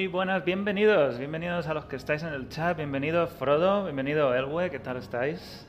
Muy 0.00 0.06
buenas, 0.06 0.42
bienvenidos, 0.46 1.18
bienvenidos 1.18 1.66
a 1.66 1.74
los 1.74 1.84
que 1.84 1.96
estáis 1.96 2.22
en 2.22 2.32
el 2.32 2.48
chat, 2.48 2.74
bienvenido 2.74 3.26
Frodo, 3.26 3.84
bienvenido 3.84 4.34
Elwe, 4.34 4.70
¿qué 4.70 4.78
tal 4.78 4.96
estáis? 4.96 5.66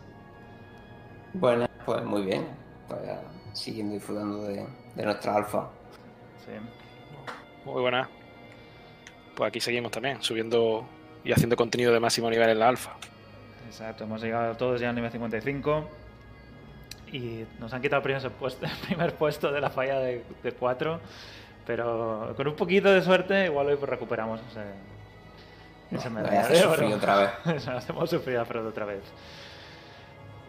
Bueno, 1.33 1.67
pues 1.85 2.01
muy 2.05 2.21
bien. 2.21 2.47
Todavía 2.87 3.19
siguiendo 3.51 3.95
disfrutando 3.95 4.43
de, 4.43 4.65
de 4.95 5.03
nuestra 5.03 5.35
alfa. 5.35 5.69
Sí. 6.45 6.53
Muy 7.65 7.81
buena. 7.81 8.09
Pues 9.35 9.49
aquí 9.49 9.59
seguimos 9.59 9.91
también, 9.91 10.21
subiendo 10.21 10.87
y 11.25 11.33
haciendo 11.33 11.57
contenido 11.57 11.91
de 11.91 11.99
máximo 11.99 12.29
nivel 12.29 12.51
en 12.51 12.59
la 12.59 12.69
alfa. 12.69 12.95
Exacto, 13.67 14.05
hemos 14.05 14.23
llegado 14.23 14.55
todos 14.55 14.79
ya 14.79 14.91
al 14.91 14.95
nivel 14.95 15.11
55 15.11 15.89
y 17.11 17.43
nos 17.59 17.73
han 17.73 17.81
quitado 17.81 17.97
el 17.97 18.03
primer 18.03 18.31
puesto, 18.31 18.65
el 18.65 18.87
primer 18.87 19.13
puesto 19.15 19.51
de 19.51 19.59
la 19.59 19.69
falla 19.69 19.99
de, 19.99 20.23
4, 20.57 21.01
pero 21.65 22.33
con 22.35 22.47
un 22.47 22.55
poquito 22.55 22.91
de 22.91 23.01
suerte 23.01 23.45
igual 23.45 23.67
hoy 23.67 23.75
pues 23.75 23.89
recuperamos 23.89 24.39
ese, 24.49 26.09
No, 26.09 26.15
medalla 26.15 26.47
de 26.47 26.55
sufrir 26.57 26.87
oro. 26.87 26.95
otra 26.97 27.15
vez. 27.45 27.67
Hemos 27.89 28.09
sufrido 28.09 28.41
a 28.41 28.45
Frodo 28.45 28.69
otra 28.69 28.85
vez. 28.85 29.03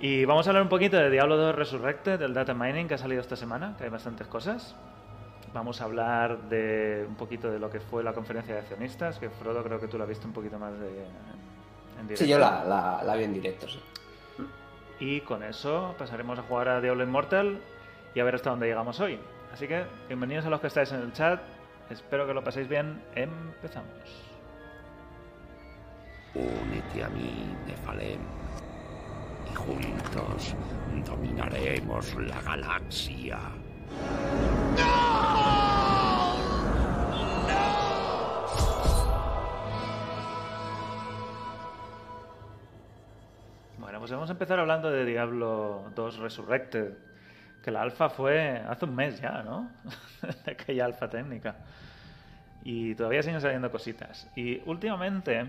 Y 0.00 0.24
vamos 0.24 0.46
a 0.46 0.50
hablar 0.50 0.62
un 0.64 0.68
poquito 0.68 0.96
de 0.96 1.10
Diablo 1.10 1.36
2 1.36 1.54
Resurrected, 1.54 2.18
del 2.18 2.34
data 2.34 2.54
mining 2.54 2.88
que 2.88 2.94
ha 2.94 2.98
salido 2.98 3.20
esta 3.20 3.36
semana, 3.36 3.74
que 3.78 3.84
hay 3.84 3.90
bastantes 3.90 4.26
cosas. 4.26 4.74
Vamos 5.54 5.80
a 5.80 5.84
hablar 5.84 6.38
de 6.48 7.04
un 7.06 7.14
poquito 7.14 7.50
de 7.50 7.58
lo 7.58 7.70
que 7.70 7.78
fue 7.78 8.02
la 8.02 8.12
conferencia 8.12 8.54
de 8.54 8.60
accionistas, 8.62 9.18
que 9.18 9.28
Frodo 9.30 9.62
creo 9.62 9.78
que 9.78 9.86
tú 9.86 9.98
la 9.98 10.04
has 10.04 10.08
visto 10.08 10.26
un 10.26 10.32
poquito 10.32 10.58
más 10.58 10.72
de, 10.72 10.86
en 12.00 12.02
directo. 12.08 12.24
Sí, 12.24 12.28
yo 12.28 12.38
la, 12.38 12.64
la, 12.64 13.02
la 13.04 13.14
vi 13.14 13.24
en 13.24 13.34
directo, 13.34 13.68
sí. 13.68 13.80
Y 14.98 15.20
con 15.20 15.42
eso 15.42 15.94
pasaremos 15.98 16.38
a 16.38 16.42
jugar 16.42 16.68
a 16.68 16.80
Diablo 16.80 17.02
Immortal 17.04 17.58
y 18.14 18.20
a 18.20 18.24
ver 18.24 18.36
hasta 18.36 18.50
dónde 18.50 18.66
llegamos 18.66 18.98
hoy. 19.00 19.18
Así 19.52 19.68
que 19.68 19.84
bienvenidos 20.08 20.46
a 20.46 20.50
los 20.50 20.60
que 20.60 20.68
estáis 20.68 20.90
en 20.92 21.02
el 21.02 21.12
chat. 21.12 21.40
Espero 21.90 22.26
que 22.26 22.32
lo 22.32 22.42
paséis 22.42 22.66
bien. 22.68 23.02
Empezamos. 23.14 24.32
Únete 26.34 27.04
a 27.04 27.08
mí, 27.10 27.54
Nefalem. 27.66 28.20
Y 29.50 29.54
juntos 29.54 30.56
dominaremos 31.04 32.14
la 32.14 32.40
galaxia. 32.40 33.38
Bueno, 43.78 43.98
pues 43.98 44.10
vamos 44.10 44.30
a 44.30 44.32
empezar 44.32 44.58
hablando 44.58 44.90
de 44.90 45.04
Diablo 45.04 45.92
2 45.94 46.18
Resurrected. 46.20 47.11
Que 47.62 47.70
la 47.70 47.82
alfa 47.82 48.08
fue 48.10 48.62
hace 48.68 48.84
un 48.84 48.94
mes 48.94 49.20
ya, 49.20 49.42
¿no? 49.42 49.70
de 50.44 50.52
aquella 50.52 50.84
alfa 50.84 51.08
técnica. 51.08 51.56
Y 52.64 52.94
todavía 52.94 53.22
siguen 53.22 53.40
saliendo 53.40 53.70
cositas. 53.70 54.28
Y 54.36 54.62
últimamente 54.68 55.46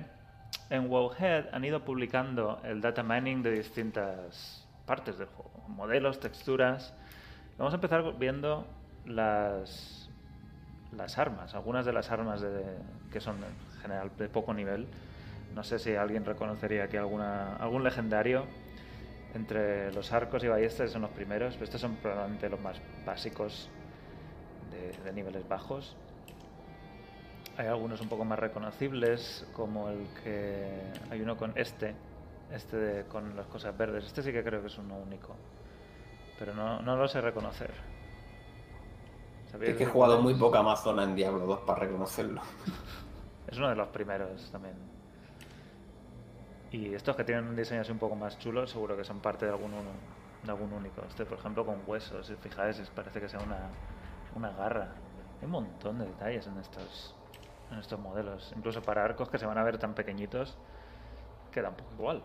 en 0.69 0.90
Wowhead 0.90 1.46
han 1.53 1.63
ido 1.66 1.84
publicando 1.84 2.59
el 2.63 2.81
data 2.81 3.03
mining 3.03 3.41
de 3.44 3.51
distintas 3.51 4.68
partes 4.85 5.18
del 5.18 5.28
juego. 5.28 5.51
Modelos, 5.68 6.19
texturas. 6.19 6.94
Vamos 7.57 7.74
a 7.74 7.75
empezar 7.78 8.18
viendo 8.18 8.68
las, 9.06 10.09
las 10.95 11.18
armas. 11.18 11.53
Algunas 11.56 11.85
de 11.85 11.94
las 11.94 12.12
armas 12.12 12.41
de- 12.41 12.78
que 13.12 13.19
son 13.22 13.38
en 13.38 13.81
general 13.81 14.12
de 14.18 14.28
poco 14.30 14.53
nivel. 14.53 14.88
No 15.56 15.63
sé 15.63 15.78
si 15.80 15.95
alguien 15.95 16.25
reconocería 16.25 16.85
aquí 16.85 16.97
alguna, 16.97 17.56
algún 17.57 17.84
legendario. 17.84 18.45
Entre 19.36 19.92
los 19.94 20.12
arcos 20.12 20.44
y 20.44 20.48
ballestas 20.48 20.92
son 20.92 21.02
los 21.02 21.12
primeros, 21.12 21.54
pero 21.56 21.66
estos 21.66 21.82
son 21.82 21.96
probablemente 21.96 22.50
los 22.50 22.60
más 22.62 22.80
básicos 23.06 23.68
de, 24.72 24.92
de 25.04 25.12
niveles 25.14 25.48
bajos. 25.48 25.96
Hay 27.58 27.68
algunos 27.68 28.00
un 28.02 28.10
poco 28.10 28.26
más 28.26 28.38
reconocibles, 28.38 29.46
como 29.54 29.90
el 29.90 30.08
que 30.24 30.82
hay 31.10 31.22
uno 31.22 31.36
con 31.38 31.52
este, 31.56 31.94
este 32.52 32.78
de- 32.78 33.04
con 33.06 33.36
las 33.36 33.48
cosas 33.48 33.76
verdes. 33.78 34.06
Este 34.06 34.22
sí 34.24 34.32
que 34.32 34.44
creo 34.44 34.62
que 34.62 34.68
es 34.68 34.78
uno 34.78 34.98
único, 34.98 35.36
pero 36.38 36.54
no, 36.54 36.82
no 36.82 36.96
lo 36.96 37.08
sé 37.08 37.20
reconocer. 37.22 37.72
¿Sabéis 39.52 39.72
Es 39.72 39.78
que 39.78 39.84
he 39.84 39.88
jugado 39.88 40.20
muy 40.22 40.34
poca 40.36 40.60
Amazona 40.60 41.04
en 41.04 41.16
Diablo 41.16 41.46
2 41.46 41.60
para 41.62 41.80
reconocerlo. 41.82 42.42
Es 43.48 43.58
uno 43.58 43.70
de 43.70 43.76
los 43.76 43.88
primeros 43.90 44.50
también. 44.52 44.74
Y 46.74 46.94
estos 46.96 47.16
que 47.16 47.24
tienen 47.24 47.46
un 47.48 47.56
diseño 47.56 47.81
así 47.81 47.92
un 47.92 48.00
poco 48.00 48.16
más 48.16 48.38
chulo, 48.40 48.66
seguro 48.66 48.98
que 48.98 49.04
son 49.04 49.20
parte 49.20 49.46
de 49.46 49.52
algún, 49.52 49.72
uno- 49.74 49.92
de 50.44 50.52
algún 50.52 50.74
único. 50.74 51.04
Este, 51.08 51.24
por 51.24 51.38
ejemplo, 51.38 51.66
con 51.66 51.78
huesos, 51.86 52.25
si 52.28 52.36
fijáis, 52.36 52.78
parece 52.96 53.22
que 53.22 53.30
sea 53.30 53.40
una, 53.40 53.70
una 54.36 54.50
garra. 54.52 54.90
Hay 55.40 55.46
un 55.46 55.52
montón 55.52 56.00
de 56.00 56.06
detalles 56.08 56.48
en 56.48 56.58
estos, 56.58 57.16
en 57.72 57.78
estos 57.78 58.00
modelos. 58.00 58.52
Incluso 58.58 58.81
para 58.81 59.06
arcos 59.06 59.30
que 59.30 59.38
se 59.38 59.46
van 59.46 59.58
a 59.60 59.64
ver 59.64 59.78
tan 59.78 59.94
pequeñitos, 59.94 60.58
queda 61.52 61.70
un 61.70 61.75
poco 61.75 61.94
igual. 61.94 62.24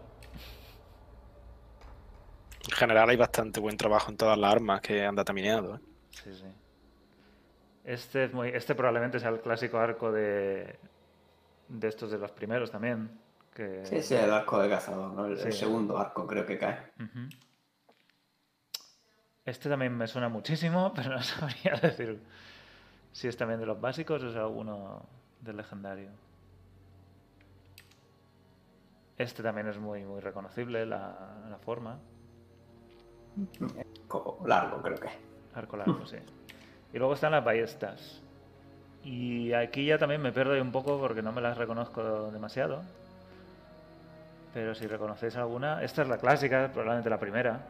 En 2.71 2.75
general 2.77 3.11
hay 3.11 3.17
bastante 3.17 3.61
buen 3.61 3.77
trabajo 3.77 4.11
en 4.11 4.17
todas 4.17 4.39
las 4.39 4.51
armas 4.51 4.81
que 4.81 5.05
han 5.05 5.15
datamineado. 5.15 5.77
¿eh? 5.77 5.81
Sí, 6.11 6.35
sí. 6.35 6.47
Este, 7.85 8.25
es 8.25 8.33
muy, 8.33 8.49
este 8.49 8.75
probablemente 8.75 9.21
sea 9.21 9.29
el 9.31 9.41
clásico 9.41 9.79
arco 9.79 10.11
de, 10.11 10.79
de 11.69 11.89
estos 11.89 12.11
de 12.11 12.19
los 12.19 12.31
primeros 12.33 12.71
también. 12.71 13.11
Que, 13.59 13.85
Sí, 13.85 13.97
es 13.97 14.11
el 14.13 14.31
arco 14.33 14.61
de 14.61 14.69
cazador, 14.69 15.13
¿no? 15.15 15.27
El, 15.27 15.33
el 15.33 15.53
Sí. 15.53 15.59
segundo 15.59 15.99
arco 15.99 16.25
creo 16.29 16.47
que 16.47 16.57
cae. 16.59 16.79
Este 19.45 19.69
también 19.69 19.97
me 19.97 20.07
suena 20.07 20.29
muchísimo, 20.29 20.93
pero 20.97 21.11
no 21.11 21.21
sabría 21.23 21.73
decir 21.83 22.21
si 23.11 23.27
es 23.27 23.37
también 23.37 23.59
de 23.59 23.67
los 23.67 23.81
básicos 23.81 24.23
o 24.23 24.29
es 24.29 24.37
alguno 24.37 25.03
del 25.41 25.57
legendario. 25.57 26.11
Este 29.17 29.43
también 29.43 29.67
es 29.67 29.79
muy, 29.79 30.05
muy 30.05 30.21
reconocible, 30.21 30.87
la, 30.87 31.17
la 31.51 31.59
forma. 31.59 31.99
Arco 34.05 34.41
largo 34.47 34.81
creo 34.83 34.99
que. 35.01 35.09
Arco 35.55 35.77
largo, 35.77 36.07
sí. 36.07 36.19
Y 36.93 36.99
luego 36.99 37.15
están 37.15 37.33
las 37.33 37.45
ballestas. 37.45 38.23
Y 39.03 39.53
aquí 39.53 39.87
ya 39.87 39.99
también 39.99 40.23
me 40.23 40.31
pierdo 40.31 40.61
un 40.63 40.71
poco 40.71 41.01
porque 41.01 41.23
no 41.23 41.33
me 41.33 41.41
las 41.41 41.59
reconozco 41.59 42.31
demasiado. 42.31 42.83
Pero 44.55 44.75
si 44.75 44.87
reconocéis 44.87 45.37
alguna, 45.37 45.83
esta 45.83 46.03
es 46.03 46.09
la 46.09 46.19
clásica, 46.19 46.69
probablemente 46.73 47.11
la 47.11 47.21
primera. 47.21 47.61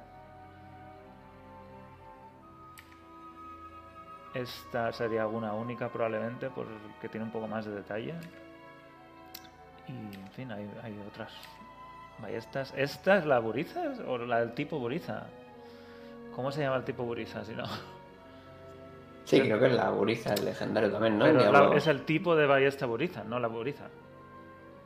Esta 4.35 4.93
sería 4.93 5.23
alguna 5.23 5.55
única 5.55 5.89
probablemente 5.89 6.51
porque 6.51 7.09
tiene 7.09 7.25
un 7.27 7.33
poco 7.33 7.49
más 7.49 7.65
de 7.65 7.73
detalle. 7.75 8.15
Y 9.89 10.15
en 10.17 10.29
fin, 10.37 10.53
hay, 10.53 10.71
hay 10.83 10.97
otras 11.09 11.33
ballestas. 12.21 12.73
¿Esta 12.77 13.19
es 13.19 13.27
la 13.27 13.39
Buriza 13.41 13.83
o 14.07 14.19
la 14.19 14.41
del 14.41 14.53
tipo 14.53 14.79
Buriza? 14.79 15.25
¿Cómo 16.37 16.53
se 16.53 16.61
llama 16.61 16.77
el 16.77 16.85
tipo 16.85 17.03
Buriza? 17.05 17.45
Si 17.45 17.53
no. 17.55 17.65
Sí, 19.25 19.41
creo 19.41 19.59
que 19.59 19.67
es 19.67 19.75
la 19.75 19.91
Buriza, 19.91 20.33
el 20.35 20.45
legendario 20.45 20.91
también, 20.93 21.19
¿no? 21.19 21.25
Pero 21.25 21.41
Diablo 21.41 21.59
la- 21.61 21.67
2. 21.67 21.77
es 21.77 21.87
el 21.87 22.03
tipo 22.05 22.37
de 22.37 22.47
ballesta 22.47 22.87
Buriza, 22.87 23.25
no 23.25 23.39
la 23.41 23.49
Buriza. 23.49 23.85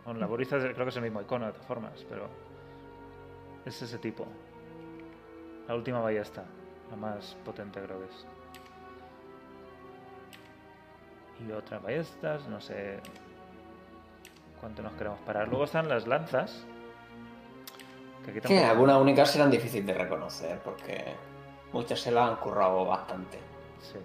Con 0.05 0.19
la 0.19 0.27
Buriza 0.27 0.57
es- 0.57 0.65
creo 0.75 0.85
que 0.85 0.91
es 0.91 0.97
el 0.97 1.03
mismo 1.03 1.21
icono 1.21 1.47
de 1.47 1.53
todas 1.53 1.67
formas, 1.67 2.05
pero 2.09 2.29
es 3.65 3.81
ese 3.83 3.99
tipo. 3.99 4.27
La 5.69 5.75
última 5.77 6.01
ballesta, 6.01 6.45
la 6.91 6.97
más 6.97 7.37
potente 7.45 7.81
creo 7.81 7.99
que 8.01 8.05
es. 8.07 8.27
Y 11.47 11.53
otras 11.53 11.83
ballestas, 11.83 12.47
no 12.49 12.61
sé 12.61 13.01
cuánto 14.61 14.83
nos 14.83 14.93
queremos 14.95 15.19
parar. 15.21 15.49
Luego 15.49 15.65
están 15.65 15.89
las 15.89 16.07
lanzas. 16.07 16.65
Que 18.25 18.39
aquí 18.39 18.57
algunas 18.59 18.97
únicas 19.01 19.31
serán 19.33 19.51
difíciles 19.51 19.85
de 19.87 19.95
reconocer 19.95 20.61
porque 20.61 21.15
muchas 21.73 21.99
se 22.01 22.13
las 22.13 22.31
han 22.31 22.37
currado 22.37 22.85
bastante. 22.85 23.39
Sí. 23.81 23.99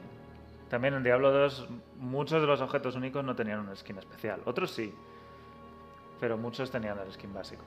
También 0.69 0.95
en 0.95 1.03
Diablo 1.03 1.31
2 1.31 1.67
muchos 1.99 2.41
de 2.41 2.47
los 2.47 2.59
objetos 2.61 2.95
únicos 2.95 3.23
no 3.23 3.35
tenían 3.35 3.59
un 3.59 3.75
skin 3.77 3.99
especial. 3.99 4.41
Otros 4.45 4.71
sí. 4.71 4.93
Pero 6.19 6.37
muchos 6.37 6.71
tenían 6.71 6.97
el 6.99 7.11
skin 7.11 7.33
básico. 7.33 7.63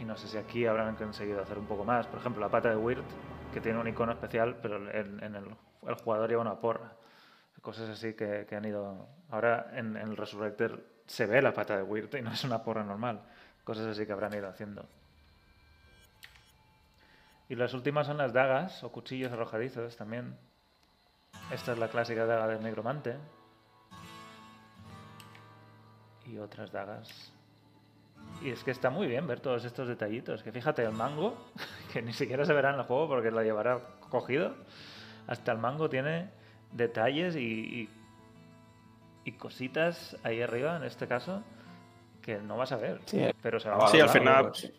Y 0.00 0.04
no 0.04 0.16
sé 0.16 0.28
si 0.28 0.36
aquí 0.36 0.66
habrán 0.66 0.96
conseguido 0.96 1.42
hacer 1.42 1.58
un 1.58 1.66
poco 1.66 1.84
más. 1.84 2.06
Por 2.06 2.18
ejemplo, 2.20 2.40
la 2.40 2.48
pata 2.48 2.70
de 2.70 2.76
Weird, 2.76 3.04
que 3.52 3.60
tiene 3.60 3.78
un 3.78 3.88
icono 3.88 4.12
especial, 4.12 4.56
pero 4.60 4.76
en, 4.90 5.34
el, 5.34 5.56
jugador 6.02 6.28
lleva 6.28 6.42
una 6.42 6.58
porra. 6.58 6.92
Cosas 7.62 7.88
así 7.88 8.14
que, 8.14 8.46
han 8.50 8.64
ido... 8.64 9.08
Ahora 9.30 9.70
en, 9.72 9.96
el 9.96 10.16
Resurrector 10.16 10.84
se 11.06 11.26
ve 11.26 11.40
la 11.40 11.54
pata 11.54 11.76
de 11.76 11.82
Weird 11.82 12.14
y 12.16 12.22
no 12.22 12.32
es 12.32 12.44
una 12.44 12.62
porra 12.62 12.84
normal. 12.84 13.22
Cosas 13.64 13.86
así 13.86 14.04
que 14.04 14.12
habrán 14.12 14.34
ido 14.34 14.48
haciendo. 14.48 14.84
Y 17.48 17.54
las 17.56 17.74
últimas 17.74 18.06
son 18.06 18.18
las 18.18 18.32
dagas 18.32 18.82
o 18.84 18.90
cuchillos 18.90 19.32
arrojadizos 19.32 19.96
también. 19.96 20.36
Esta 21.50 21.72
es 21.72 21.78
la 21.78 21.88
clásica 21.88 22.26
daga 22.26 22.48
del 22.48 22.62
negromante. 22.62 23.16
Y 26.26 26.38
otras 26.38 26.72
dagas. 26.72 27.32
Y 28.42 28.50
es 28.50 28.64
que 28.64 28.70
está 28.70 28.90
muy 28.90 29.06
bien 29.06 29.26
ver 29.26 29.40
todos 29.40 29.64
estos 29.64 29.86
detallitos. 29.88 30.42
Que 30.42 30.50
fíjate, 30.52 30.82
el 30.82 30.92
mango, 30.92 31.36
que 31.92 32.02
ni 32.02 32.12
siquiera 32.12 32.44
se 32.44 32.52
verá 32.52 32.70
en 32.72 32.76
el 32.80 32.82
juego 32.84 33.08
porque 33.08 33.30
lo 33.30 33.42
llevará 33.42 33.80
cogido. 34.10 34.54
Hasta 35.26 35.52
el 35.52 35.58
mango 35.58 35.88
tiene 35.88 36.30
detalles 36.72 37.36
y, 37.36 37.40
y, 37.40 37.90
y 39.24 39.32
cositas 39.32 40.16
ahí 40.22 40.40
arriba, 40.42 40.76
en 40.76 40.84
este 40.84 41.06
caso, 41.06 41.42
que 42.22 42.38
no 42.38 42.56
vas 42.56 42.72
a 42.72 42.76
ver. 42.76 43.00
Sí. 43.06 43.24
Pero 43.42 43.60
se 43.60 43.68
va 43.68 43.76
Ahora, 43.76 43.88
Sí, 43.88 44.00
al 44.00 44.08
final- 44.08 44.48
pues, 44.48 44.72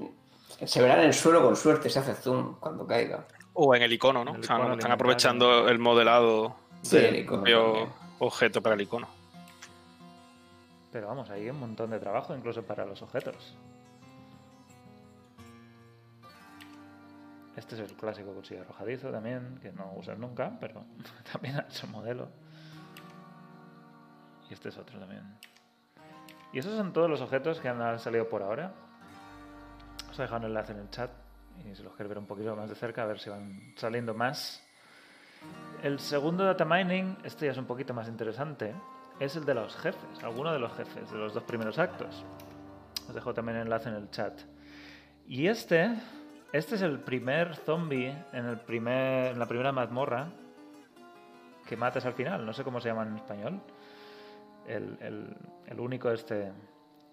Se 0.72 0.82
verá 0.82 1.00
en 1.00 1.06
el 1.06 1.14
suelo 1.14 1.44
con 1.44 1.56
suerte, 1.56 1.90
se 1.90 2.00
hace 2.00 2.14
zoom 2.16 2.56
cuando 2.60 2.86
caiga. 2.86 3.26
O 3.54 3.74
en 3.76 3.82
el 3.84 3.94
icono, 3.94 4.24
¿no? 4.26 4.32
O 4.32 4.44
sea, 4.44 4.56
icono 4.56 4.68
no 4.70 4.74
están 4.76 4.92
aprovechando 4.92 5.70
el 5.70 5.80
modelado 5.80 6.56
Sí, 6.82 6.98
del 6.98 7.06
el 7.06 7.16
icono 7.22 7.42
propio 7.44 7.64
también. 7.74 7.90
objeto 8.20 8.62
para 8.62 8.76
el 8.76 8.82
icono. 8.82 9.08
Pero 10.96 11.08
vamos, 11.08 11.30
hay 11.30 11.50
un 11.50 11.60
montón 11.60 11.90
de 11.90 12.00
trabajo 12.00 12.34
incluso 12.34 12.64
para 12.64 12.86
los 12.86 13.02
objetos. 13.02 13.54
Este 17.54 17.76
es 17.76 17.82
el 17.82 17.98
clásico 17.98 18.34
cuchillo 18.34 18.62
arrojadizo 18.62 19.12
también, 19.12 19.60
que 19.62 19.74
no 19.74 19.92
usas 19.98 20.18
nunca, 20.18 20.58
pero 20.58 20.86
también 21.34 21.62
es 21.68 21.84
un 21.84 21.92
modelo. 21.92 22.30
Y 24.50 24.54
este 24.54 24.70
es 24.70 24.78
otro 24.78 24.98
también. 24.98 25.38
Y 26.54 26.60
esos 26.60 26.74
son 26.78 26.94
todos 26.94 27.10
los 27.10 27.20
objetos 27.20 27.60
que 27.60 27.68
han 27.68 28.00
salido 28.00 28.30
por 28.30 28.42
ahora. 28.42 28.72
Os 30.10 30.18
he 30.18 30.22
dejado 30.22 30.40
un 30.40 30.46
enlace 30.46 30.72
en 30.72 30.80
el 30.80 30.90
chat 30.92 31.12
y 31.58 31.76
si 31.76 31.84
los 31.84 31.92
queréis 31.92 32.08
ver 32.08 32.20
un 32.20 32.26
poquito 32.26 32.56
más 32.56 32.70
de 32.70 32.76
cerca, 32.76 33.04
a 33.04 33.06
ver 33.06 33.20
si 33.20 33.30
van 33.30 33.74
saliendo 33.76 34.14
más. 34.14 34.64
El 35.84 36.00
segundo 36.00 36.46
data 36.46 36.64
mining, 36.64 37.18
este 37.26 37.48
ya 37.48 37.52
es 37.52 37.58
un 37.58 37.66
poquito 37.66 37.94
más 37.94 38.08
interesante, 38.08 38.74
es 39.20 39.36
el 39.36 39.46
de 39.46 39.54
los 39.54 39.76
jefes, 39.78 40.24
alguno 40.24 40.52
de 40.52 40.60
los 40.60 40.72
jefes 40.74 41.10
de 41.12 41.18
los 41.18 41.34
dos 41.34 41.44
primeros 41.44 41.78
actos. 41.80 42.24
Os 43.08 43.14
dejo 43.16 43.34
también 43.34 43.58
el 43.58 43.64
enlace 43.64 43.90
en 43.90 43.96
el 43.96 44.10
chat. 44.10 44.34
Y 45.28 45.48
este, 45.48 45.96
este 46.52 46.76
es 46.76 46.82
el 46.82 47.00
primer 47.00 47.56
zombie 47.56 48.16
en, 48.34 48.46
el 48.46 48.60
primer, 48.60 49.32
en 49.34 49.40
la 49.40 49.46
primera 49.48 49.72
mazmorra 49.72 50.28
que 51.68 51.76
matas 51.78 52.06
al 52.06 52.14
final, 52.14 52.46
no 52.46 52.54
sé 52.54 52.64
cómo 52.64 52.80
se 52.80 52.90
llama 52.90 53.04
en 53.04 53.16
español. 53.16 53.60
El, 54.68 54.98
el- 55.02 55.36
el 55.68 55.80
único 55.80 56.10
este 56.12 56.52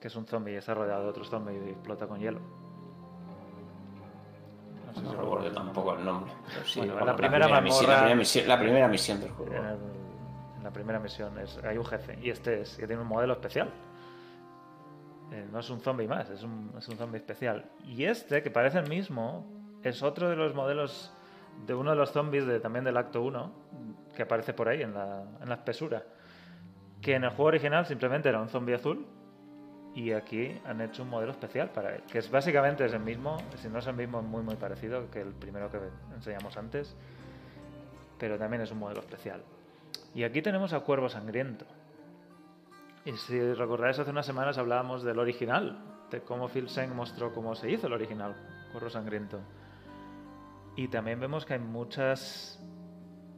que 0.00 0.08
es 0.08 0.16
un 0.16 0.26
zombie 0.26 0.52
y 0.54 0.56
está 0.56 0.74
rodeado 0.74 1.04
de 1.04 1.08
otros 1.10 1.28
zombies 1.30 1.62
y 1.66 1.70
explota 1.70 2.06
con 2.06 2.18
hielo. 2.18 2.40
No 4.86 4.92
sé 4.94 5.00
si 5.00 5.06
No 5.06 5.12
lo 5.14 5.20
recuerdo 5.22 5.52
tampoco 5.52 5.94
el 5.96 6.04
nombre. 6.04 6.32
pero 6.52 6.66
sí, 6.66 6.80
Bueno, 6.80 7.04
la 7.04 7.16
primera 7.16 7.60
misión, 7.60 7.86
mazmorra- 7.86 7.94
la, 7.94 7.98
primera 8.00 8.14
misión, 8.16 8.48
la 8.48 8.58
primera 8.58 8.88
misión 8.88 9.20
del 9.20 9.30
juego. 9.30 9.52
El- 9.54 10.01
primera 10.72 10.98
misión 10.98 11.38
es, 11.38 11.58
hay 11.64 11.78
un 11.78 11.84
jefe 11.84 12.18
y 12.22 12.30
este 12.30 12.62
es 12.62 12.76
que 12.76 12.86
tiene 12.86 13.02
un 13.02 13.08
modelo 13.08 13.34
especial. 13.34 13.70
Eh, 15.32 15.46
no 15.50 15.60
es 15.60 15.70
un 15.70 15.80
zombie 15.80 16.06
más, 16.06 16.28
es 16.30 16.42
un, 16.42 16.72
es 16.76 16.88
un 16.88 16.96
zombie 16.96 17.18
especial. 17.18 17.64
Y 17.84 18.04
este, 18.04 18.42
que 18.42 18.50
parece 18.50 18.78
el 18.78 18.88
mismo, 18.88 19.46
es 19.82 20.02
otro 20.02 20.28
de 20.28 20.36
los 20.36 20.54
modelos 20.54 21.12
de 21.66 21.74
uno 21.74 21.90
de 21.90 21.96
los 21.96 22.12
zombies 22.12 22.46
de, 22.46 22.60
también 22.60 22.84
del 22.84 22.96
acto 22.96 23.22
1, 23.22 23.52
que 24.14 24.22
aparece 24.22 24.52
por 24.52 24.68
ahí 24.68 24.82
en 24.82 24.94
la, 24.94 25.24
en 25.40 25.48
la 25.48 25.54
espesura. 25.54 26.02
Que 27.00 27.14
en 27.14 27.24
el 27.24 27.30
juego 27.30 27.46
original 27.46 27.86
simplemente 27.86 28.28
era 28.28 28.40
un 28.40 28.48
zombie 28.48 28.74
azul 28.74 29.06
y 29.94 30.12
aquí 30.12 30.58
han 30.64 30.80
hecho 30.80 31.02
un 31.02 31.10
modelo 31.10 31.32
especial 31.32 31.70
para 31.70 31.94
él, 31.94 32.02
que 32.10 32.18
es 32.18 32.30
básicamente 32.30 32.84
es 32.84 32.92
el 32.92 33.00
mismo, 33.00 33.36
si 33.56 33.68
no 33.68 33.78
es 33.78 33.86
el 33.86 33.94
mismo, 33.94 34.20
es 34.20 34.24
muy 34.24 34.42
muy 34.42 34.56
parecido 34.56 35.10
que 35.10 35.20
el 35.20 35.32
primero 35.34 35.70
que 35.70 35.78
enseñamos 36.14 36.56
antes, 36.56 36.96
pero 38.18 38.38
también 38.38 38.62
es 38.62 38.70
un 38.70 38.78
modelo 38.78 39.00
especial. 39.00 39.42
Y 40.14 40.24
aquí 40.24 40.42
tenemos 40.42 40.72
a 40.72 40.80
Cuervo 40.80 41.08
Sangriento. 41.08 41.64
Y 43.04 43.12
si 43.12 43.52
recordáis, 43.54 43.98
hace 43.98 44.10
unas 44.10 44.26
semanas 44.26 44.58
hablábamos 44.58 45.02
del 45.02 45.18
original, 45.18 45.78
de 46.10 46.20
cómo 46.22 46.48
Phil 46.48 46.68
Seng 46.68 46.94
mostró 46.94 47.32
cómo 47.32 47.54
se 47.54 47.70
hizo 47.70 47.86
el 47.86 47.92
original, 47.94 48.34
Cuervo 48.72 48.90
Sangriento. 48.90 49.40
Y 50.76 50.88
también 50.88 51.18
vemos 51.20 51.44
que 51.44 51.54
hay 51.54 51.58
muchas, 51.60 52.62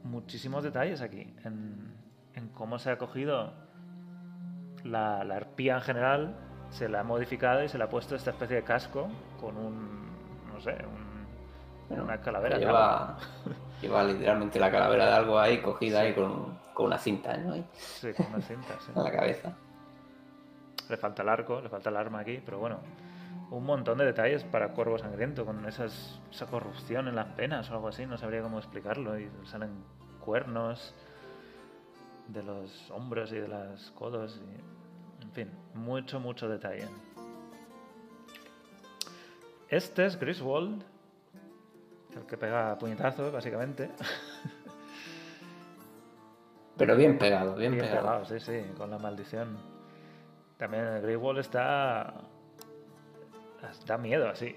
muchísimos 0.03 0.63
detalles 0.63 1.01
aquí 1.01 1.33
en, 1.43 1.95
en 2.33 2.49
cómo 2.49 2.77
se 2.79 2.91
ha 2.91 2.97
cogido 2.97 3.53
la, 4.83 5.23
la 5.23 5.35
arpía 5.37 5.75
en 5.75 5.81
general, 5.81 6.35
se 6.69 6.87
la 6.87 6.99
ha 6.99 7.03
modificado 7.03 7.63
y 7.63 7.69
se 7.69 7.77
le 7.77 7.85
ha 7.85 7.89
puesto 7.89 8.15
esta 8.15 8.31
especie 8.31 8.57
de 8.57 8.63
casco 8.63 9.07
con 9.39 9.57
un, 9.57 10.05
no 10.53 10.59
sé, 10.61 10.71
un- 10.85 11.25
Bueno, 11.89 12.03
una 12.03 12.19
calavera. 12.21 12.57
Lleva, 12.57 13.17
lleva 13.81 14.03
literalmente 14.03 14.59
la 14.59 14.71
calavera 14.71 15.05
de 15.07 15.13
algo 15.13 15.39
ahí 15.39 15.61
cogida 15.61 16.01
ahí 16.01 16.13
con, 16.13 16.57
con 16.73 16.87
una 16.87 16.97
cinta 16.97 17.35
¿no? 17.37 17.53
Ahí, 17.53 17.65
Sí, 17.73 18.13
con 18.13 18.27
una 18.27 18.41
cinta, 18.41 18.75
sí. 18.79 18.91
en 18.95 19.03
la 19.03 19.11
cabeza. 19.11 19.53
Le 20.89 20.97
falta 20.97 21.23
el 21.23 21.29
arco, 21.29 21.61
le 21.61 21.69
falta 21.69 21.89
el 21.89 21.97
arma 21.97 22.19
aquí, 22.19 22.41
pero 22.43 22.59
bueno. 22.59 22.79
Un 23.51 23.63
montón 23.63 23.99
de 23.99 24.05
detalles 24.05 24.43
para 24.43 24.69
Cuervo 24.69 24.97
Sangriento, 24.97 25.45
con 25.45 25.65
esas, 25.67 26.19
esa 26.31 26.47
corrupción 26.47 27.07
en 27.07 27.15
las 27.15 27.27
penas 27.27 27.69
o 27.69 27.73
algo 27.73 27.87
así, 27.89 28.05
no 28.05 28.17
sabría 28.17 28.41
cómo 28.41 28.57
explicarlo. 28.57 29.19
Y 29.19 29.29
salen 29.45 29.69
cuernos 30.19 30.93
de 32.27 32.43
los 32.43 32.89
hombros 32.91 33.31
y 33.31 33.35
de 33.35 33.47
los 33.47 33.91
codos. 33.91 34.41
Y, 34.43 35.23
en 35.23 35.31
fin, 35.31 35.51
mucho, 35.73 36.19
mucho 36.19 36.49
detalle. 36.49 36.87
Este 39.69 40.05
es 40.05 40.19
Griswold, 40.19 40.83
el 42.15 42.25
que 42.25 42.37
pega 42.37 42.77
puñetazos, 42.77 43.31
básicamente. 43.31 43.91
Pero 46.77 46.95
bien 46.95 47.17
pegado, 47.17 47.55
bien, 47.55 47.71
Bien 47.73 47.85
pegado. 47.85 48.01
pegado, 48.01 48.25
sí, 48.25 48.39
sí, 48.39 48.61
con 48.77 48.89
la 48.91 48.97
maldición. 48.97 49.57
También 50.57 50.85
el 50.85 51.01
Grey 51.01 51.15
Wall 51.15 51.37
está. 51.39 52.13
Da 53.85 53.97
miedo 53.97 54.27
así. 54.29 54.55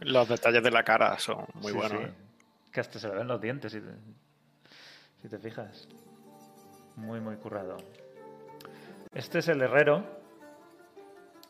Los 0.00 0.28
detalles 0.28 0.62
de 0.62 0.70
la 0.70 0.84
cara 0.84 1.18
son 1.18 1.44
muy 1.54 1.72
Sí, 1.72 1.78
buenos. 1.78 1.98
sí. 2.02 2.06
¿eh? 2.08 2.12
Que 2.72 2.80
hasta 2.80 2.98
se 2.98 3.08
le 3.08 3.14
ven 3.16 3.26
los 3.26 3.40
dientes 3.40 3.72
si 3.72 3.80
te, 3.80 3.90
si 5.22 5.28
te 5.28 5.38
fijas. 5.38 5.88
Muy, 6.96 7.20
muy 7.20 7.36
currado. 7.36 7.76
Este 9.12 9.38
es 9.38 9.48
el 9.48 9.62
herrero 9.62 10.04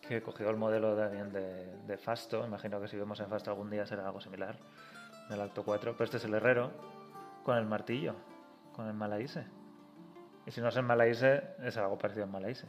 que 0.07 0.23
cogió 0.23 0.49
el 0.49 0.57
modelo 0.57 0.97
también 0.97 1.33
de, 1.33 1.77
de 1.87 1.99
Fasto. 1.99 2.47
Imagino 2.47 2.81
que 2.81 2.89
si 2.89 2.97
vemos 2.97 3.19
en 3.21 3.29
Fasto 3.29 3.51
algún 3.51 3.69
día 3.69 3.85
será 3.85 4.07
algo 4.07 4.21
similar 4.21 4.57
en 5.29 5.35
el 5.35 5.41
acto 5.41 5.63
4. 5.63 5.93
Pero 5.93 6.05
este 6.05 6.17
es 6.19 6.25
el 6.25 6.35
herrero 6.35 6.71
con 7.45 7.57
el 7.57 7.67
martillo, 7.67 8.15
con 8.75 8.87
el 8.87 8.95
Malaise. 8.95 9.45
Y 10.47 10.51
si 10.51 10.61
no 10.61 10.69
es 10.69 10.77
en 10.77 10.85
Malaise, 10.87 11.43
es 11.63 11.77
algo 11.77 11.99
parecido 11.99 12.25
en 12.25 12.31
Malaise. 12.33 12.67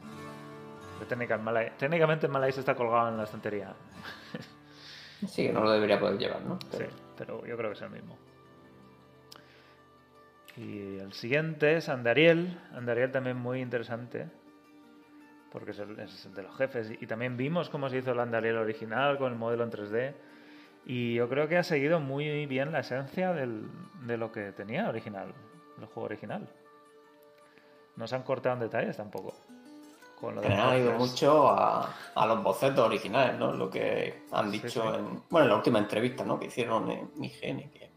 El 1.00 1.06
técnicamente 1.06 2.26
el 2.26 2.32
Malaise 2.32 2.60
está 2.60 2.74
colgado 2.74 3.08
en 3.08 3.16
la 3.16 3.24
estantería. 3.24 3.74
Sí, 5.26 5.50
no 5.50 5.60
lo 5.60 5.70
debería 5.70 6.00
poder 6.00 6.16
llevar, 6.16 6.40
¿no? 6.40 6.58
Sí, 6.70 6.78
Pero- 6.78 6.90
pero 7.18 7.46
yo 7.46 7.54
creo 7.58 7.68
que 7.68 7.76
es 7.76 7.82
el 7.82 7.90
mismo. 7.90 8.16
Y 10.56 10.96
el 10.98 11.12
siguiente 11.12 11.76
es 11.76 11.90
Andariel. 11.90 12.58
Andariel 12.72 13.10
también 13.12 13.36
muy 13.36 13.60
interesante. 13.60 14.28
Porque 15.52 15.72
es 15.72 15.78
el, 15.78 15.98
es 16.00 16.24
el 16.24 16.34
de 16.34 16.42
los 16.44 16.56
jefes. 16.56 16.90
Y 17.02 17.06
también 17.06 17.36
vimos 17.36 17.68
cómo 17.68 17.90
se 17.90 17.98
hizo 17.98 18.12
el 18.12 18.20
Andariel 18.20 18.56
original 18.56 19.18
con 19.18 19.30
el 19.32 19.38
modelo 19.38 19.64
en 19.64 19.70
3D. 19.70 20.14
Y 20.86 21.14
yo 21.14 21.28
creo 21.28 21.46
que 21.48 21.58
ha 21.58 21.62
seguido 21.62 22.00
muy 22.00 22.46
bien 22.46 22.72
la 22.72 22.80
esencia 22.80 23.32
del- 23.32 23.68
de 24.06 24.16
lo 24.16 24.32
que 24.32 24.52
tenía 24.52 24.88
original, 24.88 25.32
el 25.78 25.86
juego 25.86 26.06
original. 26.06 26.48
No 27.96 28.06
se 28.06 28.16
han 28.16 28.22
cortado 28.22 28.54
en 28.54 28.60
detalles 28.60 28.96
tampoco. 28.96 29.34
con 30.20 30.34
lo 30.34 30.42
Que 30.42 30.48
de 30.48 30.54
han 30.54 30.78
ido 30.78 30.92
mucho 30.92 31.48
a, 31.48 31.94
a 32.14 32.26
los 32.26 32.42
bocetos 32.42 32.84
originales, 32.84 33.38
¿no? 33.38 33.52
Lo 33.54 33.70
que 33.70 34.24
han 34.32 34.50
dicho 34.50 34.68
sí. 34.68 34.78
en. 34.98 35.22
Bueno, 35.30 35.44
en 35.46 35.48
la 35.48 35.56
última 35.56 35.78
entrevista, 35.78 36.24
¿no? 36.26 36.38
Que 36.38 36.46
hicieron 36.46 36.90
en 36.90 37.10
IGN, 37.24 37.70
que, 37.70 37.90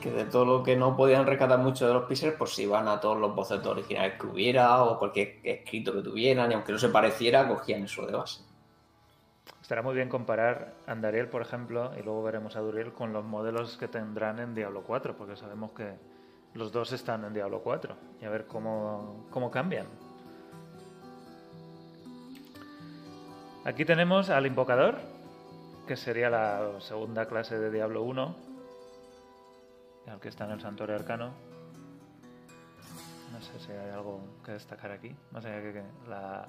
que 0.00 0.10
de 0.10 0.24
todo 0.24 0.46
lo 0.46 0.62
que 0.62 0.76
no 0.76 0.96
podían 0.96 1.26
rescatar 1.26 1.58
mucho 1.58 1.86
de 1.86 1.92
los 1.92 2.04
píxeles, 2.04 2.36
pues 2.38 2.58
iban 2.58 2.88
a 2.88 2.98
todos 3.00 3.18
los 3.18 3.34
bocetos 3.34 3.66
originales 3.66 4.18
que 4.18 4.26
hubiera 4.26 4.82
o 4.82 4.98
cualquier 4.98 5.40
escrito 5.44 5.92
que 5.92 6.00
tuvieran, 6.00 6.50
y 6.50 6.54
aunque 6.54 6.72
no 6.72 6.78
se 6.78 6.88
pareciera, 6.88 7.46
cogían 7.48 7.84
eso 7.84 8.06
de 8.06 8.12
base. 8.16 8.42
Estará 9.64 9.80
muy 9.80 9.94
bien 9.94 10.10
comparar 10.10 10.74
Andariel, 10.86 11.30
por 11.30 11.40
ejemplo, 11.40 11.90
y 11.98 12.02
luego 12.02 12.22
veremos 12.22 12.54
a 12.54 12.60
Duriel 12.60 12.92
con 12.92 13.14
los 13.14 13.24
modelos 13.24 13.78
que 13.78 13.88
tendrán 13.88 14.38
en 14.38 14.54
Diablo 14.54 14.82
4, 14.82 15.16
porque 15.16 15.36
sabemos 15.36 15.72
que 15.72 15.94
los 16.52 16.70
dos 16.70 16.92
están 16.92 17.24
en 17.24 17.32
Diablo 17.32 17.62
4, 17.62 17.96
y 18.20 18.26
a 18.26 18.28
ver 18.28 18.46
cómo, 18.46 19.24
cómo 19.30 19.50
cambian. 19.50 19.86
Aquí 23.64 23.86
tenemos 23.86 24.28
al 24.28 24.44
Invocador, 24.44 24.98
que 25.88 25.96
sería 25.96 26.28
la 26.28 26.78
segunda 26.80 27.24
clase 27.24 27.58
de 27.58 27.70
Diablo 27.70 28.02
1, 28.02 28.36
al 30.08 30.20
que 30.20 30.28
está 30.28 30.44
en 30.44 30.50
el 30.50 30.60
Santuario 30.60 30.94
Arcano. 30.94 31.32
No 33.32 33.40
sé 33.40 33.58
si 33.60 33.72
hay 33.72 33.92
algo 33.92 34.20
que 34.44 34.52
destacar 34.52 34.90
aquí. 34.90 35.16
Sé, 35.40 35.48
que, 35.62 35.72
que 35.72 35.82
la, 36.06 36.46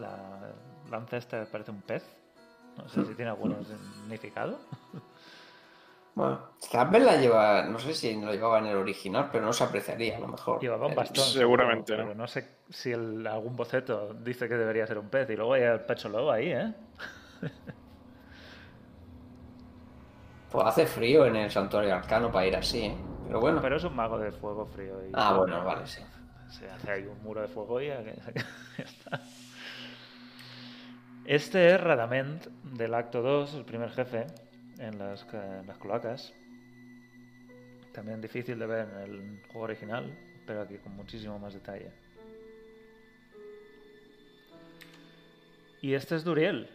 la 0.00 0.54
lanza 0.90 1.18
esta 1.18 1.44
parece 1.44 1.72
un 1.72 1.82
pez. 1.82 2.17
No 2.78 2.88
sé 2.88 3.04
si 3.04 3.14
tiene 3.14 3.30
algún 3.30 3.54
significado. 4.04 4.58
Bueno, 6.14 6.40
tal 6.72 6.88
vez 6.90 7.02
la 7.04 7.16
lleva, 7.16 7.62
no 7.64 7.78
sé 7.78 7.94
si 7.94 8.20
lo 8.20 8.32
llevaba 8.32 8.58
en 8.58 8.66
el 8.66 8.76
original, 8.76 9.28
pero 9.30 9.44
no 9.44 9.52
se 9.52 9.62
apreciaría 9.62 10.16
a 10.16 10.20
lo 10.20 10.28
mejor. 10.28 10.60
Llevaba 10.60 10.86
un 10.86 10.92
El- 10.92 10.96
bastón. 10.96 11.24
seguramente, 11.24 11.96
¿no? 11.96 12.02
Pero 12.04 12.14
no 12.16 12.26
sé 12.26 12.48
si 12.70 12.90
el- 12.90 13.26
algún 13.26 13.54
boceto 13.54 14.14
dice 14.14 14.48
que 14.48 14.56
debería 14.56 14.86
ser 14.86 14.98
un 14.98 15.08
pez. 15.08 15.30
Y 15.30 15.36
luego 15.36 15.52
hay 15.52 15.62
el 15.62 15.80
pecho 15.80 16.08
lobo 16.08 16.32
ahí, 16.32 16.50
¿eh? 16.50 16.74
Pues 20.50 20.66
hace 20.66 20.86
frío 20.86 21.26
en 21.26 21.36
el 21.36 21.50
santuario 21.50 21.94
arcano 21.94 22.32
para 22.32 22.46
ir 22.46 22.56
así, 22.56 22.86
¿eh? 22.86 22.96
Pero 23.26 23.40
bueno. 23.40 23.60
Pero 23.60 23.76
es 23.76 23.84
un 23.84 23.94
mago 23.94 24.18
de 24.18 24.32
fuego 24.32 24.64
frío. 24.66 24.94
Y 25.06 25.10
Ah, 25.14 25.34
bueno, 25.34 25.62
vale, 25.64 25.86
sí. 25.86 26.00
Se 26.48 26.68
hace 26.70 26.90
ahí 26.90 27.04
un 27.06 27.22
muro 27.22 27.42
de 27.42 27.48
fuego 27.48 27.80
y 27.80 27.88
ya 27.88 28.00
está. 28.78 29.20
Este 31.28 31.74
es 31.74 31.78
Radament 31.78 32.46
del 32.46 32.94
acto 32.94 33.20
2, 33.20 33.56
el 33.56 33.64
primer 33.66 33.90
jefe, 33.90 34.24
en 34.78 34.98
las, 34.98 35.26
en 35.34 35.66
cloacas. 35.78 36.32
También 37.92 38.22
difícil 38.22 38.58
de 38.58 38.64
ver 38.64 38.88
en 38.88 38.98
el 39.02 39.42
juego 39.48 39.64
original, 39.64 40.10
pero 40.46 40.62
aquí 40.62 40.78
con 40.78 40.96
muchísimo 40.96 41.38
más 41.38 41.52
detalle. 41.52 41.90
Y 45.82 45.92
este 45.92 46.16
es 46.16 46.24
Duriel. 46.24 46.70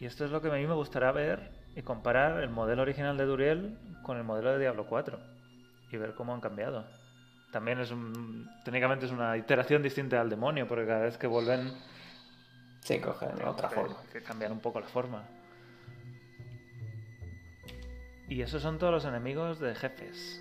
Y 0.00 0.06
esto 0.06 0.24
es 0.24 0.30
lo 0.30 0.40
que 0.40 0.48
a 0.48 0.54
mí 0.54 0.66
me 0.66 0.72
gustaría 0.72 1.12
ver 1.12 1.50
y 1.76 1.82
comparar 1.82 2.42
el 2.42 2.48
modelo 2.48 2.80
original 2.80 3.18
de 3.18 3.26
Duriel 3.26 3.76
con 4.04 4.16
el 4.16 4.24
modelo 4.24 4.52
de 4.52 4.60
Diablo 4.60 4.86
4 4.86 5.20
y 5.92 5.96
ver 5.98 6.14
cómo 6.14 6.32
han 6.32 6.40
cambiado. 6.40 6.86
También 7.52 7.78
es 7.78 7.92
técnicamente 8.64 9.04
es 9.04 9.12
una 9.12 9.36
iteración 9.36 9.82
distinta 9.82 10.18
al 10.18 10.30
demonio, 10.30 10.66
porque 10.66 10.86
cada 10.86 11.02
vez 11.02 11.18
que 11.18 11.26
vuelven 11.26 11.74
Sí, 12.84 13.00
cogen 13.00 13.34
de 13.34 13.44
otra 13.44 13.68
que- 13.68 13.74
forma. 13.74 13.96
que 14.12 14.22
cambian 14.22 14.52
un 14.52 14.60
poco 14.60 14.78
la 14.78 14.86
forma. 14.86 15.24
Y 18.28 18.40
esos 18.42 18.62
son 18.62 18.78
todos 18.78 18.92
los 18.92 19.04
enemigos 19.04 19.58
de 19.58 19.74
jefes. 19.74 20.40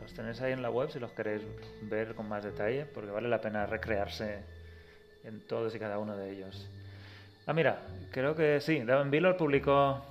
Los 0.00 0.12
tenéis 0.14 0.40
ahí 0.40 0.52
en 0.52 0.62
la 0.62 0.70
web 0.70 0.90
si 0.90 0.98
los 0.98 1.12
queréis 1.12 1.42
ver 1.82 2.14
con 2.14 2.28
más 2.28 2.42
detalle, 2.42 2.86
porque 2.86 3.10
vale 3.10 3.28
la 3.28 3.40
pena 3.40 3.66
recrearse 3.66 4.42
en 5.24 5.46
todos 5.46 5.74
y 5.74 5.78
cada 5.78 5.98
uno 5.98 6.16
de 6.16 6.30
ellos. 6.30 6.68
Ah, 7.46 7.52
mira, 7.52 7.80
creo 8.10 8.34
que 8.34 8.60
sí, 8.60 8.80
Devin 8.80 9.10
Villor 9.10 9.36
publicó 9.36 10.04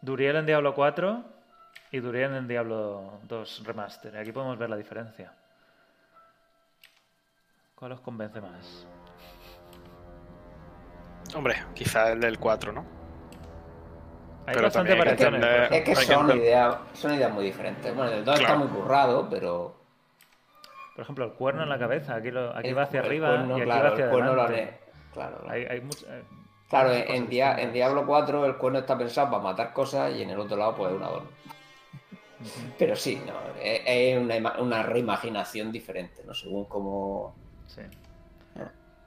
Duriel 0.00 0.36
en 0.36 0.46
Diablo 0.46 0.74
4 0.74 1.24
y 1.92 1.98
Duriel 2.00 2.34
en 2.34 2.48
Diablo 2.48 3.20
2 3.24 3.62
Remaster. 3.64 4.16
Aquí 4.16 4.32
podemos 4.32 4.58
ver 4.58 4.70
la 4.70 4.76
diferencia. 4.76 5.32
¿Cuál 7.76 7.92
os 7.92 8.00
convence 8.00 8.40
más? 8.40 8.86
Hombre, 11.34 11.56
quizá 11.74 12.12
el 12.12 12.20
del 12.20 12.38
4, 12.38 12.72
¿no? 12.72 12.80
Hay 14.46 14.54
Pero 14.54 14.62
bastante 14.62 14.92
hay 14.92 15.00
que 15.02 15.08
entender- 15.10 15.72
Es 15.72 15.82
que 15.84 15.94
son 15.96 16.30
ideas, 16.36 16.76
son 16.94 17.14
ideas 17.14 17.32
muy 17.32 17.44
diferentes. 17.44 17.94
Bueno, 17.94 18.10
el 18.12 18.24
2 18.24 18.40
está 18.40 18.56
muy 18.56 18.68
currado, 18.68 19.28
pero. 19.30 19.76
Por 20.96 21.02
ejemplo, 21.02 21.24
el 21.24 21.32
cuerno 21.32 21.62
en 21.62 21.68
la 21.68 21.78
cabeza, 21.78 22.16
aquí, 22.16 22.30
lo, 22.30 22.54
aquí 22.56 22.68
el- 22.68 22.76
va 22.78 22.82
hacia 22.82 23.00
arriba 23.00 23.28
cuerno, 23.28 23.58
y 23.58 23.60
aquí 23.60 23.64
claro, 23.70 23.82
va 23.84 23.88
hacia 23.92 24.04
el 24.04 24.10
cuerno 24.10 24.34
lo 24.34 24.42
haré. 24.42 24.80
Claro, 25.12 25.44
Hay, 25.48 25.64
hay 25.64 25.80
much- 25.80 26.04
eh, 26.08 26.22
claro 26.68 26.92
en, 26.92 27.28
Dia- 27.28 27.58
en. 27.60 27.72
Diablo 27.72 28.06
4 28.06 28.44
el 28.46 28.56
cuerno 28.56 28.78
está 28.80 28.96
pensado 28.98 29.30
para 29.30 29.42
matar 29.42 29.72
cosas 29.72 30.12
y 30.14 30.22
en 30.22 30.30
el 30.30 30.38
otro 30.40 30.56
lado, 30.56 30.74
pues 30.76 30.92
un 30.92 31.02
adorno. 31.02 31.28
Pero 32.78 32.96
sí, 32.96 33.20
no, 33.26 33.34
es, 33.62 33.82
es 33.86 34.18
una, 34.18 34.58
una 34.60 34.82
reimaginación 34.82 35.70
diferente, 35.70 36.22
¿no? 36.26 36.32
Según 36.34 36.64
cómo. 36.64 37.34
Sí. 37.66 37.82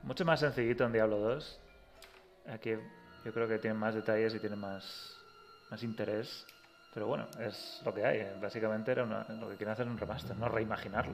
Mucho 0.03 0.25
más 0.25 0.39
sencillito 0.41 0.83
en 0.83 0.91
Diablo 0.93 1.17
2. 1.17 1.59
Aquí 2.51 2.71
yo 3.25 3.33
creo 3.33 3.47
que 3.47 3.59
tiene 3.59 3.75
más 3.75 3.95
detalles 3.95 4.33
y 4.35 4.39
tiene 4.39 4.55
más, 4.55 5.17
más 5.69 5.81
interés. 5.83 6.45
Pero 6.93 7.07
bueno, 7.07 7.25
es 7.39 7.81
lo 7.83 7.93
que 7.93 8.05
hay. 8.05 8.39
Básicamente 8.41 8.91
era 8.91 9.03
una- 9.03 9.25
lo 9.29 9.49
que 9.49 9.55
quieren 9.55 9.73
hacer 9.73 9.87
un 9.87 9.97
remaster, 9.97 10.35
no 10.37 10.47
reimaginarlo. 10.47 11.13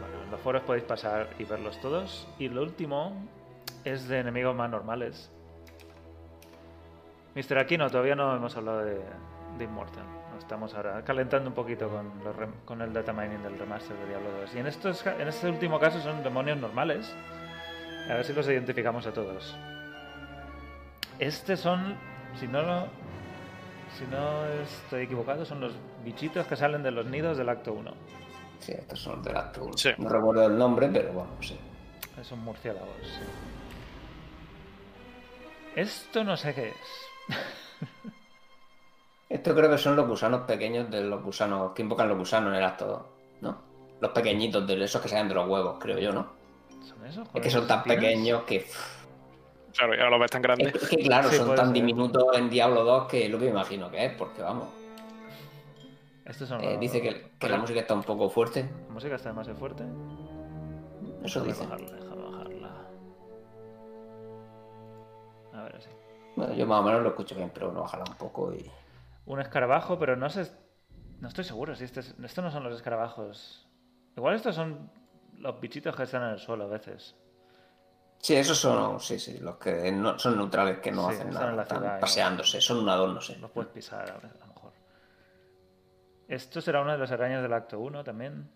Bueno, 0.00 0.22
en 0.24 0.30
los 0.30 0.40
foros 0.40 0.62
podéis 0.62 0.84
pasar 0.84 1.28
y 1.38 1.44
verlos 1.44 1.80
todos. 1.80 2.26
Y 2.38 2.48
lo 2.48 2.62
último 2.62 3.28
es 3.84 4.08
de 4.08 4.18
enemigos 4.18 4.56
más 4.56 4.68
normales. 4.70 5.30
Mister 7.34 7.58
Aquino, 7.58 7.88
todavía 7.88 8.16
no 8.16 8.34
hemos 8.34 8.56
hablado 8.56 8.84
de, 8.84 9.00
de 9.58 9.64
Immortal. 9.64 10.04
Estamos 10.38 10.72
ahora 10.74 11.02
calentando 11.04 11.48
un 11.50 11.54
poquito 11.54 11.88
con, 11.88 12.10
los 12.24 12.34
rem- 12.36 12.64
con 12.64 12.80
el 12.80 12.92
data 12.92 13.12
mining 13.12 13.42
del 13.42 13.58
remaster 13.58 13.96
de 13.96 14.06
Diablo 14.08 14.30
2. 14.40 14.54
Y 14.54 14.58
en, 14.58 14.66
estos, 14.66 15.04
en 15.06 15.28
este 15.28 15.48
último 15.48 15.78
caso 15.78 16.00
son 16.00 16.22
demonios 16.22 16.56
normales. 16.58 17.14
A 18.08 18.14
ver 18.14 18.24
si 18.24 18.32
los 18.32 18.46
identificamos 18.48 19.06
a 19.06 19.12
todos. 19.12 19.54
Estos 21.18 21.60
son, 21.60 21.96
si 22.38 22.46
no, 22.46 22.62
lo- 22.62 22.86
si 23.98 24.04
no 24.10 24.44
estoy 24.62 25.02
equivocado, 25.04 25.44
son 25.44 25.60
los 25.60 25.72
bichitos 26.04 26.46
que 26.46 26.56
salen 26.56 26.82
de 26.82 26.92
los 26.92 27.04
nidos 27.06 27.36
del 27.36 27.48
acto 27.48 27.72
1. 27.72 27.92
Sí, 28.60 28.72
estos 28.72 29.00
son 29.00 29.16
los 29.16 29.24
del 29.24 29.36
acto 29.36 29.64
1. 29.64 29.76
Sí. 29.76 29.90
No 29.98 30.08
recuerdo 30.08 30.46
el 30.46 30.56
nombre, 30.56 30.88
pero 30.92 31.12
bueno, 31.12 31.30
sí. 31.40 31.58
Son 32.22 32.38
murciélagos. 32.40 32.88
sí. 33.02 33.20
Esto 35.76 36.24
no 36.24 36.36
sé 36.36 36.54
qué 36.54 36.68
es. 36.68 36.76
Esto 39.28 39.54
creo 39.54 39.70
que 39.70 39.78
son 39.78 39.94
los 39.96 40.06
gusanos 40.08 40.42
pequeños 40.42 40.90
de 40.90 41.02
los 41.02 41.22
gusanos 41.22 41.72
que 41.72 41.82
invocan 41.82 42.08
los 42.08 42.16
gusanos 42.18 42.50
en 42.50 42.56
el 42.58 42.64
acto 42.64 42.86
2, 42.86 43.02
¿no? 43.42 43.58
Los 44.00 44.10
pequeñitos 44.12 44.66
de 44.66 44.82
esos 44.84 45.02
que 45.02 45.08
salen 45.08 45.28
de 45.28 45.34
los 45.34 45.48
huevos, 45.48 45.76
creo 45.80 45.98
yo, 45.98 46.12
¿no? 46.12 46.28
¿Son 46.82 47.04
esos? 47.04 47.28
Es 47.34 47.42
que 47.42 47.50
son 47.50 47.66
tan 47.66 47.82
pequeños 47.82 48.42
que. 48.44 48.66
Claro, 49.76 49.94
y 49.94 49.98
ahora 49.98 50.10
lo 50.10 50.18
ves 50.18 50.30
tan 50.30 50.40
grande. 50.42 50.72
Es 50.74 50.88
que 50.88 50.96
claro, 50.98 51.28
Sí, 51.28 51.36
son 51.36 51.54
tan 51.54 51.66
ser. 51.66 51.74
diminutos 51.74 52.24
en 52.34 52.48
Diablo 52.48 52.84
2 52.84 53.06
que 53.08 53.26
es 53.26 53.30
lo 53.30 53.38
que 53.38 53.44
me 53.46 53.50
imagino 53.50 53.90
que 53.90 54.06
es, 54.06 54.12
porque 54.16 54.40
vamos. 54.42 54.68
Estos 56.24 56.48
son 56.48 56.62
eh, 56.62 56.70
los- 56.72 56.80
dice 56.80 57.00
que, 57.02 57.32
que 57.38 57.48
la 57.48 57.58
música 57.58 57.80
está 57.80 57.94
un 57.94 58.02
poco 58.02 58.30
fuerte. 58.30 58.68
La 58.88 58.94
música 58.94 59.16
está 59.16 59.28
demasiado 59.30 59.58
fuerte. 59.58 59.84
Eso 61.22 61.42
Déjame 61.42 61.46
dice. 61.52 61.64
bajarla, 61.64 61.90
déjame 61.96 62.22
bajarla. 62.22 62.70
A 65.54 65.62
ver 65.64 65.76
así. 65.76 65.88
Bueno, 66.36 66.54
yo 66.54 66.66
más 66.66 66.80
o 66.80 66.82
menos 66.82 67.02
lo 67.02 67.08
escucho 67.10 67.34
bien, 67.34 67.50
pero 67.52 67.66
bueno, 67.66 67.82
bajarla 67.82 68.04
un 68.10 68.16
poco 68.16 68.52
y. 68.54 68.70
Un 69.28 69.40
escarabajo, 69.40 69.98
pero 69.98 70.16
no 70.16 70.30
sé. 70.30 70.50
No 71.20 71.28
estoy 71.28 71.44
seguro 71.44 71.74
si 71.74 71.84
este 71.84 72.00
es- 72.00 72.14
estos 72.22 72.42
no 72.42 72.50
son 72.50 72.64
los 72.64 72.74
escarabajos. 72.74 73.68
Igual 74.16 74.34
estos 74.34 74.54
son 74.54 74.90
los 75.38 75.60
bichitos 75.60 75.94
que 75.94 76.04
están 76.04 76.22
en 76.22 76.30
el 76.30 76.38
suelo 76.38 76.64
a 76.64 76.68
veces. 76.68 77.14
Sí, 78.20 78.34
esos 78.34 78.58
son, 78.58 78.98
sí, 79.00 79.18
sí, 79.18 79.38
los 79.38 79.56
que 79.58 79.92
no, 79.92 80.18
son 80.18 80.36
neutrales, 80.36 80.78
que 80.78 80.90
no 80.90 81.08
Sí, 81.08 81.14
hacen 81.14 81.30
nada, 81.30 81.62
están 81.62 81.78
ciudad, 81.78 82.00
paseándose, 82.00 82.60
son 82.60 82.78
un 82.78 82.88
adorno, 82.88 83.20
sí. 83.20 83.36
Los 83.36 83.50
puedes 83.50 83.70
pisar 83.70 84.10
a 84.10 84.14
lo 84.14 84.46
mejor. 84.46 84.72
Esto 86.26 86.60
será 86.60 86.80
una 86.80 86.92
de 86.92 86.98
las 86.98 87.12
arañas 87.12 87.42
del 87.42 87.52
acto 87.52 87.78
1 87.78 88.02
también. 88.02 88.50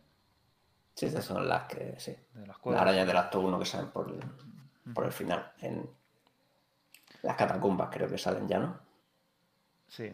Sí, 0.94 1.06
estas 1.06 1.26
son 1.26 1.46
las 1.48 1.64
que, 1.64 1.94
sí. 2.00 2.16
De 2.34 2.46
las 2.46 2.58
arañas 2.66 3.06
del 3.06 3.16
acto 3.16 3.40
1 3.40 3.58
que 3.58 3.66
salen 3.66 3.90
por 3.90 4.08
el, 4.08 4.20
por 4.92 5.04
el 5.04 5.12
final. 5.12 5.52
En 5.60 5.88
las 7.22 7.36
catacumbas 7.36 7.88
creo 7.90 8.08
que 8.08 8.18
salen 8.18 8.48
ya, 8.48 8.58
¿no? 8.58 8.78
Sí, 9.86 10.12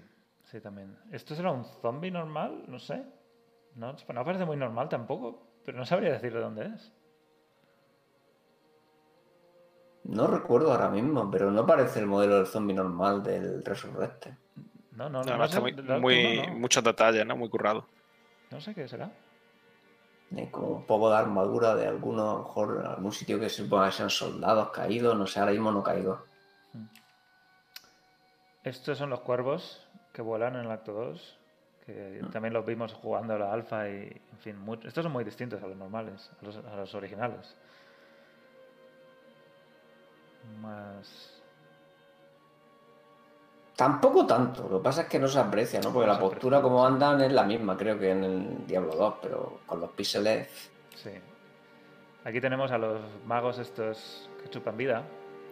sí, 0.51 0.61
también. 0.61 0.97
¿Esto 1.13 1.35
será 1.35 1.51
un 1.53 1.65
zombie 1.65 2.11
normal? 2.11 2.65
No 2.69 2.79
sé. 2.79 3.03
No, 3.75 3.93
no 3.93 4.25
parece 4.25 4.45
muy 4.45 4.57
normal 4.57 4.89
tampoco, 4.89 5.43
pero 5.65 5.79
no 5.79 5.85
sabría 5.87 6.13
decir 6.13 6.33
de 6.33 6.41
dónde 6.41 6.67
es. 6.67 6.93
No 10.05 10.27
recuerdo 10.27 10.73
ahora 10.73 10.89
mismo, 10.89 11.31
pero 11.31 11.51
no 11.51 11.67
parece 11.67 12.01
el 12.01 12.07
modelo 12.07 12.37
del 12.37 12.47
zombie 12.47 12.75
normal 12.75 13.23
del 13.23 13.63
Resurrected. 13.65 14.33
No, 14.93 15.09
no, 15.11 15.23
no. 15.23 15.29
Además, 15.31 15.55
no 15.55 15.67
está 15.69 15.99
muy, 15.99 16.01
muy- 16.01 16.47
no. 16.47 16.55
muchos 16.55 16.83
detalles, 16.83 17.25
¿no? 17.27 17.37
Muy 17.37 17.49
currado. 17.51 17.87
No 18.51 18.61
sé 18.61 18.75
qué 18.75 18.89
será. 18.89 19.11
Como 20.51 20.69
un 20.69 20.87
poco 20.87 21.11
de 21.11 21.17
armadura 21.17 21.75
de 21.75 21.87
alguno, 21.87 22.31
a 22.31 22.33
lo 22.35 22.39
mejor 22.41 22.87
algún 22.87 23.13
sitio 23.13 23.39
que 23.39 23.49
se 23.49 23.63
suponga 23.63 23.87
que 23.87 23.93
sean 23.93 24.11
soldados 24.11 24.71
caídos, 24.71 25.17
no 25.17 25.27
sé, 25.27 25.41
ahora 25.41 25.53
mismo 25.53 25.71
no 25.73 25.83
caigo. 25.83 26.25
Estos 28.65 28.99
son 28.99 29.11
los 29.11 29.21
cuervos 29.21 29.88
que 30.13 30.23
vuelan 30.23 30.57
en 30.57 30.65
el 30.67 30.71
acto 30.71 30.93
2, 30.93 31.39
que 31.87 32.23
también 32.33 32.53
los 32.55 32.65
vimos 32.67 32.93
jugando 32.93 33.35
a 33.35 33.39
la 33.39 33.53
alfa 33.53 33.89
y, 33.89 34.03
en 34.33 34.39
fin, 34.39 34.59
muy- 34.59 34.79
estos 34.85 35.03
son 35.03 35.13
muy 35.13 35.25
distintos 35.25 35.63
a 35.63 35.67
los 35.67 35.77
normales, 35.77 36.31
a 36.41 36.45
los, 36.45 36.57
a 36.57 36.77
los 36.77 36.95
originales. 36.95 37.57
Más... 40.61 41.35
Tampoco 43.77 44.27
tanto, 44.27 44.69
lo 44.69 44.79
que 44.79 44.85
pasa 44.85 45.03
es 45.03 45.09
que 45.09 45.21
no 45.21 45.29
se 45.29 45.39
aprecia, 45.39 45.81
¿no? 45.81 45.93
Porque 45.93 46.07
No 46.09 46.13
la 46.13 46.19
aprecia. 46.19 46.35
postura 46.35 46.63
como 46.63 46.85
andan 46.85 47.21
es 47.21 47.33
la 47.33 47.45
misma, 47.45 47.77
creo 47.77 47.97
que 47.97 48.11
en 48.11 48.25
el 48.25 48.67
Diablo 48.67 48.95
2, 48.97 49.15
pero 49.23 49.61
con 49.67 49.79
los 49.81 49.91
píxeles. 49.93 50.49
Sí. 50.97 51.11
Aquí 52.25 52.41
tenemos 52.41 52.73
a 52.73 52.79
los 52.79 53.01
magos 53.25 53.59
estos 53.59 54.29
que 54.43 54.51
chupan 54.51 54.77
vida, 54.77 55.05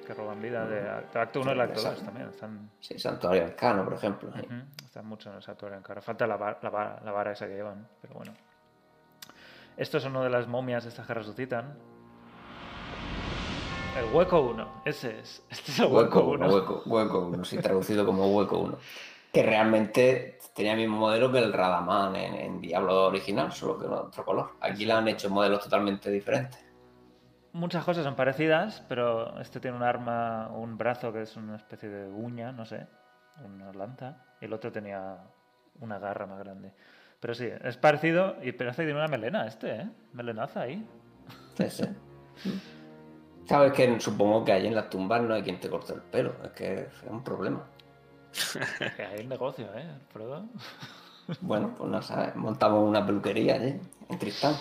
que 0.06 0.14
roban 0.14 0.40
vida, 0.40 0.64
de, 0.66 0.76
del 0.82 0.88
acto 1.22 1.40
1 1.40 1.50
y 1.50 1.54
el 1.54 1.60
acto 1.60 1.74
2 1.74 1.84
Exacto. 1.84 2.04
también. 2.04 2.28
Están, 2.28 2.70
Sí, 2.80 2.98
Santuario 2.98 3.44
Arcano, 3.44 3.84
por 3.84 3.94
ejemplo. 3.94 4.30
sí. 4.34 4.40
Ujú, 4.40 4.54
Están 4.84 5.06
mucho 5.06 5.30
en 5.30 5.36
el 5.36 5.42
santuario 5.42 5.82
cara. 5.82 6.00
Falta 6.00 6.26
la, 6.26 6.36
la, 6.62 7.00
la 7.04 7.12
vara 7.12 7.32
esa 7.32 7.46
que 7.46 7.54
llevan, 7.54 7.86
pero 8.00 8.14
bueno. 8.14 8.32
Estos 9.76 10.02
son 10.02 10.12
uno 10.12 10.24
de 10.24 10.30
las 10.30 10.46
momias 10.46 10.86
estas 10.86 11.06
que 11.06 11.12
resucitan. 11.14 11.74
El 13.98 14.14
hueco 14.14 14.40
1, 14.40 14.82
ese 14.84 15.18
es. 15.20 15.42
Este 15.50 15.72
es 15.72 15.78
el 15.80 15.86
hueco 15.86 16.20
Hueco 16.20 16.30
1. 16.32 16.46
1, 16.46 16.54
hueco, 16.54 16.82
hueco 16.86 17.18
1, 17.28 17.44
sí, 17.44 17.58
traducido 17.58 18.04
como 18.06 18.26
hueco 18.34 18.58
1. 18.58 18.78
Que 19.32 19.42
realmente 19.42 20.38
tenía 20.54 20.72
el 20.72 20.78
mismo 20.78 20.96
modelo 20.98 21.30
que 21.32 21.38
el 21.38 21.52
Radaman 21.52 22.14
en, 22.16 22.34
en 22.34 22.60
Diablo 22.60 22.94
2 22.94 23.08
original, 23.08 23.52
solo 23.52 23.78
que 23.78 23.86
en 23.86 23.92
otro 23.92 24.24
color. 24.24 24.52
Aquí 24.60 24.84
le 24.86 24.92
han 24.92 25.08
hecho 25.08 25.28
modelos 25.30 25.62
totalmente 25.64 26.10
diferentes. 26.10 26.58
Muchas 27.56 27.84
cosas 27.84 28.04
son 28.04 28.14
parecidas, 28.16 28.84
pero 28.86 29.40
este 29.40 29.60
tiene 29.60 29.78
un 29.78 29.82
arma, 29.82 30.48
un 30.48 30.76
brazo 30.76 31.10
que 31.10 31.22
es 31.22 31.36
una 31.36 31.56
especie 31.56 31.88
de 31.88 32.06
uña, 32.06 32.52
no 32.52 32.66
sé, 32.66 32.86
una 33.42 33.72
lanza, 33.72 34.18
y 34.42 34.44
el 34.44 34.52
otro 34.52 34.70
tenía 34.70 35.16
una 35.80 35.98
garra 35.98 36.26
más 36.26 36.38
grande. 36.38 36.74
Pero 37.18 37.34
sí, 37.34 37.48
es 37.64 37.78
parecido, 37.78 38.36
y 38.42 38.52
parece 38.52 38.82
que 38.82 38.88
tiene 38.88 39.00
una 39.00 39.08
melena 39.08 39.46
este, 39.46 39.74
¿eh? 39.74 39.88
Melenaza 40.12 40.60
ahí. 40.60 40.86
Sí, 41.56 41.70
sí. 41.70 41.84
Sabes 43.46 43.72
que 43.72 44.00
supongo 44.00 44.44
que 44.44 44.52
allí 44.52 44.66
en 44.66 44.74
las 44.74 44.90
tumbas 44.90 45.22
no 45.22 45.32
hay 45.32 45.42
quien 45.42 45.58
te 45.58 45.70
corte 45.70 45.94
el 45.94 46.02
pelo, 46.02 46.34
es 46.44 46.50
que 46.50 46.80
es 46.80 47.02
un 47.08 47.24
problema. 47.24 47.64
Hay 48.98 49.20
el 49.20 49.30
negocio, 49.30 49.66
¿eh, 49.74 49.94
Frodo? 50.10 50.44
Bueno, 51.40 51.74
pues 51.74 51.90
no 51.90 52.02
sabes, 52.02 52.36
montamos 52.36 52.86
una 52.86 53.06
peluquería 53.06 53.54
allí, 53.54 53.80
en 54.10 54.18
Tristán. 54.18 54.52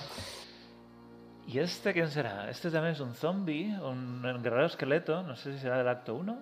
¿Y 1.47 1.59
este 1.59 1.93
quién 1.93 2.09
será? 2.09 2.49
Este 2.49 2.71
también 2.71 2.93
es 2.93 2.99
un 2.99 3.13
zombie, 3.13 3.77
un 3.79 4.21
guerrero 4.41 4.65
esqueleto, 4.65 5.21
no 5.23 5.35
sé 5.35 5.53
si 5.53 5.59
será 5.59 5.77
del 5.77 5.87
acto 5.87 6.15
1. 6.15 6.41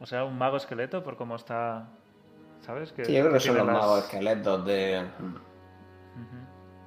O 0.00 0.06
sea, 0.06 0.24
un 0.24 0.36
mago 0.36 0.56
esqueleto 0.56 1.02
por 1.02 1.16
cómo 1.16 1.36
está... 1.36 1.86
¿Sabes? 2.60 2.92
Que, 2.92 3.04
Sí, 3.04 3.12
yo 3.14 3.20
creo 3.22 3.32
que 3.34 3.40
son 3.40 3.56
los 3.58 3.66
las- 3.66 3.76
magos 3.76 4.04
esqueletos 4.04 4.64
de. 4.66 5.06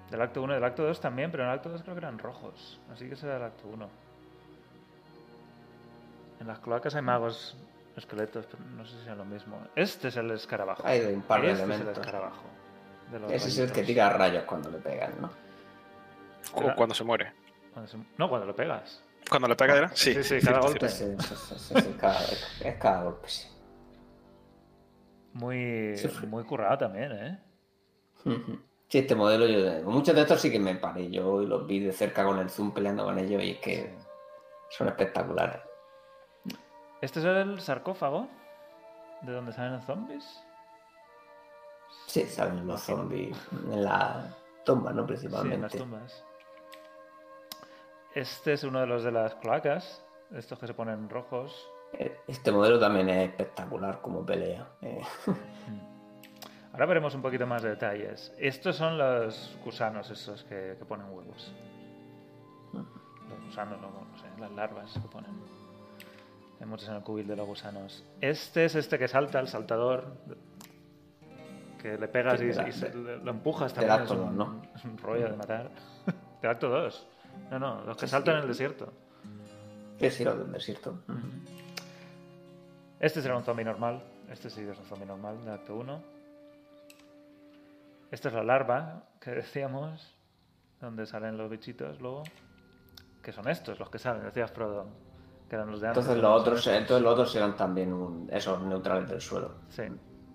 Del 0.09 0.21
acto 0.21 0.41
1 0.41 0.53
y 0.53 0.55
del 0.55 0.63
acto 0.63 0.83
2 0.83 0.99
también, 0.99 1.29
pero 1.31 1.43
en 1.43 1.49
el 1.49 1.55
acto 1.55 1.69
2 1.69 1.83
creo 1.83 1.93
que 1.95 1.99
eran 1.99 2.17
rojos. 2.17 2.79
Así 2.91 3.07
que 3.07 3.15
será 3.15 3.33
del 3.35 3.43
acto 3.43 3.67
1. 3.67 3.89
En 6.39 6.47
las 6.47 6.59
cloacas 6.59 6.95
hay 6.95 7.01
magos 7.01 7.57
esqueletos, 7.95 8.45
pero 8.45 8.63
no 8.63 8.85
sé 8.85 9.01
si 9.03 9.09
es 9.09 9.17
lo 9.17 9.25
mismo. 9.25 9.59
Este 9.75 10.07
es 10.09 10.17
el 10.17 10.31
escarabajo. 10.31 10.81
Hay 10.85 11.01
un 11.13 11.21
par 11.21 11.41
de 11.41 11.51
este 11.51 11.63
es 11.63 11.65
el 11.69 11.71
elementos. 11.75 11.97
escarabajo. 12.05 12.43
De 13.11 13.19
los 13.19 13.31
Ese 13.31 13.47
es 13.49 13.57
el 13.59 13.71
que 13.71 13.83
tira 13.83 14.09
rayos 14.09 14.43
cuando 14.43 14.69
le 14.69 14.77
pegan, 14.79 15.13
¿no? 15.21 15.29
O 16.53 16.73
cuando 16.75 16.95
se 16.95 17.03
muere. 17.03 17.33
Cuando 17.73 17.89
se- 17.91 17.97
No, 18.17 18.29
cuando 18.29 18.45
lo 18.47 18.55
pegas. 18.55 19.03
Cuando 19.29 19.47
le 19.47 19.55
pega, 19.55 19.75
¿era? 19.75 19.89
Sí, 19.89 20.13
Sí, 20.13 20.23
sí, 20.23 20.45
cada 20.45 20.59
golpe. 20.61 20.85
Es 20.85 21.03
cada, 21.99 22.19
es 22.61 22.75
cada 22.79 23.03
golpe, 23.03 23.27
sí. 23.27 23.47
Muy, 25.33 25.97
Sí, 25.97 26.09
muy 26.27 26.43
currado 26.45 26.77
también, 26.77 27.11
¿eh? 27.11 27.39
Sí, 28.89 28.99
este 28.99 29.15
modelo 29.15 29.45
yo 29.45 29.83
muchos 29.89 30.15
de 30.15 30.21
estos 30.21 30.39
sí 30.39 30.49
que 30.49 30.59
me 30.59 30.73
paré 30.75 31.11
yo 31.11 31.41
y 31.41 31.45
los 31.45 31.67
vi 31.67 31.79
de 31.81 31.91
cerca 31.91 32.23
con 32.23 32.39
el 32.39 32.49
zoom 32.49 32.71
peleando 32.73 33.03
con 33.03 33.19
ellos 33.19 33.43
y 33.43 33.51
es 33.51 33.57
que 33.59 33.93
son 34.69 34.87
espectaculares. 34.87 35.61
¿Este 37.01 37.19
es 37.19 37.25
el 37.25 37.59
sarcófago? 37.59 38.29
¿De 39.23 39.33
donde 39.33 39.51
salen 39.51 39.73
los 39.73 39.83
zombies? 39.83 40.41
Sí, 42.07 42.23
salen 42.25 42.65
los 42.65 42.81
zombies 42.81 43.37
en 43.51 43.83
la 43.83 44.33
tumba, 44.65 44.91
¿no? 44.93 45.05
Sí, 45.07 45.13
en 45.13 45.13
las 45.13 45.21
Principalmente. 45.21 45.77
tumbas. 45.77 46.23
Este 48.15 48.53
es 48.53 48.63
uno 48.63 48.79
de 48.79 48.87
los 48.87 49.03
de 49.03 49.11
las 49.11 49.35
cloacas. 49.35 50.03
Estos 50.33 50.57
que 50.59 50.67
se 50.67 50.73
ponen 50.73 51.09
rojos. 51.09 51.69
Eh, 51.93 52.17
Este 52.27 52.51
modelo 52.51 52.79
también 52.79 53.09
es 53.09 53.29
espectacular 53.29 54.01
como 54.01 54.25
pelea. 54.25 54.67
eh. 54.81 55.01
Ahora 56.73 56.85
veremos 56.85 57.15
un 57.15 57.21
poquito 57.21 57.47
más 57.47 57.63
de 57.63 57.69
detalles. 57.69 58.33
Estos 58.37 58.75
son 58.75 58.97
los 58.97 59.57
gusanos 59.63 60.09
esos 60.11 60.43
que, 60.43 60.75
que 60.77 60.85
ponen 60.85 61.07
huevos. 61.09 61.53
Los 62.73 63.41
gusanos, 63.45 63.79
no, 63.81 63.89
no 63.89 64.17
sé, 64.17 64.25
las 64.39 64.51
larvas 64.51 64.93
que 64.93 65.07
ponen. 65.07 65.31
Hay 66.59 66.65
muchos 66.65 66.87
en 66.89 66.95
el 66.95 67.03
cubil 67.03 67.27
de 67.27 67.35
los 67.35 67.47
gusanos. 67.47 68.03
Este 68.21 68.65
es 68.65 68.75
este 68.75 68.97
que 68.99 69.07
salta, 69.07 69.39
el 69.39 69.47
saltador. 69.47 70.17
Que 71.81 71.97
le 71.97 72.07
pegas 72.07 72.41
y, 72.41 72.51
se- 72.53 72.89
de- 72.89 73.17
lo 73.17 73.31
empujas 73.31 73.73
del 73.75 73.87
también. 73.87 74.01
acto 74.01 74.13
es, 74.15 74.19
un, 74.19 74.37
¿no? 74.37 74.61
es 74.75 74.83
un 74.85 74.97
rollo 74.97 75.29
de 75.29 75.35
matar. 75.37 75.69
Del 76.41 76.51
acto 76.51 76.69
2. 76.69 77.07
No, 77.51 77.59
no, 77.59 77.81
los 77.83 77.95
que 77.97 78.07
Sí, 78.07 78.11
saltan 78.11 78.33
sí. 78.33 78.37
en 78.37 78.41
el 78.43 78.47
desierto. 78.49 78.93
Sí, 79.99 80.09
sí, 80.11 80.23
los 80.23 80.37
del 80.37 80.51
desierto. 80.51 80.99
Este 82.99 83.21
será 83.21 83.37
un 83.37 83.43
zombie 83.43 83.63
normal. 83.65 84.01
Este 84.29 84.49
sí 84.49 84.61
es 84.61 84.77
un 84.77 84.85
zombie 84.85 85.05
normal 85.05 85.43
de 85.45 85.51
acto 85.51 85.75
1. 85.75 86.01
Esta 88.11 88.29
es 88.29 88.33
la 88.33 88.43
larva 88.43 89.03
que 89.19 89.31
decíamos, 89.31 90.15
donde 90.81 91.05
salen 91.05 91.37
los 91.37 91.49
bichitos 91.49 91.99
luego. 92.01 92.23
Que 93.21 93.31
son 93.31 93.47
estos 93.49 93.77
los 93.79 93.89
que 93.89 93.99
salen, 93.99 94.23
decía 94.23 94.47
Frodo. 94.47 94.87
Que 95.49 95.55
eran 95.55 95.69
los 95.71 95.79
de 95.81 95.87
antes. 95.87 96.03
Entonces 96.03 96.21
los 96.23 96.41
otros, 96.41 96.67
entonces 96.67 97.01
los 97.03 97.13
otros 97.13 97.31
serán 97.31 97.55
también 97.55 97.93
un- 97.93 98.27
esos 98.31 98.61
neutrales 98.63 99.09
del 99.09 99.21
suelo. 99.21 99.55
Sí. 99.69 99.83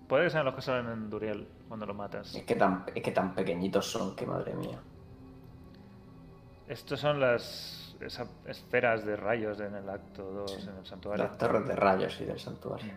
Puede 0.07 0.25
que 0.25 0.29
sean 0.29 0.45
los 0.45 0.55
que 0.55 0.61
salen 0.61 0.91
en 0.91 1.09
Duriel 1.09 1.47
cuando 1.67 1.85
lo 1.85 1.93
matas. 1.93 2.35
Es 2.35 2.43
que 2.43 2.55
tan, 2.55 2.85
es 2.93 3.01
que 3.01 3.11
tan 3.11 3.33
pequeñitos 3.33 3.89
son 3.89 4.15
que 4.15 4.25
madre 4.25 4.53
mía. 4.53 4.79
Estos 6.67 6.99
son 6.99 7.19
las 7.19 7.83
esas 7.99 8.29
esferas 8.45 9.05
de 9.05 9.15
rayos 9.15 9.59
en 9.59 9.75
el 9.75 9.89
acto 9.89 10.23
2, 10.23 10.67
en 10.67 10.77
el 10.77 10.85
santuario. 10.85 11.23
Las 11.23 11.37
torres 11.37 11.67
de 11.67 11.75
rayos 11.75 12.19
y 12.21 12.25
del 12.25 12.39
santuario. 12.39 12.93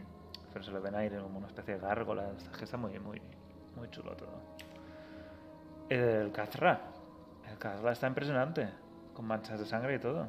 Pero 0.52 0.64
se 0.64 0.72
le 0.72 0.80
ven 0.80 0.94
aire 0.94 1.20
como 1.20 1.38
una 1.38 1.46
especie 1.46 1.74
de 1.74 1.80
gárgola. 1.80 2.30
Es 2.36 2.48
que 2.58 2.64
está 2.64 2.76
muy, 2.76 2.98
muy, 2.98 3.20
muy 3.76 3.90
chulo 3.90 4.16
todo. 4.16 4.40
El 5.88 6.32
Kazra. 6.32 6.80
El 7.48 7.58
Kazra 7.58 7.92
está 7.92 8.06
impresionante. 8.08 8.68
Con 9.14 9.26
manchas 9.26 9.58
de 9.58 9.66
sangre 9.66 9.96
y 9.96 9.98
todo. 9.98 10.26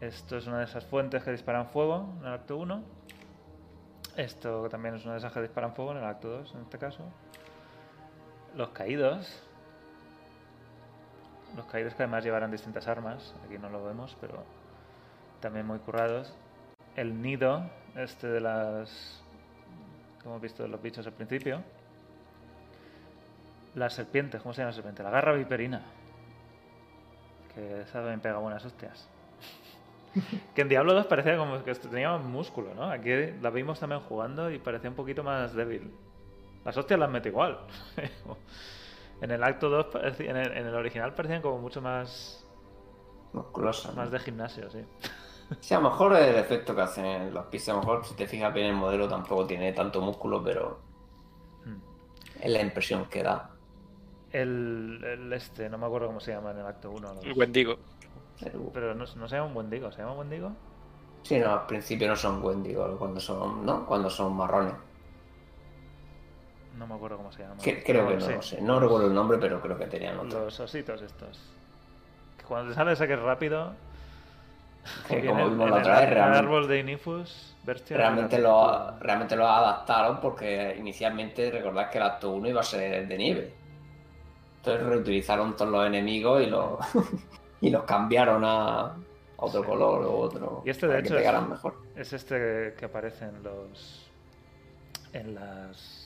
Esto 0.00 0.38
es 0.38 0.46
una 0.46 0.60
de 0.60 0.64
esas 0.64 0.86
fuentes 0.86 1.22
que 1.22 1.30
disparan 1.30 1.66
fuego 1.66 2.14
en 2.20 2.26
el 2.26 2.32
acto 2.32 2.56
1. 2.56 2.82
Esto 4.16 4.66
también 4.70 4.94
es 4.94 5.04
una 5.04 5.12
de 5.12 5.18
esas 5.18 5.30
que 5.30 5.42
disparan 5.42 5.74
fuego 5.74 5.92
en 5.92 5.98
el 5.98 6.04
acto 6.04 6.28
2, 6.30 6.54
en 6.54 6.60
este 6.62 6.78
caso. 6.78 7.04
Los 8.56 8.70
caídos. 8.70 9.42
Los 11.54 11.66
caídos 11.66 11.94
que 11.94 12.02
además 12.02 12.24
llevarán 12.24 12.50
distintas 12.50 12.88
armas. 12.88 13.34
Aquí 13.44 13.58
no 13.58 13.68
lo 13.68 13.84
vemos, 13.84 14.16
pero 14.22 14.42
también 15.40 15.66
muy 15.66 15.78
currados. 15.80 16.34
El 16.96 17.20
nido, 17.20 17.62
este 17.94 18.26
de 18.26 18.40
las... 18.40 19.22
que 20.22 20.28
hemos 20.28 20.40
visto 20.40 20.62
de 20.62 20.70
los 20.70 20.80
bichos 20.80 21.06
al 21.06 21.12
principio. 21.12 21.62
Las 23.74 23.92
serpientes, 23.92 24.40
¿cómo 24.40 24.54
se 24.54 24.62
llama 24.62 24.70
la 24.70 24.74
serpiente? 24.74 25.02
La 25.02 25.10
garra 25.10 25.34
viperina. 25.34 25.82
Que 27.54 27.82
esa 27.82 27.98
también 27.98 28.20
pega 28.20 28.38
buenas 28.38 28.64
hostias. 28.64 29.06
que 30.54 30.62
en 30.62 30.68
Diablo 30.68 30.94
2 30.94 31.06
parecía 31.06 31.36
como 31.36 31.62
que 31.62 31.74
tenía 31.74 32.10
más 32.10 32.22
músculo, 32.24 32.74
¿no? 32.74 32.84
Aquí 32.90 33.10
la 33.40 33.50
vimos 33.50 33.78
también 33.80 34.00
jugando 34.02 34.50
y 34.50 34.58
parecía 34.58 34.90
un 34.90 34.96
poquito 34.96 35.22
más 35.22 35.54
débil. 35.54 35.90
Las 36.64 36.76
hostias 36.76 36.98
las 37.00 37.10
mete 37.10 37.28
igual. 37.30 37.58
en 39.22 39.30
el 39.30 39.42
acto 39.42 39.68
2, 39.70 39.86
parecía- 39.86 40.30
en 40.30 40.36
el, 40.36 40.52
en 40.56 40.66
el 40.66 40.74
original 40.74 41.14
parecían 41.14 41.42
como 41.42 41.58
mucho 41.58 41.80
más, 41.80 42.44
Musculosa. 43.32 43.90
¿no? 43.90 43.96
más 43.96 44.10
de 44.10 44.18
gimnasio, 44.18 44.70
sí. 44.70 44.84
Sí, 45.60 45.74
a 45.74 45.80
lo 45.80 45.90
mejor 45.90 46.14
el 46.16 46.36
efecto 46.36 46.74
que 46.74 46.80
hacen 46.82 47.32
los 47.34 47.46
pisos, 47.46 47.70
a 47.70 47.72
lo 47.74 47.80
mejor 47.80 48.04
si 48.04 48.14
te 48.14 48.26
fijas 48.26 48.52
bien 48.54 48.66
el 48.66 48.74
modelo 48.74 49.08
tampoco 49.08 49.46
tiene 49.46 49.72
tanto 49.72 50.00
músculo, 50.00 50.42
pero 50.42 50.78
Mm. 51.64 52.40
es 52.42 52.50
la 52.50 52.60
impresión 52.62 53.06
que 53.06 53.22
da. 53.22 53.50
El, 54.32 55.00
el 55.04 55.32
este, 55.32 55.68
no 55.68 55.76
me 55.76 55.86
acuerdo 55.86 56.06
cómo 56.06 56.20
se 56.20 56.32
llama 56.32 56.52
en 56.52 56.58
el 56.58 56.66
acto 56.66 56.90
1. 56.90 57.14
El 57.22 57.32
Wendigo. 57.36 57.76
Pero 58.72 58.94
no, 58.94 59.04
no 59.16 59.28
se 59.28 59.36
llama 59.36 59.48
un 59.48 59.56
Wendigo, 59.56 59.90
¿se 59.92 59.98
llama 60.02 60.14
Wendigo? 60.14 60.52
Sí, 61.22 61.38
no, 61.38 61.52
al 61.52 61.66
principio 61.66 62.08
no 62.08 62.16
son 62.16 62.42
Wendigo, 62.42 62.96
cuando 62.98 63.20
son, 63.20 63.64
¿no? 63.66 63.84
Cuando 63.86 64.08
son 64.08 64.34
marrones. 64.36 64.72
No 66.78 66.86
me 66.86 66.94
acuerdo 66.94 67.18
cómo 67.18 67.30
se 67.32 67.42
llama. 67.42 67.56
Que- 67.62 67.82
creo 67.82 68.08
que 68.08 68.14
no, 68.14 68.20
Sí. 68.20 68.32
lo 68.32 68.42
sé. 68.42 68.62
No 68.62 68.80
recuerdo 68.80 69.08
el 69.08 69.14
nombre, 69.14 69.36
pero 69.38 69.60
creo 69.60 69.76
que 69.76 69.86
tenían 69.86 70.18
otro. 70.18 70.44
Los 70.46 70.58
ositos 70.60 71.02
estos. 71.02 71.38
Que 72.38 72.44
cuando 72.44 72.70
te 72.70 72.74
sale 72.74 72.92
ese 72.92 73.06
que 73.06 73.14
es 73.14 73.20
rápido. 73.20 73.72
Que 75.08 75.26
como 75.26 75.50
vimos 75.50 75.68
la 75.70 75.76
otra 75.76 75.92
vez, 76.00 76.02
en 76.04 76.08
el 76.08 76.14
realmente- 76.14 76.38
árbol 76.38 76.68
de 76.68 76.78
Inifus. 76.78 77.46
Realmente 77.90 78.36
de- 78.36 78.42
lo, 78.42 78.98
realmente 78.98 79.36
lo 79.36 79.46
adaptaron 79.46 80.18
porque 80.20 80.74
inicialmente 80.78 81.50
recordad 81.50 81.90
que 81.90 81.98
el 81.98 82.04
acto 82.04 82.30
1 82.30 82.48
iba 82.48 82.60
a 82.60 82.64
ser 82.64 83.06
de 83.06 83.18
nieve. 83.18 83.54
Entonces 84.56 84.86
reutilizaron 84.86 85.54
todos 85.54 85.70
los 85.70 85.86
enemigos 85.86 86.42
y 86.42 86.46
los, 86.46 86.78
y 87.60 87.70
los 87.70 87.84
cambiaron 87.84 88.44
a, 88.44 88.80
a 88.86 88.94
otro 89.36 89.62
Sí. 89.62 89.66
color 89.68 90.02
o 90.04 90.18
otro 90.18 90.62
Y 90.64 90.70
este, 90.70 90.86
de 90.86 90.98
hecho, 91.00 91.18
es- 91.18 91.48
mejor. 91.48 91.74
Es 91.96 92.12
este 92.12 92.74
que 92.78 92.84
aparece 92.86 93.24
en 93.26 93.42
los. 93.42 94.10
En 95.12 95.34
las. 95.34 95.98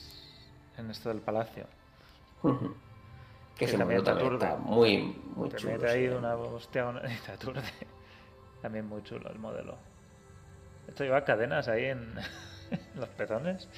En 0.77 0.89
esto 0.91 1.09
del 1.09 1.21
palacio. 1.21 1.65
Que 2.43 2.49
Que 3.59 3.65
ese 3.65 3.77
también 3.77 4.03
también 4.03 4.33
está 4.33 4.57
muy, 4.57 5.15
muy 5.35 5.49
Te 5.49 5.55
chulo. 5.57 5.73
mete 5.73 5.89
ahí 5.89 6.07
sí. 6.09 6.13
una 6.13 6.35
hostia 6.35 6.85
una... 6.87 7.01
También 8.61 8.85
muy 8.87 9.01
chulo 9.03 9.29
el 9.29 9.39
modelo. 9.39 9.77
Esto 10.87 11.03
lleva 11.03 11.23
cadenas 11.23 11.67
ahí 11.67 11.85
en 11.85 12.13
los 12.95 13.07
pezones. 13.09 13.69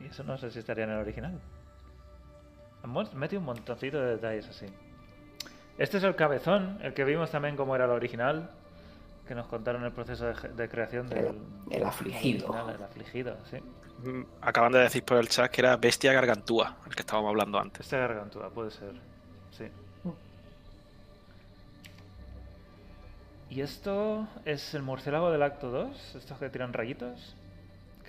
Y 0.00 0.06
eso 0.06 0.22
no 0.24 0.36
sé 0.36 0.50
si 0.50 0.58
estaría 0.58 0.84
en 0.84 0.90
el 0.90 0.98
original. 0.98 1.40
Metido 3.14 3.40
un 3.40 3.46
montoncito 3.46 3.98
de 4.00 4.10
detalles 4.16 4.46
así. 4.48 4.66
Este 5.78 5.98
es 5.98 6.04
el 6.04 6.14
cabezón, 6.16 6.78
el 6.82 6.94
que 6.94 7.04
vimos 7.04 7.30
también 7.30 7.56
como 7.56 7.74
era 7.74 7.84
el 7.86 7.90
original. 7.90 8.50
Que 9.26 9.34
nos 9.34 9.46
contaron 9.46 9.82
el 9.84 9.92
proceso 9.92 10.26
de, 10.26 10.34
de 10.50 10.68
creación 10.68 11.08
del. 11.08 11.18
El- 11.26 11.38
el 11.70 11.84
afligido. 11.84 12.46
original, 12.48 12.74
el 12.76 12.82
afligido, 12.82 13.36
sí. 13.50 13.56
Mm, 14.06 14.22
Acaban 14.42 14.70
de 14.72 14.80
decir 14.80 15.02
por 15.02 15.16
el 15.16 15.28
chat 15.28 15.50
que 15.50 15.62
era 15.62 15.76
Bestia 15.78 16.12
Gargantúa, 16.12 16.76
el 16.86 16.94
que 16.94 17.00
estábamos 17.00 17.30
hablando 17.30 17.58
antes. 17.58 17.80
Este 17.80 17.96
gargantúa, 17.96 18.50
puede 18.50 18.70
ser. 18.70 18.92
Sí. 19.50 19.64
¿Y 23.50 23.60
esto 23.60 24.26
es 24.44 24.74
el 24.74 24.82
murciélago 24.82 25.30
del 25.30 25.42
acto 25.42 25.70
2? 25.70 26.16
¿Estos 26.16 26.38
que 26.38 26.50
tiran 26.50 26.72
rayitos? 26.72 27.34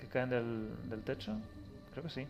¿Que 0.00 0.06
caen 0.08 0.28
del, 0.30 0.68
del 0.90 1.02
techo? 1.02 1.32
Creo 1.92 2.04
que 2.04 2.10
sí. 2.10 2.26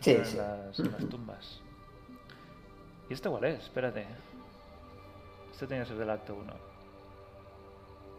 Sí, 0.00 0.16
sí. 0.24 0.36
las, 0.36 0.78
en 0.78 0.92
las 0.92 1.08
tumbas. 1.08 1.60
¿Y 3.08 3.12
este 3.12 3.28
cuál 3.28 3.44
es? 3.44 3.64
Espérate. 3.64 4.06
Este 5.50 5.66
tiene 5.66 5.82
que 5.82 5.88
ser 5.88 5.98
del 5.98 6.10
acto 6.10 6.34
1. 6.34 6.52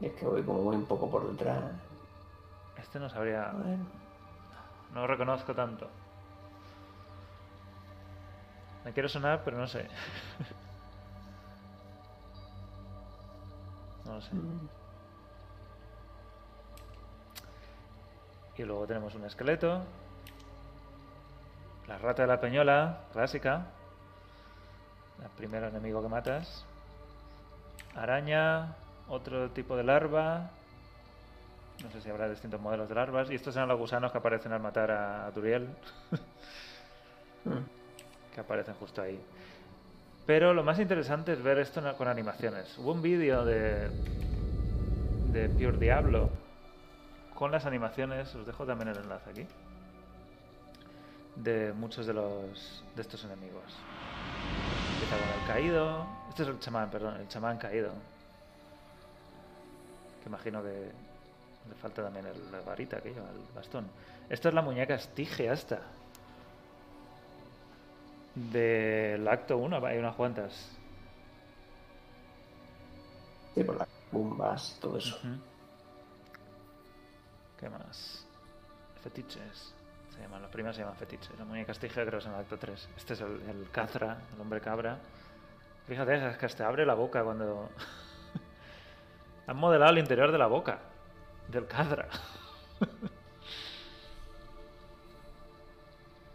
Y 0.01 0.07
es 0.07 0.13
que 0.13 0.25
voy 0.25 0.43
como 0.43 0.61
muy 0.61 0.75
un 0.75 0.85
poco 0.85 1.09
por 1.09 1.29
detrás. 1.29 1.63
Este 2.77 2.99
no 2.99 3.09
sabría... 3.09 3.51
Bueno. 3.53 3.85
No 4.93 5.01
lo 5.01 5.07
reconozco 5.07 5.53
tanto. 5.53 5.89
Me 8.83 8.93
quiero 8.93 9.09
sonar, 9.09 9.43
pero 9.43 9.57
no 9.57 9.67
sé. 9.67 9.85
no 14.05 14.13
lo 14.13 14.21
sé. 14.21 14.35
Mm. 14.35 14.69
Y 18.57 18.63
luego 18.63 18.87
tenemos 18.87 19.13
un 19.15 19.25
esqueleto. 19.25 19.81
La 21.87 21.97
rata 21.97 22.21
de 22.21 22.27
la 22.27 22.39
peñola, 22.39 22.99
clásica. 23.11 23.65
El 25.23 25.29
primer 25.37 25.63
enemigo 25.63 26.01
que 26.01 26.09
matas. 26.09 26.65
Araña, 27.95 28.75
otro 29.07 29.49
tipo 29.51 29.75
de 29.75 29.83
larva. 29.83 30.49
No 31.83 31.91
sé 31.91 32.01
si 32.01 32.09
habrá 32.09 32.29
distintos 32.29 32.59
modelos 32.61 32.89
de 32.89 32.95
larvas. 32.95 33.29
Y 33.31 33.35
estos 33.35 33.55
eran 33.55 33.69
los 33.69 33.79
gusanos 33.79 34.11
que 34.11 34.17
aparecen 34.17 34.53
al 34.53 34.61
matar 34.61 34.91
a 34.91 35.31
Turiel. 35.33 35.69
Mm. 37.45 38.33
que 38.33 38.41
aparecen 38.41 38.73
justo 38.75 39.03
ahí. 39.03 39.21
Pero 40.25 40.53
lo 40.53 40.63
más 40.63 40.79
interesante 40.79 41.33
es 41.33 41.43
ver 41.43 41.59
esto 41.59 41.81
con 41.95 42.07
animaciones. 42.07 42.75
Hubo 42.79 42.91
un 42.91 43.01
vídeo 43.01 43.45
de, 43.45 43.89
de 45.31 45.49
Pure 45.49 45.77
Diablo 45.77 46.31
con 47.35 47.51
las 47.51 47.65
animaciones, 47.65 48.33
os 48.33 48.45
dejo 48.45 48.65
también 48.65 48.89
el 48.89 48.97
enlace 48.97 49.29
aquí, 49.29 49.45
de 51.35 51.73
muchos 51.73 52.07
de 52.07 52.13
los 52.13 52.83
de 52.95 53.01
estos 53.01 53.23
enemigos. 53.25 53.63
Empieza 54.95 55.17
con 55.17 55.41
el 55.41 55.47
caído. 55.47 56.05
Este 56.29 56.43
es 56.43 56.49
el 56.49 56.59
chamán, 56.59 56.89
perdón, 56.89 57.17
el 57.17 57.27
chamán 57.27 57.57
caído. 57.57 57.91
Que 60.23 60.29
imagino 60.29 60.63
que 60.63 60.91
le 61.69 61.75
falta 61.81 62.03
también 62.03 62.25
el, 62.25 62.51
la 62.51 62.61
varita 62.61 63.01
que 63.01 63.09
lleva, 63.09 63.29
el 63.29 63.53
bastón. 63.53 63.87
Esta 64.29 64.49
es 64.49 64.55
la 64.55 64.61
muñeca 64.61 64.95
estigia 64.95 65.51
esta. 65.51 65.81
Del 68.35 69.27
acto 69.27 69.57
1, 69.57 69.85
hay 69.85 69.97
unas 69.97 70.15
cuantas. 70.15 70.71
Sí, 73.53 73.63
por 73.63 73.77
las 73.77 73.87
bombas, 74.11 74.77
todo 74.81 74.97
eso. 74.97 75.17
¿Qué 77.59 77.69
más? 77.69 78.25
Fetiches. 79.03 79.73
Se 80.15 80.21
llaman, 80.21 80.41
los 80.41 80.51
primeros 80.51 80.75
se 80.75 80.81
llaman 80.81 80.97
fetiches. 80.97 81.37
La 81.37 81.45
muñeca 81.45 81.71
estigia 81.71 82.05
creo 82.05 82.11
que 82.11 82.17
es 82.17 82.25
en 82.25 82.33
el 82.33 82.39
acto 82.39 82.57
3. 82.57 82.89
Este 82.97 83.13
es 83.13 83.21
el, 83.21 83.41
el 83.49 83.69
Cazra, 83.71 84.17
el 84.33 84.41
hombre 84.41 84.61
cabra. 84.61 84.97
Fíjate, 85.87 86.29
es 86.29 86.37
que 86.37 86.45
hasta 86.45 86.67
abre 86.67 86.85
la 86.85 86.93
boca 86.93 87.23
cuando... 87.23 87.69
Han 89.47 89.57
modelado 89.57 89.91
el 89.91 89.99
interior 89.99 90.31
de 90.31 90.37
la 90.37 90.47
boca 90.47 90.79
del 91.47 91.67
Cazra. 91.67 92.07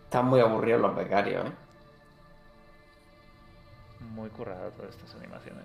Están 0.05 0.27
muy 0.27 0.41
aburridos 0.41 0.81
los 0.81 0.97
becarios, 0.97 1.47
¿eh? 1.47 1.53
Muy 4.01 4.29
currado 4.31 4.71
todas 4.73 4.91
estas 4.91 5.15
animaciones. 5.15 5.65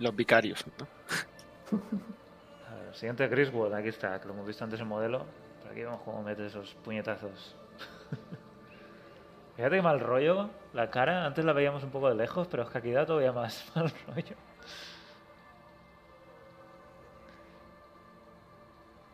Los 0.00 0.16
vicarios, 0.16 0.64
¿no? 0.66 0.88
A 2.68 2.74
ver, 2.74 2.94
siguiente 2.96 3.28
Griswold, 3.28 3.74
aquí 3.74 3.88
está, 3.88 4.20
que 4.20 4.26
lo 4.26 4.34
hemos 4.34 4.46
visto 4.46 4.64
antes 4.64 4.80
en 4.80 4.88
modelo. 4.88 5.24
Pero 5.64 5.72
aquí 5.72 5.82
vemos 5.82 6.02
cómo 6.02 6.22
mete 6.22 6.44
esos 6.46 6.74
puñetazos. 6.84 7.56
Fíjate 9.56 9.76
qué 9.76 9.82
mal 9.82 9.98
rollo 9.98 10.50
la 10.74 10.90
cara. 10.90 11.24
Antes 11.24 11.42
la 11.44 11.54
veíamos 11.54 11.82
un 11.82 11.90
poco 11.90 12.08
de 12.10 12.14
lejos, 12.16 12.46
pero 12.48 12.64
es 12.64 12.68
que 12.68 12.78
aquí 12.78 12.90
da 12.90 13.06
todavía 13.06 13.32
más 13.32 13.72
mal 13.74 13.90
rollo. 14.06 14.36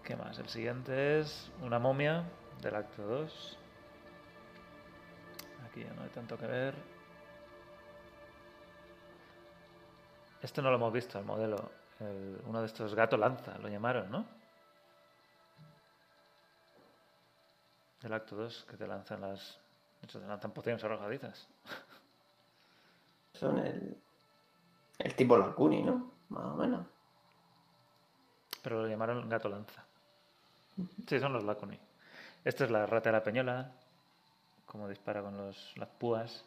¿Qué 0.03 0.17
más? 0.17 0.39
El 0.41 0.49
siguiente 0.49 1.21
es 1.21 1.53
una 1.63 1.79
momia 1.79 2.25
del 2.61 2.75
acto 2.75 3.03
2. 3.03 3.59
Aquí 5.69 5.85
ya 5.85 5.93
no 5.95 6.03
hay 6.03 6.09
tanto 6.09 6.37
que 6.37 6.47
ver. 6.47 6.75
Este 10.43 10.61
no 10.63 10.71
lo 10.71 10.77
hemos 10.77 10.93
visto, 10.93 11.17
el 11.19 11.25
modelo. 11.25 11.71
El- 12.01 12.41
uno 12.47 12.61
de 12.61 12.67
estos 12.67 12.95
gato 12.97 13.17
lanza, 13.17 13.57
lo 13.59 13.69
llamaron, 13.69 14.11
¿no? 14.11 14.40
Del 18.03 18.13
acto 18.13 18.37
2, 18.37 18.67
que 18.69 18.77
te 18.77 18.87
lanzan 18.87 19.21
las. 19.21 19.59
de 20.01 20.07
hecho, 20.07 20.21
te 20.21 20.27
lanzan 20.27 20.53
pociones 20.53 20.83
arrojadizas. 20.83 21.49
Son 23.35 23.59
el, 23.59 23.97
el 24.99 25.15
tipo 25.15 25.37
Lacuni, 25.37 25.83
¿no? 25.83 26.11
Más 26.31 26.45
o 26.45 26.57
menos. 26.57 26.87
Pero 28.63 28.83
lo 28.83 28.89
llamaron 28.89 29.29
gato 29.29 29.49
lanza. 29.49 29.85
Sí, 31.07 31.19
son 31.19 31.33
los 31.33 31.45
Lacuni. 31.45 31.79
Esta 32.45 32.65
es 32.65 32.71
la 32.71 32.87
rata 32.87 33.11
de 33.11 33.17
la 33.17 33.23
peñola. 33.23 33.73
Como 34.67 34.89
dispara 34.89 35.23
con 35.23 35.37
los, 35.37 35.77
las 35.77 35.89
púas. 35.89 36.45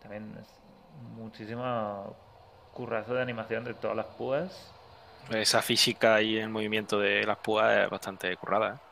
También 0.00 0.36
es 0.40 0.48
muchísimo 1.16 2.16
currazo 2.72 3.14
de 3.14 3.22
animación 3.22 3.64
de 3.64 3.74
todas 3.74 3.96
las 3.96 4.06
púas. 4.06 4.72
Esa 5.28 5.60
física 5.60 6.22
y 6.22 6.38
el 6.38 6.48
movimiento 6.48 6.98
de 6.98 7.24
las 7.24 7.36
púas 7.38 7.76
es 7.76 7.90
bastante 7.90 8.34
currada. 8.36 8.74
¿eh? 8.74 8.89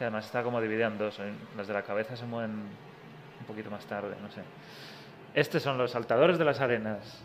Además 0.00 0.26
está 0.26 0.42
como 0.42 0.60
dividida 0.60 0.86
en 0.86 0.98
dos. 0.98 1.18
Las 1.56 1.66
de 1.66 1.74
la 1.74 1.82
cabeza 1.82 2.16
se 2.16 2.24
mueven 2.24 2.50
un 2.50 3.46
poquito 3.46 3.70
más 3.70 3.84
tarde, 3.86 4.16
no 4.20 4.30
sé. 4.30 4.42
Estos 5.34 5.62
son 5.62 5.78
los 5.78 5.90
saltadores 5.90 6.38
de 6.38 6.44
las 6.44 6.60
arenas. 6.60 7.20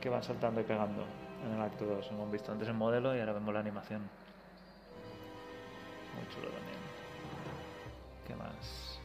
Que 0.00 0.08
van 0.08 0.22
saltando 0.22 0.60
y 0.60 0.64
pegando 0.64 1.04
en 1.44 1.54
el 1.54 1.62
acto 1.62 1.84
2. 1.84 2.10
Hemos 2.10 2.30
visto 2.30 2.52
antes 2.52 2.68
el 2.68 2.74
modelo 2.74 3.14
y 3.14 3.20
ahora 3.20 3.34
vemos 3.34 3.54
la 3.54 3.60
animación. 3.60 4.00
Muy 6.14 6.26
chulo 6.34 6.48
también. 6.48 6.78
¿Qué 8.26 8.34
más? 8.34 9.00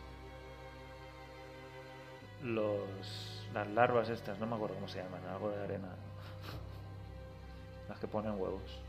Los, 2.43 3.49
las 3.53 3.67
larvas 3.69 4.09
estas, 4.09 4.39
no 4.39 4.45
me 4.45 4.55
acuerdo 4.55 4.75
cómo 4.75 4.87
se 4.87 5.01
llaman, 5.01 5.25
algo 5.25 5.49
de 5.49 5.63
arena. 5.63 5.87
Las 7.89 7.99
que 7.99 8.07
ponen 8.07 8.39
huevos. 8.39 8.86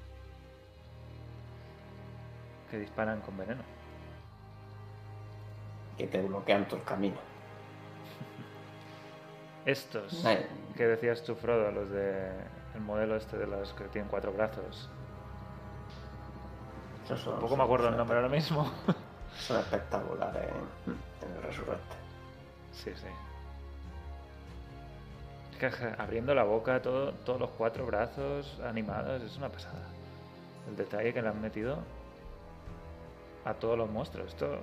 Que 2.70 2.78
disparan 2.78 3.20
con 3.20 3.37
veneno. 3.37 3.62
Que 5.96 6.07
te 6.07 6.22
bloquean 6.22 6.66
todo 6.68 6.78
el 6.81 6.85
camino. 6.85 7.16
estos 9.64 10.24
Ay. 10.24 10.46
que 10.76 10.87
decías 10.87 11.22
tú, 11.24 11.35
Frodo, 11.35 11.70
los 11.72 11.90
de 11.90 12.31
el 12.74 12.81
modelo 12.83 13.16
este 13.16 13.37
de 13.37 13.46
los 13.46 13.72
que 13.74 13.85
tienen 13.85 14.09
cuatro 14.11 14.33
brazos. 14.33 14.88
Son- 17.07 17.33
Tampoco 17.33 17.57
me 17.57 17.64
acuerdo 17.64 17.88
el 17.88 17.96
nombre 17.96 18.16
ahora 18.16 18.28
mismo. 18.28 18.70
Son 19.38 19.59
espectaculares 19.61 20.48
en, 20.87 20.92
en 21.28 21.37
el 21.37 21.42
Resurrected. 21.42 21.96
sí, 22.72 22.90
sí. 22.94 23.07
Es 25.61 25.74
que 25.74 25.94
abriendo 25.98 26.35
la 26.35 26.44
boca, 26.44 26.81
todo, 26.83 27.12
todos 27.24 27.40
los 27.40 27.50
cuatro 27.50 27.85
brazos 27.87 28.59
animados, 28.64 29.22
es 29.22 29.37
una 29.37 29.48
pasada. 29.48 29.87
El 30.68 30.76
detalle 30.76 31.12
que 31.12 31.20
le 31.22 31.28
han 31.28 31.40
metido 31.40 31.78
a 33.44 33.55
todos 33.55 33.79
los 33.79 33.90
monstruos. 33.90 34.29
Esto, 34.29 34.59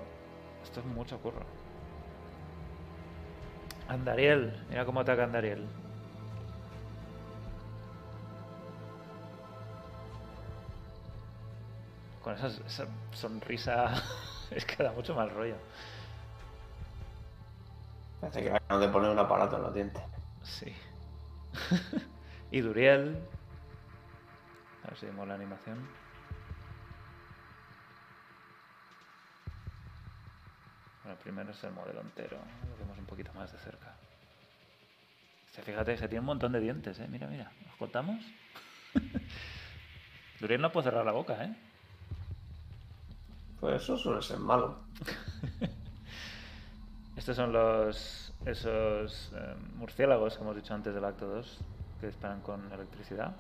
esto 0.64 0.80
es 0.80 0.86
mucho 0.86 1.20
curro. 1.20 1.42
Andariel, 3.88 4.66
mira 4.70 4.86
cómo 4.86 5.02
ataca 5.02 5.24
Andariel. 5.24 5.68
Con 12.24 12.34
esa, 12.34 12.48
esa 12.48 12.88
sonrisa 13.14 13.94
es 14.52 14.66
que 14.66 14.84
da 14.84 14.92
mucho 14.92 15.14
mal 15.14 15.30
rollo. 15.30 15.56
Parece 18.22 18.42
que 18.42 18.50
acaban 18.50 18.82
de 18.82 18.88
poner 18.90 19.12
un 19.12 19.20
aparato 19.20 19.58
en 19.58 19.62
los 19.62 19.74
dientes. 19.74 20.02
Sí. 20.42 20.76
y 22.52 22.62
Duriel. 22.62 23.20
A 24.84 24.88
ver 24.88 24.98
si 24.98 25.06
vemos 25.06 25.28
la 25.28 25.36
animación. 25.36 25.88
Bueno, 31.06 31.20
primero 31.20 31.52
es 31.52 31.64
el 31.64 31.72
modelo 31.72 32.02
entero. 32.02 32.40
Lo 32.68 32.78
vemos 32.80 32.98
un 32.98 33.06
poquito 33.06 33.32
más 33.36 33.52
de 33.52 33.60
cerca. 33.60 33.94
Este, 35.46 35.62
fíjate 35.62 35.96
que 35.96 36.08
tiene 36.08 36.22
un 36.22 36.26
montón 36.26 36.52
de 36.52 36.60
dientes, 36.60 37.00
¿eh? 37.00 37.08
Mira, 37.08 37.28
mira. 37.28 37.52
¿Nos 37.64 37.76
contamos? 37.76 38.26
Duriel 40.40 40.62
no 40.62 40.72
puede 40.72 40.86
cerrar 40.86 41.06
la 41.06 41.12
boca, 41.12 41.44
¿eh? 41.44 41.56
Pues 43.60 43.84
eso 43.84 43.96
suele 44.00 44.24
ser 44.24 44.40
malo. 44.40 44.80
Estos 47.16 47.36
son 47.36 47.54
los 47.54 48.34
esos 48.48 49.32
eh, 49.36 49.56
murciélagos 49.76 50.36
que 50.36 50.44
hemos 50.44 50.56
dicho 50.56 50.74
antes 50.74 50.94
del 50.94 51.06
acto 51.06 51.28
2 51.28 51.60
que 52.00 52.08
disparan 52.08 52.42
con 52.42 52.72
electricidad. 52.72 53.36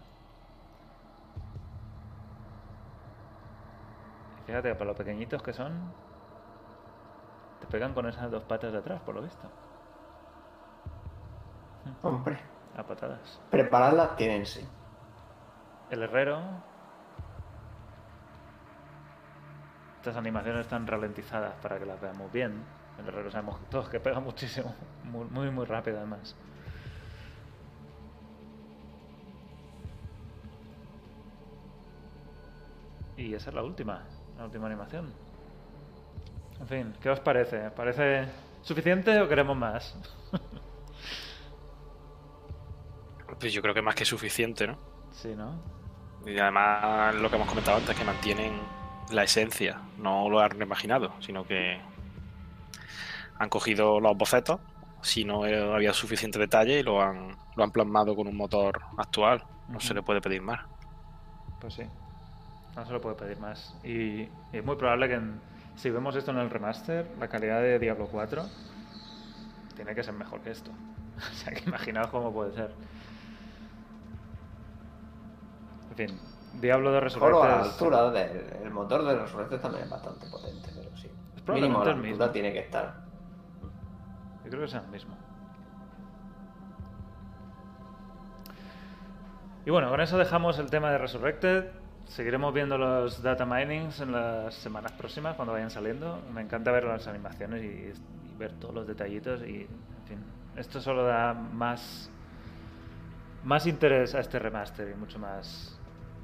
Fíjate 4.45 4.69
que 4.69 4.75
para 4.75 4.91
lo 4.91 4.95
pequeñitos 4.95 5.41
que 5.41 5.51
son, 5.51 5.91
te 7.59 7.67
pegan 7.67 7.93
con 7.93 8.05
esas 8.07 8.29
dos 8.31 8.43
patas 8.43 8.71
de 8.71 8.77
atrás, 8.79 9.01
por 9.01 9.15
lo 9.15 9.21
visto. 9.21 9.47
Hombre, 12.03 12.39
A 12.77 12.83
patadas. 12.83 13.39
prepararlas 13.49 14.15
tienen 14.17 14.45
sí. 14.45 14.67
El 15.89 16.03
herrero. 16.03 16.39
Estas 19.97 20.17
animaciones 20.17 20.61
están 20.61 20.85
ralentizadas 20.87 21.53
para 21.61 21.79
que 21.79 21.85
las 21.85 21.99
veamos 21.99 22.31
bien. 22.31 22.63
El 22.99 23.07
herrero 23.07 23.29
sabemos 23.31 23.59
todos 23.69 23.89
que 23.89 23.99
pega 23.99 24.19
muchísimo. 24.19 24.73
Muy, 25.03 25.25
muy, 25.25 25.51
muy 25.51 25.65
rápido 25.65 25.97
además. 25.97 26.35
Y 33.17 33.33
esa 33.33 33.49
es 33.49 33.55
la 33.55 33.63
última. 33.63 34.03
La 34.37 34.45
última 34.45 34.67
animación. 34.67 35.13
En 36.59 36.67
fin, 36.67 36.93
¿qué 37.01 37.09
os 37.09 37.19
parece? 37.19 37.67
¿Os 37.67 37.73
¿Parece 37.73 38.27
suficiente 38.61 39.19
o 39.21 39.27
queremos 39.27 39.57
más? 39.57 39.95
Pues 43.39 43.51
yo 43.51 43.61
creo 43.61 43.73
que 43.73 43.81
más 43.81 43.95
que 43.95 44.05
suficiente, 44.05 44.65
¿no? 44.67 44.77
sí, 45.11 45.35
¿no? 45.35 45.59
Y 46.25 46.37
además 46.39 47.13
lo 47.15 47.29
que 47.29 47.35
hemos 47.35 47.47
comentado 47.47 47.77
antes, 47.77 47.95
que 47.95 48.03
mantienen 48.03 48.53
la 49.11 49.23
esencia, 49.23 49.81
no 49.97 50.29
lo 50.29 50.39
han 50.39 50.59
imaginado, 50.61 51.11
sino 51.19 51.43
que 51.45 51.79
han 53.37 53.49
cogido 53.49 53.99
los 53.99 54.17
bocetos, 54.17 54.59
si 55.01 55.23
no 55.25 55.43
había 55.43 55.93
suficiente 55.93 56.39
detalle, 56.39 56.79
y 56.79 56.83
lo 56.83 57.01
han, 57.01 57.35
lo 57.55 57.63
han 57.63 57.71
plasmado 57.71 58.15
con 58.15 58.27
un 58.27 58.35
motor 58.37 58.81
actual. 58.97 59.43
No 59.67 59.79
se 59.79 59.93
le 59.93 60.01
puede 60.01 60.21
pedir 60.21 60.41
más. 60.41 60.61
Pues 61.59 61.73
sí. 61.75 61.83
No 62.75 62.85
se 62.85 62.91
lo 62.93 63.01
puede 63.01 63.15
pedir 63.15 63.37
más. 63.39 63.75
Y, 63.83 64.21
y 64.21 64.29
es 64.53 64.63
muy 64.63 64.77
probable 64.77 65.07
que 65.09 65.15
en- 65.15 65.41
si 65.75 65.89
vemos 65.89 66.15
esto 66.15 66.31
en 66.31 66.37
el 66.37 66.49
remaster, 66.49 67.09
la 67.19 67.27
calidad 67.27 67.61
de 67.61 67.79
Diablo 67.79 68.07
4 68.11 68.43
tiene 69.75 69.93
que 69.93 70.03
ser 70.03 70.13
mejor 70.13 70.41
que 70.41 70.51
esto. 70.51 70.71
O 71.17 71.33
sea, 71.35 71.53
que 71.53 71.63
imaginaos 71.69 72.07
cómo 72.07 72.33
puede 72.33 72.51
ser. 72.53 72.71
En 75.91 75.95
fin, 75.95 76.19
Diablo 76.59 76.91
de 76.91 76.99
Mejor 77.01 77.23
a 77.45 77.47
la 77.47 77.57
Resurrected. 77.63 77.71
altura 77.71 78.11
del 78.11 78.63
el 78.65 78.71
motor 78.71 79.05
del 79.05 79.19
Resurrected 79.21 79.59
también 79.61 79.83
es 79.85 79.89
bastante 79.89 80.27
potente, 80.27 80.69
pero 80.75 80.95
sí. 80.97 81.09
probablemente 81.45 81.53
Mínimo 81.61 81.79
la 81.79 81.83
el 81.83 81.89
altura 81.97 82.09
mismo. 82.09 82.29
tiene 82.33 82.51
que 82.53 82.59
estar. 82.59 82.95
Yo 84.43 84.49
creo 84.49 84.59
que 84.59 84.65
es 84.65 84.73
el 84.73 84.87
mismo. 84.87 85.15
Y 89.65 89.71
bueno, 89.71 89.89
con 89.89 90.01
eso 90.01 90.17
dejamos 90.17 90.59
el 90.59 90.69
tema 90.69 90.91
de 90.91 90.97
Resurrected. 90.97 91.71
Seguiremos 92.07 92.53
viendo 92.53 92.77
los 92.77 93.21
data 93.21 93.45
minings 93.45 93.99
en 93.99 94.11
las 94.11 94.53
semanas 94.55 94.91
próximas 94.93 95.35
cuando 95.35 95.53
vayan 95.53 95.69
saliendo. 95.69 96.21
Me 96.33 96.41
encanta 96.41 96.71
ver 96.71 96.85
las 96.85 97.07
animaciones 97.07 97.63
y, 97.63 97.65
y 97.67 98.37
ver 98.37 98.53
todos 98.53 98.73
los 98.75 98.87
detallitos 98.87 99.41
y, 99.41 99.61
en 99.61 100.07
fin, 100.07 100.19
esto 100.55 100.79
solo 100.79 101.03
da 101.03 101.33
más 101.33 102.09
más 103.43 103.67
interés 103.67 104.15
a 104.15 104.21
este 104.21 104.39
remaster 104.39 104.89
y 104.89 104.95
mucho 104.95 105.19
más. 105.19 105.77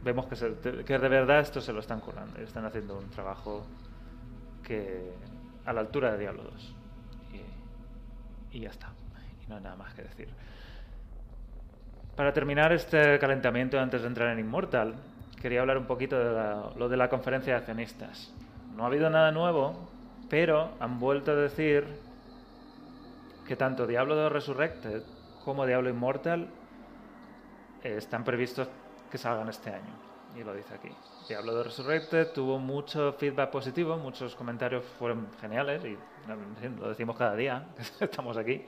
Vemos 0.04 0.26
que, 0.26 0.36
se- 0.36 0.56
que 0.86 0.98
de 0.98 1.08
verdad 1.10 1.40
esto 1.42 1.62
se 1.62 1.72
lo 1.72 1.80
están 1.80 2.00
currando 2.00 2.40
y 2.40 2.44
están 2.44 2.66
haciendo 2.66 2.98
un 2.98 3.10
trabajo 3.12 3.64
que 4.64 5.12
a 5.66 5.74
la 5.74 5.82
altura 5.82 6.14
de 6.14 6.18
Diablo 6.20 6.44
2. 6.44 6.76
Y, 8.52 8.58
y 8.58 8.62
ya 8.62 8.70
está. 8.70 8.90
Y 9.46 9.50
no 9.50 9.58
hay 9.58 9.62
nada 9.62 9.76
más 9.76 9.94
que 9.94 10.02
decir. 10.04 10.30
Para 12.16 12.34
terminar 12.34 12.72
este 12.74 13.20
calentamiento 13.20 13.80
antes 13.80 14.02
de 14.02 14.08
entrar 14.08 14.30
en 14.30 14.40
Immortal, 14.40 14.96
quería 15.42 15.62
hablar 15.62 15.78
un 15.78 15.86
poquito 15.86 16.18
de 16.18 16.32
la- 16.34 16.70
lo 16.76 16.88
de 16.90 16.98
la 16.98 17.10
conferencia 17.10 17.54
de 17.54 17.60
accionistas. 17.60 18.34
No 18.76 18.84
ha 18.84 18.88
habido 18.88 19.10
nada 19.10 19.32
nuevo, 19.32 19.90
pero 20.30 20.70
han 20.80 21.00
vuelto 21.00 21.32
a 21.32 21.36
decir 21.36 21.86
que 23.48 23.56
tanto 23.56 23.86
Diablo 23.88 24.16
2 24.16 24.32
Resurrected 24.32 25.04
como 25.44 25.66
Diablo 25.66 25.90
Immortal 25.90 26.48
eh, 27.84 27.96
están 27.98 28.24
previstos 28.24 28.68
que 29.10 29.18
salgan 29.18 29.50
este 29.50 29.72
año. 29.72 29.94
Y 30.38 30.44
lo 30.44 30.54
dice 30.54 30.74
aquí. 30.76 30.90
Diablo 31.28 31.54
2 31.54 31.66
Resurrected 31.66 32.32
tuvo 32.32 32.58
mucho 32.60 33.14
feedback 33.14 33.50
positivo, 33.50 33.98
muchos 33.98 34.36
comentarios 34.36 34.84
fueron 34.98 35.28
geniales 35.42 35.84
y 35.84 35.98
lo 36.80 36.88
decimos 36.90 37.18
cada 37.18 37.36
día, 37.36 37.66
estamos 38.00 38.38
aquí, 38.38 38.66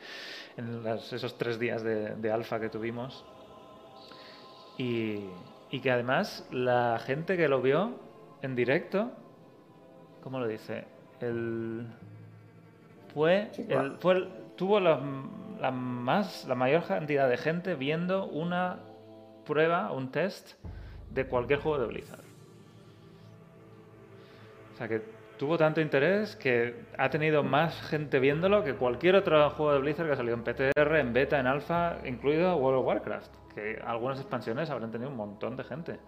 en 0.57 0.83
las- 0.83 1.13
esos 1.13 1.38
tres 1.38 1.57
días 1.59 1.83
de, 1.83 2.15
de 2.15 2.31
alfa 2.31 2.59
que 2.59 2.69
tuvimos. 2.69 3.23
Y, 4.77 5.29
y 5.73 5.79
que 5.79 5.89
además 5.89 6.47
la 6.51 6.99
gente 7.03 7.36
que 7.36 7.47
lo 7.47 7.59
vio 7.59 7.95
en 8.43 8.55
directo, 8.55 9.12
¿cómo 10.21 10.39
lo 10.39 10.47
dice? 10.47 10.86
El, 11.19 11.88
fue, 13.12 13.49
Sí, 13.53 13.65
el, 13.67 13.93
fue 13.97 14.13
el- 14.17 14.29
tuvo 14.55 14.79
la, 14.79 15.01
la 15.59 15.71
más, 15.71 16.45
la 16.47 16.53
mayor 16.53 16.83
cantidad 16.86 17.27
de 17.27 17.38
gente 17.38 17.73
viendo 17.73 18.27
una 18.27 18.81
prueba, 19.47 19.91
un 19.91 20.12
test 20.12 20.53
de 21.09 21.25
cualquier 21.25 21.59
juego 21.59 21.79
de 21.79 21.88
Blizzard. 21.88 22.23
O 24.73 24.77
sea 24.77 24.88
que 24.88 25.01
tuvo 25.39 25.57
tanto 25.57 25.81
interés 25.81 26.36
que 26.36 26.83
ha 26.99 27.09
tenido 27.09 27.41
más 27.43 27.81
gente 27.89 28.19
viéndolo 28.19 28.63
que 28.63 28.75
cualquier 28.75 29.15
otro 29.15 29.49
juego 29.49 29.73
de 29.73 29.79
Blizzard 29.79 30.05
que 30.05 30.13
ha 30.13 30.17
salido 30.17 30.36
en 30.36 30.43
PTR, 30.43 30.99
en 30.99 31.13
beta, 31.13 31.39
en 31.39 31.47
alfa, 31.47 31.97
incluido 32.05 32.55
World 32.57 32.79
of 32.81 32.86
Warcraft. 32.86 33.31
Que 33.56 33.82
algunas 33.86 34.20
expansiones 34.20 34.70
habrán 34.70 34.92
tenido 34.92 35.10
un 35.10 35.18
montón 35.18 35.56
de 35.56 35.63
gente. 35.63 36.00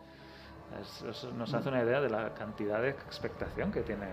Eso 1.10 1.32
nos 1.34 1.54
hace 1.54 1.70
una 1.70 1.84
idea 1.84 2.02
de 2.02 2.10
la 2.10 2.34
cantidad 2.34 2.82
de 2.82 2.90
expectación 2.90 3.72
que 3.72 3.82
tiene 3.82 4.08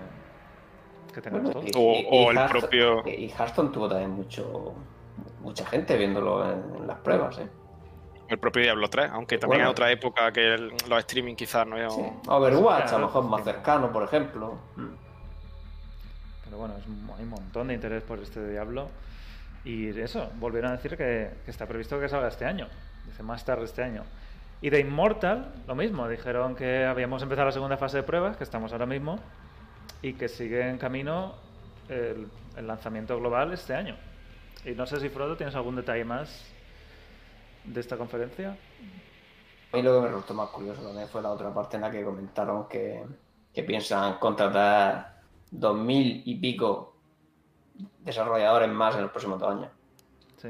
que 1.13 1.21
tenemos 1.21 1.53
Bueno, 1.53 1.61
todos. 1.61 1.77
O- 1.77 2.09
o 2.27 2.31
el 2.31 2.37
Hearthstone- 2.39 2.61
propio- 2.61 3.03
Y 3.09 3.29
Hearthstone 3.31 3.71
tuvo 3.71 3.89
también 3.89 4.11
mucho, 4.11 4.75
mucha 5.41 5.67
gente 5.67 5.97
viéndolo 5.97 6.51
en, 6.51 6.75
en 6.77 6.87
las 6.87 6.99
pruebas, 7.01 7.39
¿eh? 7.39 7.49
El 8.29 8.39
propio 8.39 8.63
Diablo 8.63 8.89
3, 8.89 9.11
aunque 9.13 9.37
también 9.37 9.59
Bueno. 9.61 9.71
es 9.71 9.73
otra 9.73 9.91
época 9.91 10.33
que 10.33 10.55
el- 10.55 10.69
los 10.89 10.99
streaming 11.01 11.35
quizás 11.35 11.67
no 11.67 11.77
es... 11.77 11.93
Sí. 11.93 12.03
Overwatch, 12.29 12.93
a 12.93 12.99
lo 12.99 13.07
mejor 13.07 13.25
más 13.25 13.45
cercano, 13.45 13.93
por 13.93 14.05
ejemplo. 14.05 14.59
Pero 16.45 16.57
bueno, 16.59 16.75
es 16.79 16.87
un- 16.87 17.11
hay 17.17 17.25
un 17.25 17.31
montón 17.31 17.69
de 17.69 17.75
interés 17.75 18.03
por 18.03 18.19
este 18.21 18.47
Diablo. 18.49 18.89
Y 19.65 19.89
eso, 20.01 20.31
volvieron 20.37 20.71
a 20.73 20.77
decir 20.77 20.97
que, 20.97 21.31
que 21.45 21.51
está 21.51 21.67
previsto 21.67 22.01
que 22.01 22.09
salga 22.09 22.29
este 22.29 22.45
año. 22.47 22.69
Dice 23.07 23.23
más 23.23 23.45
tarde 23.45 23.65
este 23.65 23.83
año. 23.83 24.05
Y 24.61 24.71
de 24.71 24.81
Immortal, 24.81 25.53
lo 25.67 25.75
mismo. 25.75 26.09
Dijeron 26.09 26.55
que 26.55 26.85
habíamos 26.85 27.23
empezado 27.23 27.47
la 27.47 27.53
segunda 27.53 27.77
fase 27.77 27.99
de 27.99 28.03
pruebas, 28.05 28.37
que 28.37 28.45
estamos 28.45 28.73
ahora 28.73 28.87
mismo, 28.87 29.19
y 30.03 30.15
que 30.15 30.29
sigue 30.29 30.69
en 30.69 30.79
camino 30.79 31.35
el, 31.89 32.29
el 32.57 32.67
lanzamiento 32.67 33.19
global 33.19 33.53
este 33.53 33.75
año. 33.75 33.97
Y 34.65 34.73
no 34.73 34.87
sé 34.87 35.01
si 35.01 35.09
Frodo 35.09 35.37
tienes 35.37 35.55
algún 35.57 35.77
detalle 35.77 36.05
más 36.05 36.45
de 37.65 37.81
esta 37.81 37.97
conferencia. 37.97 38.57
A 39.73 39.77
mí 39.77 39.83
lo 39.83 39.95
que 39.95 40.01
me 40.03 40.09
resultó 40.09 40.35
más 40.35 40.51
curioso 40.51 40.83
también 40.83 41.09
fue 41.09 41.23
la 41.23 41.31
otra 41.31 41.53
parte 41.53 41.77
en 41.77 41.83
la 41.83 41.91
que 41.91 42.05
comentaron 42.05 42.69
que, 42.69 43.03
que 43.53 43.63
piensan 43.63 44.19
contratar 44.19 45.23
dos 45.51 45.77
mil 45.77 46.23
y 46.25 46.37
pico 46.37 46.95
desarrolladores 48.01 48.69
más 48.69 48.95
en 48.95 49.03
los 49.03 49.11
próximos 49.11 49.41
dos 49.41 49.51
años. 49.51 49.71
Sí. 50.37 50.49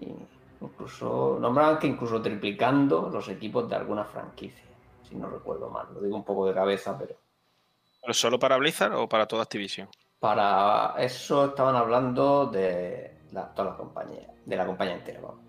Y 0.00 0.14
incluso 0.60 1.38
nombraban 1.40 1.78
que 1.78 1.86
incluso 1.86 2.20
triplicando 2.22 3.10
los 3.12 3.28
equipos 3.28 3.68
de 3.68 3.76
alguna 3.76 4.04
franquicia, 4.04 4.64
si 5.08 5.14
no 5.16 5.28
recuerdo 5.28 5.68
mal. 5.70 5.86
Lo 5.94 6.00
digo 6.00 6.16
un 6.16 6.24
poco 6.24 6.46
de 6.46 6.54
cabeza, 6.54 6.96
pero 6.98 7.14
¿Pero 8.00 8.14
solo 8.14 8.38
para 8.38 8.56
Blizzard 8.56 8.94
o 8.94 9.08
para 9.08 9.26
toda 9.26 9.42
Activision? 9.42 9.88
para 10.18 10.94
eso 10.98 11.46
estaban 11.46 11.76
hablando 11.76 12.46
de 12.46 13.18
la, 13.32 13.52
toda 13.54 13.70
la 13.72 13.76
compañía, 13.76 14.26
de 14.44 14.56
la 14.56 14.66
compañía 14.66 14.94
entera. 14.94 15.20
vamos. 15.20 15.40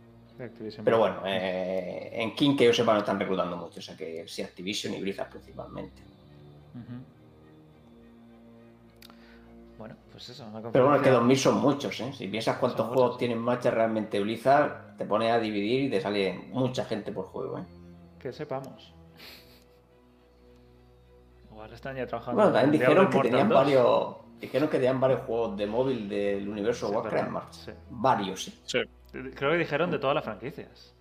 Pero 0.83 0.99
bueno, 0.99 1.21
eh, 1.25 2.09
en 2.13 2.35
King 2.35 2.55
que 2.55 2.65
yo 2.65 2.73
sepa 2.73 2.93
no 2.93 2.99
están 2.99 3.19
reclutando 3.19 3.55
mucho, 3.57 3.79
o 3.79 3.81
sea 3.81 3.95
que 3.97 4.27
sí 4.27 4.43
Activision 4.43 4.93
y 4.93 5.01
Blizzard 5.01 5.29
principalmente. 5.29 6.03
Bueno, 9.77 9.95
pues 10.11 10.29
eso, 10.29 10.43
una 10.45 10.71
Pero 10.71 10.85
bueno, 10.85 10.97
es 10.97 11.03
que 11.03 11.09
conferencia- 11.09 11.11
2000 11.13 11.37
son 11.37 11.57
muchos, 11.61 11.99
¿eh? 12.01 12.13
Si 12.13 12.27
piensas 12.27 12.57
cuántos 12.57 12.85
juegos 12.87 13.03
muchos. 13.05 13.17
tiene 13.19 13.33
en 13.35 13.39
marcha 13.41 13.71
realmente 13.71 14.19
Blizzard, 14.19 14.86
te 14.97 15.05
pones 15.05 15.31
a 15.31 15.39
dividir 15.39 15.83
y 15.83 15.89
te 15.89 16.01
sale 16.01 16.33
mucha 16.51 16.85
gente 16.85 17.11
por 17.11 17.25
juego, 17.25 17.59
¿eh? 17.59 17.63
Que 18.19 18.31
sepamos. 18.33 18.93
Igual 21.51 21.73
están 21.73 21.95
ya 21.95 22.05
trabajando. 22.07 22.41
Bueno, 22.41 22.53
también 22.57 22.73
en 22.73 22.79
dijeron 22.79 23.09
que 23.09 23.19
tenían 23.21 23.49
2. 23.49 23.57
varios. 23.57 24.15
Dijeron 24.39 24.69
que 24.69 24.77
tenían 24.77 24.99
varios 24.99 25.21
juegos 25.21 25.57
de 25.57 25.65
móvil 25.67 26.07
del 26.09 26.47
universo 26.47 26.87
Sí, 26.89 26.93
Warcraft 26.95 27.29
marcha. 27.31 27.53
sí. 27.53 27.71
Varios, 27.89 28.47
¿eh? 28.47 28.53
Sí. 28.65 28.79
Creo 29.33 29.51
que 29.51 29.57
dijeron 29.57 29.89
de 29.89 29.97
todas 29.99 30.13
las 30.15 30.23
franquicias. 30.23 30.93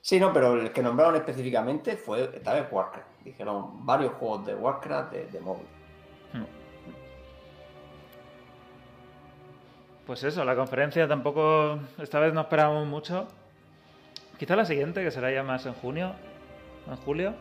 Sí, 0.00 0.18
no, 0.18 0.32
pero 0.32 0.54
el 0.54 0.72
que 0.72 0.82
nombraron 0.82 1.14
específicamente 1.16 1.96
fue 1.96 2.30
esta 2.34 2.54
vez 2.54 2.66
Warcraft. 2.72 3.06
Dijeron 3.24 3.84
varios 3.86 4.14
juegos 4.14 4.46
de 4.46 4.54
Warcraft 4.54 5.12
de, 5.12 5.26
de 5.26 5.40
móvil. 5.40 5.66
Pues 10.10 10.24
eso, 10.24 10.44
la 10.44 10.56
conferencia 10.56 11.06
tampoco. 11.06 11.78
Esta 11.96 12.18
vez 12.18 12.34
no 12.34 12.40
esperábamos 12.40 12.84
mucho. 12.84 13.28
Quizá 14.36 14.56
la 14.56 14.64
siguiente, 14.64 15.04
que 15.04 15.12
será 15.12 15.30
ya 15.30 15.44
más 15.44 15.66
en 15.66 15.74
junio, 15.74 16.16
en 16.88 16.96
julio, 16.96 17.32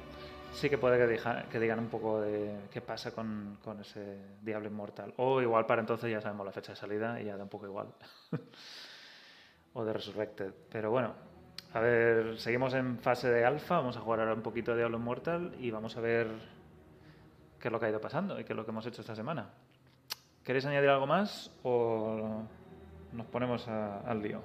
sí 0.53 0.69
que 0.69 0.77
puede 0.77 0.99
que, 0.99 1.17
diga- 1.17 1.45
que 1.45 1.59
digan 1.59 1.79
un 1.79 1.87
poco 1.87 2.21
de 2.21 2.53
qué 2.71 2.79
pasa 2.79 3.09
con, 3.09 3.57
ese 3.81 4.19
Diablo 4.43 4.67
Inmortal. 4.67 5.15
O 5.17 5.41
igual 5.41 5.65
para 5.65 5.81
entonces 5.81 6.11
ya 6.11 6.21
sabemos 6.21 6.45
la 6.45 6.51
fecha 6.51 6.73
de 6.73 6.75
salida 6.75 7.19
y 7.19 7.25
ya 7.25 7.37
da 7.37 7.43
un 7.43 7.49
poco 7.49 7.65
igual. 7.65 7.87
o 9.73 9.83
de 9.83 9.91
Resurrected. 9.91 10.53
Pero 10.71 10.91
bueno, 10.91 11.15
a 11.73 11.79
ver, 11.79 12.37
seguimos 12.37 12.75
en 12.75 12.99
fase 12.99 13.31
de 13.31 13.45
alfa. 13.45 13.77
Vamos 13.77 13.97
a 13.97 14.01
jugar 14.01 14.19
ahora 14.19 14.35
un 14.35 14.43
poquito 14.43 14.73
de 14.73 14.77
Diablo 14.77 14.99
Immortal 14.99 15.55
y 15.59 15.71
vamos 15.71 15.97
a 15.97 16.01
ver 16.01 16.27
qué 17.59 17.67
es 17.67 17.71
lo 17.71 17.79
que 17.79 17.87
ha 17.87 17.89
ido 17.89 17.99
pasando 17.99 18.39
y 18.39 18.43
qué 18.43 18.53
es 18.53 18.57
lo 18.57 18.63
que 18.63 18.69
hemos 18.69 18.85
hecho 18.85 19.01
esta 19.01 19.15
semana. 19.15 19.49
¿Queréis 20.43 20.65
añadir 20.65 20.89
algo 20.89 21.05
más 21.05 21.51
o 21.63 22.38
nos 23.19 23.27
ponemos 23.27 23.67
a- 23.67 23.99
al 24.01 24.21
lío? 24.21 24.41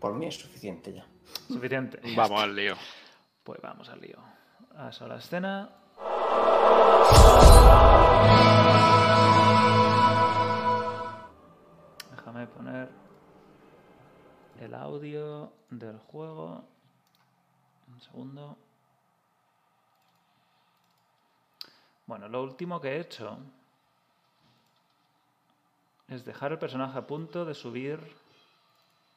Por 0.00 0.14
mí 0.14 0.26
es 0.26 0.36
suficiente 0.36 0.92
ya. 0.92 1.04
Suficiente. 1.48 2.00
Vamos 2.16 2.40
al 2.40 2.54
lío. 2.54 2.74
Pues 3.42 3.60
vamos 3.62 3.88
al 3.88 4.00
lío. 4.00 4.18
A 4.76 4.90
la 5.08 5.16
escena. 5.16 5.70
Déjame 12.10 12.46
poner 12.46 12.88
el 14.60 14.74
audio 14.74 15.52
del 15.70 15.98
juego. 15.98 16.64
Un 17.88 18.00
segundo. 18.00 18.56
Bueno, 22.06 22.28
lo 22.28 22.42
último 22.42 22.80
que 22.80 22.88
he 22.96 23.00
hecho 23.00 23.38
es 26.08 26.24
dejar 26.24 26.52
el 26.52 26.58
personaje 26.58 26.98
a 26.98 27.06
punto 27.06 27.44
de 27.44 27.54
subir 27.54 28.00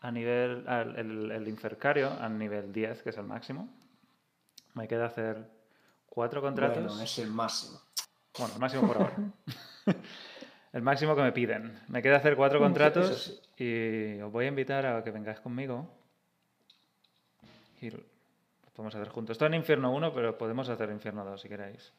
a 0.01 0.11
nivel 0.11 0.67
al- 0.67 0.95
el, 0.97 1.31
el 1.31 1.47
infercario 1.47 2.11
a 2.19 2.27
nivel 2.29 2.73
10, 2.73 3.01
que 3.03 3.09
es 3.11 3.17
el 3.17 3.25
máximo. 3.25 3.69
Me 4.73 4.87
queda 4.87 5.05
hacer 5.05 5.49
cuatro 6.07 6.41
contratos. 6.41 6.83
Bueno, 6.85 7.01
es 7.01 7.17
el 7.19 7.29
máximo. 7.31 7.79
Bueno, 8.37 8.53
el 8.55 8.59
máximo 8.59 8.87
por 8.87 8.97
ahora. 8.97 9.15
el 10.73 10.81
máximo 10.81 11.15
que 11.15 11.21
me 11.21 11.31
piden. 11.31 11.79
Me 11.89 12.01
queda 12.01 12.17
hacer 12.17 12.35
cuatro 12.35 12.59
contratos 12.59 13.41
sí. 13.57 13.63
y 14.17 14.21
os 14.21 14.31
voy 14.31 14.45
a 14.45 14.47
invitar 14.49 14.85
a 14.85 15.03
que 15.03 15.11
vengáis 15.11 15.39
conmigo. 15.39 15.87
Y 17.81 17.89
lo 17.89 17.99
podemos 18.73 18.95
hacer 18.95 19.09
juntos. 19.09 19.33
Esto 19.35 19.45
en 19.45 19.53
Infierno 19.55 19.91
1, 19.93 20.13
pero 20.13 20.37
podemos 20.37 20.69
hacer 20.69 20.89
Infierno 20.91 21.25
2 21.25 21.41
si 21.41 21.49
queréis. 21.49 21.91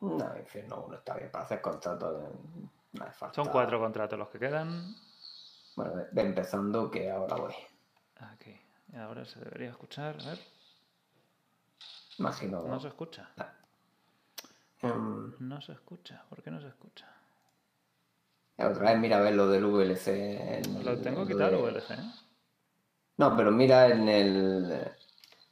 No, 0.00 0.34
infierno 0.38 0.84
uno 0.86 0.96
está 0.96 1.14
bien 1.14 1.30
para 1.30 1.44
hacer 1.44 1.60
contratos. 1.60 2.22
de- 2.22 2.68
Falta. 2.92 3.32
Son 3.34 3.48
cuatro 3.48 3.78
contratos 3.78 4.18
los 4.18 4.28
que 4.28 4.38
quedan. 4.38 4.94
Bueno, 5.76 5.94
ve- 5.94 6.08
ve 6.12 6.22
empezando 6.22 6.90
que 6.90 7.10
ahora 7.10 7.36
voy. 7.36 7.54
Aquí. 8.16 8.58
Ahora 8.96 9.24
se 9.24 9.38
debería 9.40 9.70
escuchar. 9.70 10.16
A 10.20 10.24
ver. 10.30 10.38
Imagino. 12.18 12.62
No 12.66 12.80
se 12.80 12.88
escucha. 12.88 13.30
Mm, 14.82 15.34
No 15.40 15.60
se 15.60 15.72
escucha. 15.72 16.24
¿Por 16.28 16.42
qué 16.42 16.50
no 16.50 16.60
se 16.60 16.68
escucha? 16.68 17.06
la 18.56 18.68
otra 18.68 18.90
vez 18.90 18.98
mira 19.00 19.16
a 19.16 19.20
ver 19.22 19.34
lo 19.34 19.46
del 19.48 19.64
VLC. 19.64 20.58
en 20.58 20.84
Lo 20.84 20.90
el- 20.92 21.02
tengo 21.02 21.26
quitado 21.26 21.50
de- 21.50 21.62
VLC, 21.62 21.94
¿eh? 21.94 21.96
No, 23.16 23.36
pero 23.36 23.50
mira 23.50 23.86
en 23.88 24.08
el. 24.08 24.90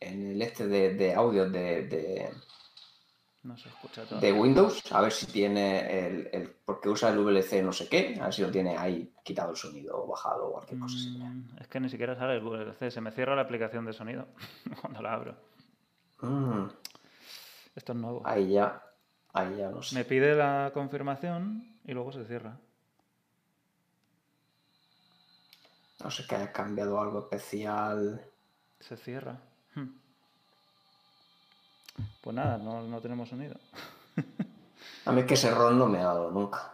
En 0.00 0.32
el 0.32 0.42
este 0.42 0.66
de, 0.68 0.94
de 0.94 1.14
audio 1.14 1.48
de, 1.50 1.86
de, 1.88 2.30
No 3.44 3.56
se 3.56 3.68
escucha 3.68 4.04
todo. 4.04 4.20
de 4.20 4.32
Windows, 4.32 4.82
a 4.92 5.00
ver 5.00 5.12
si 5.12 5.26
tiene 5.26 6.06
el, 6.06 6.28
el- 6.32 6.48
Porque 6.64 6.88
usa 6.88 7.10
el 7.10 7.18
VLC 7.18 7.62
no 7.62 7.72
sé 7.72 7.88
qué, 7.88 8.18
a 8.20 8.24
ver 8.24 8.34
si 8.34 8.42
lo 8.42 8.50
tiene 8.50 8.76
ahí 8.76 9.12
quitado 9.22 9.50
el 9.52 9.56
sonido 9.56 10.02
o 10.04 10.08
bajado 10.08 10.48
o 10.48 10.52
cualquier 10.54 10.80
cosa 10.80 10.96
así. 10.96 11.16
Mm, 11.18 11.56
es 11.60 11.68
que 11.68 11.80
ni 11.80 11.88
siquiera 11.88 12.16
sale 12.16 12.34
el 12.34 12.42
VLC. 12.42 12.90
Se 12.90 13.00
me 13.00 13.12
cierra 13.12 13.36
la 13.36 13.42
aplicación 13.42 13.84
de 13.84 13.92
sonido 13.92 14.26
cuando 14.80 15.00
la 15.00 15.14
abro. 15.14 15.36
Mm, 16.20 16.66
Esto 17.76 17.92
es 17.92 17.98
nuevo. 17.98 18.22
ahí 18.26 18.50
ya. 18.52 18.82
Ahí 19.32 19.56
ya 19.56 19.70
no 19.70 19.82
sé. 19.82 19.94
Me 19.94 20.04
pide 20.04 20.34
la 20.34 20.70
confirmación 20.74 21.78
y 21.84 21.92
luego 21.92 22.10
se 22.12 22.24
cierra. 22.24 22.58
No 26.02 26.10
sé 26.10 26.26
que 26.26 26.34
haya 26.36 26.52
cambiado 26.52 27.00
algo 27.00 27.20
especial. 27.20 28.20
Se 28.80 28.96
cierra. 28.96 29.40
Hmm. 29.74 29.88
Pues 32.20 32.34
nada, 32.34 32.58
no, 32.58 32.82
no 32.82 33.00
tenemos 33.00 33.28
sonido. 33.28 33.56
A 35.06 35.12
mí 35.12 35.20
es 35.20 35.26
que 35.26 35.34
ese 35.34 35.48
error 35.48 35.72
no 35.72 35.86
me 35.86 35.98
ha 35.98 36.04
dado 36.04 36.30
nunca. 36.30 36.72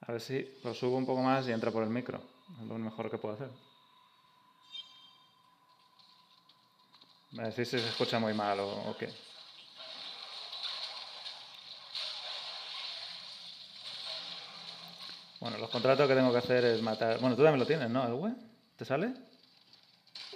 A 0.00 0.12
ver 0.12 0.20
si 0.20 0.58
lo 0.64 0.74
subo 0.74 0.96
un 0.96 1.06
poco 1.06 1.22
más 1.22 1.46
y 1.46 1.52
entra 1.52 1.70
por 1.70 1.82
el 1.82 1.90
micro. 1.90 2.20
Es 2.60 2.66
lo 2.66 2.78
mejor 2.78 3.10
que 3.10 3.18
puedo 3.18 3.34
hacer. 3.34 3.50
A 7.38 7.42
ver 7.42 7.52
si 7.52 7.64
se 7.64 7.76
escucha 7.76 8.18
muy 8.18 8.34
mal 8.34 8.58
o, 8.58 8.90
o 8.90 8.96
qué. 8.96 9.08
Bueno, 15.38 15.58
los 15.58 15.70
contratos 15.70 16.08
que 16.08 16.14
tengo 16.14 16.32
que 16.32 16.38
hacer 16.38 16.64
es 16.64 16.82
matar. 16.82 17.18
Bueno, 17.20 17.36
tú 17.36 17.42
también 17.42 17.60
lo 17.60 17.66
tienes, 17.66 17.88
¿no? 17.88 18.04
¿El 18.04 18.14
web? 18.14 18.34
¿Te 18.76 18.84
sale? 18.84 19.14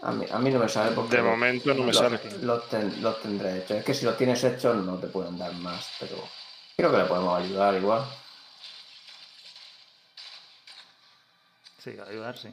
A 0.02 0.12
mí, 0.12 0.26
a 0.30 0.38
mí 0.38 0.50
no 0.50 0.58
me 0.58 0.68
sale 0.68 0.92
porque. 0.94 1.16
De 1.16 1.22
momento 1.22 1.72
no 1.74 1.82
me 1.84 1.92
lo- 1.92 1.98
sale. 1.98 2.20
Los, 2.42 2.68
ten- 2.68 3.00
los 3.02 3.20
tendré 3.20 3.58
hechos. 3.58 3.78
Es 3.78 3.84
que 3.84 3.94
si 3.94 4.04
los 4.04 4.16
tienes 4.16 4.42
hechos 4.44 4.76
no 4.84 4.98
te 4.98 5.06
pueden 5.08 5.38
dar 5.38 5.52
más, 5.54 5.92
pero 5.98 6.16
creo 6.76 6.90
que 6.92 6.98
le 6.98 7.04
podemos 7.04 7.40
ayudar 7.42 7.74
igual. 7.74 8.04
Sí, 11.78 11.96
ayudar 12.06 12.36
sí. 12.36 12.48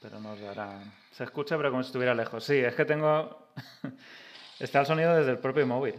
Pero 0.00 0.20
nos 0.20 0.40
dará. 0.40 0.80
Se 1.12 1.24
escucha, 1.24 1.56
pero 1.56 1.70
como 1.70 1.82
si 1.82 1.88
estuviera 1.88 2.14
lejos. 2.14 2.44
Sí, 2.44 2.56
es 2.56 2.74
que 2.74 2.84
tengo. 2.84 3.48
Está 4.60 4.80
el 4.80 4.86
sonido 4.86 5.14
desde 5.14 5.30
el 5.32 5.38
propio 5.38 5.66
móvil. 5.66 5.94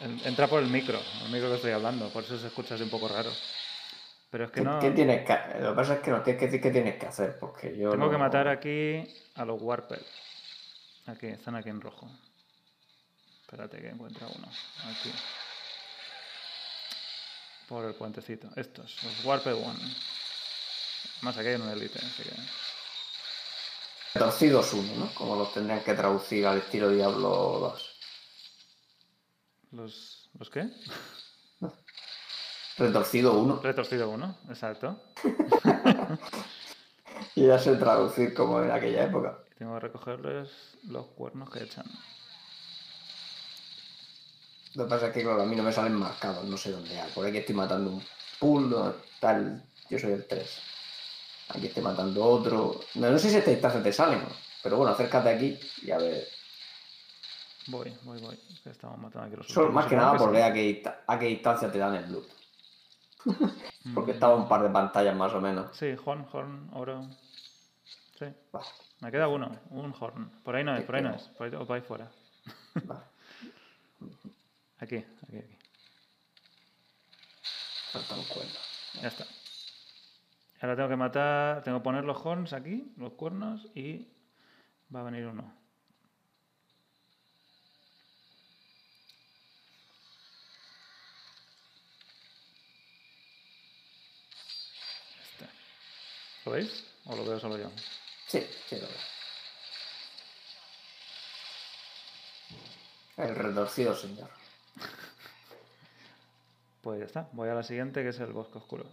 En- 0.00 0.20
Entra 0.24 0.48
por 0.48 0.60
el 0.62 0.68
micro, 0.68 1.00
el 1.24 1.30
micro 1.30 1.48
que 1.50 1.54
estoy 1.56 1.70
hablando, 1.72 2.08
por 2.10 2.24
eso 2.24 2.36
se 2.38 2.48
escucha 2.48 2.74
así 2.74 2.82
un 2.84 2.90
poco 2.90 3.08
raro. 3.08 3.30
Pero 4.34 4.46
es 4.46 4.50
que 4.50 4.62
¿Qué, 4.62 4.66
no. 4.66 4.80
qué 4.80 4.90
tienes 4.90 5.24
que, 5.24 5.60
lo 5.60 5.70
que 5.70 5.76
pasa 5.76 5.94
es 5.94 6.00
que 6.00 6.10
no 6.10 6.20
tienes 6.20 6.40
que 6.40 6.46
decir 6.46 6.60
qué 6.60 6.72
tienes 6.72 6.98
que 6.98 7.06
hacer, 7.06 7.38
porque 7.38 7.78
yo 7.78 7.92
Tengo 7.92 8.10
que 8.10 8.18
matar 8.18 8.48
aquí 8.48 9.08
a 9.36 9.44
los 9.44 9.62
Warped. 9.62 10.02
Aquí, 11.06 11.28
están 11.28 11.54
aquí 11.54 11.68
en 11.68 11.80
rojo. 11.80 12.10
Espérate 13.42 13.80
que 13.80 13.90
encuentra 13.90 14.26
uno. 14.26 14.48
Aquí. 14.90 15.12
Por 17.68 17.84
el 17.84 17.94
puentecito. 17.94 18.50
Estos, 18.56 19.04
los 19.04 19.24
Warped 19.24 19.54
One. 19.54 19.78
Más 21.20 21.38
aquí 21.38 21.46
hay 21.46 21.54
un 21.54 21.68
Elite, 21.68 22.00
así 22.00 22.24
que. 22.24 24.18
Torcidos 24.18 24.72
uno, 24.72 24.96
¿no? 24.96 25.14
Como 25.14 25.36
los 25.36 25.54
tendrían 25.54 25.84
que 25.84 25.94
traducir 25.94 26.44
al 26.44 26.58
estilo 26.58 26.90
Diablo 26.90 27.28
2. 27.28 28.00
¿Los, 29.70 30.28
¿Los 30.36 30.50
qué? 30.50 30.66
Retorcido 32.78 33.38
uno. 33.38 33.60
Retorcido 33.62 34.10
1, 34.10 34.36
exacto. 34.48 35.00
Y 37.36 37.46
ya 37.46 37.58
sé 37.58 37.74
traducir 37.76 38.32
como 38.32 38.62
en 38.62 38.70
aquella 38.70 39.04
época. 39.04 39.38
Tengo 39.58 39.74
que 39.74 39.80
recogerles 39.80 40.50
los 40.88 41.06
cuernos 41.06 41.50
que 41.50 41.64
echan. 41.64 41.84
Lo 44.74 44.84
que 44.84 44.90
pasa 44.90 45.08
es 45.08 45.12
que, 45.12 45.22
claro, 45.22 45.42
a 45.42 45.46
mí 45.46 45.56
no 45.56 45.62
me 45.62 45.72
salen 45.72 45.94
marcados, 45.94 46.44
no 46.44 46.56
sé 46.56 46.70
dónde 46.70 47.00
hay. 47.00 47.10
Por 47.12 47.26
aquí 47.26 47.38
estoy 47.38 47.54
matando 47.54 47.90
un 47.90 48.02
pool, 48.38 48.70
¿no? 48.70 48.94
tal. 49.20 49.64
Yo 49.88 49.98
soy 49.98 50.12
el 50.12 50.26
3. 50.26 50.60
Aquí 51.50 51.66
estoy 51.66 51.82
matando 51.82 52.24
otro. 52.24 52.80
No, 52.94 53.10
no 53.10 53.18
sé 53.18 53.30
si 53.30 53.36
esta 53.36 53.50
distancia 53.50 53.82
te 53.82 53.92
salen, 53.92 54.22
pero 54.62 54.76
bueno, 54.76 54.92
acércate 54.92 55.28
aquí 55.28 55.58
y 55.82 55.90
a 55.90 55.98
ver. 55.98 56.26
Voy, 57.66 57.96
voy, 58.02 58.20
voy. 58.20 58.38
Estamos 58.64 58.98
matando 58.98 59.26
aquí 59.26 59.36
los 59.36 59.48
Solo, 59.48 59.72
más 59.72 59.86
que 59.86 59.96
nada 59.96 60.16
por 60.16 60.32
ver 60.32 60.42
a 60.42 60.52
qué, 60.52 60.82
a 61.06 61.18
qué 61.18 61.26
distancia 61.26 61.70
te 61.70 61.78
dan 61.78 61.94
el 61.96 62.12
loot. 62.12 62.26
Porque 63.94 64.12
Mm. 64.12 64.14
estaba 64.14 64.34
un 64.36 64.48
par 64.48 64.62
de 64.62 64.70
pantallas 64.70 65.14
más 65.16 65.32
o 65.34 65.40
menos. 65.40 65.76
Sí, 65.76 65.94
horn, 66.04 66.26
horn, 66.32 66.70
oro. 66.72 67.06
Sí. 68.18 68.26
Vale, 68.52 68.66
Me 69.00 69.10
queda 69.10 69.28
uno, 69.28 69.50
un 69.70 69.94
horn. 69.98 70.30
Por 70.42 70.56
ahí 70.56 70.64
no 70.64 70.74
es, 70.76 70.84
por 70.84 70.96
ahí 70.96 71.02
no 71.02 71.14
es. 71.14 71.22
Por 71.36 71.46
ahí, 71.46 71.54
o 71.54 71.66
por 71.66 71.76
ahí 71.76 71.82
fuera. 71.82 72.10
vale. 72.84 73.00
Aquí, 74.78 74.96
aquí, 74.96 75.36
aquí. 75.38 75.56
Falta 77.92 78.14
un 78.16 78.24
cuerno. 78.24 78.52
Ya 79.00 79.08
está. 79.08 79.24
Ahora 80.60 80.76
tengo 80.76 80.88
que 80.88 80.96
matar, 80.96 81.62
tengo 81.62 81.78
que 81.78 81.84
poner 81.84 82.04
los 82.04 82.24
horns 82.24 82.52
aquí, 82.52 82.92
los 82.96 83.12
cuernos, 83.12 83.66
y 83.74 84.08
va 84.94 85.00
a 85.00 85.04
venir 85.04 85.26
uno. 85.26 85.44
Este. 95.22 95.46
¿Lo 96.44 96.52
veis? 96.52 96.84
¿O 97.06 97.16
lo 97.16 97.24
veo 97.24 97.38
solo 97.38 97.56
yo? 97.58 97.70
Sí, 98.26 98.46
sí, 98.68 98.76
lo 98.76 98.86
veo. 98.86 99.14
El 103.16 103.34
retorcido, 103.34 103.94
señor. 103.94 104.28
Pues 106.82 106.98
ya 106.98 107.06
está. 107.06 107.28
Voy 107.32 107.48
a 107.48 107.54
la 107.54 107.62
siguiente, 107.62 108.02
que 108.02 108.10
es 108.10 108.20
el 108.20 108.32
bosque 108.32 108.58
oscuro. 108.58 108.84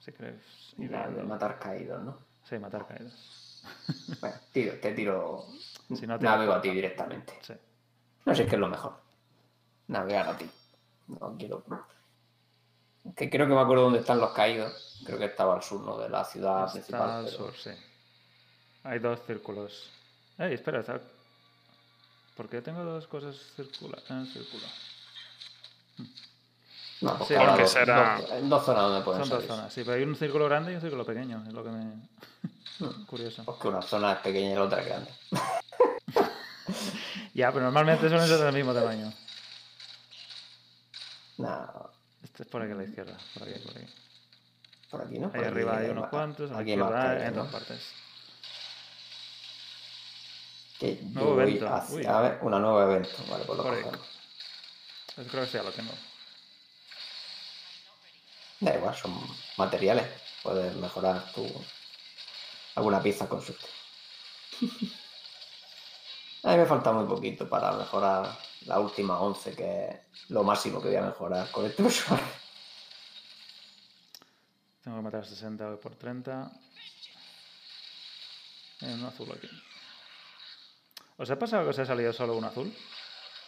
Si 0.00 0.10
queréis 0.12 0.42
ir 0.78 0.90
La 0.90 1.08
de 1.08 1.22
matar 1.22 1.58
caídos, 1.60 2.02
¿no? 2.02 2.18
Sí, 2.42 2.58
matar 2.58 2.86
caídos. 2.86 3.62
Bueno, 4.20 4.36
tiro, 4.52 4.74
te 4.80 4.92
tiro. 4.92 5.46
Si 5.94 6.04
no 6.06 6.18
te 6.18 6.24
Navego 6.24 6.54
a 6.54 6.60
ti 6.60 6.70
directamente. 6.70 7.38
Sí. 7.42 7.54
No 8.24 8.34
sé 8.34 8.46
qué 8.46 8.56
es 8.56 8.60
lo 8.60 8.68
mejor. 8.68 9.00
Navegar 9.86 10.28
a 10.28 10.36
ti. 10.36 10.50
No 11.06 11.36
quiero. 11.38 11.62
Que 13.16 13.28
creo 13.28 13.46
que 13.48 13.54
me 13.54 13.60
acuerdo 13.60 13.84
dónde 13.84 13.98
están 14.00 14.20
los 14.20 14.32
caídos. 14.32 15.00
Creo 15.04 15.18
que 15.18 15.24
estaba 15.26 15.54
al 15.54 15.62
sur, 15.62 15.80
¿no? 15.80 15.98
De 15.98 16.08
la 16.08 16.24
ciudad 16.24 16.62
Está 16.66 16.72
principal. 16.72 17.10
al 17.10 17.24
pero- 17.24 17.36
sur, 17.36 17.56
sí. 17.56 17.70
Hay 18.84 18.98
dos 19.00 19.20
círculos. 19.26 19.90
¡Ey, 20.38 20.54
espera! 20.54 20.80
Está... 20.80 21.00
¿Por 22.36 22.48
qué 22.48 22.62
tengo 22.62 22.82
dos 22.84 23.06
cosas 23.08 23.36
circulares 23.56 24.08
en 24.10 24.18
el 24.18 24.26
círculo? 24.32 24.64
No, 27.00 27.16
pues 27.18 27.28
Sí, 27.28 27.34
porque 27.36 27.62
dos- 27.62 27.70
será- 27.72 28.20
dos- 28.42 28.64
zonas 28.64 28.82
donde 28.84 29.04
pueden 29.04 29.24
Son 29.26 29.38
dos 29.38 29.44
zonas, 29.46 29.72
sí, 29.72 29.82
pero 29.84 29.96
hay 29.96 30.04
un 30.04 30.14
círculo 30.16 30.44
grande 30.46 30.72
y 30.72 30.76
un 30.76 30.80
círculo 30.80 31.04
pequeño, 31.04 31.42
es 31.46 31.52
lo 31.52 31.64
que 31.64 31.70
me... 31.70 31.84
Hmm. 32.78 33.04
Curioso. 33.06 33.44
Porque 33.44 33.68
una 33.68 33.82
zona 33.82 34.12
es 34.12 34.18
pequeña 34.20 34.52
y 34.52 34.54
la 34.54 34.62
otra 34.62 34.80
es 34.80 34.86
grande. 34.86 35.10
Ya, 37.34 37.50
pero 37.50 37.64
normalmente 37.64 38.08
suelen 38.10 38.26
ser 38.28 38.38
del 38.38 38.52
mismo 38.54 38.74
tamaño. 38.74 39.10
Nada, 41.38 41.90
Este 42.32 42.44
es 42.44 42.48
por 42.48 42.62
aquí 42.62 42.72
a 42.72 42.74
la 42.76 42.84
izquierda, 42.84 43.16
por 43.34 43.42
aquí, 43.42 43.58
por 43.60 43.76
aquí. 43.76 43.86
por 44.90 45.02
aquí, 45.02 45.18
¿no? 45.18 45.28
Por 45.30 45.36
Ahí 45.36 45.44
aquí 45.44 45.52
arriba 45.52 45.76
hay 45.78 45.90
unos 45.90 46.08
cuantos, 46.08 46.50
a 46.50 46.54
la 46.54 46.60
aquí 46.60 46.76
más 46.76 46.92
hay 46.92 47.22
en 47.22 47.34
¿no? 47.34 47.40
todas 47.44 47.52
partes. 47.52 47.82
Que 50.80 50.98
Nuevo 51.02 51.40
evento. 51.40 51.68
hacia-. 51.74 52.18
A 52.18 52.22
ver, 52.22 52.38
una 52.42 52.58
nueva 52.58 52.84
evento. 52.84 53.10
Vale, 53.28 53.44
pues 53.44 53.56
lo 53.58 53.64
Por 53.64 53.82
cogemos. 53.82 54.06
Creo 55.14 55.42
que 55.42 55.46
sí, 55.46 55.52
ya 55.52 55.62
lo 55.62 55.72
tengo. 55.72 55.92
Da 58.60 58.74
igual, 58.76 58.96
son 58.96 59.14
materiales. 59.58 60.06
Puedes 60.42 60.74
mejorar 60.76 61.30
tu 61.34 61.46
alguna 62.74 63.02
pieza 63.02 63.28
con 63.28 63.42
suerte. 63.42 63.66
A 66.44 66.50
mí 66.52 66.56
me 66.56 66.66
falta 66.66 66.90
muy 66.92 67.06
poquito 67.06 67.48
para 67.48 67.70
mejorar 67.72 68.36
la 68.66 68.78
última 68.80 69.18
11, 69.20 69.54
que 69.54 69.88
es 70.12 70.30
lo 70.30 70.42
máximo 70.44 70.80
que 70.80 70.88
voy 70.88 70.96
a 70.96 71.02
mejorar 71.02 71.50
con 71.50 71.66
este 71.66 71.82
usuario. 71.82 72.26
Tengo 74.84 74.96
que 74.98 75.02
matar 75.02 75.24
60 75.24 75.76
por 75.76 75.94
30. 75.94 76.50
Hay 78.80 78.92
un 78.94 79.04
azul 79.04 79.30
aquí. 79.32 79.48
¿Os 81.18 81.30
ha 81.30 81.38
pasado 81.38 81.64
que 81.64 81.70
os 81.70 81.78
ha 81.78 81.86
salido 81.86 82.12
solo 82.12 82.36
un 82.36 82.44
azul? 82.44 82.74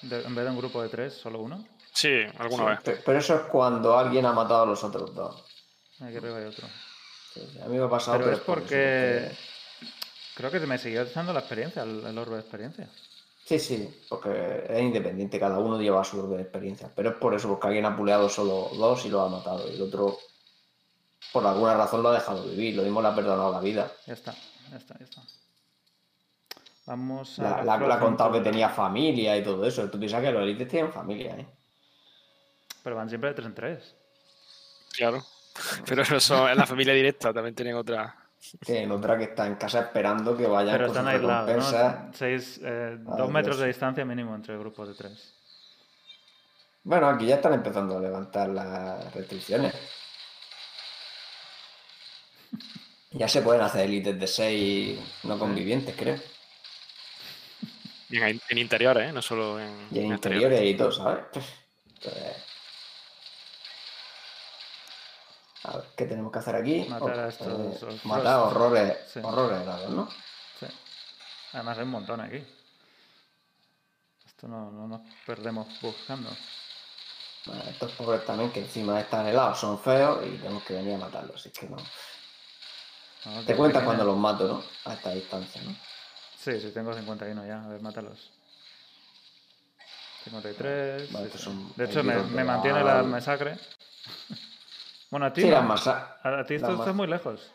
De- 0.02 0.22
en 0.22 0.34
vez 0.34 0.44
de 0.44 0.50
un 0.50 0.56
grupo 0.58 0.82
de 0.82 0.88
tres, 0.88 1.14
solo 1.14 1.40
uno. 1.40 1.66
Sí, 1.92 2.22
alguna 2.38 2.64
Sí, 2.64 2.70
vez. 2.70 2.80
pe- 2.98 3.02
Pero 3.04 3.18
eso 3.18 3.34
es 3.36 3.42
cuando 3.42 3.98
alguien 3.98 4.26
ha 4.26 4.32
matado 4.32 4.62
a 4.62 4.66
los 4.66 4.84
otros 4.84 5.14
dos. 5.14 5.42
Aquí 6.00 6.16
arriba 6.16 6.38
hay 6.38 6.44
otro. 6.44 6.68
Sí, 7.32 7.40
A 7.62 7.66
mí 7.66 7.76
me 7.78 7.84
ha 7.84 7.88
pasado, 7.88 8.18
Pero 8.18 8.24
pero, 8.26 8.36
es 8.36 8.42
por 8.44 8.58
porque... 8.60 9.36
Creo 10.36 10.50
que 10.50 10.60
me 10.60 10.78
siguió 10.78 11.04
dando 11.06 11.32
la 11.32 11.40
experiencia, 11.40 11.82
el, 11.82 12.04
el 12.04 12.18
orbe 12.18 12.34
de 12.36 12.40
experiencia. 12.42 12.88
Sí, 13.44 13.58
sí, 13.58 14.04
porque 14.08 14.64
es 14.68 14.80
independiente, 14.80 15.38
cada 15.38 15.58
uno 15.58 15.78
lleva 15.78 16.02
su 16.02 16.18
orden 16.18 16.38
de 16.38 16.42
experiencia. 16.44 16.90
Pero 16.96 17.10
es 17.10 17.16
por 17.16 17.34
eso, 17.34 17.48
porque 17.48 17.66
alguien 17.66 17.84
ha 17.84 17.94
puleado 17.94 18.28
solo 18.28 18.70
dos 18.74 19.04
y 19.04 19.10
lo 19.10 19.20
ha 19.20 19.28
matado. 19.28 19.70
Y 19.70 19.74
el 19.74 19.82
otro, 19.82 20.16
por 21.30 21.46
alguna 21.46 21.76
razón, 21.76 22.02
lo 22.02 22.08
ha 22.08 22.14
dejado 22.14 22.42
vivir. 22.44 22.74
Lo 22.74 22.82
mismo 22.82 23.02
le 23.02 23.08
ha 23.08 23.14
perdonado 23.14 23.52
la 23.52 23.60
vida. 23.60 23.92
Ya 24.06 24.14
está, 24.14 24.34
ya 24.70 24.78
está, 24.78 24.98
ya 24.98 25.04
está. 25.04 25.22
Vamos 26.86 27.38
a... 27.38 27.62
La, 27.64 27.74
ha 27.74 28.00
contado 28.00 28.32
que 28.32 28.40
tenía 28.40 28.70
familia 28.70 29.36
y 29.36 29.42
todo 29.42 29.66
eso. 29.66 29.90
Tú 29.90 29.98
piensas 29.98 30.22
que 30.22 30.32
los 30.32 30.42
élites 30.42 30.68
tienen 30.68 30.90
familia, 30.90 31.36
¿eh? 31.36 31.46
Pero 32.82 32.96
van 32.96 33.08
siempre 33.10 33.30
de 33.30 33.34
tres 33.34 33.46
en 33.46 33.54
tres. 33.54 33.94
Claro. 34.96 35.22
Pero 35.86 36.02
eso 36.02 36.48
en 36.48 36.56
la 36.56 36.66
familia 36.66 36.94
directa 36.94 37.32
también 37.32 37.54
tienen 37.54 37.76
otra. 37.76 38.23
Tienen 38.64 38.90
otra 38.92 39.16
que 39.16 39.24
está 39.24 39.46
en 39.46 39.54
casa 39.54 39.80
esperando 39.80 40.36
que 40.36 40.46
vayan 40.46 40.76
Pero 40.76 40.88
con 40.88 40.96
están 40.96 41.08
aislados. 41.08 41.72
¿no? 41.72 42.10
Seis, 42.12 42.60
eh, 42.62 42.98
dos 43.00 43.30
metros 43.30 43.58
de 43.58 43.66
distancia 43.68 44.04
mínimo 44.04 44.34
entre 44.34 44.56
grupos 44.58 44.88
de 44.88 44.94
tres. 44.94 45.34
Bueno, 46.82 47.08
aquí 47.08 47.26
ya 47.26 47.36
están 47.36 47.54
empezando 47.54 47.96
a 47.96 48.00
levantar 48.00 48.48
las 48.48 49.12
restricciones. 49.14 49.74
Ya 53.16 53.28
se 53.28 53.42
pueden 53.42 53.62
hacer 53.62 53.82
élites 53.82 54.18
de 54.18 54.26
seis 54.26 54.98
no 55.22 55.38
convivientes, 55.38 55.94
creo. 55.96 56.16
Y 58.10 58.16
en, 58.16 58.40
en 58.48 58.58
interiores, 58.58 59.08
¿eh? 59.08 59.12
No 59.12 59.22
solo 59.22 59.60
en, 59.60 59.72
Y 59.92 60.00
en 60.00 60.06
en 60.06 60.12
interiores 60.14 60.60
y 60.60 60.74
todo, 60.74 60.90
¿sabes? 60.90 61.22
Entonces, 61.94 62.44
A 65.64 65.76
ver, 65.78 65.86
¿qué 65.96 66.04
tenemos 66.06 66.30
que 66.32 66.38
hacer 66.38 66.56
aquí? 66.56 66.86
Matar 66.88 67.18
a 67.20 67.28
estos- 67.28 67.82
eh, 67.82 68.00
matar 68.04 68.38
horrores, 68.40 68.98
Sí. 69.12 69.20
horrores 69.22 69.62
helados, 69.62 69.90
¿no? 69.90 70.08
Sí. 70.60 70.66
Además 71.52 71.78
hay 71.78 71.84
un 71.84 71.90
montón 71.90 72.20
aquí. 72.20 72.44
Esto 74.26 74.46
no, 74.48 74.70
no 74.70 74.86
nos 74.88 75.00
perdemos 75.26 75.66
buscando. 75.80 76.28
Bueno, 77.46 77.62
estos 77.68 77.92
pobres 77.92 78.24
también 78.24 78.50
que 78.52 78.60
encima 78.60 79.00
están 79.00 79.26
helados, 79.26 79.58
son 79.58 79.78
feos 79.78 80.26
y 80.26 80.30
tenemos 80.36 80.62
que 80.64 80.74
venir 80.74 80.94
a 80.94 80.98
matarlos, 80.98 81.36
así 81.36 81.50
que 81.50 81.66
no. 81.68 81.76
No, 81.76 83.42
Te 83.44 83.56
cuentas 83.56 83.80
pequeña- 83.80 83.84
cuando 83.84 84.04
los 84.04 84.16
mato, 84.18 84.46
¿no? 84.48 84.64
A 84.90 84.94
esta 84.94 85.10
distancia, 85.10 85.62
¿no? 85.62 85.74
Sí, 86.38 86.60
sí, 86.60 86.70
tengo 86.72 86.92
51 86.92 87.46
ya. 87.46 87.64
A 87.64 87.68
ver, 87.68 87.80
mátalos. 87.80 88.30
53. 90.24 91.10
Vale, 91.12 91.24
sí, 91.24 91.36
estos 91.36 91.40
sí. 91.40 91.44
son 91.46 91.72
De 91.76 91.84
hecho, 91.84 92.02
me, 92.02 92.16
me 92.22 92.44
mantiene 92.44 92.82
la 92.84 93.02
masacre. 93.02 93.58
Bueno, 95.14 95.26
a 95.26 95.32
ti 95.32 95.42
Sí, 95.42 95.48
no. 95.48 95.56
A 95.56 96.40
a 96.40 96.44
ti 96.44 96.54
esto 96.54 96.72
estás 96.72 96.92
muy 96.92 97.06
lejos. 97.06 97.52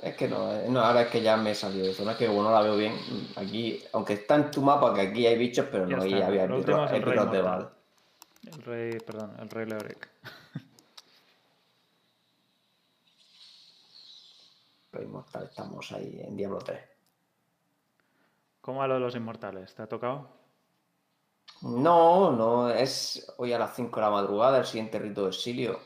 Es 0.00 0.14
que 0.14 0.28
no, 0.28 0.54
eh, 0.54 0.68
no, 0.68 0.78
ahora 0.78 1.02
es 1.02 1.08
que 1.08 1.20
ya 1.20 1.36
me 1.36 1.50
he 1.50 1.54
salido 1.56 1.88
de 1.88 1.94
zona, 1.94 2.16
que 2.16 2.28
como 2.28 2.44
no 2.44 2.52
la 2.52 2.62
veo 2.62 2.76
bien, 2.76 2.96
aquí, 3.34 3.82
aunque 3.92 4.12
está 4.12 4.36
en 4.36 4.52
tu 4.52 4.62
mapa 4.62 4.94
que 4.94 5.00
aquí 5.00 5.26
hay 5.26 5.36
bichos, 5.36 5.66
pero 5.68 5.88
Ya 5.88 5.96
no 5.96 6.04
ahí 6.04 6.22
había 6.22 6.44
último 6.44 6.84
epirros 6.84 6.92
es 6.92 6.96
el 6.96 7.02
rey 7.02 7.18
de 7.26 7.42
bala. 7.42 7.72
El 8.46 8.62
rey, 8.62 9.00
perdón, 9.00 9.36
el 9.40 9.50
rey 9.50 9.66
Leoric. 9.66 10.08
Rey 14.92 15.06
mortal, 15.06 15.48
estamos 15.50 15.90
ahí 15.90 16.22
en 16.24 16.36
Diablo 16.36 16.58
3. 16.58 16.80
¿Cómo 18.60 18.78
va 18.78 18.86
lo 18.86 18.94
de 18.94 19.00
los 19.00 19.16
inmortales? 19.16 19.74
¿Te 19.74 19.82
ha 19.82 19.88
tocado? 19.88 20.28
No, 21.62 22.30
no, 22.30 22.70
es 22.70 23.34
hoy 23.38 23.52
a 23.52 23.58
las 23.58 23.74
5 23.74 23.96
de 23.96 24.02
la 24.02 24.10
madrugada 24.10 24.58
el 24.58 24.66
siguiente 24.66 25.00
rito 25.00 25.22
de 25.22 25.30
exilio. 25.30 25.80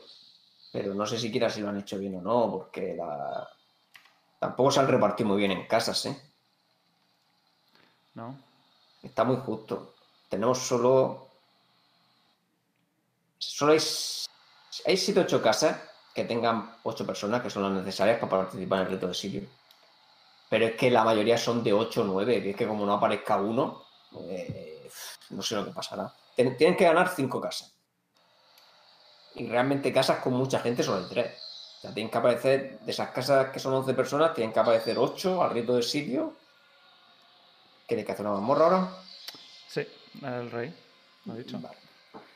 Pero 0.71 0.93
no 0.93 1.05
sé 1.05 1.17
siquiera 1.17 1.49
si 1.49 1.61
lo 1.61 1.69
han 1.69 1.77
hecho 1.79 1.97
bien 1.97 2.15
o 2.17 2.21
no, 2.21 2.51
porque 2.51 2.93
la... 2.95 3.47
tampoco 4.39 4.71
se 4.71 4.79
han 4.79 4.87
repartido 4.87 5.29
muy 5.29 5.37
bien 5.37 5.51
en 5.51 5.65
casas, 5.67 6.05
¿eh? 6.05 6.21
¿No? 8.15 8.37
Está 9.03 9.23
muy 9.23 9.37
justo. 9.37 9.93
Tenemos 10.29 10.57
solo 10.59 11.27
solo 13.37 13.71
hay, 13.73 13.79
hay 14.85 14.97
7 14.97 15.19
8 15.21 15.41
casas 15.41 15.77
que 16.13 16.25
tengan 16.25 16.75
8 16.83 17.05
personas, 17.05 17.41
que 17.41 17.49
son 17.49 17.63
las 17.63 17.71
necesarias 17.71 18.19
para 18.19 18.43
participar 18.43 18.79
en 18.81 18.85
el 18.87 18.91
reto 18.93 19.07
de 19.07 19.13
sitio. 19.13 19.41
Pero 20.49 20.65
es 20.65 20.75
que 20.75 20.89
la 20.89 21.03
mayoría 21.03 21.37
son 21.37 21.63
de 21.63 21.73
8 21.73 22.01
o 22.01 22.05
9, 22.05 22.41
que 22.41 22.49
es 22.51 22.55
que 22.55 22.67
como 22.67 22.85
no 22.85 22.93
aparezca 22.93 23.37
uno, 23.37 23.83
eh, 24.29 24.89
no 25.29 25.41
sé 25.43 25.55
lo 25.55 25.65
que 25.65 25.71
pasará. 25.71 26.11
Tien- 26.35 26.57
Tienen 26.57 26.75
que 26.77 26.85
ganar 26.85 27.09
5 27.09 27.39
casas. 27.39 27.76
Y 29.37 29.47
realmente 29.47 29.93
casas 29.93 30.19
con 30.19 30.33
mucha 30.33 30.59
gente 30.59 30.83
son 30.83 31.03
el 31.03 31.09
3. 31.09 31.27
O 31.77 31.81
sea, 31.81 31.93
tienen 31.93 32.09
que 32.09 32.17
aparecer, 32.17 32.79
de 32.79 32.91
esas 32.91 33.11
casas 33.11 33.51
que 33.51 33.59
son 33.59 33.73
11 33.73 33.93
personas, 33.93 34.33
tienen 34.33 34.51
que 34.51 34.59
aparecer 34.59 34.97
8 34.97 35.43
al 35.43 35.51
reto 35.51 35.75
de 35.75 35.83
sitio. 35.83 36.33
¿Quieres 37.87 38.05
que 38.05 38.11
hacer 38.11 38.25
una 38.25 38.35
mazmorra 38.35 38.65
ahora? 38.65 38.89
Sí, 39.67 39.87
el 40.23 40.51
rey, 40.51 40.73
lo 41.25 41.35
he 41.35 41.37
dicho. 41.37 41.59
Vale. 41.59 41.77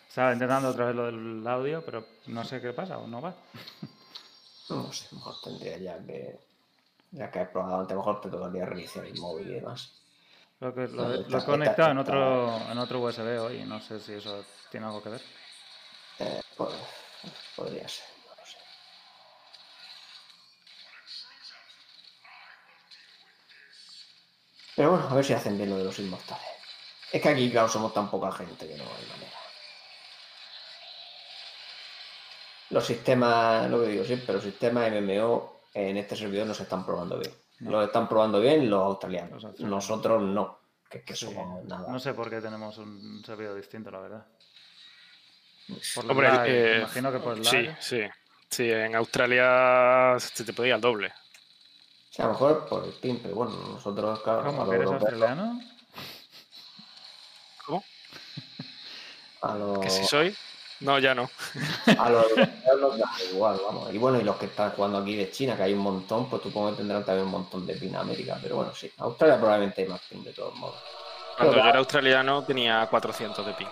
Estaba 0.07 0.33
intentando 0.33 0.69
otra 0.69 0.85
vez 0.85 0.95
lo 0.95 1.05
del 1.05 1.47
audio, 1.47 1.83
pero 1.83 2.05
no 2.27 2.43
sé 2.43 2.61
qué 2.61 2.71
pasa 2.73 2.97
o 2.97 3.07
no 3.07 3.21
va. 3.21 3.33
No 4.69 4.91
sé, 4.93 5.07
mejor 5.15 5.35
tendría 5.43 5.77
ya 5.77 5.97
que. 6.05 6.39
Ya 7.11 7.29
que 7.29 7.41
he 7.41 7.45
probado 7.45 7.81
antes, 7.81 7.97
mejor 7.97 8.21
te 8.21 8.29
tocaría 8.29 8.65
reiniciar 8.65 9.05
el 9.05 9.19
móvil 9.19 9.49
y 9.49 9.53
demás. 9.55 9.91
Lo, 10.61 10.73
que, 10.73 10.87
lo, 10.87 11.03
No, 11.03 11.27
lo 11.27 11.37
he 11.37 11.43
conectado 11.43 11.91
en 11.91 11.97
otro, 11.97 12.57
en 12.71 12.77
otro 12.77 13.01
USB 13.01 13.41
hoy, 13.41 13.63
no 13.65 13.81
sé 13.81 13.99
si 13.99 14.13
eso 14.13 14.45
tiene 14.69 14.85
algo 14.85 15.03
que 15.03 15.09
ver. 15.09 15.21
Podría 16.57 17.87
ser, 17.87 18.05
no 18.25 18.35
lo 18.35 18.45
sé. 18.45 18.57
Pero 24.75 24.91
bueno, 24.91 25.07
a 25.09 25.15
ver 25.15 25.25
si 25.25 25.33
hacen 25.33 25.57
bien 25.57 25.69
lo 25.69 25.77
de 25.77 25.83
los 25.83 25.99
inmortales. 25.99 26.45
Es 27.11 27.21
que 27.21 27.29
aquí, 27.29 27.51
claro, 27.51 27.67
somos 27.67 27.93
tan 27.93 28.09
poca 28.09 28.31
gente 28.31 28.67
que 28.67 28.75
no 28.77 28.83
hay 28.83 29.05
manera. 29.09 29.37
Los 32.69 32.85
sistemas, 32.85 33.69
lo 33.69 33.81
que 33.81 33.89
digo 33.89 34.05
siempre, 34.05 34.33
los 34.33 34.43
sistemas 34.43 34.89
MMO 34.91 35.61
en 35.73 35.97
este 35.97 36.15
servidor 36.15 36.47
no 36.47 36.53
se 36.53 36.63
están 36.63 36.85
probando 36.85 37.19
bien. 37.19 37.33
No. 37.59 37.71
Los 37.71 37.87
están 37.87 38.07
probando 38.07 38.39
bien 38.39 38.69
los 38.69 38.81
australianos. 38.81 39.59
Nosotros 39.59 40.21
no, 40.21 40.59
que 40.89 41.15
Sí, 41.15 41.27
nada. 41.65 41.91
No 41.91 41.99
sé 41.99 42.13
por 42.13 42.29
qué 42.29 42.41
tenemos 42.41 42.77
un 42.77 43.23
servidor 43.25 43.55
distinto, 43.55 43.91
la 43.91 43.99
verdad. 43.99 44.25
Por 45.95 46.03
el 46.05 46.11
Hombre, 46.11 46.27
lag, 46.27 46.45
eh, 46.47 46.77
imagino 46.79 47.11
que 47.11 47.19
por 47.19 47.37
el 47.37 47.45
sí, 47.45 47.61
lag. 47.63 47.77
sí. 47.81 48.01
Sí, 48.49 48.69
en 48.69 48.95
Australia 48.95 50.17
se 50.19 50.43
te 50.43 50.51
puede 50.53 50.69
ir 50.69 50.73
al 50.75 50.81
doble. 50.81 51.13
Sea, 52.09 52.25
a 52.25 52.27
lo 52.27 52.33
mejor 52.33 52.65
por 52.67 52.83
el 52.83 52.91
pin, 52.91 53.19
pero 53.23 53.35
bueno, 53.35 53.53
nosotros, 53.55 54.19
claro, 54.21 54.43
¿Cómo? 54.43 54.63
a 54.63 54.65
¿Que 54.65 54.71
los 54.71 54.75
eres 54.75 54.87
europeos- 54.89 55.01
australiano? 55.13 55.61
¿Cómo? 57.65 57.83
a 59.41 59.55
los, 59.55 59.79
¿Que 59.79 59.89
si 59.89 60.03
soy? 60.05 60.35
No, 60.81 60.99
ya 60.99 61.13
no. 61.15 61.29
a 61.97 62.09
los 62.09 62.25
europeos 62.37 62.97
da 62.99 63.11
igual, 63.31 63.59
vamos. 63.65 63.93
Y 63.93 63.97
bueno, 63.97 64.19
y 64.19 64.23
los 64.23 64.35
que 64.37 64.47
están 64.47 64.71
jugando 64.71 64.97
aquí 64.97 65.15
de 65.15 65.31
China, 65.31 65.55
que 65.55 65.63
hay 65.63 65.73
un 65.73 65.79
montón, 65.79 66.29
pues 66.29 66.41
supongo 66.41 66.71
que 66.71 66.77
tendrán 66.77 67.05
también 67.05 67.25
un 67.27 67.31
montón 67.31 67.65
de 67.65 67.75
pin 67.75 67.95
a 67.95 68.01
América. 68.01 68.37
Pero 68.41 68.57
bueno, 68.57 68.73
sí, 68.75 68.91
Australia 68.97 69.37
probablemente 69.39 69.83
hay 69.83 69.87
más 69.87 70.01
pin 70.09 70.23
de 70.23 70.33
todos 70.33 70.55
modos. 70.55 70.75
Cuando 71.37 71.53
Pero- 71.53 71.63
yo 71.63 71.69
era 71.69 71.79
australiano 71.79 72.43
tenía 72.43 72.85
400 72.89 73.45
de 73.45 73.53
ping. 73.53 73.67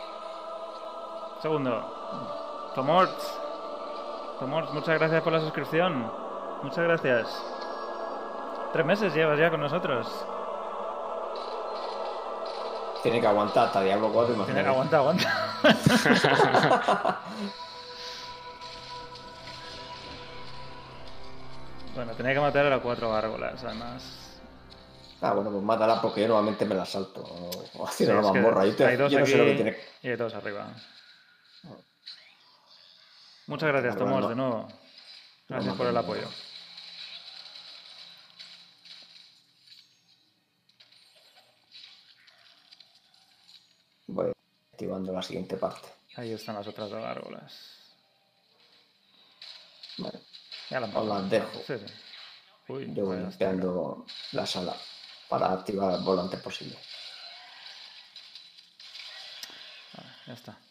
Segundo. 1.42 2.72
Tomorts. 2.76 3.40
Tomorts, 4.40 4.74
muchas 4.74 4.98
gracias 5.00 5.22
por 5.24 5.34
la 5.34 5.40
suscripción. 5.42 6.12
Muchas 6.64 6.84
gracias. 6.84 7.28
Tres 8.74 8.86
meses 8.86 9.14
llevas 9.14 9.40
ya 9.40 9.50
con 9.50 9.60
nosotros. 9.62 10.08
Tiene 13.04 13.22
que 13.22 13.28
aguantar 13.28 13.68
hasta 13.68 13.82
Diablo 13.82 14.10
4, 14.12 14.36
Tiene 14.36 14.62
imagínate. 14.62 14.64
que 14.64 14.70
aguanta, 14.70 14.98
aguanta. 14.98 15.30
bueno, 21.96 22.14
tenía 22.14 22.34
que 22.34 22.40
matar 22.40 22.66
a 22.66 22.70
las 22.70 22.82
cuatro 22.82 23.12
gárgolas, 23.12 23.64
además. 23.64 24.16
Ah, 25.22 25.34
bueno, 25.34 25.52
pues 25.52 25.64
mátala 25.64 26.02
porque 26.02 26.22
yo 26.22 26.28
normalmente 26.30 26.66
me 26.66 26.76
la 26.76 26.86
salto. 26.86 27.22
O, 27.22 27.86
haciendo 27.86 28.22
Sí, 28.22 28.28
la 28.28 28.34
mazmorra. 28.34 28.66
Yo, 28.66 28.76
te- 28.76 28.86
hay 28.86 28.96
dos 28.96 29.12
yo 29.12 29.20
no 29.20 29.26
sé 29.26 29.38
lo 29.38 29.46
que 29.46 29.56
tiene. 29.56 29.78
Y 30.02 30.10
hay 30.10 30.16
dos 30.16 30.34
arriba. 30.34 30.68
Muchas 33.50 33.70
gracias, 33.70 33.97
Tomás, 33.97 34.30
de 34.30 34.36
nuevo. 34.36 34.68
Gracias 35.47 35.76
por 35.76 35.88
el 35.88 35.97
apoyo. 35.97 36.30
Voy 44.06 44.32
activando 44.72 45.12
la 45.12 45.24
siguiente 45.24 45.58
parte. 45.58 45.89
Ahí 46.18 46.32
están 46.32 46.58
las 46.58 46.68
otras 46.68 46.91
dos 46.91 47.02
gárgolas. 47.02 47.95
Vale. 49.97 50.20
Ya 50.70 50.80
las 50.82 50.95
Os 50.95 51.08
las 51.08 51.28
dejo. 51.32 51.60
Sí, 51.66 51.74
sí. 51.80 51.93
Uy, 52.68 52.93
Yo 52.93 53.06
voy 53.08 53.18
limpiando 53.18 54.06
la 54.34 54.45
sala 54.45 54.76
para 55.28 55.52
activar 55.54 56.00
lo 56.00 56.22
antes 56.22 56.39
posible. 56.39 56.78
Vale, 59.95 60.10
ya 60.28 60.34
está. 60.34 60.68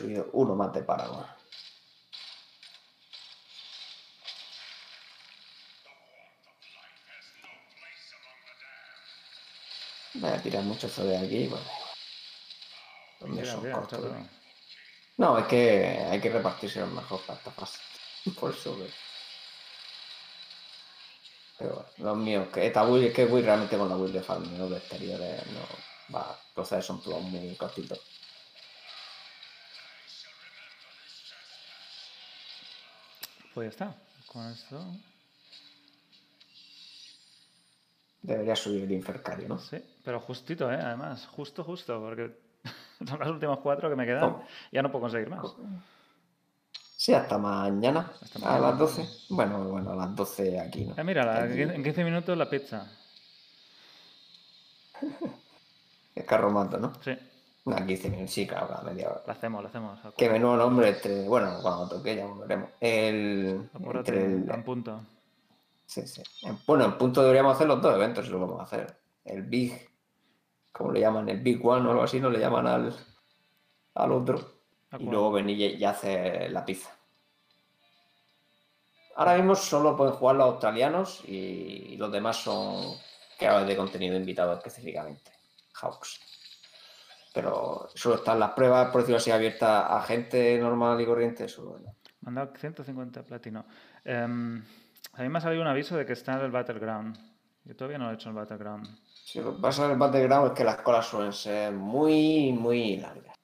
Subido 0.00 0.30
uno 0.32 0.54
más 0.54 0.72
de 0.72 0.82
Paragon. 0.82 1.26
Voy 10.14 10.30
a 10.30 10.42
tirar 10.42 10.62
mucho 10.64 10.86
esto 10.86 11.04
de 11.04 11.16
aquí. 11.16 11.46
Bueno, 11.46 11.64
los 13.20 13.30
míos 13.30 13.58
Mira, 13.62 13.74
son 13.74 13.88
todo. 13.88 14.16
No, 15.16 15.38
es 15.38 15.46
que 15.46 16.06
hay 16.10 16.20
que 16.20 16.30
repartirse 16.30 16.84
mejor 16.84 17.20
para 17.22 17.38
esta 17.38 17.50
fase. 17.52 17.78
Por 18.40 18.52
eso 18.52 18.76
que... 18.76 18.90
Pero 21.58 21.74
bueno, 21.74 21.90
los 21.98 22.16
míos, 22.16 22.48
que 22.52 22.66
esta 22.66 22.84
build, 22.84 23.04
es 23.04 23.14
que 23.14 23.26
voy 23.26 23.42
realmente 23.42 23.76
con 23.76 23.88
la 23.88 23.96
build 23.96 24.14
de 24.14 24.22
farm, 24.22 24.58
no 24.58 24.68
de 24.68 24.78
exteriores, 24.78 25.46
no. 25.48 25.60
Va, 26.14 26.36
procesos 26.54 26.86
son 26.86 27.02
todos 27.02 27.20
muy 27.22 27.54
cortitos. 27.56 28.00
Pues 33.54 33.66
ya 33.66 33.70
está. 33.70 33.94
Con 34.26 34.46
esto. 34.50 34.84
Debería 38.22 38.54
subir 38.54 38.84
el 38.84 38.92
infercario, 38.92 39.48
¿no? 39.48 39.58
Sí, 39.58 39.82
pero 40.04 40.20
justito, 40.20 40.70
¿eh? 40.70 40.76
Además, 40.76 41.26
justo, 41.26 41.64
justo, 41.64 41.98
porque 42.00 42.30
son 43.06 43.18
las 43.18 43.28
últimas 43.28 43.58
cuatro 43.58 43.88
que 43.88 43.96
me 43.96 44.04
quedan. 44.06 44.24
Oh. 44.24 44.44
Ya 44.70 44.82
no 44.82 44.90
puedo 44.92 45.02
conseguir 45.02 45.28
más. 45.30 45.46
Sí, 46.96 47.14
hasta 47.14 47.38
mañana, 47.38 48.12
Hasta 48.20 48.56
a 48.56 48.60
las 48.60 48.78
12. 48.78 49.08
Bueno, 49.30 49.64
bueno, 49.70 49.92
a 49.92 49.96
las 49.96 50.14
12 50.14 50.60
aquí, 50.60 50.84
¿no? 50.84 50.94
Eh, 50.98 51.02
mira, 51.04 51.24
la- 51.24 51.46
en 51.46 51.82
15 51.82 52.04
minutos 52.04 52.36
la 52.36 52.48
pizza. 52.50 52.86
El 56.14 56.26
carro 56.26 56.50
mato, 56.50 56.76
¿no? 56.78 56.92
Sí, 57.02 57.16
Una 57.64 57.86
15 57.86 58.08
minutos, 58.10 58.32
sí, 58.32 58.46
claro, 58.46 58.74
a 58.74 58.82
media 58.82 59.10
hora. 59.10 59.22
la 59.26 59.32
hacemos, 59.34 59.62
la 59.62 59.68
hacemos. 59.68 60.00
Qué 60.16 60.30
menudo 60.30 60.56
nombre 60.56 60.88
entre. 60.88 61.28
Bueno, 61.28 61.58
cuando 61.60 61.88
toque 61.88 62.16
ya 62.16 62.26
volveremos. 62.26 62.70
El. 62.80 63.68
Entre 63.74 64.24
el, 64.24 64.50
a 64.50 64.64
punto. 64.64 65.00
Sí, 65.86 66.06
sí. 66.06 66.22
En- 66.42 66.58
bueno, 66.66 66.84
en 66.86 66.96
punto 66.96 67.20
deberíamos 67.20 67.54
hacer 67.54 67.66
los 67.66 67.82
dos 67.82 67.94
eventos 67.94 68.24
si 68.24 68.30
lo 68.30 68.40
vamos 68.40 68.60
a 68.60 68.62
hacer. 68.62 68.96
El 69.24 69.42
Big, 69.42 69.90
como 70.72 70.92
le 70.92 71.00
llaman, 71.00 71.28
el 71.28 71.40
Big 71.40 71.64
One 71.64 71.86
o 71.86 71.90
algo 71.90 72.02
así, 72.02 72.18
no 72.18 72.30
le 72.30 72.38
llaman 72.38 72.66
al, 72.66 72.96
al 73.94 74.12
otro. 74.12 74.38
¿A 74.92 74.96
Y 74.96 75.04
luego 75.04 75.30
venir 75.30 75.78
y, 75.78 75.84
hacer 75.84 76.50
la 76.50 76.64
pizza. 76.64 76.90
Ahora 79.16 79.36
mismo 79.36 79.54
solo 79.54 79.96
pueden 79.96 80.14
jugar 80.14 80.36
los 80.36 80.46
australianos 80.46 81.22
y, 81.26 81.32
y 81.92 81.96
los 81.96 82.10
demás 82.10 82.38
son 82.38 82.96
creadores 83.38 83.68
de 83.68 83.76
contenido 83.76 84.16
invitados 84.16 84.56
específicamente. 84.58 85.30
Hawks. 85.74 86.20
Pero 87.32 87.88
solo 87.94 88.16
están 88.16 88.40
las 88.40 88.50
pruebas, 88.52 88.90
por 88.90 89.02
decirlo 89.02 89.18
así, 89.18 89.30
abiertas 89.30 89.86
a 89.88 90.02
gente 90.02 90.58
normal 90.58 91.00
y 91.00 91.06
corriente. 91.06 91.48
Solo, 91.48 91.78
¿no? 91.78 91.94
Me 92.22 92.28
han 92.28 92.34
dado 92.34 92.52
150 92.58 93.22
platino. 93.22 93.64
Em, 94.04 94.62
a 95.14 95.22
mí 95.22 95.28
me 95.28 95.38
ha 95.38 95.40
salido 95.40 95.62
un 95.62 95.68
aviso 95.68 95.96
de 95.96 96.04
que 96.04 96.12
está 96.14 96.34
en 96.34 96.40
el 96.46 96.50
Battleground. 96.50 97.16
Yo 97.64 97.76
todavía 97.76 97.98
no 97.98 98.10
he 98.10 98.14
hecho 98.14 98.30
el 98.30 98.34
Battleground. 98.34 98.88
Si 99.24 99.40
lo 99.40 99.54
que 99.54 99.62
pasa 99.62 99.84
en 99.84 99.92
el 99.92 99.96
background 99.98 100.48
es 100.48 100.52
que 100.54 100.64
las 100.64 100.76
colas 100.76 101.06
suelen 101.06 101.32
ser 101.32 101.72
muy, 101.72 102.52
muy 102.52 102.96
largas. 102.96 103.36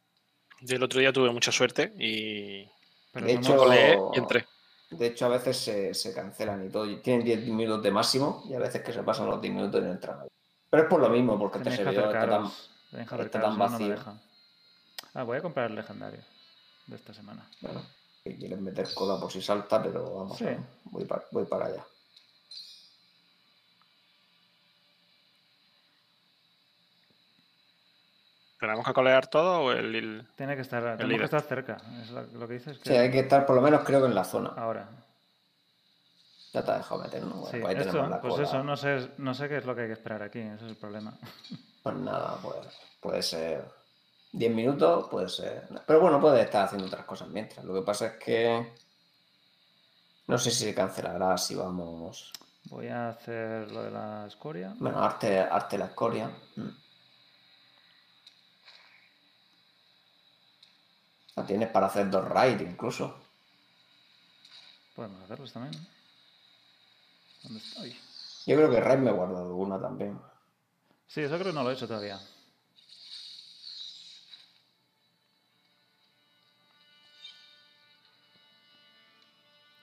Yo 0.61 0.76
el 0.76 0.82
otro 0.82 0.99
día 0.99 1.12
tuve 1.12 1.30
mucha 1.30 1.53
suerte 1.53 1.93
y 1.99 2.68
Pero 3.12 3.26
De 3.26 3.32
hecho- 3.34 3.57
colé 3.57 3.99
y 4.14 4.18
entré. 4.18 4.47
De 4.91 5.07
hecho, 5.07 5.26
a 5.26 5.28
veces 5.28 5.57
se, 5.59 5.95
se 5.95 6.12
cancelan 6.14 6.64
y 6.66 6.70
todo. 6.70 6.87
y 6.91 6.97
Tienen 7.03 7.24
10 7.24 7.47
minutos 7.49 7.82
de 7.82 7.91
máximo 7.91 8.43
y 8.49 8.55
a 8.55 8.59
veces 8.59 8.82
que 8.82 8.93
se 8.93 9.03
pasan 9.03 9.26
los 9.28 9.41
10 9.41 9.55
minutos 9.55 9.80
y 9.80 9.84
no 9.84 9.93
entran. 9.93 10.16
nadie. 10.18 10.30
Pero 10.70 10.82
es 10.84 10.89
por 10.89 11.01
lo 11.01 11.09
mismo, 11.09 11.39
porque 11.39 11.59
este 11.59 11.70
tenéis 11.70 11.78
que 11.89 11.95
servidor 11.95 12.14
está 12.16 12.28
tan... 12.28 12.51
En 12.93 13.07
Harry 13.11 13.24
está 13.24 13.41
tan 13.41 13.59
vacío. 13.59 13.89
No 13.89 13.95
deja. 13.95 14.14
Ah, 15.14 15.22
voy 15.22 15.39
a 15.39 15.43
comprar 15.43 15.70
el 15.70 15.76
legendario 15.76 16.20
de 16.87 16.97
esta 16.97 17.12
semana. 17.12 17.49
Bueno, 17.61 17.82
que 18.22 18.37
quieren 18.37 18.62
meter 18.62 18.93
cola 18.95 19.20
por 19.20 19.30
si 19.30 19.41
salta, 19.41 19.82
pero 19.82 20.14
vamos, 20.14 20.41
a 20.43 20.57
voy, 20.84 21.05
para, 21.05 21.24
voy 21.30 21.45
para 21.47 21.66
allá. 21.66 21.84
¿Tenemos 28.59 28.87
que 28.87 28.93
colear 28.95 29.26
todo 29.26 29.61
o 29.61 29.72
el, 29.72 30.26
Tiene 30.34 30.57
que 30.57 30.62
estar, 30.62 31.01
el 31.01 31.09
que 31.09 31.24
estar 31.24 31.43
cerca. 31.43 31.76
Lo, 32.32 32.49
que 32.49 32.55
dices. 32.55 32.78
Que... 32.78 32.91
Sí, 32.91 32.97
hay 32.97 33.11
que 33.11 33.20
estar 33.20 33.45
por 33.45 33.57
lo 33.57 33.62
menos 33.62 33.84
creo 33.84 34.01
que 34.01 34.07
en 34.07 34.14
la 34.14 34.24
zona. 34.24 34.51
Ahora. 34.57 34.89
Ya 36.53 36.64
te 36.64 36.70
ha 36.70 36.78
dejado 36.78 37.03
meter 37.03 37.22
uno. 37.22 37.45
Sí, 37.51 37.59
pues, 37.61 37.78
esto, 37.78 38.18
pues 38.22 38.39
eso, 38.39 38.64
no 38.64 38.76
sé, 38.76 39.11
no 39.18 39.34
sé 39.34 39.49
qué 39.49 39.59
es 39.59 39.66
lo 39.66 39.74
que 39.74 39.82
hay 39.82 39.87
que 39.89 39.93
esperar 39.93 40.22
aquí, 40.22 40.39
ese 40.39 40.64
es 40.64 40.70
el 40.70 40.76
problema. 40.76 41.18
Pues 41.87 41.99
nada, 41.99 42.37
pues 42.43 42.66
puede 42.99 43.22
ser 43.22 43.64
10 44.32 44.53
minutos, 44.53 45.07
puede 45.09 45.28
ser. 45.28 45.68
Pero 45.87 46.01
bueno, 46.01 46.20
puede 46.20 46.43
estar 46.43 46.64
haciendo 46.64 46.89
otras 46.89 47.05
cosas 47.07 47.28
mientras. 47.28 47.64
Lo 47.64 47.74
que 47.74 47.82
pasa 47.82 48.07
es 48.07 48.12
que 48.14 48.72
no 50.26 50.37
sé 50.37 50.51
si 50.51 50.64
se 50.64 50.74
cancelará 50.74 51.39
si 51.39 51.55
vamos. 51.55 52.32
Voy 52.64 52.89
a 52.89 53.11
hacer 53.11 53.70
lo 53.70 53.84
de 53.84 53.93
la 53.93 54.26
escoria. 54.26 54.74
Bueno, 54.80 55.01
arte, 55.01 55.39
arte 55.39 55.78
la 55.78 55.84
escoria. 55.84 56.28
Mm. 56.57 56.68
La 61.37 61.47
tienes 61.47 61.68
para 61.68 61.87
hacer 61.87 62.11
dos 62.11 62.26
raids 62.26 62.62
incluso. 62.62 63.14
Podemos 64.97 65.22
hacerlos 65.22 65.53
también. 65.53 65.87
¿Dónde 67.45 67.61
estoy? 67.61 67.97
Yo 68.45 68.57
creo 68.57 68.70
que 68.72 68.80
raid 68.80 68.99
me 68.99 69.11
he 69.11 69.14
guardado 69.14 69.55
una 69.55 69.80
también. 69.80 70.18
Sí, 71.09 71.22
eso 71.22 71.34
creo 71.34 71.46
que 71.46 71.52
no 71.52 71.62
lo 71.62 71.70
he 71.70 71.74
hecho 71.74 71.86
todavía. 71.86 72.20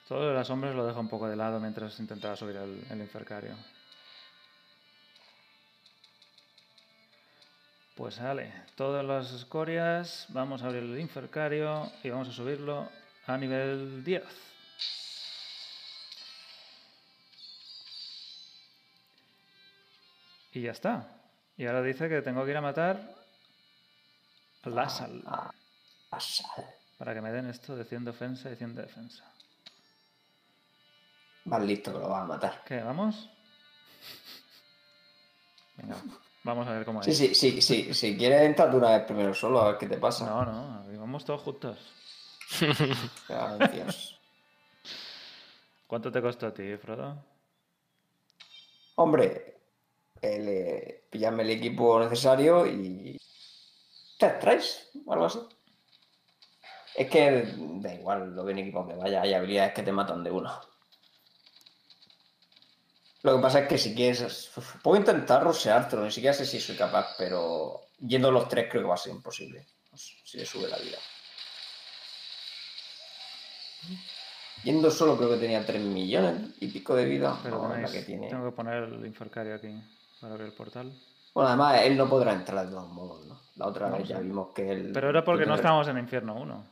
Todo 0.07 0.27
de 0.27 0.33
las 0.35 0.47
sombras 0.47 0.75
lo 0.75 0.85
dejo 0.85 0.99
un 0.99 1.07
poco 1.07 1.27
de 1.27 1.35
lado 1.35 1.59
mientras 1.59 1.99
intentaba 1.99 2.35
subir 2.35 2.57
el, 2.57 2.85
el 2.89 2.99
infercario. 2.99 3.55
Pues 7.95 8.15
sale, 8.15 8.51
todas 8.75 9.05
las 9.05 9.31
escorias, 9.31 10.25
vamos 10.29 10.61
a 10.61 10.65
abrir 10.65 10.83
el 10.83 10.99
infercario 10.99 11.91
y 12.03 12.09
vamos 12.09 12.27
a 12.27 12.31
subirlo 12.31 12.89
a 13.27 13.37
nivel 13.37 14.03
10. 14.03 14.23
Y 20.53 20.61
ya 20.61 20.71
está. 20.71 21.07
Y 21.57 21.65
ahora 21.65 21.81
dice 21.81 22.07
que 22.09 22.21
tengo 22.21 22.43
que 22.45 22.51
ir 22.51 22.57
a 22.57 22.61
matar 22.61 23.15
a 24.63 24.69
Lassal 24.69 25.21
Ah, 25.25 25.51
sal. 26.19 26.65
para 26.97 27.13
que 27.13 27.21
me 27.21 27.31
den 27.31 27.47
esto 27.49 27.75
de 27.75 27.83
100 27.85 28.05
defensa 28.05 28.51
y 28.51 28.55
100 28.55 28.75
de 28.75 28.81
defensa. 28.83 29.25
Vas 31.45 31.61
listo 31.63 31.91
que 31.91 31.99
lo 31.99 32.07
vas 32.07 32.21
a 32.23 32.25
matar. 32.25 32.63
¿Qué? 32.65 32.81
¿Vamos? 32.81 33.29
Venga, 35.75 35.95
vamos 36.43 36.67
a 36.67 36.71
ver 36.73 36.85
cómo 36.85 37.01
es. 37.01 37.05
Sí, 37.05 37.13
sí, 37.13 37.35
sí, 37.35 37.61
sí. 37.61 37.93
Si 37.93 38.15
quieres 38.17 38.43
entrar 38.43 38.69
tú 38.71 38.77
una 38.77 38.91
vez 38.91 39.03
primero 39.05 39.33
solo, 39.33 39.59
a 39.61 39.69
ver 39.69 39.77
qué 39.79 39.87
te 39.87 39.97
pasa. 39.97 40.25
No, 40.25 40.45
no, 40.45 40.83
vamos 40.99 41.25
todos 41.25 41.41
juntos. 41.41 41.79
Dios. 43.73 44.19
¿Cuánto 45.87 46.11
te 46.11 46.21
costó 46.21 46.47
a 46.47 46.53
ti, 46.53 46.77
Frodo? 46.77 47.25
Hombre, 48.95 49.52
el, 50.23 50.47
eh, 50.47 51.05
pillarme 51.09 51.43
el 51.43 51.49
equipo 51.51 51.99
necesario 51.99 52.65
y. 52.65 53.17
¿Tres 54.17 54.39
traes? 54.39 54.89
O 55.05 55.13
algo 55.13 55.25
así. 55.25 55.39
Es 56.95 57.09
que 57.09 57.53
da 57.57 57.93
igual 57.93 58.35
lo 58.35 58.45
bien 58.45 58.59
equipado 58.59 58.87
que 58.87 58.93
vaya, 58.95 59.21
hay 59.21 59.33
habilidades 59.33 59.73
que 59.73 59.83
te 59.83 59.91
matan 59.91 60.23
de 60.23 60.31
una. 60.31 60.59
Lo 63.23 63.35
que 63.37 63.41
pasa 63.41 63.59
es 63.61 63.67
que 63.67 63.77
si 63.77 63.95
quieres. 63.95 64.51
Puedo 64.83 64.97
intentar 64.97 65.43
roseártelo, 65.43 66.03
ni 66.03 66.11
siquiera 66.11 66.33
sé 66.33 66.45
si 66.45 66.59
soy 66.59 66.75
capaz, 66.75 67.15
pero 67.17 67.87
yendo 67.99 68.31
los 68.31 68.47
tres 68.47 68.67
creo 68.69 68.83
que 68.83 68.87
va 68.89 68.95
a 68.95 68.97
ser 68.97 69.13
imposible. 69.13 69.65
Si 69.95 70.37
le 70.37 70.45
sube 70.45 70.67
la 70.67 70.77
vida. 70.77 70.97
Yendo 74.63 74.89
solo 74.91 75.17
creo 75.17 75.29
que 75.31 75.37
tenía 75.37 75.65
3 75.65 75.81
millones 75.81 76.51
y 76.61 76.67
pico 76.67 76.95
de 76.95 77.05
vida. 77.05 77.37
Pero 77.43 77.57
no, 77.57 77.75
es 77.75 77.81
la 77.81 77.87
tenéis- 77.87 77.91
que 77.91 78.01
tiene. 78.03 78.29
tengo 78.29 78.49
que 78.49 78.55
poner 78.55 78.83
el 78.83 79.05
infercario 79.05 79.55
aquí 79.55 79.67
para 80.23 80.35
abrir 80.35 80.47
el 80.47 80.53
portal. 80.55 80.89
Bueno, 81.33 81.49
además 81.49 81.81
él 81.83 81.97
no 81.97 82.07
podrá 82.07 82.31
entrar 82.31 82.65
de 82.65 82.71
todos 82.71 82.89
modos, 82.89 83.25
¿no? 83.25 83.41
La 83.57 83.67
otra 83.67 83.89
No 83.89 83.97
vez 83.97 84.07
ya 84.07 84.19
vimos 84.19 84.53
que 84.53 84.71
él. 84.71 84.91
Pero 84.93 85.09
era 85.09 85.21
porque 85.23 85.45
no 85.45 85.55
estábamos 85.55 85.85
en 85.89 85.97
Infierno 85.97 86.35
1. 86.35 86.65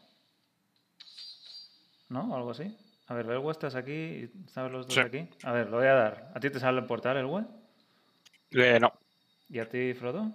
¿No? 2.10 2.32
O 2.32 2.36
algo 2.36 2.52
así. 2.52 2.78
A 3.08 3.14
ver, 3.14 3.26
Elwe, 3.30 3.52
estás 3.52 3.76
aquí 3.76 3.92
y 3.92 4.32
sabes 4.50 4.72
los 4.72 4.86
dos 4.88 4.94
Sí. 4.96 5.02
aquí. 5.02 5.30
A 5.44 5.52
ver, 5.52 5.70
lo 5.70 5.78
voy 5.78 5.88
a 5.88 5.94
dar. 5.94 6.32
¿A 6.34 6.40
ti 6.40 6.50
te 6.50 6.62
sale 6.62 6.80
el 6.80 6.86
portal, 6.86 7.18
Elwe? 7.18 7.44
Eh, 8.52 8.80
no. 8.80 8.94
¿Y 9.50 9.60
a 9.60 9.68
ti, 9.68 9.94
Frodo? 9.96 10.32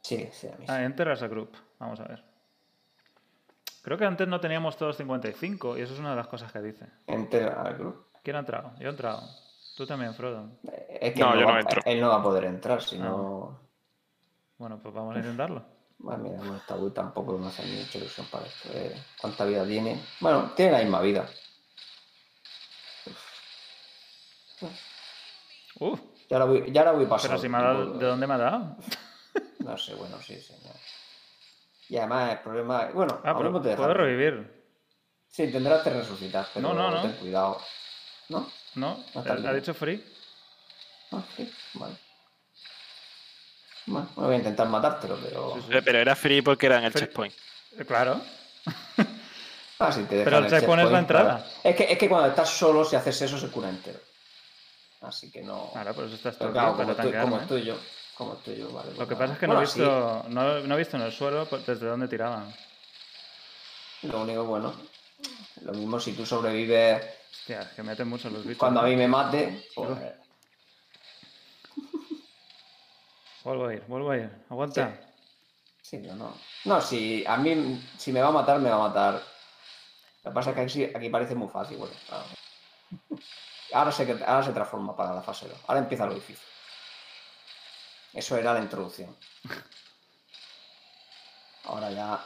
Sí, 0.00 0.28
sí, 0.32 0.46
a 0.48 0.52
mí 0.56 0.64
sí. 0.66 0.72
Ah, 0.72 0.82
enter 0.84 1.08
as 1.10 1.22
a 1.22 1.28
group. 1.28 1.50
Vamos 1.78 2.00
a 2.00 2.04
ver. 2.04 2.24
Creo 3.82 3.98
que 3.98 4.06
antes 4.06 4.26
no 4.26 4.40
teníamos 4.40 4.78
todos 4.78 4.96
55 4.96 5.76
y 5.76 5.82
eso 5.82 5.92
es 5.92 6.00
una 6.00 6.10
de 6.10 6.16
las 6.16 6.28
cosas 6.28 6.50
que 6.50 6.62
dice. 6.62 6.86
Entera 7.06 7.60
al 7.62 7.76
grupo. 7.76 8.06
¿Quién 8.22 8.36
ha 8.36 8.40
entrado? 8.40 8.72
Yo 8.78 8.86
he 8.86 8.90
entrado. 8.90 9.20
Tú 9.76 9.86
también, 9.86 10.14
Frodo. 10.14 10.50
Es 11.00 11.14
que 11.14 11.20
No, 11.20 11.32
él, 11.34 11.40
yo 11.40 11.46
va, 11.46 11.52
no 11.54 11.60
entro. 11.60 11.82
él 11.84 12.00
no 12.00 12.08
va 12.08 12.16
a 12.16 12.22
poder 12.22 12.44
entrar, 12.44 12.82
si 12.82 12.98
no. 12.98 13.58
Bueno, 14.58 14.78
pues 14.82 14.94
vamos 14.94 15.14
a 15.16 15.18
intentarlo. 15.18 15.64
Bueno, 15.98 16.24
mira, 16.24 16.36
bueno, 16.38 16.56
esta 16.56 16.76
Wii 16.76 16.92
tampoco 16.92 17.38
me 17.38 17.46
hace 17.48 17.62
mucha 17.64 17.98
ilusión 17.98 18.26
para 18.26 18.46
esto. 18.46 18.68
eh. 18.74 18.94
¿Cuánta 19.20 19.44
vida 19.44 19.64
tiene? 19.66 20.00
Bueno, 20.20 20.52
tiene 20.54 20.72
la 20.72 20.78
misma 20.78 21.00
vida. 21.00 21.26
Uf, 25.80 26.00
Ya 26.28 26.38
la 26.38 26.44
voy, 26.44 26.70
ya 26.70 26.84
la 26.84 26.92
voy 26.92 27.06
pasando. 27.06 27.30
pero 27.36 27.42
si 27.42 27.48
me 27.48 27.58
ha 27.58 27.62
dado... 27.62 27.92
¿De 27.98 28.06
dónde 28.06 28.26
me 28.26 28.34
ha 28.34 28.38
dado? 28.38 28.76
No 29.60 29.78
sé, 29.78 29.94
bueno, 29.94 30.20
sí, 30.20 30.40
señor. 30.40 30.74
Y 31.88 31.96
además 31.96 32.32
el 32.32 32.38
problema. 32.40 32.90
Bueno, 32.92 33.20
Ah, 33.24 33.32
pero 33.38 33.52
puedo 33.52 33.60
dejar- 33.64 33.96
revivir. 33.96 34.60
Sí, 35.28 35.52
tendrás 35.52 35.82
que 35.84 35.90
resucitar, 35.90 36.46
pero 36.52 36.68
No, 36.68 36.74
no, 36.74 36.90
no. 36.90 37.02
ten 37.02 37.12
cuidado. 37.12 37.58
¿No? 38.28 38.48
¿No? 38.74 39.04
¿Ha 39.14 39.52
dicho 39.52 39.74
free? 39.74 40.02
Ah, 41.10 41.22
sí, 41.36 41.52
vale. 41.74 41.94
Bueno, 43.86 44.08
voy 44.14 44.34
a 44.34 44.38
intentar 44.38 44.68
matártelo, 44.68 45.18
pero. 45.22 45.54
Sí, 45.56 45.60
sí. 45.68 45.76
Eh, 45.76 45.82
Pero 45.84 45.98
era 45.98 46.14
free 46.16 46.40
porque 46.40 46.66
era 46.66 46.78
en 46.78 46.84
el 46.84 46.92
Free. 46.92 47.02
checkpoint. 47.02 47.34
Eh, 47.78 47.84
Claro. 47.84 48.20
Ah, 49.78 49.90
sí, 49.90 50.04
te 50.04 50.22
Pero 50.22 50.38
el 50.38 50.48
checkpoint 50.48 50.84
es 50.84 50.90
la 50.92 50.98
entrada. 51.00 51.36
claro. 51.38 51.50
Es 51.64 51.74
que, 51.76 51.92
es 51.92 51.98
que 51.98 52.08
cuando 52.08 52.28
estás 52.28 52.48
solo, 52.48 52.84
si 52.84 52.94
haces 52.94 53.20
eso, 53.22 53.36
se 53.36 53.48
cura 53.50 53.68
entero. 53.68 53.98
Así 55.00 55.30
que 55.32 55.42
no. 55.42 55.70
Claro, 55.72 55.92
pues 55.94 56.12
estás 56.12 56.36
Pero 56.36 56.50
todo 56.50 56.52
claro, 56.52 56.76
como, 56.76 56.78
para 56.78 56.92
estoy, 56.92 57.20
como 57.20 57.36
tanquearme. 57.38 57.42
estoy 57.42 57.64
yo. 57.64 57.78
Como 58.14 58.34
estoy 58.34 58.56
yo, 58.58 58.70
vale. 58.72 58.90
Lo 58.92 58.96
pues 58.96 59.08
que 59.08 59.14
nada. 59.14 59.18
pasa 59.26 59.32
es 59.32 59.38
que 59.40 59.46
no 59.48 59.60
he, 59.60 59.66
sí, 59.66 59.80
visto, 59.80 60.24
no, 60.28 60.60
no 60.60 60.74
he 60.74 60.78
visto 60.78 60.96
en 60.96 61.02
el 61.02 61.12
suelo 61.12 61.46
pues, 61.46 61.66
desde 61.66 61.86
dónde 61.86 62.06
tiraban. 62.06 62.54
lo 64.02 64.20
único 64.22 64.44
bueno. 64.44 64.72
Lo 65.62 65.72
mismo 65.72 66.00
si 66.00 66.12
tú 66.12 66.26
sobrevives 66.26 67.04
Hostia, 67.30 67.62
es 67.62 67.68
que 67.68 67.82
meten 67.82 68.08
mucho 68.08 68.28
los 68.30 68.42
bichos. 68.42 68.58
cuando 68.58 68.80
a 68.80 68.84
mí 68.84 68.96
me 68.96 69.08
mate, 69.08 69.66
pues. 69.74 69.88
Vuelvo 73.44 73.66
a 73.66 73.74
ir, 73.74 73.82
vuelvo 73.88 74.10
a 74.12 74.16
ir. 74.16 74.30
Aguanta. 74.48 75.00
Sí, 75.80 75.98
no, 75.98 76.14
no. 76.14 76.36
No, 76.64 76.80
si 76.80 77.24
a 77.26 77.36
mí, 77.36 77.84
si 77.98 78.12
me 78.12 78.22
va 78.22 78.28
a 78.28 78.32
matar, 78.32 78.60
me 78.60 78.70
va 78.70 78.76
a 78.76 78.88
matar. 78.88 79.14
Lo 80.22 80.30
que 80.30 80.34
pasa 80.34 80.50
es 80.50 80.56
que 80.56 80.62
aquí, 80.62 80.84
aquí 80.94 81.08
parece 81.08 81.34
muy 81.34 81.48
fácil, 81.48 81.78
bueno, 81.78 81.94
claro. 82.06 82.24
Ahora 83.72 83.90
se, 83.90 84.02
ahora 84.26 84.42
se 84.42 84.52
transforma 84.52 84.94
para 84.94 85.14
la 85.14 85.22
fase 85.22 85.48
2. 85.48 85.58
Ahora 85.66 85.80
empieza 85.80 86.04
lo 86.04 86.14
difícil. 86.14 86.44
Eso 88.12 88.36
era 88.36 88.52
la 88.52 88.60
introducción. 88.60 89.16
Ahora 91.64 91.90
ya. 91.90 92.22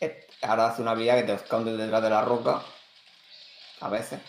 Eh, 0.00 0.26
Ahora 0.42 0.66
hace 0.66 0.82
una 0.82 0.90
habilidad 0.92 1.16
que 1.16 1.22
te 1.24 1.34
esconde 1.34 1.76
detrás 1.76 2.02
de 2.02 2.10
la 2.10 2.22
roca. 2.22 2.62
A 3.80 3.88
veces. 3.88 4.20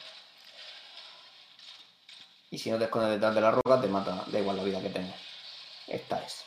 Y 2.52 2.58
si 2.58 2.72
no 2.72 2.78
te 2.78 2.86
escondes 2.86 3.10
detrás 3.12 3.36
de 3.36 3.42
la 3.42 3.52
roca, 3.52 3.82
te 3.82 3.88
mata. 3.88 4.24
Da 4.28 4.40
igual 4.40 4.58
la 4.58 4.64
vida 4.64 4.82
que 4.82 4.90
tengas. 4.90 5.20
Esta 5.88 6.22
es. 6.24 6.46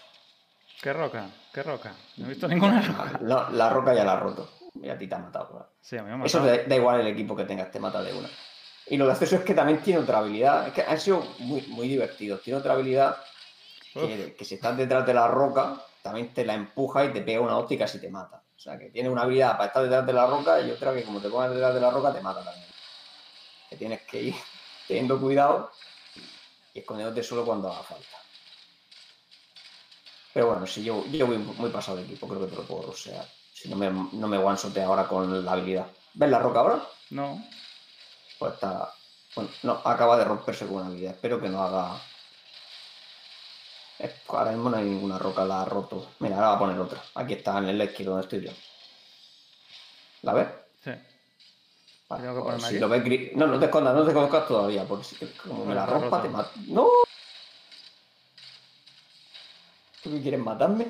¿Qué 0.80 0.92
roca? 0.92 1.26
¿Qué 1.52 1.62
roca? 1.62 1.92
No 2.16 2.26
he 2.26 2.28
visto 2.30 2.48
ninguna 2.48 2.80
roca. 2.80 3.18
La 3.52 3.68
roca 3.68 3.94
ya 3.94 4.04
la 4.04 4.12
ha 4.14 4.20
roto. 4.20 4.48
Y 4.80 4.88
a 4.88 4.96
ti 4.96 5.06
te 5.08 5.14
ha 5.14 5.18
matado. 5.18 5.72
Sí, 5.80 5.96
a 5.96 6.02
mí 6.02 6.10
me 6.16 6.22
ha 6.22 6.26
Eso 6.26 6.40
matado. 6.40 6.56
da, 6.56 6.64
da 6.64 6.76
igual 6.76 7.00
el 7.00 7.06
equipo 7.08 7.34
que 7.34 7.44
tengas, 7.44 7.70
te 7.70 7.80
mata 7.80 8.02
de 8.02 8.14
una. 8.14 8.28
Y 8.86 8.96
lo 8.96 9.06
gracioso 9.06 9.36
es 9.36 9.42
que 9.42 9.54
también 9.54 9.82
tiene 9.82 10.00
otra 10.00 10.18
habilidad. 10.18 10.68
Es 10.68 10.72
que 10.72 10.82
han 10.82 11.00
sido 11.00 11.20
muy, 11.40 11.62
muy 11.62 11.88
divertidos. 11.88 12.42
Tiene 12.42 12.58
otra 12.60 12.74
habilidad 12.74 13.16
que, 13.92 14.34
que 14.38 14.44
si 14.44 14.54
estás 14.54 14.76
detrás 14.76 15.04
de 15.04 15.14
la 15.14 15.26
roca, 15.26 15.82
también 16.02 16.32
te 16.32 16.44
la 16.46 16.54
empuja 16.54 17.04
y 17.04 17.12
te 17.12 17.20
pega 17.22 17.40
una 17.40 17.58
óptica 17.58 17.86
si 17.88 18.00
te 18.00 18.08
mata. 18.08 18.42
O 18.58 18.60
sea, 18.60 18.76
que 18.76 18.90
tiene 18.90 19.08
una 19.08 19.22
habilidad 19.22 19.52
para 19.52 19.66
estar 19.66 19.82
detrás 19.84 20.04
de 20.04 20.12
la 20.12 20.26
roca 20.26 20.60
y 20.60 20.72
otra 20.72 20.92
que 20.92 21.04
como 21.04 21.20
te 21.20 21.28
pongas 21.28 21.50
detrás 21.50 21.74
de 21.74 21.80
la 21.80 21.90
roca 21.90 22.12
te 22.12 22.20
mata 22.20 22.42
también. 22.42 22.66
Que 23.70 23.76
tienes 23.76 24.02
que 24.02 24.20
ir 24.20 24.34
teniendo 24.88 25.20
cuidado 25.20 25.70
y 26.74 26.80
escondiéndote 26.80 27.22
solo 27.22 27.44
cuando 27.44 27.70
haga 27.70 27.84
falta. 27.84 28.16
Pero 30.34 30.48
bueno, 30.48 30.66
si 30.66 30.82
yo, 30.82 31.06
yo 31.06 31.26
voy 31.26 31.38
muy 31.38 31.70
pasado 31.70 31.98
de 31.98 32.04
equipo, 32.04 32.26
creo 32.26 32.40
que 32.40 32.48
te 32.48 32.56
lo 32.56 32.62
puedo 32.62 32.82
rosear. 32.82 33.26
Si 33.52 33.68
no 33.68 33.76
me, 33.76 33.90
no 33.90 34.26
me 34.26 34.38
one 34.38 34.58
ahora 34.84 35.06
con 35.06 35.44
la 35.44 35.52
habilidad. 35.52 35.86
¿Ves 36.14 36.30
la 36.30 36.38
roca 36.40 36.60
ahora? 36.60 36.82
No. 37.10 37.42
Pues 38.38 38.54
está. 38.54 38.92
Bueno, 39.36 39.50
no, 39.62 39.80
acaba 39.84 40.16
de 40.16 40.24
romperse 40.24 40.66
con 40.66 40.76
una 40.76 40.86
habilidad. 40.86 41.14
Espero 41.14 41.40
que 41.40 41.48
no 41.48 41.62
haga. 41.62 42.00
Ahora 44.28 44.52
mismo 44.52 44.70
no 44.70 44.76
hay 44.76 44.84
ninguna 44.84 45.18
roca, 45.18 45.44
la 45.44 45.62
ha 45.62 45.64
roto. 45.64 46.12
Mira, 46.20 46.36
ahora 46.36 46.48
va 46.50 46.54
a 46.54 46.58
poner 46.58 46.78
otra. 46.78 47.02
Aquí 47.14 47.32
está, 47.34 47.58
en 47.58 47.68
el 47.68 47.80
esquí 47.80 48.04
donde 48.04 48.22
estoy 48.22 48.42
yo. 48.44 48.52
¿La 50.22 50.32
ves? 50.34 50.46
Sí. 50.84 50.90
Vale, 52.08 52.22
Tengo 52.22 52.36
que 52.44 52.50
pues 52.50 52.62
si 52.64 52.78
lo 52.78 52.88
ves 52.88 53.04
gris- 53.04 53.32
No, 53.34 53.46
no 53.46 53.58
te 53.58 53.66
escondas, 53.66 53.94
no 53.94 54.04
te 54.04 54.12
conozcas 54.14 54.46
todavía, 54.46 54.84
porque 54.84 55.04
si 55.04 55.16
como 55.42 55.64
me 55.64 55.74
la 55.74 55.84
rompa 55.86 56.22
te 56.22 56.28
mato. 56.28 56.50
¡No! 56.68 56.88
¿Tú 60.02 60.10
qué 60.12 60.22
quieres 60.22 60.40
matarme? 60.40 60.84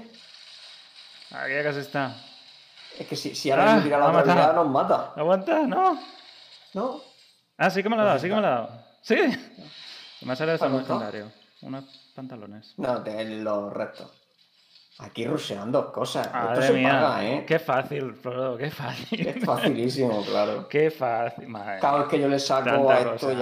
Aquí 1.30 1.52
ya 1.54 1.62
casi 1.62 1.80
está. 1.80 2.14
Es 2.98 3.06
que 3.06 3.16
si, 3.16 3.34
si 3.34 3.50
ahora 3.50 3.64
Ah, 3.64 3.66
mismo 3.74 3.82
tira 3.84 3.98
la 3.98 4.18
otra 4.18 4.52
nos 4.52 4.68
mata. 4.68 5.12
¿Aguanta? 5.16 5.66
¿No? 5.66 5.98
¿No? 6.74 7.00
Ah, 7.56 7.70
sí 7.70 7.82
que 7.82 7.88
me 7.88 7.96
lo 7.96 8.02
ha 8.02 8.04
dado, 8.04 8.18
sí 8.18 8.28
que 8.28 8.34
me 8.34 8.40
lo 8.40 8.46
ha 8.46 8.50
dado. 8.50 8.84
¿Sí? 9.02 9.16
Me 10.20 10.32
ha 10.32 10.36
salido 10.36 10.54
hasta 10.54 10.66
un 10.66 10.78
legendario. 10.78 11.30
Unos 11.62 11.84
pantalones. 12.18 12.74
No, 12.78 13.00
te 13.02 13.24
los 13.24 13.72
restos. 13.72 14.10
Aquí 14.98 15.24
ruseando 15.24 15.92
cosas. 15.92 16.26
Esto 16.26 16.62
se 16.62 16.72
mía. 16.72 16.90
paga, 16.90 17.24
¿eh? 17.24 17.44
Qué 17.46 17.60
fácil, 17.60 18.14
Frodo, 18.14 18.56
qué 18.56 18.68
fácil. 18.72 19.28
Es 19.28 19.44
facilísimo, 19.44 20.24
claro. 20.28 20.68
Qué 20.68 20.90
fácil. 20.90 21.46
Madre 21.46 21.78
Cada 21.80 21.98
vez 22.00 22.08
que 22.08 22.18
yo 22.18 22.26
le 22.28 22.40
saco 22.40 22.90
a 22.90 22.98
esto 22.98 23.28
cosa. 23.28 23.32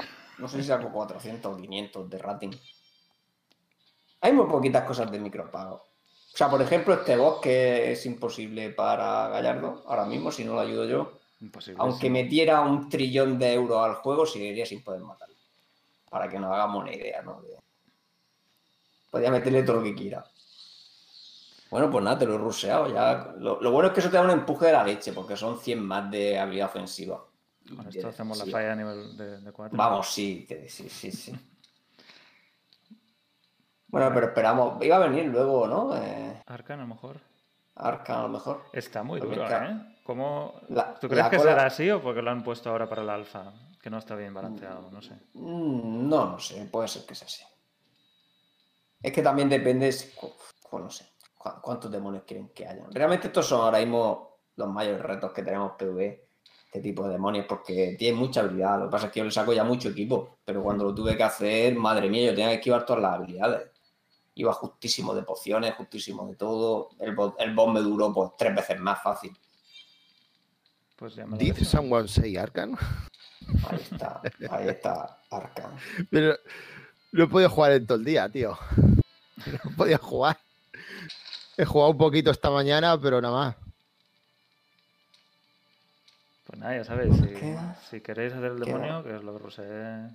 ya. 0.00 0.08
No 0.36 0.46
sé 0.48 0.58
si 0.60 0.64
saco 0.68 0.90
400 0.92 1.54
o 1.54 1.56
500 1.56 2.10
de 2.10 2.18
rating. 2.18 2.50
Hay 4.20 4.32
muy 4.32 4.46
poquitas 4.46 4.84
cosas 4.84 5.10
de 5.10 5.18
micropago. 5.18 5.76
O 5.76 6.36
sea, 6.36 6.50
por 6.50 6.60
ejemplo, 6.60 6.92
este 6.92 7.16
boss 7.16 7.40
que 7.40 7.92
es 7.92 8.04
imposible 8.04 8.68
para 8.70 9.28
Gallardo, 9.28 9.84
ahora 9.86 10.04
mismo, 10.04 10.30
si 10.30 10.44
no 10.44 10.52
lo 10.54 10.60
ayudo 10.60 10.84
yo. 10.84 11.20
Imposible. 11.40 11.78
Aunque 11.80 12.08
sí. 12.08 12.10
metiera 12.10 12.60
un 12.60 12.90
trillón 12.90 13.38
de 13.38 13.54
euros 13.54 13.82
al 13.82 13.94
juego, 13.94 14.26
seguiría 14.26 14.66
sin 14.66 14.84
poder 14.84 15.00
matarlo. 15.00 15.34
Para 16.10 16.28
que 16.28 16.38
nos 16.38 16.52
hagamos 16.52 16.82
una 16.82 16.92
idea, 16.94 17.22
¿no? 17.22 17.40
De- 17.40 17.63
Podría 19.14 19.30
meterle 19.30 19.62
todo 19.62 19.76
lo 19.76 19.82
que 19.84 19.94
quiera. 19.94 20.24
Bueno, 21.70 21.88
pues 21.88 22.02
nada, 22.02 22.18
te 22.18 22.26
lo 22.26 22.34
he 22.34 22.38
ruseado 22.38 22.92
ya. 22.92 23.32
Lo, 23.38 23.60
lo 23.60 23.70
bueno 23.70 23.86
es 23.86 23.94
que 23.94 24.00
eso 24.00 24.10
te 24.10 24.16
da 24.16 24.24
un 24.24 24.30
empuje 24.30 24.66
de 24.66 24.72
la 24.72 24.82
leche, 24.82 25.12
porque 25.12 25.36
son 25.36 25.60
100 25.60 25.86
más 25.86 26.10
de 26.10 26.36
habilidad 26.36 26.66
ofensiva. 26.66 27.24
Con 27.76 27.86
esto 27.86 28.08
hacemos 28.08 28.38
la 28.38 28.46
falla 28.46 28.72
a 28.72 28.74
nivel 28.74 29.16
de 29.16 29.52
4. 29.52 29.78
Vamos, 29.78 30.12
sí, 30.12 30.48
sí, 30.68 30.88
sí, 30.88 31.12
sí. 31.12 31.32
Bueno, 33.86 34.10
pero 34.12 34.26
esperamos. 34.26 34.84
Iba 34.84 34.96
a 34.96 35.06
venir 35.06 35.26
luego, 35.26 35.68
¿no? 35.68 35.96
Eh, 35.96 36.42
Arcan 36.46 36.80
a 36.80 36.82
lo 36.82 36.88
mejor. 36.88 37.20
Arca 37.76 38.18
a 38.18 38.22
lo 38.22 38.30
mejor. 38.30 38.64
Está 38.72 39.04
muy 39.04 39.20
duro. 39.20 39.46
¿eh? 39.48 39.96
¿Cómo... 40.02 40.60
La- 40.70 40.94
¿Tú 40.98 41.08
crees 41.08 41.28
que 41.28 41.36
cola- 41.36 41.52
será 41.52 41.66
así 41.66 41.88
o 41.88 42.02
porque 42.02 42.20
lo 42.20 42.32
han 42.32 42.42
puesto 42.42 42.68
ahora 42.68 42.88
para 42.88 43.02
el 43.02 43.10
alfa? 43.10 43.52
Que 43.80 43.90
no 43.90 43.98
está 43.98 44.16
bien 44.16 44.34
balanceado, 44.34 44.90
no 44.90 45.00
sé. 45.00 45.14
Mm, 45.34 46.08
No, 46.08 46.30
no 46.32 46.40
sé, 46.40 46.64
puede 46.64 46.88
ser 46.88 47.06
que 47.06 47.14
sea 47.14 47.26
así. 47.28 47.44
Es 49.04 49.12
que 49.12 49.22
también 49.22 49.50
depende, 49.50 49.88
no 49.88 50.90
sé, 50.90 51.04
cu- 51.36 51.50
cuántos 51.60 51.90
demonios 51.90 52.24
quieren 52.26 52.48
que 52.48 52.66
haya. 52.66 52.86
Realmente 52.90 53.26
estos 53.26 53.46
son 53.46 53.60
ahora 53.60 53.78
mismo 53.78 54.38
los 54.56 54.68
mayores 54.68 55.02
retos 55.02 55.30
que 55.32 55.42
tenemos 55.42 55.72
PvE, 55.78 56.26
este 56.66 56.80
tipo 56.80 57.04
de 57.06 57.12
demonios, 57.12 57.44
porque 57.46 57.96
tienen 57.98 58.18
mucha 58.18 58.40
habilidad. 58.40 58.78
Lo 58.78 58.86
que 58.86 58.92
pasa 58.92 59.06
es 59.06 59.12
que 59.12 59.20
yo 59.20 59.24
le 59.24 59.30
saco 59.30 59.52
ya 59.52 59.62
mucho 59.62 59.90
equipo, 59.90 60.38
pero 60.44 60.62
cuando 60.62 60.84
lo 60.84 60.94
tuve 60.94 61.16
que 61.18 61.22
hacer, 61.22 61.74
madre 61.74 62.08
mía, 62.08 62.26
yo 62.30 62.34
tenía 62.34 62.48
que 62.48 62.54
esquivar 62.54 62.86
todas 62.86 63.02
las 63.02 63.14
habilidades. 63.14 63.70
Iba 64.36 64.52
justísimo 64.54 65.14
de 65.14 65.22
pociones, 65.22 65.74
justísimo 65.74 66.26
de 66.26 66.34
todo. 66.36 66.88
El, 66.98 67.14
el 67.38 67.54
boss 67.54 67.72
me 67.74 67.80
duró 67.80 68.12
pues 68.12 68.30
tres 68.38 68.54
veces 68.56 68.80
más 68.80 69.02
fácil. 69.02 69.36
Pues 70.96 71.14
ya 71.14 71.26
me 71.26 71.36
Did 71.36 71.56
someone 71.62 72.08
say 72.08 72.36
Arcan? 72.36 72.74
Ahí 73.68 73.80
está, 73.82 74.22
ahí 74.50 74.68
está 74.68 75.20
Arcan. 75.30 75.76
Pero 76.10 76.36
no 77.12 77.24
he 77.24 77.28
podido 77.28 77.50
jugar 77.50 77.72
en 77.72 77.86
todo 77.86 77.98
el 77.98 78.04
día, 78.04 78.28
tío. 78.28 78.58
No 79.64 79.76
podido 79.76 79.98
jugar. 79.98 80.38
He 81.56 81.64
jugado 81.64 81.92
un 81.92 81.98
poquito 81.98 82.30
esta 82.30 82.50
mañana, 82.50 83.00
pero 83.00 83.20
nada 83.20 83.34
más. 83.34 83.56
Pues 86.46 86.58
nada, 86.58 86.76
ya 86.76 86.84
sabéis, 86.84 87.14
si, 87.88 88.00
queréis 88.00 88.32
hacer 88.32 88.52
el 88.52 88.62
¿Qué 88.62 88.72
demonio, 88.72 89.02
que 89.02 89.14
os 89.14 89.24
lo 89.24 89.38
rusee. 89.38 90.10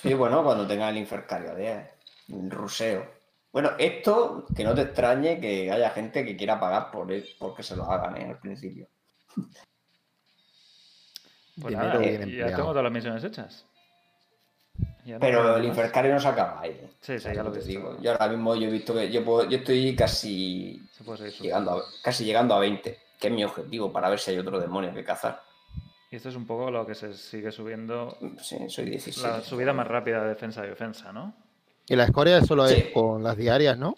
Sí, 0.00 0.14
bueno, 0.14 0.42
cuando 0.44 0.66
tenga 0.66 0.88
el 0.88 0.96
Infercario 0.96 1.54
10, 1.54 1.88
el 2.28 2.50
ruseo. 2.50 3.20
Bueno, 3.52 3.72
esto, 3.78 4.46
que 4.54 4.62
no 4.62 4.74
te 4.74 4.82
extrañe 4.82 5.40
que 5.40 5.72
haya 5.72 5.90
gente 5.90 6.24
que 6.24 6.36
quiera 6.36 6.60
pagar 6.60 6.90
por 6.90 7.10
él, 7.10 7.26
porque 7.38 7.62
se 7.62 7.74
lo 7.74 7.84
hagan 7.90 8.16
¿eh? 8.16 8.28
al 8.30 8.38
principio. 8.38 8.88
Pues 11.60 11.74
nada, 11.74 12.00
ya 12.00 12.10
empleado. 12.10 12.56
tengo 12.56 12.68
todas 12.68 12.84
las 12.84 12.92
misiones 12.92 13.24
hechas. 13.24 13.66
Ya 15.10 15.16
no 15.16 15.20
Pero 15.20 15.56
el. 15.56 15.64
Infercario 15.64 16.12
no 16.14 16.20
se 16.20 16.28
acaba 16.28 16.60
ahí. 16.60 16.70
¿eh? 16.70 16.88
Sí, 17.00 17.14
sí, 17.14 17.20
¿Sabes 17.20 17.36
ya 17.36 17.42
lo 17.42 17.50
te 17.52 17.58
he 17.58 17.62
visto. 17.64 17.80
digo? 17.80 17.96
Yo 18.00 18.12
ahora 18.12 18.28
mismo 18.28 18.54
yo 18.54 18.68
he 18.68 18.70
visto 18.70 18.94
que 18.94 19.10
yo, 19.10 19.24
puedo- 19.24 19.48
yo 19.48 19.58
estoy 19.58 19.96
casi 19.96 20.80
Se 20.96 21.02
puede 21.02 21.18
seguir 21.18 21.42
llegando, 21.42 21.72
a, 21.72 21.82
casi 22.02 22.24
llegando 22.24 22.54
a 22.54 22.60
20, 22.60 22.96
que 23.18 23.26
es 23.28 23.32
mi 23.32 23.42
objetivo 23.44 23.92
para 23.92 24.08
ver 24.08 24.20
si 24.20 24.30
hay 24.30 24.38
otro 24.38 24.60
demonio 24.60 24.94
que 24.94 25.02
cazar. 25.02 25.42
Y 26.12 26.16
esto 26.16 26.28
es 26.28 26.36
un 26.36 26.46
poco 26.46 26.70
lo 26.70 26.86
que 26.86 26.94
se 26.94 27.12
sigue 27.14 27.50
subiendo. 27.50 28.16
Sí, 28.40 28.56
soy 28.68 28.84
16. 28.84 29.26
La 29.26 29.40
subida 29.42 29.72
más 29.72 29.86
rápida 29.88 30.22
de 30.22 30.28
defensa 30.28 30.64
y 30.66 30.70
ofensa, 30.70 31.12
¿no? 31.12 31.34
Y 31.88 31.96
la 31.96 32.04
escoria 32.04 32.40
solo 32.42 32.68
Sí. 32.68 32.74
es 32.74 32.84
con 32.94 33.22
las 33.24 33.36
diarias, 33.36 33.76
¿no? 33.76 33.94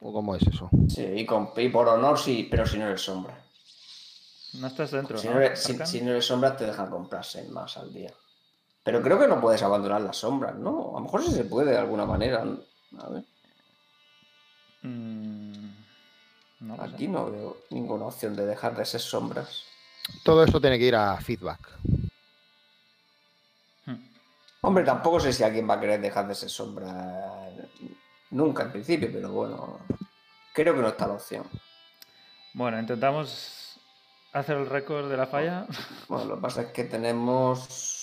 ¿O 0.00 0.12
cómo 0.12 0.34
es 0.34 0.42
eso? 0.46 0.68
Sí, 0.88 1.02
y, 1.04 1.24
con- 1.26 1.50
y 1.56 1.68
por 1.68 1.88
honor 1.88 2.18
sí, 2.18 2.48
pero 2.50 2.66
si 2.66 2.78
no 2.78 2.86
eres 2.86 3.00
sombra. 3.02 3.44
No 4.54 4.66
estás 4.66 4.90
dentro, 4.90 5.18
Si 5.18 5.26
¿no? 5.28 5.34
no, 5.34 5.40
eres, 5.40 5.60
si, 5.62 5.72
Arcan? 5.72 5.86
si 5.86 6.00
no 6.00 6.10
eres 6.10 6.24
sombra, 6.26 6.56
te 6.56 6.64
dejan 6.66 6.88
comprarse 6.90 7.46
más 7.48 7.76
al 7.76 7.92
día. 7.92 8.12
Pero 8.88 9.02
creo 9.02 9.18
que 9.18 9.28
no 9.28 9.38
puedes 9.38 9.62
abandonar 9.62 10.00
las 10.00 10.16
sombras, 10.16 10.54
¿no? 10.54 10.92
A 10.96 11.00
lo 11.00 11.00
mejor 11.00 11.22
sí 11.22 11.30
se 11.32 11.44
puede 11.44 11.72
de 11.72 11.76
alguna 11.76 12.06
manera. 12.06 12.42
¿no? 12.42 12.58
A 13.02 13.08
ver, 13.10 13.22
Mm, 14.80 15.68
no 16.60 16.74
lo 16.74 16.86
sé. 16.86 16.94
aquí 16.94 17.06
no 17.06 17.30
veo 17.30 17.58
ninguna 17.68 18.06
opción 18.06 18.34
de 18.34 18.46
dejar 18.46 18.74
de 18.74 18.86
ser 18.86 19.02
sombras. 19.02 19.64
Todo 20.24 20.42
eso 20.42 20.58
tiene 20.58 20.78
que 20.78 20.86
ir 20.86 20.96
a 20.96 21.20
feedback. 21.20 21.60
Hmm. 23.84 23.96
Hombre, 24.62 24.84
tampoco 24.84 25.20
sé 25.20 25.34
si 25.34 25.42
alguien 25.42 25.68
va 25.68 25.74
a 25.74 25.80
querer 25.80 26.00
dejar 26.00 26.26
de 26.26 26.34
ser 26.34 26.48
sombra 26.48 27.50
nunca 28.30 28.62
en 28.62 28.72
principio, 28.72 29.10
pero 29.12 29.30
bueno, 29.30 29.80
creo 30.54 30.74
que 30.74 30.80
no 30.80 30.88
está 30.88 31.06
la 31.06 31.14
opción. 31.14 31.44
Bueno, 32.54 32.80
intentamos 32.80 33.78
hacer 34.32 34.56
el 34.56 34.66
récord 34.70 35.10
de 35.10 35.16
la 35.18 35.26
falla. 35.26 35.66
Bueno, 36.08 36.24
lo 36.24 36.34
que 36.36 36.40
pasa 36.40 36.62
es 36.62 36.68
que 36.68 36.84
tenemos... 36.84 37.97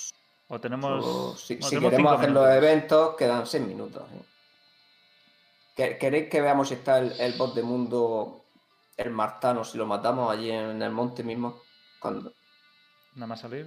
O 0.56 0.62
tenemos. 0.62 1.41
si 1.41 1.56
o 1.56 1.62
si 1.62 1.70
tenemos 1.70 1.89
queremos 1.91 2.18
hacer 2.18 2.32
los 2.32 2.49
eventos, 2.49 3.16
quedan 3.16 3.45
seis 3.45 3.66
minutos. 3.66 4.03
¿Que- 5.76 5.97
¿Queréis 5.97 6.30
que 6.30 6.41
veamos 6.41 6.70
si 6.70 6.76
está 6.76 6.99
el, 6.99 7.12
el 7.20 7.34
bot 7.34 7.53
de 7.53 7.62
mundo, 7.64 8.45
el 8.97 9.12
martano, 9.12 9.64
si 9.66 9.78
lo 9.78 9.86
matamos 9.86 10.32
allí 10.32 10.49
en 10.51 10.82
el 10.82 10.91
monte 10.91 11.24
mismo? 11.24 11.62
Cuando 11.99 12.32
Nada 13.16 13.28
más 13.28 13.41
salir. 13.41 13.66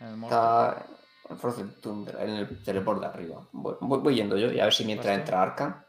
En 0.00 0.08
el 0.08 0.16
monte. 0.16 0.34
está 0.34 0.86
en 1.30 1.38
Frozen 1.38 1.80
Tundra, 1.80 2.22
en 2.24 2.30
el 2.30 2.62
teleport 2.62 3.00
de 3.00 3.06
arriba. 3.06 3.46
Voy, 3.52 3.76
voy- 3.80 3.98
voy 4.00 4.14
yendo 4.14 4.36
yo 4.36 4.50
y 4.52 4.60
a 4.60 4.64
ver 4.64 4.74
si 4.74 4.84
mientras 4.84 5.16
Basta. 5.18 5.20
entra. 5.20 5.86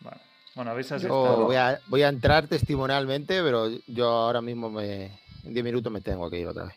Vale. 0.00 0.20
Bueno, 0.54 0.70
avisa 0.72 0.98
si 0.98 1.06
Yo 1.06 1.24
está- 1.24 1.42
voy 1.42 1.56
a, 1.56 1.80
voy 1.86 2.02
a 2.02 2.08
entrar 2.08 2.46
testimonialmente, 2.48 3.42
pero 3.42 3.68
yo 3.86 4.08
ahora 4.08 4.40
mismo 4.40 4.70
me, 4.70 5.06
en 5.44 5.52
10 5.54 5.64
minutos 5.64 5.92
me 5.92 6.00
tengo 6.00 6.28
que 6.30 6.38
ir 6.38 6.48
otra 6.48 6.64
vez. 6.64 6.74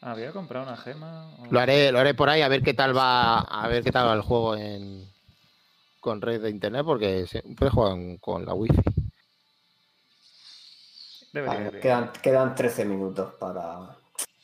Ah, 0.00 0.10
había 0.12 0.32
comprado 0.32 0.66
una 0.66 0.76
gema. 0.76 1.30
o- 1.38 1.46
Lo 1.50 1.60
haré, 1.60 1.90
lo 1.90 1.98
haré 1.98 2.14
por 2.14 2.28
ahí 2.28 2.42
a 2.42 2.48
ver 2.48 2.62
qué 2.62 2.74
tal 2.74 2.96
va, 2.96 3.38
a 3.40 3.68
ver 3.68 3.82
qué 3.82 3.90
tal 3.90 4.06
va 4.08 4.12
el 4.14 4.20
juego 4.20 4.54
en, 4.56 5.10
con 6.00 6.20
red 6.20 6.42
de 6.42 6.50
internet, 6.50 6.84
porque 6.84 7.26
siempre 7.26 7.70
juegan 7.70 8.18
con 8.18 8.44
la 8.44 8.52
wifi. 8.54 8.76
Debería 11.32 11.80
quedan, 11.80 12.12
quedan 12.22 12.54
13 12.54 12.84
minutos 12.84 13.34
para... 13.34 13.96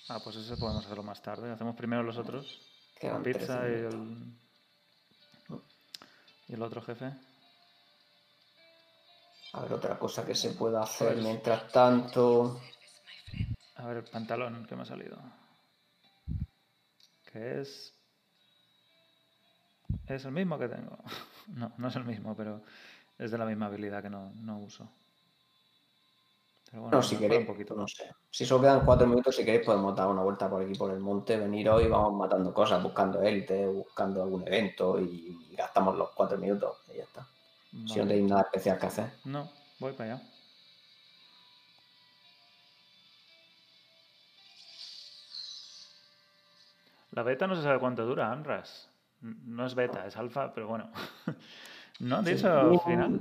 Ah, 0.09 0.19
pues 0.25 0.35
ese 0.37 0.57
podemos 0.57 0.85
hacerlo 0.85 1.05
más 1.05 1.23
tarde. 1.23 1.53
Hacemos 1.53 1.77
primero 1.77 2.03
los 2.03 2.17
otros. 2.19 2.59
La 2.95 3.01
Quedan 3.01 3.23
13 3.23 3.39
pizza 3.39 3.69
y 3.69 3.73
el. 3.73 4.35
Y 6.49 6.55
el 6.55 6.63
otro 6.63 6.83
jefe. 6.83 7.13
A 9.53 9.61
ver, 9.61 9.73
otra 9.73 9.97
cosa 9.99 10.25
que 10.27 10.35
se 10.35 10.51
pueda 10.51 10.83
hacer 10.83 11.13
Pues- 11.13 11.25
mientras 11.25 11.71
tanto... 11.71 12.61
A 13.81 13.87
ver, 13.87 13.97
el 13.99 14.05
pantalón 14.05 14.67
que 14.67 14.77
me 14.77 14.83
ha 14.83 14.87
salido. 14.87 15.17
Que 17.33 17.61
es. 17.61 17.95
Es 20.07 20.25
el 20.25 20.33
mismo 20.33 20.59
que 20.59 20.69
tengo. 20.69 20.99
No, 21.49 21.73
no 21.79 21.89
es 21.89 21.97
el 21.97 22.05
mismo, 22.05 22.37
pero 22.37 22.63
es 23.19 23.33
de 23.33 23.39
la 23.39 23.45
misma 23.45 23.67
habilidad 23.67 24.03
que 24.03 24.11
no, 24.11 24.31
no 24.37 24.59
uso. 24.61 24.89
Pero 26.71 26.83
bueno, 26.83 26.97
No, 26.99 27.03
si 27.03 27.17
queréis, 27.17 27.41
un 27.41 27.47
poquito. 27.49 27.75
no 27.75 27.89
sé. 27.89 28.09
Si 28.31 28.47
solo 28.47 28.61
quedan 28.63 28.85
cuatro 28.85 29.05
minutos, 29.09 29.35
si 29.35 29.45
queréis 29.45 29.67
podemos 29.67 29.97
dar 29.97 30.07
una 30.07 30.23
vuelta 30.23 30.49
por 30.49 30.63
aquí 30.63 30.75
por 30.79 30.93
el 30.93 31.01
monte, 31.01 31.37
venir 31.37 31.69
hoy, 31.71 31.89
vamos 31.89 32.15
matando 32.15 32.55
cosas, 32.55 32.81
buscando 32.81 33.21
élite, 33.21 33.67
buscando 33.67 34.23
algún 34.23 34.47
evento 34.47 35.01
y 35.01 35.57
gastamos 35.57 35.97
los 35.97 36.11
cuatro 36.11 36.39
minutos 36.39 36.77
y 36.95 36.99
ya 36.99 37.03
está. 37.03 37.27
Si 37.73 37.77
no 37.79 37.89
Vale. 37.89 38.07
tenéis 38.07 38.31
nada 38.31 38.43
especial 38.43 38.79
que 38.79 38.87
hacer. 38.87 39.11
No, 39.25 39.51
voy 39.81 39.93
para 39.95 40.15
allá. 40.15 40.23
La 47.21 47.25
beta 47.25 47.47
no 47.47 47.55
se 47.55 47.61
sabe 47.61 47.79
cuánto 47.79 48.07
dura, 48.07 48.33
Anras. 48.33 48.89
N- 49.23 49.37
No 49.45 49.67
es 49.67 49.75
beta, 49.75 50.07
es 50.07 50.17
alfa, 50.17 50.55
pero 50.55 50.69
bueno. 50.69 50.91
no 52.01 52.17
han 52.17 52.25
Sí. 52.25 52.35
dicho 52.35 52.79
final. 52.79 53.21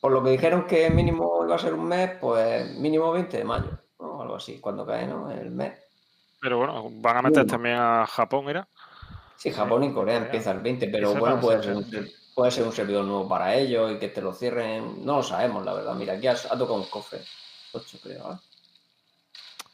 Por 0.00 0.12
lo 0.12 0.22
que 0.22 0.30
dijeron 0.30 0.64
que 0.68 0.88
mínimo 0.88 1.44
iba 1.44 1.56
a 1.56 1.58
ser 1.58 1.74
un 1.74 1.88
mes, 1.88 2.12
pues 2.20 2.70
mínimo 2.78 3.10
20 3.10 3.38
de 3.38 3.44
mayo, 3.44 3.76
¿no? 3.98 4.22
Algo 4.22 4.36
así, 4.36 4.60
cuando 4.60 4.86
cae, 4.86 5.04
¿no? 5.08 5.28
El 5.32 5.50
mes. 5.50 5.72
Pero 6.40 6.58
bueno, 6.58 6.88
van 6.92 7.16
a 7.16 7.22
meter 7.22 7.44
también 7.44 7.74
a 7.74 8.06
Japón, 8.06 8.48
¿era? 8.48 8.68
Sí, 9.36 9.50
Japón 9.50 9.82
y 9.82 9.92
Corea 9.92 10.14
Corea. 10.14 10.26
empieza 10.26 10.52
el 10.52 10.60
20, 10.60 10.86
pero 10.86 11.10
Esa 11.10 11.18
bueno, 11.18 11.40
puede 11.40 11.60
ser 11.60 11.74
un, 11.76 11.84
puede 12.36 12.52
ser 12.52 12.64
un 12.64 12.72
servidor 12.72 13.04
nuevo 13.04 13.28
para 13.28 13.56
ellos 13.56 13.90
y 13.90 13.98
que 13.98 14.10
te 14.10 14.22
lo 14.22 14.32
cierren. 14.32 15.04
No 15.04 15.16
lo 15.16 15.22
sabemos, 15.24 15.64
la 15.64 15.74
verdad. 15.74 15.96
Mira, 15.96 16.12
aquí 16.12 16.28
ha, 16.28 16.34
ha 16.34 16.56
tocado 16.56 16.74
un 16.74 16.84
cofre. 16.84 17.18
8, 17.72 17.98
creo. 18.00 18.32
¿eh? 18.32 18.36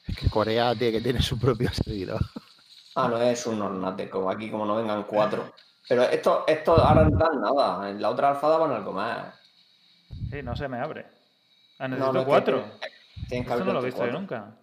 Es 0.07 0.17
que 0.17 0.29
Corea 0.29 0.75
tiene 0.75 0.95
que 0.99 1.01
tener 1.01 1.23
su 1.23 1.39
propio 1.39 1.71
servidor. 1.73 2.21
Ah, 2.95 3.09
no 3.09 3.21
es 3.21 3.47
un 3.47 3.63
ornate, 3.63 4.11
como 4.11 4.31
aquí, 4.31 4.51
como 4.51 4.67
no 4.67 4.77
vengan 4.77 5.05
cuatro. 5.05 5.53
Pero 5.89 6.03
esto, 6.05 6.45
esto 6.47 6.77
ahora 6.77 7.05
no 7.05 7.17
dan 7.17 7.41
nada. 7.41 7.91
En 7.91 8.01
la 8.01 8.11
otra 8.11 8.31
alfa 8.31 8.49
daban 8.49 8.73
algo 8.73 8.93
más. 8.93 9.35
Sí, 10.31 10.43
no 10.43 10.55
se 10.57 10.69
me 10.69 10.79
abre. 10.79 11.07
Ah, 11.79 11.89
necesito 11.89 12.13
no, 12.13 12.25
cuatro. 12.25 12.65
Que 13.29 13.39
Esto 13.39 13.65
no 13.65 13.73
lo 13.73 13.81
he 13.81 13.87
visto 13.87 14.05
yo 14.05 14.13
nunca. 14.13 14.57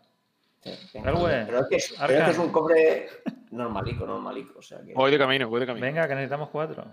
Sí, 0.62 1.00
pero, 1.02 1.30
es 1.30 1.68
que 1.70 1.76
es, 1.76 1.96
pero 1.98 2.14
es 2.14 2.26
que 2.26 2.32
es 2.32 2.38
un 2.38 2.52
cofre 2.52 3.10
normalico, 3.52 4.06
normalico. 4.06 4.60
O 4.60 4.62
sea 4.62 4.80
que... 4.82 4.94
Voy 4.94 5.12
de 5.12 5.18
camino, 5.18 5.48
voy 5.48 5.62
de 5.62 5.68
camino. 5.68 5.86
Venga, 5.86 6.08
que 6.08 6.16
necesitamos 6.16 6.50
cuatro. 6.50 6.84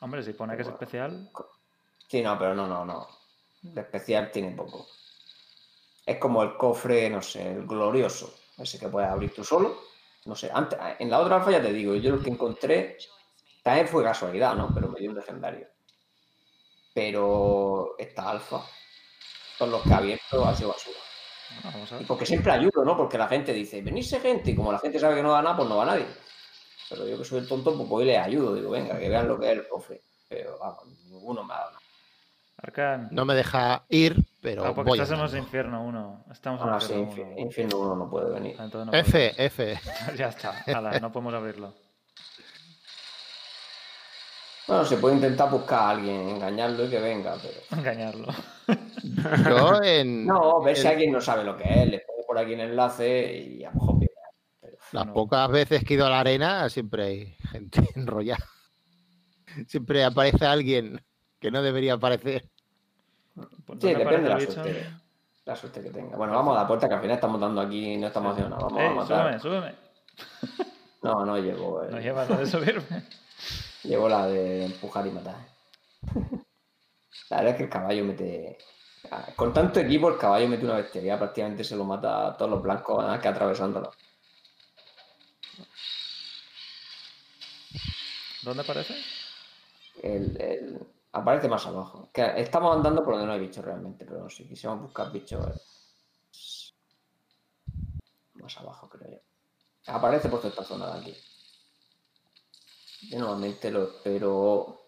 Hombre, 0.00 0.22
si 0.22 0.32
pone 0.32 0.56
que 0.56 0.62
es 0.62 0.68
especial. 0.68 1.30
Sí, 2.08 2.22
no, 2.22 2.38
pero 2.38 2.54
no, 2.54 2.66
no, 2.66 2.84
no. 2.84 3.08
De 3.62 3.80
especial 3.80 4.30
tiene 4.30 4.50
poco. 4.50 4.86
Es 6.04 6.18
como 6.18 6.42
el 6.42 6.56
cofre, 6.56 7.08
no 7.08 7.22
sé, 7.22 7.52
el 7.52 7.66
glorioso. 7.66 8.34
Ese 8.58 8.78
que 8.78 8.88
puedes 8.88 9.08
abrir 9.08 9.32
tú 9.34 9.44
solo. 9.44 9.91
No 10.24 10.36
sé, 10.36 10.50
antes, 10.52 10.78
en 10.98 11.10
la 11.10 11.18
otra 11.20 11.36
alfa 11.36 11.50
ya 11.50 11.60
te 11.62 11.72
digo, 11.72 11.94
yo 11.96 12.16
lo 12.16 12.22
que 12.22 12.30
encontré 12.30 12.96
también 13.62 13.88
fue 13.88 14.04
casualidad, 14.04 14.54
¿no? 14.54 14.70
Pero 14.72 14.88
me 14.88 15.00
dio 15.00 15.10
un 15.10 15.16
legendario. 15.16 15.66
Pero 16.94 17.94
esta 17.98 18.30
alfa, 18.30 18.62
todos 19.58 19.72
los 19.72 19.82
que 19.82 19.88
he 19.90 19.94
abierto 19.94 20.44
ha 20.44 20.54
sido 20.54 20.68
basura. 20.70 20.98
Vamos 21.64 21.90
a 21.92 21.94
Y 21.96 21.98
ver. 22.00 22.06
porque 22.06 22.26
siempre 22.26 22.52
ayudo, 22.52 22.84
¿no? 22.84 22.96
Porque 22.96 23.18
la 23.18 23.28
gente 23.28 23.52
dice, 23.52 23.82
venirse 23.82 24.20
gente, 24.20 24.50
y 24.50 24.56
como 24.56 24.72
la 24.72 24.78
gente 24.78 24.98
sabe 24.98 25.16
que 25.16 25.22
no 25.22 25.30
va 25.30 25.42
nada, 25.42 25.56
pues 25.56 25.68
no 25.68 25.76
va 25.78 25.84
nadie. 25.86 26.06
Pero 26.88 27.08
yo 27.08 27.18
que 27.18 27.24
soy 27.24 27.38
el 27.40 27.48
tonto, 27.48 27.74
pues 27.76 27.88
voy 27.88 28.04
y 28.04 28.06
les 28.08 28.18
ayudo. 28.18 28.54
Digo, 28.54 28.70
venga, 28.70 28.98
que 28.98 29.08
vean 29.08 29.26
lo 29.28 29.38
que 29.38 29.46
es 29.46 29.58
el 29.58 29.68
cofre. 29.68 30.02
Pero 30.28 30.58
vamos, 30.58 30.86
ninguno 31.06 31.42
me 31.44 31.54
ha 31.54 31.58
dado 31.58 31.70
nada. 31.72 31.82
Arcan. 32.58 33.08
No 33.10 33.24
me 33.24 33.34
deja 33.34 33.84
ir, 33.88 34.16
pero 34.42 34.64
Ah, 34.66 34.74
porque 34.74 34.90
voy 34.90 34.98
estás 35.00 35.14
en 35.16 35.22
los 35.22 35.34
infierno 35.34 35.84
1. 35.84 36.24
Estamos 36.32 36.60
en 36.60 36.66
Ahora 36.68 36.80
sí, 36.80 36.92
infierno 36.92 37.32
infi- 37.32 37.36
1. 37.36 37.40
infierno 37.40 37.78
uno 37.78 37.96
no 37.96 38.10
puede 38.10 38.30
venir. 38.34 38.56
Ah, 38.58 38.68
no 38.72 38.92
F, 38.92 39.32
F. 39.46 39.64
podemos. 39.82 40.16
ya 40.18 40.28
está. 40.28 40.64
Hala, 40.66 40.98
no 41.00 41.12
podemos 41.12 41.32
abrirlo. 41.34 41.74
Bueno, 44.66 44.84
se 44.84 44.96
puede 44.96 45.16
intentar 45.16 45.50
buscar 45.50 45.78
a 45.80 45.90
alguien, 45.90 46.28
engañarlo 46.28 46.84
y 46.86 46.90
que 46.90 46.98
venga, 47.00 47.36
pero. 47.40 47.60
Engañarlo. 47.80 48.26
Yo 49.48 49.82
en 49.82 50.26
No, 50.26 50.60
ver 50.62 50.76
si 50.76 50.82
el- 50.82 50.86
alguien 50.88 51.12
no 51.12 51.20
sabe 51.20 51.44
lo 51.44 51.56
que 51.56 51.64
es, 51.64 51.88
le 51.88 51.98
pongo 52.00 52.26
por 52.26 52.38
aquí 52.38 52.54
un 52.54 52.60
enlace 52.60 53.32
y 53.38 53.64
a 53.64 53.70
lo 53.70 53.74
mejor. 53.80 53.98
Pero... 54.60 54.76
las 54.92 55.06
no. 55.06 55.12
pocas 55.12 55.48
veces 55.50 55.84
que 55.84 55.94
he 55.94 55.96
ido 55.96 56.06
a 56.06 56.10
la 56.10 56.20
arena 56.20 56.68
siempre 56.68 57.04
hay 57.04 57.36
gente 57.50 57.80
enrollada. 57.94 58.44
Siempre 59.66 60.02
aparece 60.04 60.46
alguien 60.46 61.04
que 61.38 61.50
no 61.50 61.62
debería 61.62 61.94
aparecer. 61.94 62.48
Pues 63.34 63.48
Sí, 63.80 63.90
¿dónde 63.92 63.94
depende 63.98 64.28
de 64.28 64.34
la 64.34 64.40
suerte. 64.40 64.90
La 65.44 65.56
suerte 65.56 65.82
que 65.82 65.90
tenga. 65.90 66.16
Bueno, 66.16 66.34
vamos 66.34 66.56
a 66.56 66.60
la 66.62 66.66
puerta 66.68 66.88
que 66.88 66.94
al 66.94 67.00
final 67.00 67.14
estamos 67.16 67.40
dando 67.40 67.60
aquí, 67.60 67.96
no 67.96 68.06
estamos 68.08 68.32
haciendo 68.34 68.56
nada. 68.56 68.68
Vamos 68.68 69.10
a 69.10 69.14
matar. 69.14 69.40
súbeme, 69.40 69.74
súbeme. 69.74 70.72
No, 71.02 71.24
no 71.26 71.36
llevo. 71.36 71.82
No 71.90 71.96
el- 71.96 72.02
llevas 72.04 72.28
lo 72.30 72.36
de 72.36 72.46
subirme. 72.46 73.02
Llevo 73.82 74.08
la 74.08 74.26
de 74.28 74.66
empujar 74.66 75.04
y 75.06 75.10
matar. 75.10 75.34
La 77.30 77.38
verdad 77.38 77.50
es 77.52 77.56
que 77.56 77.62
el 77.64 77.68
caballo 77.70 78.04
mete. 78.04 78.56
Con 79.34 79.52
tanto 79.52 79.80
equipo, 79.80 80.08
el 80.10 80.16
caballo 80.18 80.46
mete 80.46 80.64
una 80.64 80.76
bestialidad, 80.76 81.18
prácticamente 81.18 81.64
se 81.64 81.74
lo 81.74 81.82
mata 81.84 82.28
a 82.28 82.36
todos 82.36 82.50
los 82.52 82.62
blancos 82.62 83.02
nada 83.04 83.18
que 83.20 83.26
atravesándolo. 83.26 83.90
¿Dónde 88.42 88.62
aparece? 88.62 88.94
El, 90.02 90.40
el- 90.40 90.78
Aparece 91.12 91.48
más 91.48 91.66
abajo. 91.66 92.08
Que 92.12 92.40
estamos 92.40 92.74
andando 92.74 93.04
por 93.04 93.14
donde 93.14 93.26
no 93.26 93.32
hay 93.34 93.40
bichos 93.40 93.64
realmente, 93.64 94.04
pero 94.04 94.30
si 94.30 94.48
quisiéramos 94.48 94.84
buscar 94.84 95.12
bichos. 95.12 95.46
es 96.30 96.74
Más 98.34 98.56
abajo, 98.58 98.88
creo 98.88 99.10
yo. 99.12 99.18
Aparece 99.92 100.28
por 100.28 100.44
esta 100.44 100.64
zona 100.64 100.94
de 100.94 101.00
aquí. 101.00 101.16
Yo 103.10 103.18
normalmente 103.18 103.70
lo 103.70 103.84
espero 103.84 104.80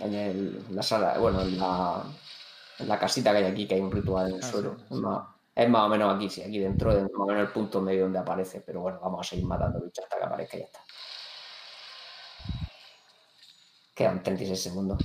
en 0.00 0.14
el- 0.14 0.66
la 0.74 0.82
sala, 0.82 1.18
bueno, 1.18 1.40
en 1.42 1.58
la, 1.58 2.02
en 2.78 2.88
la 2.88 2.98
casita 2.98 3.30
que 3.32 3.38
hay 3.38 3.44
aquí, 3.44 3.66
que 3.68 3.74
hay 3.76 3.80
un 3.80 3.90
ritual 3.92 4.28
en 4.28 4.34
el 4.36 4.44
Ah, 4.44 4.50
suelo. 4.50 4.76
sí, 4.76 4.84
es, 4.90 4.96
más, 5.00 5.28
es 5.54 5.68
más 5.70 5.82
o 5.82 5.88
menos 5.88 6.14
aquí, 6.14 6.28
sí, 6.28 6.42
aquí 6.42 6.58
dentro, 6.58 6.94
de 6.94 7.02
más 7.02 7.10
o 7.14 7.26
menos 7.26 7.42
el 7.42 7.52
punto 7.52 7.80
medio 7.80 8.02
donde 8.04 8.18
aparece. 8.18 8.60
Pero 8.60 8.80
bueno, 8.80 8.98
vamos 9.00 9.26
a 9.26 9.30
seguir 9.30 9.46
matando 9.46 9.80
bichos 9.80 10.04
hasta 10.04 10.18
que 10.18 10.24
aparezca 10.24 10.56
y 10.56 10.60
ya 10.60 10.66
está. 10.66 10.80
Quedan 14.00 14.22
36 14.22 14.62
segundos. 14.62 14.98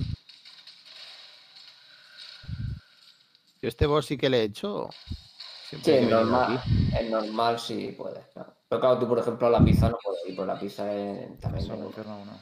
Yo 3.60 3.68
este 3.68 3.84
boss 3.84 4.06
sí 4.06 4.16
que 4.16 4.30
le 4.30 4.40
he 4.40 4.44
hecho. 4.44 4.88
Sí, 4.88 5.76
Siempre 5.76 6.00
es 6.04 6.08
normal. 6.08 6.62
Es 6.98 7.10
normal 7.10 7.58
si 7.60 7.88
puedes. 7.92 8.24
claro. 8.28 8.54
Pero 8.66 8.80
claro, 8.80 8.98
tú, 8.98 9.06
por 9.06 9.18
ejemplo, 9.18 9.50
la 9.50 9.62
pizza 9.62 9.90
no 9.90 9.98
puedes 10.02 10.22
ir, 10.26 10.34
pues 10.34 10.48
la 10.48 10.58
pizza 10.58 10.90
es 10.94 11.38
también 11.40 11.68
menú. 11.68 11.88
infierno 11.88 12.20
1. 12.22 12.32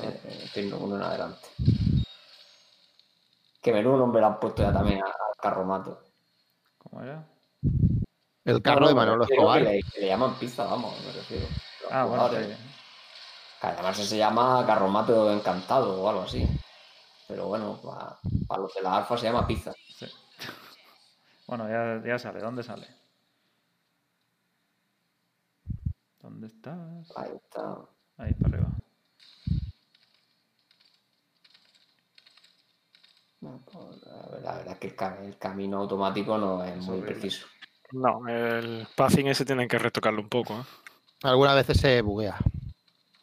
Eh, 0.00 0.20
eh, 0.24 0.50
tengo 0.52 0.78
uno 0.78 0.96
en 0.96 1.02
adelante. 1.02 1.48
Que 3.62 3.72
menú 3.72 3.96
nombre 3.96 4.20
le 4.22 4.26
han 4.26 4.40
puesto 4.40 4.60
ya 4.64 4.72
también 4.72 5.00
a- 5.04 5.06
al 5.06 5.36
carromato. 5.40 6.02
¿Cómo 6.78 7.00
era? 7.00 7.24
El 8.44 8.60
carro 8.60 8.80
No, 8.80 8.86
no, 8.86 8.88
de 8.88 8.94
Manolo 8.96 9.22
Escobar. 9.24 9.62
Que 9.64 9.70
le, 9.70 10.00
le 10.00 10.06
llaman 10.08 10.34
pizza, 10.34 10.64
vamos, 10.64 10.92
me 11.06 11.12
refiero. 11.12 11.46
Los 11.84 11.92
Ah, 11.92 12.06
bueno, 12.06 12.28
sí. 12.28 12.36
Además 13.70 13.96
se 13.96 14.16
llama 14.16 14.64
carromato 14.66 15.32
encantado 15.32 16.02
o 16.02 16.08
algo 16.08 16.22
así. 16.22 16.46
Pero 17.28 17.48
bueno, 17.48 17.80
para, 17.82 18.60
los 18.60 18.74
de 18.74 18.82
la 18.82 18.98
alfa 18.98 19.16
se 19.16 19.26
llama 19.26 19.46
pizza. 19.46 19.72
sí. 19.98 20.06
Bueno, 21.46 21.68
ya, 21.68 22.02
ya 22.06 22.18
sale. 22.18 22.40
¿Dónde 22.40 22.62
sale? 22.62 22.86
¿Dónde 26.22 26.46
estás? 26.46 27.12
Ahí 27.16 27.32
está. 27.36 27.76
Ahí, 28.16 28.32
para 28.34 28.54
arriba. 28.56 28.70
Pues, 33.40 34.42
la 34.42 34.54
verdad 34.56 34.72
es 34.72 34.78
que 34.78 34.86
el, 34.86 34.96
ca- 34.96 35.18
el 35.22 35.36
camino 35.36 35.78
automático 35.80 36.38
no 36.38 36.64
es 36.64 36.70
Es 36.70 36.76
muy 36.78 36.98
horrible. 37.00 37.12
preciso. 37.20 37.46
No, 37.92 38.26
el 38.26 38.86
pathing 38.96 39.26
ese 39.26 39.44
tienen 39.44 39.68
que 39.68 39.78
retocarlo 39.78 40.22
un 40.22 40.28
poco. 40.30 40.54
¿eh? 40.54 40.64
Algunas 41.24 41.54
veces 41.56 41.78
se 41.78 42.00
buguea. 42.00 42.38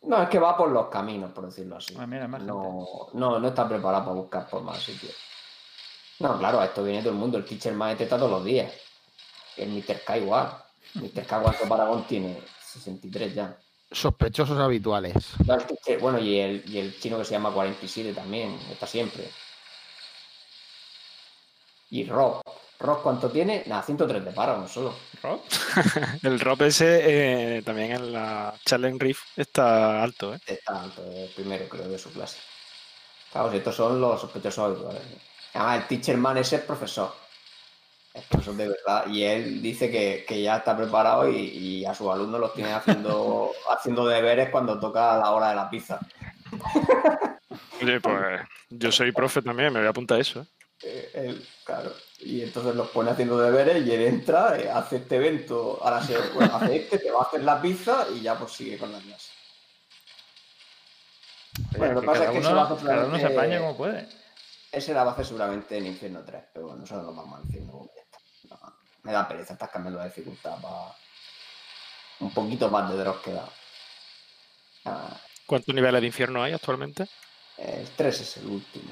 No, 0.03 0.23
es 0.23 0.29
que 0.29 0.39
va 0.39 0.57
por 0.57 0.69
los 0.69 0.87
caminos, 0.87 1.31
por 1.31 1.45
decirlo 1.45 1.77
así. 1.77 1.95
Ah, 1.97 2.07
mira, 2.07 2.27
más 2.27 2.41
no, 2.41 3.09
no, 3.13 3.39
no 3.39 3.47
está 3.47 3.67
preparado 3.67 4.05
para 4.05 4.15
buscar 4.15 4.49
por 4.49 4.63
más 4.63 4.81
sitios. 4.81 5.13
No, 6.19 6.37
claro, 6.37 6.59
a 6.59 6.65
esto 6.65 6.83
viene 6.83 7.01
todo 7.01 7.11
el 7.11 7.19
mundo. 7.19 7.37
El 7.37 7.45
teacher 7.45 7.73
maestro 7.73 8.05
está 8.05 8.17
todos 8.17 8.31
los 8.31 8.43
días. 8.43 8.71
El 9.57 9.69
Mr. 9.69 10.03
K 10.03 10.17
igual. 10.17 10.51
Mr. 10.95 11.25
K 11.25 11.39
cuánto 11.41 11.67
Paragón 11.67 12.03
tiene 12.05 12.41
63 12.63 13.35
ya. 13.35 13.57
Sospechosos 13.91 14.57
habituales. 14.57 15.33
Bueno, 15.99 16.17
y 16.19 16.39
el, 16.39 16.63
y 16.65 16.77
el 16.77 16.97
chino 16.99 17.17
que 17.17 17.25
se 17.25 17.31
llama 17.31 17.51
47 17.51 18.13
también, 18.13 18.57
está 18.71 18.87
siempre. 18.87 19.29
Y 21.91 22.05
Rock. 22.05 22.41
Rock 22.79 23.03
cuánto 23.03 23.29
tiene? 23.29 23.63
Nada, 23.67 23.83
103 23.83 24.25
de 24.25 24.31
Paragon 24.31 24.67
solo. 24.67 24.95
¿Rock? 25.21 25.43
El 26.23 26.39
drop 26.39 26.61
ese 26.63 27.57
eh, 27.57 27.61
también 27.61 27.91
en 27.91 28.13
la 28.13 28.53
Challenge 28.65 28.97
Rift 28.97 29.37
está 29.37 30.01
alto. 30.01 30.33
¿eh? 30.33 30.39
Está 30.47 30.81
alto, 30.81 31.03
el 31.03 31.29
primero 31.29 31.67
creo 31.67 31.87
de 31.89 31.99
su 31.99 32.11
clase. 32.11 32.39
Claro, 33.31 33.51
si 33.51 33.57
estos 33.57 33.75
son 33.75 33.99
los 33.99 34.19
sospechosos 34.21 34.65
habituales. 34.65 35.03
Además, 35.53 35.81
el 35.81 35.87
teacher 35.87 36.17
man 36.17 36.37
ese 36.37 36.55
es 36.55 36.61
profesor. 36.61 37.13
Es 38.13 38.23
profesor 38.23 38.55
de 38.55 38.69
verdad. 38.69 39.05
Y 39.07 39.23
él 39.23 39.61
dice 39.61 39.91
que, 39.91 40.23
que 40.25 40.41
ya 40.41 40.57
está 40.57 40.75
preparado 40.75 41.29
y, 41.29 41.35
y 41.35 41.85
a 41.85 41.93
sus 41.93 42.09
alumnos 42.09 42.39
los 42.39 42.53
tiene 42.53 42.71
haciendo, 42.71 43.51
haciendo 43.69 44.07
deberes 44.07 44.49
cuando 44.49 44.79
toca 44.79 45.17
la 45.17 45.31
hora 45.31 45.49
de 45.49 45.55
la 45.55 45.69
pizza. 45.69 45.99
Oye, 47.81 47.99
pues 47.99 48.41
yo 48.69 48.91
soy 48.93 49.11
profe 49.11 49.41
también, 49.41 49.73
me 49.73 49.79
voy 49.79 49.87
a 49.87 49.91
apuntar 49.91 50.17
a 50.17 50.21
eso. 50.21 50.41
¿eh? 50.41 50.60
Eh, 50.83 51.11
él, 51.13 51.47
claro. 51.63 51.93
Y 52.19 52.41
entonces 52.41 52.75
los 52.75 52.89
pone 52.89 53.11
haciendo 53.11 53.37
deberes 53.37 53.85
y 53.85 53.91
él 53.91 54.01
entra, 54.01 54.59
eh, 54.59 54.69
hace 54.69 54.97
este 54.97 55.17
evento, 55.17 55.79
ahora 55.81 56.03
se 56.03 56.17
bueno, 56.29 56.55
hace 56.55 56.75
este, 56.75 56.97
te 56.97 57.11
va 57.11 57.19
a 57.19 57.23
hacer 57.23 57.43
la 57.43 57.61
pizza 57.61 58.07
y 58.13 58.21
ya 58.21 58.37
pues 58.37 58.51
sigue 58.51 58.77
con 58.77 58.91
la 58.91 58.99
clase. 58.99 59.31
Bueno, 61.77 61.93
lo 61.93 62.01
que 62.01 62.07
que 62.07 62.11
pasa 62.11 62.23
es 62.25 62.31
que 62.31 62.37
eso 62.39 62.49
uno, 62.49 62.55
lo 62.55 62.75
hace 62.75 62.85
cada 62.85 63.05
uno 63.05 63.19
se 63.19 63.25
apaña 63.25 63.59
como 63.59 63.77
puede. 63.77 64.07
Ese 64.71 64.93
la 64.93 65.03
va 65.03 65.11
a 65.11 65.13
hacer 65.13 65.25
seguramente 65.25 65.77
en 65.77 65.85
Infierno 65.85 66.23
3, 66.25 66.43
pero 66.53 66.67
bueno, 66.67 66.81
nosotros 66.81 67.05
nos 67.05 67.15
vamos 67.15 67.39
al 67.39 67.45
infierno. 67.45 67.89
No, 68.49 68.73
me 69.03 69.11
da 69.11 69.27
pereza, 69.27 69.53
estás 69.53 69.69
cambiando 69.69 69.99
la 69.99 70.05
dificultad 70.05 70.59
para 70.61 70.95
un 72.21 72.33
poquito 72.33 72.69
más 72.69 72.89
de 72.89 72.97
Dross 72.97 73.17
queda. 73.17 73.49
Ah, 74.85 75.17
¿Cuántos 75.45 75.75
niveles 75.75 76.01
de 76.01 76.07
infierno 76.07 76.41
hay 76.41 76.53
actualmente? 76.53 77.07
el 77.57 77.87
3 77.89 78.21
es 78.21 78.37
el 78.37 78.47
último. 78.47 78.91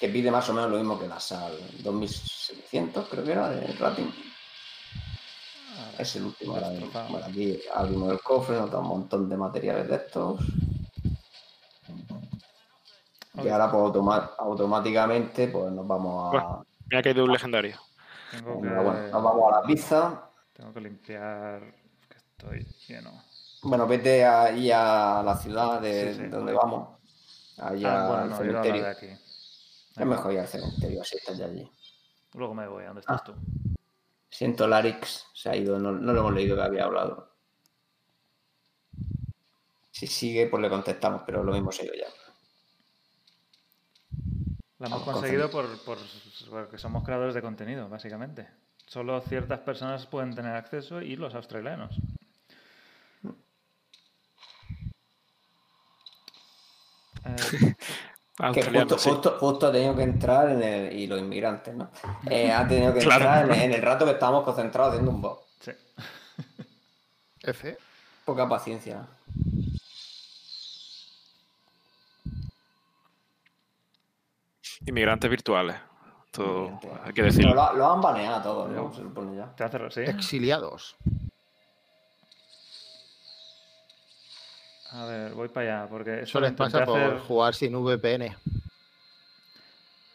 Que 0.00 0.08
pide 0.08 0.30
más 0.30 0.48
o 0.50 0.52
menos 0.52 0.70
lo 0.70 0.76
mismo 0.76 0.98
que 0.98 1.08
la 1.08 1.18
sal. 1.20 1.56
2700 1.82 3.08
creo 3.08 3.24
que 3.24 3.32
era 3.32 3.48
de 3.48 3.66
rating. 3.74 4.10
Es 5.98 6.16
el 6.16 6.24
último 6.24 6.54
ahora 6.54 6.68
mismo. 6.70 6.90
Bueno, 7.08 7.26
aquí 7.26 7.58
abrimos 7.74 8.12
el 8.12 8.20
cofre, 8.20 8.56
nos 8.56 8.70
da 8.70 8.78
un 8.78 8.88
montón 8.88 9.28
de 9.28 9.36
materiales 9.36 9.88
de 9.88 9.96
estos. 9.96 10.40
Y 13.42 13.48
ahora 13.48 13.70
pues 13.70 13.82
automa- 13.82 14.30
automáticamente 14.38 15.48
pues 15.48 15.70
nos 15.72 15.86
vamos 15.86 16.26
a. 16.26 16.30
Bueno. 16.30 16.66
Me 16.90 16.98
ha 16.98 17.02
caído 17.02 17.24
un 17.24 17.32
legendario. 17.32 17.76
Tengo 18.30 18.60
que, 18.60 18.68
Enhorabuena. 18.68 19.08
Nos 19.08 19.22
vamos 19.22 19.52
a 19.52 19.60
la 19.60 19.66
pizza. 19.66 20.22
tengo 20.52 20.72
que 20.72 20.80
limpiar. 20.80 21.60
Que 22.08 22.16
estoy 22.16 22.66
lleno. 22.88 23.22
Bueno, 23.62 23.86
vete 23.86 24.24
ahí 24.24 24.70
a 24.70 25.22
la 25.24 25.36
ciudad 25.36 25.80
de 25.80 26.14
Sí, 26.14 26.20
sí. 26.22 26.26
donde 26.28 26.52
vamos. 26.52 26.88
Allá 27.58 28.04
Ah, 28.04 28.06
bueno, 28.08 28.22
al 28.22 28.30
no, 28.30 28.36
cementerio. 28.36 28.82
de 28.84 28.90
aquí. 28.90 29.06
Es 29.96 30.04
mejor 30.06 30.32
ir 30.32 30.40
al 30.40 30.48
cementerio, 30.48 31.00
así 31.02 31.16
estás 31.16 31.38
ya 31.38 31.46
allí. 31.46 31.70
Luego 32.34 32.54
me 32.54 32.66
voy, 32.68 32.84
¿a 32.84 32.88
dónde 32.88 33.02
Ah. 33.06 33.14
estás 33.16 33.24
tú? 33.24 33.34
Siento 34.28 34.66
Larix, 34.66 35.24
se 35.32 35.48
ha 35.48 35.56
ido, 35.56 35.78
no, 35.78 35.92
no 35.92 36.12
lo 36.12 36.20
hemos 36.20 36.34
leído 36.34 36.56
que 36.56 36.62
había 36.62 36.84
hablado. 36.84 37.32
Si 39.90 40.06
sigue, 40.06 40.46
pues 40.48 40.60
le 40.62 40.68
contestamos, 40.68 41.22
pero 41.24 41.42
lo 41.42 41.52
mismo 41.52 41.72
se 41.72 41.82
ha 41.82 41.84
ido 41.86 41.94
ya. 41.94 42.06
La 44.78 44.88
hemos 44.88 45.02
conseguido 45.04 45.50
por, 45.50 45.66
por- 45.84 45.98
porque 46.50 46.76
somos 46.76 47.02
creadores 47.02 47.34
de 47.34 47.40
contenido, 47.40 47.88
básicamente. 47.88 48.46
Solo 48.86 49.18
ciertas 49.22 49.60
personas 49.60 50.06
pueden 50.06 50.34
tener 50.34 50.54
acceso 50.54 51.00
y 51.00 51.16
los 51.16 51.34
australianos. 51.34 51.96
Eh, 57.24 57.74
Que 58.52 58.62
justo, 58.62 58.98
sí. 58.98 59.08
justo, 59.10 59.36
justo 59.40 59.66
ha 59.68 59.72
tenido 59.72 59.96
que 59.96 60.02
entrar 60.02 60.50
en 60.50 60.62
el. 60.62 60.92
Y 60.92 61.06
los 61.06 61.18
inmigrantes, 61.18 61.74
¿no? 61.74 61.90
Eh, 62.30 62.52
ha 62.52 62.66
tenido 62.68 62.92
que 62.92 63.00
Claro. 63.00 63.24
entrar 63.24 63.50
en, 63.50 63.62
en 63.62 63.72
el 63.72 63.82
rato 63.82 64.04
que 64.04 64.10
estábamos 64.12 64.44
concentrados 64.44 64.92
haciendo 64.92 65.10
un 65.10 65.22
bot. 65.22 65.40
sí. 65.60 65.70
F. 67.42 67.78
Poca 68.24 68.48
paciencia. 68.48 69.06
Inmigrantes 74.86 75.30
virtuales. 75.30 75.76
Todo, 76.30 76.66
Inmigrantes. 76.66 76.90
hay 77.04 77.12
que 77.12 77.22
decirlo. 77.22 77.54
lo, 77.54 77.72
lo 77.74 77.92
han 77.92 78.00
baneado 78.00 78.42
todos, 78.42 78.70
¿no? 78.70 78.92
Se 78.92 79.02
supone 79.02 79.36
ya. 79.36 79.54
Te 79.54 79.64
hace 79.64 79.90
sí. 79.90 80.00
Exiliados. 80.10 80.96
A 84.96 85.04
ver, 85.04 85.32
voy 85.34 85.48
para 85.48 85.80
allá, 85.82 85.88
porque 85.90 86.22
Eso 86.22 86.40
les 86.40 86.52
pasa 86.52 86.84
por 86.84 86.98
hacer, 86.98 87.20
jugar 87.20 87.54
sin 87.54 87.74
VPN. 87.74 88.34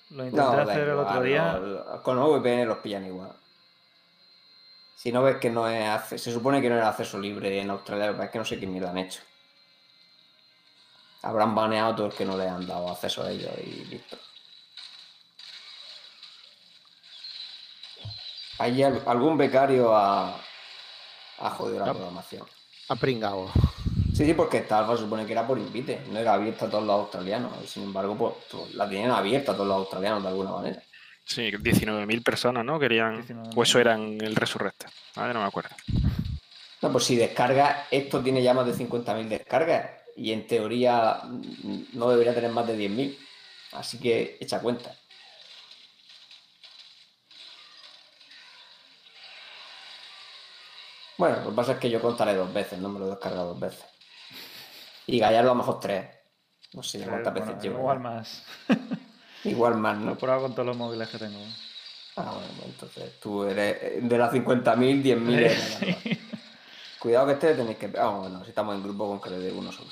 lo 0.09 0.23
intenté 0.25 0.38
No, 0.41 0.51
hacer 0.61 0.79
el 0.82 0.89
igual, 0.89 1.05
otro 1.07 1.21
día. 1.21 1.53
no, 1.59 2.01
con 2.03 2.17
VPN 2.17 2.65
los 2.65 2.77
pillan 2.79 3.05
igual. 3.05 3.32
Si 4.95 5.11
no 5.11 5.23
ves 5.23 5.38
que 5.38 5.49
no 5.49 5.67
es. 5.67 6.01
Se 6.09 6.32
supone 6.32 6.61
que 6.61 6.69
no 6.69 6.75
era 6.75 6.89
acceso 6.89 7.19
libre 7.19 7.59
en 7.61 7.69
Australia, 7.69 8.11
pero 8.11 8.23
es 8.23 8.29
que 8.32 8.38
no 8.39 8.45
sé 8.45 8.59
qué 8.59 8.67
mierda 8.67 8.89
han 8.89 8.97
hecho. 8.97 9.21
Habrán 11.23 11.53
baneado 11.53 11.91
a 11.91 11.95
todos 11.95 12.09
los 12.09 12.17
que 12.17 12.25
no 12.25 12.36
le 12.38 12.47
han 12.47 12.65
dado 12.65 12.89
acceso 12.89 13.23
a 13.23 13.29
ellos 13.32 13.51
y 13.63 13.86
listo. 13.86 14.17
¿Hay 18.57 18.82
al- 18.84 19.03
algún 19.07 19.38
becario 19.38 19.95
a, 19.95 20.36
a 21.39 21.49
joder 21.51 21.79
la 21.82 21.86
No. 21.88 21.93
programación? 21.93 22.47
Ha 22.89 22.95
pringado. 22.95 23.51
Sí, 24.22 24.28
sí, 24.28 24.34
porque 24.36 24.57
esta 24.57 24.78
alfa 24.78 24.97
se 24.97 25.01
supone 25.01 25.26
que 25.26 25.32
era 25.32 25.47
por 25.47 25.57
invite, 25.57 26.03
no 26.11 26.19
era 26.19 26.36
abierta 26.36 26.67
a 26.67 26.69
todos 26.69 26.86
los 26.86 26.93
australianos. 26.93 27.53
Sin 27.67 27.82
embargo, 27.82 28.15
pues, 28.15 28.34
pues, 28.51 28.76
la 28.76 28.88
tenían 28.88 29.09
abierta 29.09 29.53
a 29.53 29.55
todos 29.55 29.67
los 29.67 29.78
australianos 29.78 30.22
de 30.22 30.30
alguna 30.30 30.51
manera. 30.51 30.84
Sí, 31.26 31.49
19.000 31.49 32.22
personas, 32.22 32.63
¿no? 32.63 32.80
Querían. 32.80 33.15
19.000. 33.15 33.57
O 33.57 33.63
eso 33.63 33.80
eran 33.80 34.22
el 34.22 34.36
Resurrector. 34.36 34.91
Ah, 35.15 35.34
no 35.34 35.41
me 35.41 35.47
acuerdo. 35.47 35.72
No, 36.84 36.91
pues 36.91 37.03
si 37.05 37.15
descarga, 37.15 37.88
esto 37.89 38.22
tiene 38.22 38.43
ya 38.43 38.53
más 38.53 38.67
de 38.67 38.76
50.000 38.76 39.28
descargas 39.28 39.89
y 40.15 40.34
en 40.34 40.45
teoría 40.45 41.22
mm, 41.24 41.86
no 41.93 42.07
debería 42.11 42.36
tener 42.36 42.51
más 42.51 42.67
de 42.67 42.78
10.000. 42.78 43.17
Así 43.72 43.99
que 43.99 44.38
echa 44.39 44.59
cuenta. 44.59 44.95
Bueno, 51.17 51.38
lo 51.38 51.49
que 51.49 51.55
pasa 51.55 51.72
es 51.72 51.80
que 51.80 51.89
yo 51.89 51.99
contaré 51.99 52.36
dos 52.36 52.53
veces, 52.53 52.78
no 52.78 52.89
me 52.89 52.99
lo 52.99 53.07
he 53.07 53.09
descargado 53.09 53.47
dos 53.47 53.59
veces. 53.59 54.01
Y 55.08 55.20
Gallardo 55.20 55.52
a 55.52 55.54
lo 55.54 55.58
mejor 55.60 55.80
tres. 55.80 56.10
No 56.74 56.84
sé 56.84 57.04
cuántas 57.04 57.34
bueno, 57.34 57.47
veces 57.47 57.64
llevo. 57.64 57.80
igual 57.80 57.97
ya. 57.97 58.04
más. 58.04 58.43
Igual 59.43 59.78
más, 59.78 59.97
Lo 59.97 60.06
¿no? 60.06 60.12
he 60.14 60.16
probado 60.18 60.43
con 60.43 60.52
todos 60.54 60.68
los 60.68 60.78
móviles 60.78 61.10
que 61.10 61.18
tengo. 61.18 61.39
Ah, 62.16 62.32
bueno, 62.32 62.47
pues 62.58 62.68
entonces 62.68 63.20
tú 63.20 63.43
eres 63.43 63.76
eh, 63.82 63.99
de 64.04 64.18
las 64.18 64.32
50.000, 64.32 65.02
10.000 65.02 65.34
eres 65.34 65.80
Gallardo. 65.82 66.02
Cuidado 66.99 67.26
que 67.26 67.34
este 67.34 67.56
tenéis 67.56 67.78
que. 67.80 67.91
Ah, 67.97 68.10
bueno, 68.10 68.43
si 68.43 68.49
estamos 68.49 68.76
en 68.76 68.84
grupo 68.84 69.08
con 69.08 69.20
que 69.20 69.32
le 69.32 69.39
dé 69.39 69.52
uno 69.52 69.72
solo. 69.72 69.89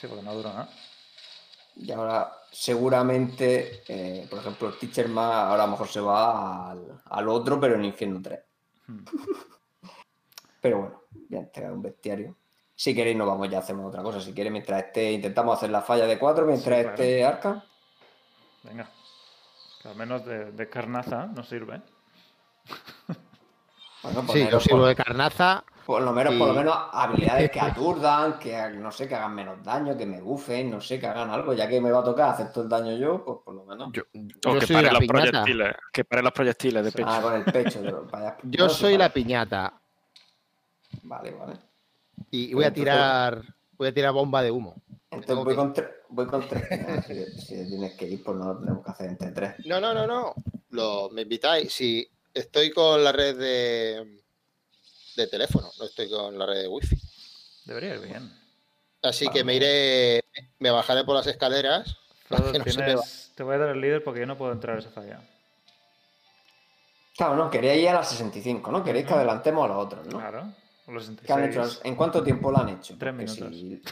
Sí, 0.00 0.06
porque 0.06 0.22
no 0.22 0.32
dura 0.34 0.50
nada. 0.50 0.68
Y 1.74 1.90
ahora 1.90 2.32
seguramente, 2.52 3.82
eh, 3.88 4.28
por 4.30 4.38
ejemplo, 4.38 4.68
el 4.68 4.78
Teacher 4.78 5.08
más 5.08 5.34
ahora 5.48 5.64
a 5.64 5.66
lo 5.66 5.72
mejor 5.72 5.88
se 5.88 6.00
va 6.00 6.70
al, 6.70 7.02
al 7.06 7.28
otro, 7.28 7.58
pero 7.58 7.74
en 7.74 7.84
Infierno 7.84 8.20
3. 8.22 8.38
Hmm. 8.86 9.04
Pero 10.60 10.78
bueno, 10.78 11.02
ya 11.28 11.38
entregar 11.38 11.72
un 11.72 11.82
bestiario. 11.82 12.36
Si 12.76 12.94
queréis, 12.94 13.16
nos 13.16 13.26
vamos 13.28 13.48
ya, 13.48 13.58
hacemos 13.58 13.86
otra 13.86 14.02
cosa. 14.02 14.20
Si 14.20 14.32
queréis, 14.34 14.52
mientras 14.52 14.82
esté, 14.84 15.12
intentamos 15.12 15.56
hacer 15.56 15.70
la 15.70 15.80
falla 15.82 16.06
de 16.06 16.18
4 16.18 16.44
mientras 16.46 16.76
Sí, 16.76 16.82
claro. 16.82 16.90
esté 17.02 17.24
Arca. 17.24 17.64
Venga. 18.64 18.90
Que 19.82 19.88
al 19.88 19.96
menos 19.96 20.24
de, 20.24 20.52
de 20.52 20.68
carnaza 20.68 21.26
nos 21.26 21.48
sirve. 21.48 21.80
Bueno, 24.02 24.22
Sí, 24.30 24.46
yo 24.50 24.60
sirvo 24.60 24.80
por, 24.80 24.88
de 24.88 24.96
carnaza. 24.96 25.64
por 25.86 26.02
lo 26.02 26.12
menos, 26.12 26.34
por 26.34 26.48
lo 26.48 26.52
menos 26.52 26.76
habilidades 26.92 27.50
que 27.50 27.58
aturdan, 27.62 28.38
que 28.38 28.68
no 28.72 28.90
sé, 28.92 29.08
que 29.08 29.14
hagan 29.14 29.34
menos 29.34 29.62
daño, 29.64 29.96
que 29.96 30.04
me 30.04 30.20
bufen, 30.20 30.70
no 30.70 30.78
sé, 30.78 31.00
que 31.00 31.06
hagan 31.06 31.30
algo. 31.30 31.54
Ya 31.54 31.66
que 31.66 31.80
me 31.80 31.90
va 31.90 32.00
a 32.00 32.04
tocar 32.04 32.28
hacer 32.28 32.52
todo 32.52 32.64
el 32.64 32.68
daño 32.70 32.92
yo, 32.98 33.24
pues 33.24 33.38
por 33.42 33.54
lo 33.54 33.64
menos. 33.64 33.90
Yo, 33.94 34.02
O 34.46 34.58
que 34.58 34.66
soy 34.66 34.76
paren 34.76 34.92
la 34.92 34.98
los 34.98 35.00
piñata. 35.00 35.30
proyectiles. 35.30 35.74
Que 35.90 36.04
paren 36.04 36.24
los 36.24 36.32
proyectiles 36.34 36.84
de 36.84 36.92
pecho. 36.92 37.08
Ah, 37.08 37.20
con 37.22 37.32
el 37.34 37.44
pecho. 37.44 37.80
Yo 38.42 38.68
soy 38.68 38.98
la 38.98 39.08
piñata. 39.08 39.72
Vale, 41.04 41.30
vale. 41.30 41.54
Y 42.36 42.54
voy 42.54 42.64
a 42.64 42.72
tirar. 42.72 43.42
Voy 43.76 43.88
a 43.88 43.94
tirar 43.94 44.12
bomba 44.12 44.42
de 44.42 44.50
humo. 44.50 44.82
Entonces 45.10 45.36
voy 45.44 45.52
que- 45.54 45.56
con, 45.56 45.74
tre- 45.74 45.90
voy 46.08 46.26
con 46.26 46.48
tres. 46.48 46.62
Ah, 46.88 47.02
si, 47.02 47.24
si 47.40 47.68
tienes 47.68 47.94
que 47.94 48.08
ir, 48.08 48.22
pues 48.24 48.36
no 48.36 48.52
lo 48.54 48.58
tenemos 48.60 48.84
que 48.84 48.90
hacer 48.90 49.08
entre 49.10 49.30
tres. 49.30 49.54
No, 49.66 49.80
no, 49.80 49.94
no, 49.94 50.06
no. 50.06 50.34
Lo, 50.70 51.10
me 51.10 51.22
invitáis. 51.22 51.72
Si 51.72 52.08
estoy 52.32 52.70
con 52.72 53.02
la 53.04 53.12
red 53.12 53.36
de, 53.38 54.20
de 55.16 55.26
teléfono, 55.28 55.70
no 55.78 55.84
estoy 55.84 56.08
con 56.10 56.36
la 56.38 56.46
red 56.46 56.62
de 56.62 56.68
wifi. 56.68 56.96
Debería 57.66 57.94
ir 57.94 58.00
bien. 58.00 58.32
Así 59.02 59.26
Vale. 59.26 59.38
que 59.38 59.44
me 59.44 59.54
iré, 59.54 60.24
me 60.58 60.70
bajaré 60.70 61.04
por 61.04 61.14
las 61.14 61.26
escaleras. 61.26 61.96
Frodo, 62.26 62.52
no 62.52 62.64
tienes- 62.64 63.32
Te 63.36 63.42
voy 63.42 63.54
a 63.54 63.58
dar 63.58 63.68
el 63.70 63.80
líder 63.80 64.02
porque 64.02 64.20
yo 64.20 64.26
no 64.26 64.36
puedo 64.38 64.50
entrar 64.52 64.76
a 64.76 64.80
esa 64.80 64.90
falla. 64.90 65.20
Claro, 67.16 67.36
no, 67.36 67.50
queréis 67.50 67.82
ir 67.82 67.88
a 67.90 67.94
las 67.94 68.08
65, 68.10 68.72
¿no? 68.72 68.82
Queréis 68.82 69.06
que 69.06 69.14
adelantemos 69.14 69.64
a 69.64 69.68
los 69.68 69.84
otros, 69.86 70.06
¿no? 70.08 70.18
Claro. 70.18 70.52
Los 70.86 71.04
¿Qué 71.06 71.32
han 71.32 71.40
66. 71.40 71.72
hecho? 71.78 71.80
¿En 71.88 71.94
cuánto 71.96 72.22
tiempo 72.22 72.50
lo 72.50 72.58
han 72.58 72.68
hecho? 72.68 72.96
Tres 72.98 73.14
minutos. 73.14 73.48
si- 73.56 73.82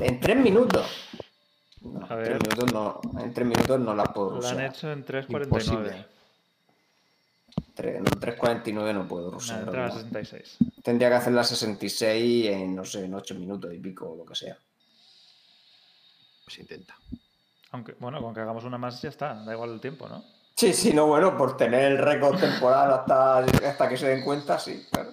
¿En 0.00 0.20
tres 0.20 0.36
minutos? 0.36 0.86
No, 1.82 2.06
A 2.08 2.14
ver. 2.16 2.24
tres 2.38 2.42
minutos 2.42 2.72
no, 2.72 3.00
en 3.20 3.32
tres 3.32 3.46
minutos 3.46 3.80
no 3.80 3.94
la 3.94 4.04
puedo 4.04 4.40
Lo 4.40 4.48
han 4.48 4.60
hecho 4.60 4.90
en 4.90 5.04
3.49. 5.04 5.44
Imposible. 5.44 6.06
Tres- 7.74 8.00
no, 8.00 8.06
en 8.08 8.20
3.49 8.20 8.92
no 8.94 9.06
puedo 9.06 9.28
a 9.28 9.30
¿no? 9.32 9.92
66. 9.92 10.56
Tendría 10.82 11.08
que 11.10 11.14
hacer 11.14 11.32
la 11.32 11.44
66 11.44 12.46
en, 12.48 12.74
no 12.74 12.84
sé, 12.84 13.04
en 13.04 13.14
8 13.14 13.34
minutos 13.34 13.72
y 13.72 13.78
pico 13.78 14.10
o 14.10 14.16
lo 14.16 14.24
que 14.24 14.34
sea. 14.34 14.56
Pues 16.44 16.58
intenta. 16.58 16.96
Aunque, 17.72 17.94
bueno, 18.00 18.20
con 18.20 18.34
que 18.34 18.40
hagamos 18.40 18.64
una 18.64 18.78
más 18.78 19.00
ya 19.02 19.08
está. 19.10 19.34
Da 19.44 19.52
igual 19.52 19.70
el 19.70 19.80
tiempo, 19.80 20.08
¿no? 20.08 20.24
Sí, 20.56 20.72
sí, 20.72 20.92
no, 20.94 21.06
bueno, 21.06 21.36
por 21.36 21.56
tener 21.56 21.92
el 21.92 21.98
récord 21.98 22.38
temporal 22.40 22.90
hasta, 22.92 23.38
hasta 23.40 23.88
que 23.88 23.96
se 23.96 24.08
den 24.08 24.24
cuenta, 24.24 24.58
sí, 24.58 24.86
claro. 24.90 25.10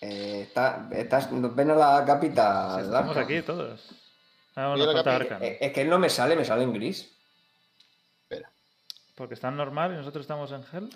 Eh, 0.00 0.42
está, 0.42 0.88
estás- 0.92 1.28
ven 1.54 1.70
a 1.70 1.74
la 1.74 2.04
capital. 2.04 2.80
Si 2.80 2.86
estamos 2.86 3.16
Arkham. 3.16 3.24
aquí 3.24 3.42
todos. 3.42 3.88
Ah, 4.54 4.68
bueno, 4.68 4.92
falta 4.92 5.16
Arkham. 5.16 5.42
Eh, 5.42 5.58
Es 5.60 5.72
que 5.72 5.82
él 5.82 5.88
no 5.90 5.98
me 5.98 6.10
sale, 6.10 6.36
me 6.36 6.44
sale 6.44 6.62
en 6.64 6.72
gris. 6.72 7.12
Porque 9.14 9.32
está 9.34 9.48
en 9.48 9.56
normal 9.56 9.94
y 9.94 9.96
nosotros 9.96 10.22
estamos 10.24 10.52
en 10.52 10.62
Hell. 10.70 10.90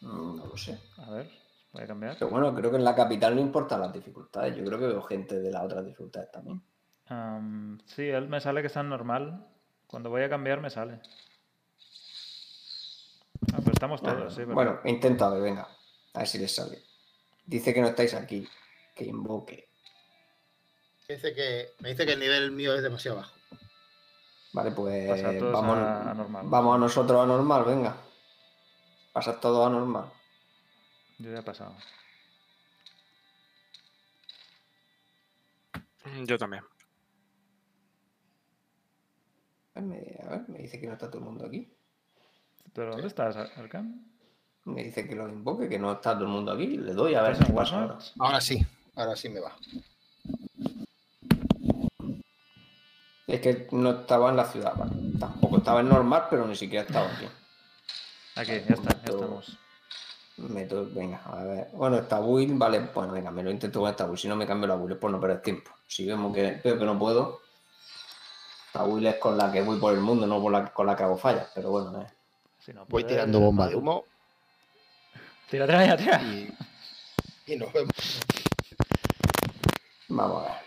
Mm, 0.00 0.36
No 0.36 0.46
lo 0.46 0.56
sé. 0.56 0.78
A 0.96 1.10
ver, 1.10 1.30
voy 1.72 1.82
a 1.82 1.86
cambiar. 1.86 2.14
Pero 2.18 2.30
bueno, 2.30 2.54
creo 2.54 2.70
que 2.70 2.78
en 2.78 2.84
la 2.84 2.94
capital 2.94 3.34
no 3.34 3.42
importan 3.42 3.82
las 3.82 3.92
dificultades. 3.92 4.56
Yo 4.56 4.64
creo 4.64 4.78
que 4.78 4.86
veo 4.86 5.02
gente 5.02 5.38
de 5.38 5.50
las 5.50 5.62
otras 5.64 5.84
dificultades 5.84 6.32
también. 6.32 6.62
Am, 7.08 7.78
sí, 7.84 8.08
él 8.08 8.28
me 8.28 8.40
sale 8.40 8.62
que 8.62 8.68
está 8.68 8.80
en 8.80 8.88
normal. 8.88 9.46
Cuando 9.86 10.08
voy 10.08 10.22
a 10.22 10.30
cambiar 10.30 10.60
me 10.62 10.70
sale. 10.70 11.00
Ah, 13.52 13.58
pero 13.58 13.72
estamos 13.72 14.00
todos, 14.02 14.32
sí, 14.32 14.40
¿verdad? 14.40 14.54
Bueno, 14.54 14.80
intenta, 14.86 15.28
venga. 15.30 15.68
A 16.16 16.20
ver 16.20 16.28
si 16.28 16.38
les 16.38 16.54
sale. 16.54 16.82
Dice 17.44 17.72
que 17.74 17.80
no 17.80 17.88
estáis 17.88 18.14
aquí. 18.14 18.48
Que 18.94 19.04
invoque. 19.04 19.68
Me 21.08 21.14
dice 21.14 21.34
que, 21.34 21.68
me 21.80 21.90
dice 21.90 22.06
que 22.06 22.12
el 22.14 22.20
nivel 22.20 22.50
mío 22.52 22.74
es 22.74 22.82
demasiado 22.82 23.18
bajo. 23.18 23.34
Vale, 24.54 24.70
pues 24.72 25.22
vamos, 25.42 25.76
a- 25.78 26.10
a 26.10 26.14
normal. 26.14 26.46
vamos 26.48 26.74
a 26.74 26.78
nosotros 26.78 27.22
a 27.22 27.26
normal, 27.26 27.64
venga. 27.64 27.96
Pasad 29.12 29.36
todo 29.38 29.66
a 29.66 29.70
normal. 29.70 30.10
Yo 31.18 31.30
ya 31.32 31.40
he 31.40 31.42
pasado. 31.42 31.76
Yo 36.24 36.38
también. 36.38 36.62
A 39.74 39.80
ver, 39.80 40.48
me, 40.48 40.58
dice 40.60 40.80
que 40.80 40.86
no 40.86 40.94
está 40.94 41.08
todo 41.10 41.18
el 41.18 41.24
mundo 41.26 41.46
aquí. 41.46 41.70
¿Pero 42.72 42.92
dónde 42.92 43.08
estás, 43.08 43.36
Ar- 43.36 43.52
Arkham? 43.56 44.15
Me 44.66 44.82
dice 44.82 45.06
que 45.08 45.14
lo 45.14 45.28
invoque, 45.28 45.68
que 45.68 45.78
no 45.78 45.92
está 45.92 46.14
todo 46.14 46.24
el 46.24 46.30
mundo 46.30 46.50
aquí. 46.52 46.76
Le 46.76 46.92
doy 46.92 47.14
a 47.14 47.22
ver 47.22 47.32
¿Estás 47.32 47.46
si 47.46 47.52
pasa 47.52 47.82
ahora. 47.82 48.40
Sí, 48.40 48.66
ahora 48.96 49.14
sí 49.14 49.28
me 49.28 49.38
va. 49.38 49.52
Es 53.28 53.40
que 53.40 53.68
no 53.70 53.90
estaba 53.90 54.30
en 54.30 54.36
la 54.36 54.44
ciudad, 54.44 54.74
vale. 54.76 54.92
Tampoco 55.20 55.58
estaba 55.58 55.80
en 55.80 55.88
normal, 55.88 56.26
pero 56.28 56.46
ni 56.48 56.56
siquiera 56.56 56.84
estaba 56.84 57.06
aquí. 57.06 57.26
Aquí, 58.34 58.50
ya 58.68 58.74
está, 58.74 58.90
ya 59.04 59.12
estamos. 59.14 59.56
Meto, 60.36 60.88
venga, 60.92 61.22
a 61.24 61.44
ver. 61.44 61.68
Bueno, 61.72 61.96
esta 61.98 62.18
build, 62.18 62.58
vale, 62.58 62.90
bueno, 62.92 63.12
venga, 63.12 63.30
me 63.30 63.44
lo 63.44 63.50
intento 63.52 63.80
con 63.80 63.88
esta 63.90 64.04
build. 64.04 64.18
Si 64.18 64.26
no 64.28 64.34
me 64.34 64.46
cambio 64.48 64.66
la 64.66 64.74
build, 64.74 64.98
pues 64.98 65.12
no 65.12 65.20
perder 65.20 65.42
tiempo. 65.42 65.70
Si 65.86 66.04
vemos 66.04 66.34
que 66.34 66.60
veo 66.62 66.76
que 66.76 66.84
no 66.84 66.98
puedo, 66.98 67.40
esta 68.66 68.82
build 68.82 69.06
es 69.06 69.16
con 69.16 69.38
la 69.38 69.50
que 69.52 69.62
voy 69.62 69.78
por 69.78 69.94
el 69.94 70.00
mundo, 70.00 70.26
no 70.26 70.42
por 70.42 70.50
la, 70.50 70.72
con 70.72 70.86
la 70.86 70.96
que 70.96 71.04
hago 71.04 71.16
fallas. 71.16 71.48
Pero 71.54 71.70
bueno, 71.70 72.02
eh. 72.02 72.06
Si 72.58 72.72
no 72.72 72.84
Voy 72.86 73.04
tirando 73.04 73.38
bomba 73.38 73.64
mal. 73.64 73.70
de 73.70 73.76
humo 73.76 74.04
Tira, 75.50 75.66
tira, 75.66 75.96
tira, 75.96 76.22
y, 76.22 76.52
y 77.46 77.56
nos 77.56 77.72
vemos. 77.72 77.92
Vamos 80.08 80.42
a 80.46 80.52
ver. 80.52 80.66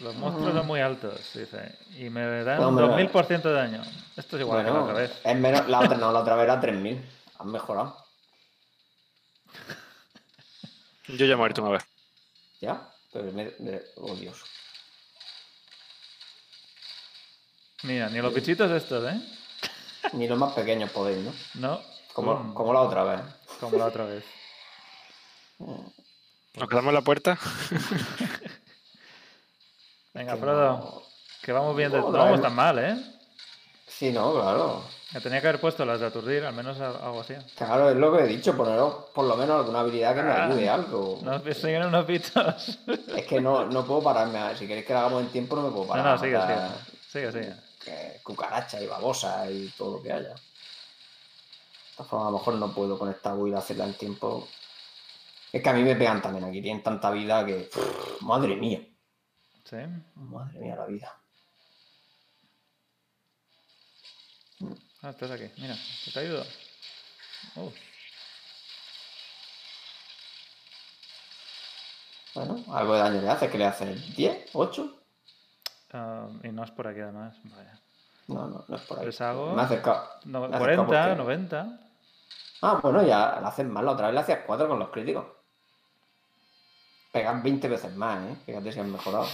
Los 0.00 0.14
monstruos 0.16 0.54
son 0.54 0.66
muy 0.66 0.80
altos, 0.80 1.20
dice. 1.34 1.78
Y 1.96 2.10
me 2.10 2.42
dan 2.44 2.58
un 2.60 2.78
hombre. 2.82 3.08
2000% 3.12 3.42
de 3.42 3.52
daño. 3.52 3.82
Esto 4.16 4.36
es 4.36 4.40
igual 4.42 4.64
que 4.64 4.70
la 4.70 4.70
Bueno, 4.78 4.84
otra 4.84 4.94
vez. 5.02 5.12
es 5.22 5.36
menos, 5.36 5.68
la 5.68 5.80
otra 5.80 5.96
no, 5.96 6.10
la 6.12 6.20
otra 6.20 6.34
vez 6.34 6.44
era 6.44 6.60
3000. 6.60 7.04
Han 7.38 7.48
mejorado. 7.52 7.96
Yo 11.08 11.26
ya 11.26 11.34
he 11.34 11.36
muerto 11.36 11.62
una 11.62 11.72
vez. 11.72 11.84
¿Ya? 12.60 12.88
Pero 13.12 13.30
me, 13.32 13.52
me- 13.60 13.82
oh 13.96 14.14
Dios. 14.16 14.42
Mira, 17.84 18.08
ni 18.08 18.20
los 18.20 18.32
bichitos 18.34 18.70
estos, 18.70 19.12
¿eh? 19.12 19.20
Ni 20.14 20.26
los 20.26 20.38
más 20.38 20.52
pequeños 20.54 20.90
podéis, 20.90 21.18
¿no? 21.24 21.32
No. 21.54 21.82
Como, 22.12 22.36
pum, 22.36 22.54
como 22.54 22.72
la 22.72 22.80
otra 22.80 23.04
vez. 23.04 23.20
como 23.60 23.76
la 23.78 23.86
otra 23.86 24.04
vez. 24.04 24.24
Nos 25.58 26.68
quedamos 26.68 26.88
en 26.90 26.94
la 26.94 27.00
puerta. 27.02 27.38
Venga, 30.14 30.36
Frodo, 30.36 30.68
no- 30.78 31.02
que 31.42 31.52
vamos 31.52 31.74
bien. 31.76 31.90
de- 31.90 31.98
No 31.98 32.10
No, 32.10 32.18
vamos 32.18 32.40
tan 32.42 32.54
mal, 32.54 32.78
¿eh? 32.78 32.96
Sí, 33.86 34.12
no, 34.12 34.32
claro. 34.34 34.84
Me 35.14 35.20
tenía 35.20 35.40
que 35.40 35.48
haber 35.48 35.60
puesto 35.60 35.84
las 35.84 36.00
de 36.00 36.06
aturdir, 36.06 36.44
al 36.44 36.54
menos 36.54 36.80
algo 36.80 37.20
así. 37.20 37.34
Claro, 37.56 37.90
es 37.90 37.96
lo 37.96 38.14
que 38.16 38.22
he 38.24 38.26
dicho, 38.26 38.56
poneros 38.56 39.06
por 39.14 39.26
lo 39.26 39.36
menos 39.36 39.60
alguna 39.60 39.80
habilidad 39.80 40.14
que 40.14 40.22
me 40.22 40.30
Ah. 40.32 40.44
ayude 40.46 40.68
algo. 40.68 41.18
Nos 41.22 41.42
persiguen 41.42 41.84
unos 41.86 42.06
bichos. 42.06 42.78
Es 43.16 43.26
que 43.26 43.40
no, 43.40 43.66
no 43.66 43.84
puedo 43.86 44.02
pararme. 44.02 44.38
a- 44.38 44.56
Si 44.56 44.66
queréis 44.66 44.86
que 44.86 44.92
lo 44.92 44.98
hagamos 45.00 45.22
en 45.22 45.28
tiempo, 45.28 45.56
no 45.56 45.62
me 45.62 45.70
puedo 45.70 45.84
No, 45.84 45.88
parar. 45.88 46.04
no, 46.04 46.12
a 46.12 46.18
sigue, 46.18 46.40
sigue. 47.10 47.30
Sigue, 47.32 47.32
sigue. 47.84 48.20
cucaracha 48.22 48.80
y 48.80 48.86
babosa 48.86 49.50
y 49.50 49.68
todo 49.76 49.96
lo 49.96 50.02
que 50.02 50.12
haya. 50.12 50.34
De 51.92 51.96
todas 51.96 52.10
formas, 52.10 52.28
a 52.28 52.30
lo 52.30 52.38
mejor 52.38 52.54
no 52.54 52.74
puedo 52.74 52.98
con 52.98 53.10
esta 53.10 53.34
build 53.34 53.56
hacerla 53.56 53.84
en 53.84 53.94
tiempo. 53.94 54.48
Es 55.52 55.62
que 55.62 55.68
a 55.68 55.74
mí 55.74 55.82
me 55.82 55.94
pegan 55.94 56.22
también 56.22 56.44
aquí. 56.44 56.62
Tienen 56.62 56.82
tanta 56.82 57.10
vida 57.10 57.44
que. 57.44 57.68
Madre 58.22 58.56
mía. 58.56 58.80
Sí. 59.64 59.76
Madre 60.14 60.58
mía 60.58 60.76
la 60.76 60.86
vida. 60.86 61.18
Ah, 65.02 65.10
estás 65.10 65.30
aquí. 65.32 65.50
Mira, 65.58 65.76
te 66.12 66.18
ayudo. 66.20 66.44
Uh, 67.56 67.70
Bueno, 72.34 72.64
algo 72.74 72.94
de 72.94 73.00
daño 73.00 73.20
le 73.20 73.28
hace. 73.28 73.50
que 73.50 73.58
le 73.58 73.66
hace? 73.66 73.94
¿10? 73.94 74.52
¿8? 74.52 74.94
ah, 75.92 76.28
y 76.42 76.48
no 76.48 76.64
es 76.64 76.70
por 76.70 76.86
aquí 76.88 77.00
además. 77.00 77.36
Vaya. 77.44 77.78
No, 78.28 78.46
no, 78.48 78.64
no 78.68 78.76
es 78.76 78.82
por 78.82 78.98
ahí. 79.00 79.08
Hago- 79.18 79.52
Me 79.54 79.62
ha 79.62 79.64
acercado. 79.64 80.08
No, 80.24 80.40
Me 80.40 80.46
ha 80.46 80.48
acercado 80.58 80.86
40, 80.86 81.02
porque- 81.08 81.16
90. 81.16 81.78
Ah, 82.62 82.78
bueno, 82.82 83.02
ya 83.02 83.38
le 83.40 83.46
hacen 83.46 83.70
mal. 83.70 83.84
La 83.84 83.92
otra 83.92 84.06
vez 84.06 84.14
le 84.14 84.20
hacías 84.20 84.40
4 84.46 84.68
con 84.68 84.78
los 84.78 84.88
críticos. 84.90 85.26
Pegan 87.12 87.42
20 87.42 87.68
veces 87.68 87.94
más, 87.94 88.22
¿eh? 88.30 88.36
Fíjate 88.46 88.72
si 88.72 88.80
han 88.80 88.90
mejorado. 88.90 89.26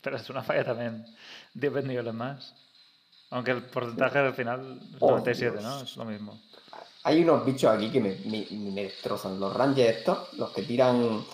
Pero 0.00 0.16
es 0.16 0.28
una 0.30 0.42
falla 0.42 0.64
también. 0.64 1.06
10 1.54 1.84
niveles 1.84 2.14
más. 2.14 2.54
Aunque 3.30 3.52
el 3.52 3.62
porcentaje 3.62 4.18
al 4.18 4.34
final 4.34 4.80
es 4.82 4.96
Oh, 5.00 5.10
97, 5.10 5.58
Dios. 5.58 5.64
¿no? 5.64 5.80
Es 5.82 5.96
lo 5.96 6.04
mismo. 6.04 6.40
Hay 7.04 7.22
unos 7.22 7.44
bichos 7.44 7.70
aquí 7.74 7.90
que 7.90 8.00
me, 8.00 8.14
me- 8.26 8.46
me 8.50 8.82
destrozan. 8.82 9.38
Los 9.38 9.54
rangers 9.54 9.98
estos, 9.98 10.32
los 10.34 10.50
que 10.50 10.62
tiran 10.62 11.24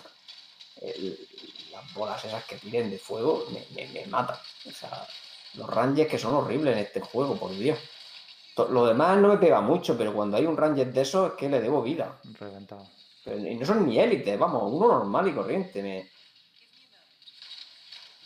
el- 0.81 1.27
las 1.71 1.93
bolas 1.93 2.23
esas 2.23 2.43
que 2.45 2.57
tiren 2.57 2.89
de 2.89 2.99
fuego, 2.99 3.45
me, 3.51 3.65
me- 3.75 3.91
me 3.91 4.05
matan. 4.07 4.37
O 4.67 4.71
sea, 4.71 5.05
los 5.55 5.69
rangers 5.69 6.09
que 6.09 6.17
son 6.17 6.33
horribles 6.35 6.73
en 6.73 6.79
este 6.83 6.99
juego, 7.01 7.35
por 7.37 7.51
Dios. 7.51 7.77
Lo 8.69 8.85
demás 8.85 9.17
no 9.17 9.29
me 9.29 9.37
pega 9.37 9.61
mucho, 9.61 9.97
pero 9.97 10.13
cuando 10.13 10.35
hay 10.37 10.45
un 10.45 10.57
ranger 10.57 10.91
de 10.91 11.01
esos 11.01 11.31
es 11.31 11.37
que 11.37 11.47
le 11.49 11.61
debo 11.61 11.81
vida. 11.81 12.19
Reventado. 12.39 12.85
Pero- 13.23 13.37
y 13.37 13.55
no 13.55 13.65
son 13.65 13.85
ni 13.87 13.99
élites, 13.99 14.37
vamos, 14.37 14.63
uno 14.71 14.87
normal 14.89 15.27
y 15.29 15.33
corriente. 15.33 15.81
me- 15.81 16.09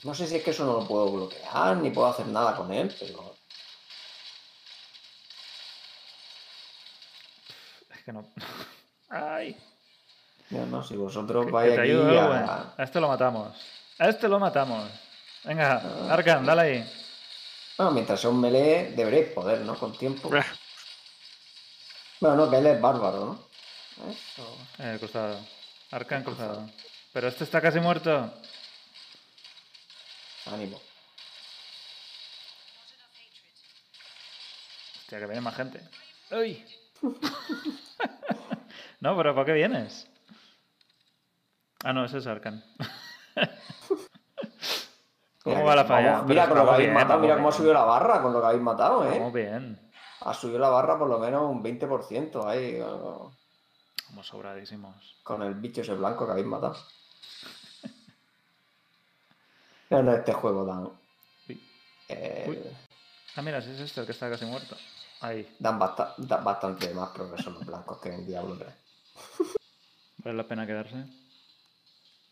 No 0.04 0.14
sé 0.14 0.28
si 0.28 0.36
es 0.38 0.44
que 0.44 0.52
eso 0.52 0.66
no 0.66 0.74
lo 0.74 0.88
puedo 0.88 1.12
bloquear, 1.12 1.78
ni 1.78 1.90
puedo 1.92 2.08
hacer 2.08 2.26
nada 2.28 2.56
con 2.56 2.72
él, 2.74 2.94
pero 3.00 3.36
Es 7.96 8.04
que 8.04 8.12
no. 8.12 8.26
¡Ay! 9.10 9.56
no, 10.50 10.66
no, 10.66 10.84
si 10.84 10.96
vosotros 10.96 11.50
vais 11.52 11.72
aquí 11.74 11.90
ayudo, 11.92 12.20
a... 12.20 12.74
A 12.78 12.84
este 12.84 13.00
lo 13.00 13.08
matamos. 13.08 13.56
A 14.00 14.10
este 14.10 14.28
lo 14.28 14.40
matamos. 14.40 14.90
Venga, 15.44 15.82
Ah. 15.84 16.14
Arkan, 16.14 16.46
dale 16.46 16.62
ahí. 16.62 16.94
Bueno, 17.78 17.92
mientras 17.92 18.20
sea 18.22 18.30
un 18.30 18.40
melee, 18.40 18.92
deberéis 18.96 19.30
poder, 19.30 19.62
¿no? 19.62 19.78
Con 19.78 19.98
tiempo. 19.98 20.34
Eh, 20.36 20.44
Bueno, 22.20 22.36
no, 22.38 22.50
que 22.50 22.58
él 22.58 22.68
es 22.68 22.80
bárbaro, 22.80 23.26
¿no? 23.26 24.10
Eso. 24.10 24.58
Eh, 24.80 24.98
cruzado. 25.00 25.40
Arkan 25.92 26.24
cruzado. 26.24 26.70
Pero 27.12 27.28
este 27.28 27.44
está 27.44 27.62
casi 27.62 27.80
muerto. 27.80 28.34
Ánimo. 30.46 30.82
Hostia, 35.02 35.20
que 35.20 35.26
viene 35.26 35.42
más 35.42 35.56
gente. 35.56 35.82
¡Uy! 36.32 36.66
no, 39.02 39.18
pero 39.18 39.36
¿por 39.36 39.46
qué 39.46 39.54
vienes? 39.54 40.08
Ah, 41.84 41.94
no, 41.94 42.06
ese 42.06 42.20
es 42.20 42.28
Arkan. 42.28 42.64
¿Cómo 45.44 45.56
Mira 45.58 45.68
va 45.68 45.76
la 45.76 45.86
falla? 45.86 46.12
vamos- 46.14 46.28
mira 46.28 46.48
con 46.48 46.50
lo 46.50 46.56
que 46.56 46.60
vamos 46.66 46.74
habéis 46.76 46.90
bien, 46.90 46.94
matado, 47.02 47.20
mira 47.20 47.36
cómo 47.36 47.50
ha 47.50 47.52
subido 47.52 47.74
la 47.74 47.84
barra 47.84 48.22
con 48.22 48.34
lo 48.34 48.40
que 48.40 48.46
habéis 48.48 48.62
matado, 48.64 49.06
¿eh? 49.06 49.20
Vamos 49.20 49.34
bien. 49.34 49.92
Ha 50.22 50.34
subido 50.34 50.60
la 50.60 50.70
barra 50.70 50.98
por 50.98 51.10
lo 51.10 51.20
menos 51.20 51.44
un 51.52 51.62
20% 51.62 52.48
ahí 52.48 52.80
Vamos 52.80 54.28
sobradísimos. 54.28 55.18
con 55.24 55.42
el 55.44 55.56
bicho 55.56 55.82
ese 55.82 55.94
blanco 55.96 56.26
que 56.26 56.32
habéis 56.32 56.48
matado. 56.48 56.76
No, 59.90 60.02
no, 60.02 60.14
este 60.14 60.34
juego 60.34 60.66
dan, 60.66 60.90
Uy. 61.48 61.62
eh, 62.10 62.46
Uy. 62.48 62.60
Ah, 63.36 63.42
mira, 63.44 63.60
ese 63.60 63.74
es 63.76 63.80
este 63.82 64.00
el 64.00 64.06
que 64.08 64.12
está 64.14 64.28
casi 64.30 64.44
muerto. 64.46 64.76
Ahí. 65.22 65.56
dan, 65.60 65.78
basta- 65.78 66.16
dan 66.18 66.44
bastante 66.44 66.92
más 66.96 67.10
progreso 67.10 67.52
los 67.52 67.64
blancos 67.66 68.00
que 68.00 68.10
en 68.14 68.26
Diablo 68.26 68.58
3. 68.58 68.74
Vale 70.18 70.38
la 70.38 70.44
pena 70.48 70.66
quedarse. 70.66 71.06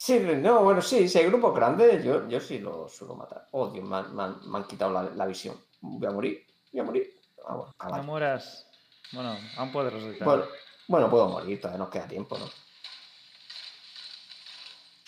Sí, 0.04 0.18
no, 0.20 0.64
bueno, 0.64 0.82
sí, 0.82 1.08
si 1.08 1.20
hay 1.20 1.28
grupos 1.28 1.54
grandes, 1.54 2.04
yo, 2.04 2.28
yo 2.28 2.40
sí 2.40 2.58
los 2.58 2.92
suelo 2.92 3.14
matar. 3.14 3.48
Oh, 3.52 3.70
Dios, 3.70 3.86
me 3.88 3.98
han, 3.98 4.16
me 4.16 4.24
han- 4.24 4.40
me 4.50 4.58
han 4.58 4.64
quitado 4.66 4.92
la, 4.92 5.04
la 5.04 5.28
visión. 5.28 5.64
Voy 5.80 6.08
a 6.08 6.12
morir, 6.12 6.44
voy 6.72 6.82
a 6.82 6.84
morir. 6.84 7.22
Ah, 7.48 7.54
bueno, 7.54 7.68
No 7.68 7.74
caballo. 7.78 8.04
mueras. 8.06 8.68
Bueno, 9.12 9.38
aún 9.58 9.72
puedes 9.72 9.94
resucitar. 9.94 10.28
Bueno, 10.28 10.46
bueno, 10.88 11.08
puedo 11.08 11.28
morir, 11.30 11.62
todavía 11.62 11.78
nos 11.84 11.90
queda 11.92 12.08
tiempo, 12.08 12.36
¿no? 12.36 12.48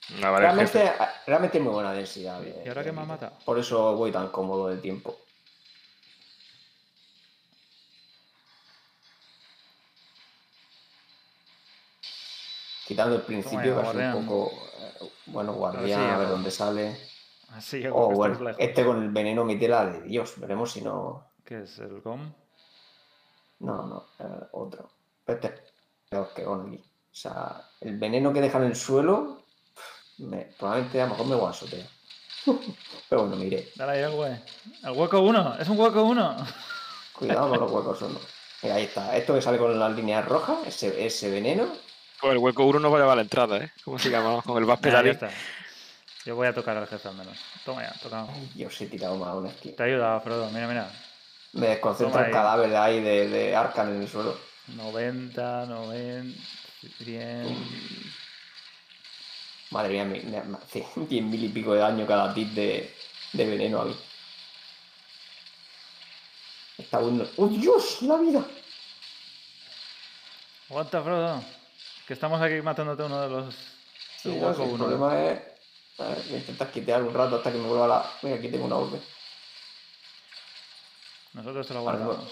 que 0.10 0.16
Realmente, 0.22 0.94
realmente 1.26 1.58
hay 1.58 1.64
muy 1.64 1.74
buena 1.74 1.92
densidad. 1.92 2.40
de- 2.40 2.62
¿Y 2.64 2.68
ahora 2.68 2.82
de 2.84 2.86
qué 2.90 2.92
me 2.92 3.02
ha 3.02 3.06
matado? 3.06 3.34
Por 3.44 3.58
eso 3.58 3.96
voy 3.96 4.12
tan 4.12 4.28
cómodo 4.28 4.68
de 4.68 4.78
tiempo. 4.78 5.18
Quitando 12.86 13.16
el 13.16 13.22
principio, 13.24 13.82
que 13.82 13.88
es 13.88 14.14
un 14.14 14.28
poco. 14.28 14.73
Bueno, 15.28 15.54
guardián, 15.54 15.86
sí, 15.86 15.94
a 16.14 16.18
ver 16.18 16.30
dónde 16.30 16.52
sale. 16.52 16.98
Así 17.50 17.84
Oh, 17.92 18.10
bueno, 18.12 18.40
lejos. 18.40 18.56
este 18.60 18.84
con 18.86 19.02
el 19.04 19.10
veneno 19.12 19.44
mi 19.46 19.58
tela 19.60 19.86
de 19.86 20.02
Dios. 20.02 20.34
Veremos 20.38 20.72
si 20.72 20.82
no. 20.82 21.24
¿Qué 21.46 21.62
es? 21.64 21.78
¿El 21.80 22.02
GOM? 22.02 22.34
No, 23.60 23.84
no, 23.88 24.06
eh, 24.20 24.48
otro. 24.54 24.90
Este, 25.26 25.54
que 26.36 26.44
con 26.44 26.68
aquí. 26.68 26.78
O 26.78 27.16
sea, 27.16 27.62
el 27.82 27.98
veneno 27.98 28.34
que 28.34 28.42
deja 28.42 28.58
en 28.58 28.64
el 28.66 28.76
suelo, 28.76 29.44
me- 30.18 30.50
probablemente 30.58 31.02
a 31.02 31.06
lo 31.06 31.12
mejor 31.12 31.28
me 31.28 31.36
guasotea. 31.36 31.88
Pero 33.10 33.22
bueno, 33.28 33.36
mire, 33.38 33.70
Dale 33.76 33.92
ahí 33.94 34.02
al 34.04 34.14
hue- 34.14 34.44
Al 34.84 34.92
hueco 34.98 35.22
uno. 35.22 35.56
Es 35.60 35.70
un 35.70 35.80
hueco 35.80 36.04
uno. 36.04 36.36
cuidado 37.18 37.50
con 37.50 37.60
los 37.60 37.72
huecos 37.72 38.02
uno. 38.02 38.20
Mira, 38.64 38.76
ahí 38.76 38.84
está. 38.86 39.16
Esto 39.16 39.34
que 39.36 39.42
sale 39.42 39.58
con 39.60 39.78
las 39.78 39.92
líneas 39.96 40.26
rojas, 40.28 40.58
ese, 40.66 41.06
ese 41.06 41.30
veneno. 41.30 41.68
Pues 42.24 42.36
el 42.36 42.38
hueco 42.38 42.64
1 42.64 42.80
no 42.80 42.90
va 42.90 43.00
a 43.00 43.02
llevar 43.02 43.18
la 43.18 43.24
entrada, 43.24 43.58
¿eh? 43.58 43.70
Como 43.84 44.00
sigamos 44.00 44.46
con 44.46 44.64
el 44.64 44.70
está. 45.10 45.30
Yo 46.26 46.38
voy 46.38 46.48
a 46.48 46.54
tocar 46.54 46.78
al 46.78 46.88
jefe 46.88 47.10
al 47.10 47.16
menos. 47.16 47.38
Toma 47.66 47.84
ya, 47.84 47.92
tocado. 48.02 48.30
Ay, 48.32 48.50
Dios, 48.56 48.80
he 48.80 48.88
tirado 48.88 49.18
mal 49.18 49.36
una 49.36 49.50
esquina. 49.50 49.76
Te 49.76 49.84
ha 49.84 49.86
ayudado, 49.88 50.22
Frodo. 50.22 50.50
Mira, 50.52 50.66
mira. 50.70 50.90
Me 51.52 51.68
desconcentra 51.68 52.22
ahí. 52.22 52.28
el 52.28 52.32
cadáver 52.32 52.70
de 52.70 52.78
ahí 52.78 53.02
de, 53.02 53.28
de 53.28 53.54
Arcan 53.54 53.94
en 53.94 54.04
el 54.04 54.08
suelo. 54.08 54.38
90, 54.68 55.66
90, 55.66 56.40
100. 57.04 57.58
Madre 59.72 59.90
mía, 59.90 60.06
me, 60.06 60.56
hace 60.56 60.88
10 60.96 61.24
mil 61.26 61.44
y 61.44 61.50
pico 61.50 61.74
de 61.74 61.82
daño 61.82 62.08
cada 62.08 62.34
tip 62.34 62.54
de, 62.54 62.96
de 63.34 63.46
veneno 63.46 63.82
a 63.82 63.86
mí. 63.86 63.98
Está 66.78 67.00
bueno. 67.00 67.26
¡Oh, 67.36 67.48
Dios! 67.48 68.02
¡La 68.04 68.16
vida! 68.16 68.46
Aguanta, 70.70 71.04
Frodo. 71.04 71.63
Que 72.14 72.16
estamos 72.16 72.40
aquí 72.44 72.62
matándote 72.62 73.02
uno 73.02 73.22
de 73.24 73.28
los. 73.28 73.56
Sí, 74.22 74.38
no, 74.40 74.52
el 74.52 74.60
uno. 74.60 74.78
problema 74.86 75.20
es. 75.20 75.40
A 75.98 76.10
ver, 76.10 76.20
intentar 76.30 76.70
quitear 76.70 77.02
un 77.02 77.12
rato 77.12 77.38
hasta 77.38 77.52
que 77.52 77.58
me 77.58 77.66
vuelva 77.68 77.88
la. 77.88 78.06
Mira, 78.22 78.36
aquí 78.36 78.50
tengo 78.50 78.66
una 78.66 78.76
orden. 78.76 79.02
Nosotros 81.34 81.66
te 81.68 81.74
lo 81.74 81.84
Vale, 81.84 81.98
guardamos. 82.04 82.32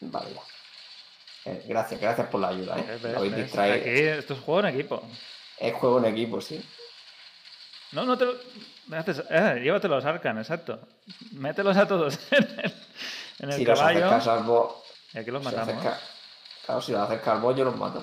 Vale, 0.00 0.30
ya. 0.32 1.50
Eh, 1.52 1.64
gracias, 1.68 2.00
gracias 2.00 2.28
por 2.28 2.40
la 2.40 2.48
ayuda, 2.48 2.78
¿eh? 2.78 2.84
¿Ves, 2.88 3.02
Me 3.02 3.08
ves, 3.10 3.16
habéis 3.18 3.32
ves? 3.34 3.42
distraído. 3.44 3.76
Aquí 3.76 3.90
esto 3.90 4.32
es 4.32 4.40
juego 4.40 4.60
en 4.60 4.74
equipo. 4.74 5.02
Es 5.58 5.74
juego 5.74 5.98
en 5.98 6.04
equipo, 6.06 6.40
sí. 6.40 6.64
No, 7.92 8.04
no 8.06 8.16
te 8.16 8.24
lo. 8.24 8.32
haces- 8.92 9.26
eh, 9.28 9.60
llévatelos, 9.62 10.02
Arcan, 10.06 10.38
exacto. 10.38 10.80
Mételos 11.32 11.76
a 11.76 11.86
todos 11.86 12.18
en 12.30 12.42
el, 12.58 12.74
en 13.40 13.50
el 13.50 13.58
si 13.58 13.66
los 13.66 13.78
acercas 13.78 14.26
al 14.28 14.44
bo- 14.44 14.82
Y 15.12 15.18
aquí 15.18 15.30
los 15.30 15.44
si 15.46 15.54
matamos. 15.54 15.84
Claro, 16.64 16.80
si 16.80 16.92
los 16.92 17.02
acercas 17.02 17.34
al 17.34 17.40
bollo 17.42 17.64
los 17.66 17.76
mato. 17.76 18.02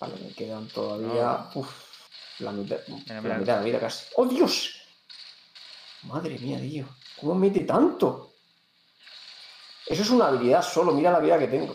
Vale, 0.00 0.14
me 0.22 0.32
quedan 0.34 0.68
todavía. 0.68 1.48
Uf, 1.54 1.68
la 2.40 2.52
mitad, 2.52 2.78
la 3.06 3.20
mitad 3.20 3.38
de 3.38 3.46
la 3.46 3.62
vida 3.62 3.80
casi. 3.80 4.06
¡Oh, 4.16 4.26
Dios! 4.26 4.74
Madre 6.02 6.38
mía, 6.38 6.58
tío. 6.58 6.86
¿Cómo 7.20 7.34
mete 7.34 7.60
tanto? 7.60 8.34
Eso 9.86 10.02
es 10.02 10.10
una 10.10 10.28
habilidad 10.28 10.62
solo, 10.62 10.92
mira 10.92 11.10
la 11.12 11.20
vida 11.20 11.38
que 11.38 11.48
tengo. 11.48 11.74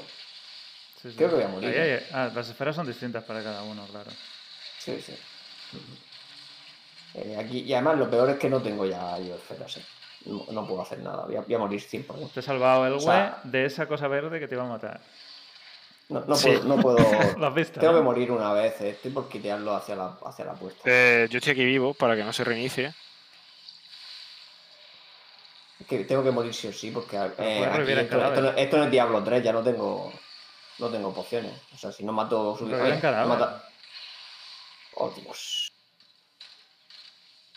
Sí, 1.01 1.11
sí. 1.11 1.15
creo 1.15 1.29
que 1.29 1.35
voy 1.35 1.43
a 1.45 1.47
morir, 1.47 1.69
Ahí, 1.69 1.75
¿eh? 1.77 1.93
ahí, 1.97 2.05
ah, 2.13 2.31
las 2.33 2.49
esferas 2.49 2.75
son 2.75 2.85
distintas 2.85 3.23
para 3.23 3.41
cada 3.41 3.63
uno, 3.63 3.85
claro. 3.87 4.11
Sí, 4.79 4.99
sí. 5.01 5.15
Eh, 7.13 7.37
aquí, 7.39 7.59
y 7.61 7.73
además 7.73 7.97
lo 7.97 8.09
peor 8.09 8.29
es 8.31 8.37
que 8.37 8.49
no 8.49 8.61
tengo 8.61 8.85
ya 8.85 9.17
yo 9.19 9.35
esferas, 9.35 9.77
eh. 9.77 9.85
no, 10.25 10.45
no 10.51 10.67
puedo 10.67 10.81
hacer 10.81 10.99
nada, 10.99 11.25
voy 11.25 11.37
a, 11.37 11.41
voy 11.41 11.53
a 11.55 11.59
morir 11.59 11.79
100%. 11.81 12.31
Te 12.33 12.39
he 12.41 12.43
salvado 12.43 12.85
el 12.85 12.93
O 12.93 12.99
sea- 12.99 13.41
hue 13.43 13.49
de 13.51 13.65
esa 13.65 13.87
cosa 13.87 14.07
verde 14.07 14.39
que 14.39 14.47
te 14.47 14.55
iba 14.55 14.63
a 14.65 14.69
matar. 14.69 15.01
No, 16.09 16.21
no 16.21 16.35
Sí. 16.35 16.49
puedo, 16.49 16.63
no 16.63 16.81
puedo- 16.81 16.97
Lo 17.37 17.47
has 17.47 17.53
visto. 17.53 17.79
tengo 17.79 17.93
¿no? 17.93 17.99
que 17.99 18.03
morir 18.03 18.31
una 18.31 18.51
vez, 18.53 18.81
eh. 18.81 18.89
estoy 18.91 19.11
por 19.11 19.29
quitearlo 19.29 19.75
hacia 19.75 19.95
la, 19.95 20.17
hacia 20.25 20.45
la 20.45 20.53
puerta. 20.53 20.81
Eh, 20.85 21.27
yo 21.29 21.37
estoy 21.37 21.53
aquí 21.53 21.63
vivo 21.63 21.93
para 21.93 22.15
que 22.15 22.23
no 22.23 22.33
se 22.33 22.43
reinicie. 22.43 22.93
Es 25.79 25.87
que 25.87 26.03
tengo 26.05 26.23
que 26.23 26.31
morir 26.31 26.53
sí 26.53 26.67
o 26.67 26.73
sí, 26.73 26.91
porque 26.91 27.15
eh, 27.15 27.65
aquí 27.65 27.91
esto, 27.91 28.17
no, 28.17 28.49
esto 28.49 28.77
no 28.77 28.83
es 28.85 28.91
Diablo 28.91 29.23
3, 29.23 29.43
ya 29.43 29.53
no 29.53 29.63
tengo 29.63 30.11
no 30.79 30.89
tengo 30.89 31.13
pociones. 31.13 31.53
O 31.73 31.77
sea, 31.77 31.91
si 31.91 32.03
no 32.03 32.11
mato 32.11 32.57
su 32.57 32.65
Revivir 32.65 32.85
el 32.87 32.93
Ay, 32.93 32.99
cadáver. 33.01 33.27
mata- 33.27 33.63
Oh, 34.95 35.09
Dios. 35.11 35.71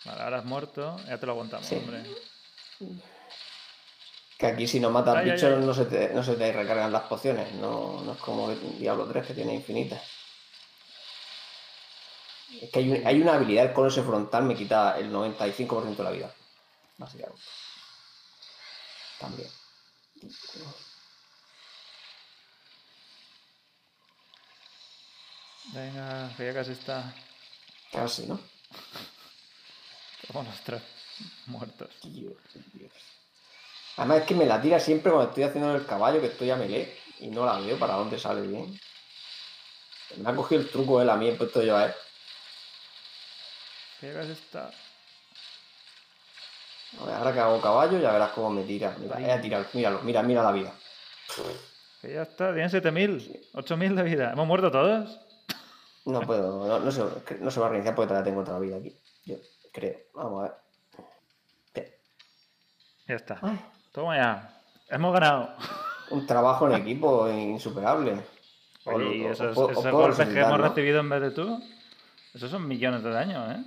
Vale, 0.04 0.22
ahora 0.22 0.38
has 0.38 0.44
muerto. 0.44 0.96
Ya 1.08 1.18
te 1.18 1.26
lo 1.26 1.32
aguantamos, 1.32 1.66
Sí. 1.66 1.76
hombre. 1.76 2.02
Que 4.42 4.48
aquí 4.48 4.66
si 4.66 4.80
no 4.80 4.90
matas 4.90 5.18
Ay, 5.18 5.30
bichos 5.30 5.52
ay. 5.56 5.64
No, 5.64 5.72
se 5.72 5.84
te, 5.84 6.08
no 6.12 6.24
se 6.24 6.34
te 6.34 6.52
recargan 6.52 6.90
las 6.90 7.02
pociones. 7.04 7.52
No, 7.54 8.00
no 8.02 8.12
es 8.14 8.18
como 8.18 8.50
Diablo 8.50 9.06
3 9.06 9.24
que 9.28 9.34
tiene 9.34 9.54
infinitas. 9.54 10.02
Es 12.60 12.68
que 12.70 12.80
hay, 12.80 12.90
un- 12.90 13.06
hay 13.06 13.22
una 13.22 13.34
habilidad 13.34 13.72
con 13.72 13.86
ese 13.86 14.02
frontal 14.02 14.42
me 14.42 14.56
quita 14.56 14.98
el 14.98 15.12
95% 15.12 15.98
de 15.98 16.02
la 16.02 16.10
vida. 16.10 16.34
Básicamente. 16.98 17.40
También. 19.20 19.48
Venga, 25.74 26.32
que 26.36 26.44
ya 26.46 26.54
casi 26.54 26.72
está. 26.72 27.14
Casi, 27.92 28.26
¿no? 28.26 28.38
Como 30.26 30.42
los 30.42 30.60
tres 30.62 30.82
muertos. 31.46 31.90
Dios, 32.04 32.36
Dios. 32.72 32.92
Además 33.96 34.20
es 34.20 34.26
que 34.26 34.34
me 34.34 34.46
la 34.46 34.60
tira 34.60 34.80
siempre 34.80 35.12
cuando 35.12 35.28
estoy 35.28 35.44
haciendo 35.44 35.74
el 35.74 35.86
caballo, 35.86 36.20
que 36.20 36.26
estoy 36.26 36.50
a 36.50 36.56
melee, 36.56 36.96
y 37.20 37.28
no 37.28 37.44
la 37.44 37.58
veo 37.60 37.78
para 37.78 37.94
dónde 37.94 38.18
sale 38.18 38.42
bien. 38.42 38.78
Me 40.16 40.30
ha 40.30 40.34
cogido 40.34 40.60
el 40.60 40.70
truco 40.70 41.00
él 41.00 41.10
a 41.10 41.16
mí, 41.16 41.28
he 41.28 41.32
puesto 41.32 41.62
yo 41.62 41.76
a 41.76 41.86
él. 41.86 41.94
Que 44.00 44.08
ya 44.08 44.14
casi 44.14 44.32
está. 44.32 44.70
A 47.00 47.04
ver, 47.04 47.14
ahora 47.14 47.32
que 47.32 47.40
hago 47.40 47.60
caballo, 47.60 47.98
ya 47.98 48.12
verás 48.12 48.32
cómo 48.32 48.50
me 48.50 48.64
tira. 48.64 48.94
Mira, 48.98 49.16
Ay. 49.16 49.30
he 49.30 49.38
tirado, 49.38 49.64
míralo, 49.72 50.02
mira, 50.02 50.22
mira 50.22 50.42
la 50.42 50.52
vida. 50.52 50.74
Que 52.00 52.12
ya 52.12 52.22
está. 52.22 52.52
Tienen 52.52 52.70
7000. 52.70 53.48
8000 53.54 53.96
de 53.96 54.02
vida. 54.02 54.32
¿Hemos 54.32 54.46
muerto 54.46 54.70
todos? 54.70 55.20
No 56.04 56.20
puedo, 56.26 56.66
no, 56.66 56.80
no 56.80 56.92
se, 56.92 57.02
no 57.38 57.50
se 57.50 57.60
va 57.60 57.66
a 57.66 57.68
reiniciar 57.70 57.94
porque 57.94 58.08
todavía 58.08 58.30
tengo 58.30 58.42
otra 58.42 58.58
vida 58.58 58.76
aquí. 58.76 58.94
Yo 59.24 59.36
creo. 59.72 59.98
Vamos 60.14 60.40
a 60.40 60.42
ver. 60.42 60.52
Bien. 61.74 61.94
Ya 63.06 63.14
está. 63.14 63.38
Ay, 63.40 63.58
Toma 63.92 64.16
ya. 64.16 64.48
Hemos 64.88 65.12
ganado. 65.12 65.50
un 66.10 66.26
trabajo 66.26 66.68
en 66.68 66.74
equipo 66.82 67.28
insuperable. 67.30 68.20
Oye, 68.84 69.16
¿y 69.16 69.22
o- 69.24 69.28
o 69.28 69.32
esos, 69.32 69.56
o 69.56 69.66
golpes 69.92 70.28
que 70.28 70.40
hemos 70.40 70.58
¿no? 70.58 70.68
recibido 70.68 71.00
en 71.00 71.08
vez 71.08 71.20
de 71.22 71.30
tú? 71.30 71.62
Esos 72.34 72.50
son 72.50 72.66
millones 72.68 73.02
de 73.02 73.10
daño, 73.10 73.50
¿eh? 73.52 73.64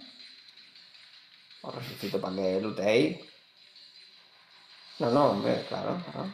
Os 1.62 1.74
resucito 1.74 2.20
para 2.22 2.36
que 2.36 2.62
lootéis. 2.62 3.18
No, 5.00 5.10
no, 5.10 5.26
hombre, 5.32 5.66
claro, 5.68 5.98
claro. 6.12 6.30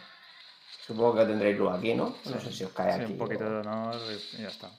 Supongo 0.86 1.16
que 1.16 1.26
tendréis 1.26 1.58
luz 1.58 1.72
aquí, 1.74 1.94
¿no? 1.94 2.16
No 2.26 2.40
sé 2.42 2.52
si 2.52 2.64
os 2.66 2.72
cae 2.74 2.94
Sí, 2.98 3.02
aquí. 3.04 3.12
un 3.14 3.18
poquito 3.20 3.44
de 3.50 3.58
honor 3.60 3.96
y 4.34 4.42
ya 4.42 4.50
está. 4.50 4.70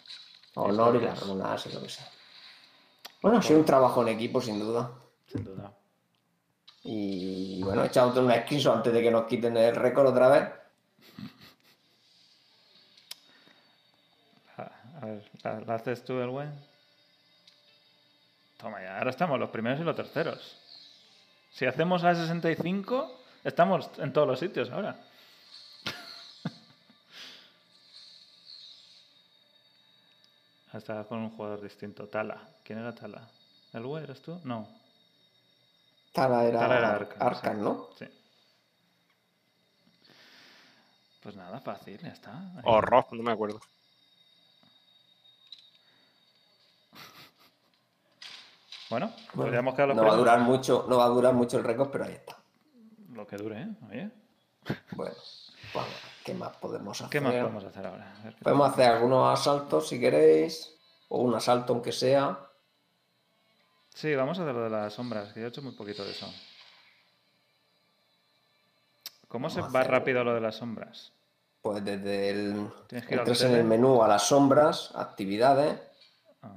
honor 0.55 0.97
y 0.97 1.01
las 1.05 1.20
runas 1.26 1.66
y 1.66 1.72
lo 1.72 1.82
que 1.82 1.89
sea. 1.89 2.09
Bueno, 3.22 3.39
ha 3.39 3.43
sido 3.43 3.60
un 3.60 3.64
trabajo 3.64 4.02
en 4.02 4.09
equipo, 4.09 4.40
sin 4.43 4.59
duda. 4.59 4.90
Sin 5.30 5.44
duda. 5.44 5.72
Y 6.84 7.62
bueno, 7.62 7.84
echado 7.84 8.20
un 8.20 8.32
screenshot 8.32 8.76
antes 8.76 8.92
de 8.92 9.02
que 9.02 9.10
nos 9.10 9.26
quiten 9.26 9.56
el 9.56 9.76
récord 9.76 10.09
otra 10.09 10.28
vez. 10.28 10.48
A, 14.56 14.70
a 15.00 15.06
ver, 15.06 15.30
¿la, 15.44 15.60
la 15.60 15.74
haces 15.76 16.04
tú 16.04 16.20
el 16.20 16.28
buen? 16.28 16.52
Toma 18.56 18.82
ya. 18.82 18.98
Ahora 18.98 19.10
estamos 19.10 19.38
los 19.38 19.50
primeros 19.50 19.78
y 19.80 19.84
los 19.84 19.94
terceros. 19.94 20.59
Si 21.52 21.66
hacemos 21.66 22.02
a 22.04 22.14
65, 22.14 23.20
estamos 23.44 23.90
en 23.98 24.12
todos 24.12 24.26
los 24.26 24.40
sitios 24.40 24.70
ahora. 24.70 24.96
Estaba 30.72 31.04
con 31.04 31.18
un 31.18 31.30
jugador 31.30 31.60
distinto. 31.60 32.09
Tala. 32.09 32.48
¿Quién 32.64 32.78
era 32.78 32.94
Tala? 32.94 33.28
¿El 33.72 33.84
Wei 33.84 34.04
eres 34.04 34.22
tú? 34.22 34.40
No. 34.44 34.66
Tala 36.12 36.44
era, 36.44 36.60
Tala 36.60 36.78
era 36.78 36.94
Arcan, 36.94 37.22
Arcan, 37.22 37.56
sí. 37.56 37.62
¿no? 37.62 37.89
Sí. 37.98 38.06
Pues 41.22 41.36
nada, 41.36 41.60
fácil, 41.60 41.98
ya 42.01 42.09
está. 42.09 42.52
O 42.64 42.80
Rob, 42.80 43.06
no 43.12 43.22
me 43.22 43.32
acuerdo. 43.32 43.60
Bueno, 48.90 49.06
Bueno, 49.32 49.44
podríamos 49.44 49.74
quedar 49.74 49.89
los 49.89 49.97
no 49.97 50.05
va 50.05 50.12
a 50.12 50.16
durar 50.16 50.40
mucho, 50.40 50.84
no 50.86 50.98
va 50.98 51.06
a 51.06 51.09
durar 51.09 51.32
mucho 51.32 51.56
el 51.56 51.64
récord, 51.64 51.89
pero 51.90 52.05
ahí 52.05 52.12
está. 52.12 52.36
Lo 53.14 53.26
que 53.26 53.39
dure, 53.39 53.62
¿eh? 53.62 53.68
Oye, 53.90 54.10
Bueno, 54.97 55.14
ver, 55.74 55.86
¿qué 56.22 56.34
más 56.34 56.55
podemos 56.59 57.01
hacer? 57.01 57.10
¿qué 57.10 57.20
más 57.20 57.32
podemos 57.32 57.64
hacer 57.64 57.86
ahora? 57.86 58.14
A 58.20 58.24
ver 58.24 58.34
qué 58.34 58.44
Podemos 58.44 58.70
hacer 58.70 58.90
algunos 58.90 59.40
asaltos 59.40 59.89
si 59.89 59.98
queréis, 59.98 60.76
o 61.09 61.22
un 61.22 61.34
asalto 61.34 61.72
aunque 61.72 61.93
sea. 61.93 62.39
Sí, 63.94 64.14
vamos 64.14 64.39
a 64.39 64.43
hacer 64.43 64.55
lo 64.55 64.64
de 64.64 64.70
las 64.70 64.94
sombras, 64.94 65.32
que 65.32 65.40
yo 65.40 65.47
he 65.47 65.48
hecho 65.48 65.62
muy 65.62 65.73
poquito 65.73 66.05
de 66.05 66.12
eso. 66.12 66.32
¿Cómo 69.28 69.48
se 69.48 69.60
Vamos 69.60 69.74
va 69.74 69.85
rápido 69.85 70.24
lo 70.24 70.35
de 70.35 70.40
las 70.40 70.56
sombras? 70.56 71.12
Pues 71.62 71.85
desde 71.85 72.31
el. 72.31 72.70
Tienes 72.89 73.06
que 73.06 73.14
Entras 73.14 73.43
en 73.43 73.55
el 73.55 73.64
menú 73.64 74.02
a 74.02 74.09
las 74.09 74.27
sombras, 74.27 74.90
actividades, 74.94 75.81
Ah, 76.43 76.56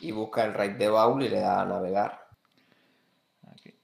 y 0.00 0.10
busca 0.10 0.44
el 0.44 0.54
raid 0.54 0.72
de 0.76 0.88
baúl 0.88 1.22
y 1.22 1.28
le 1.28 1.40
da 1.40 1.60
a 1.60 1.66
navegar. 1.66 2.26
aquí. 3.52 3.74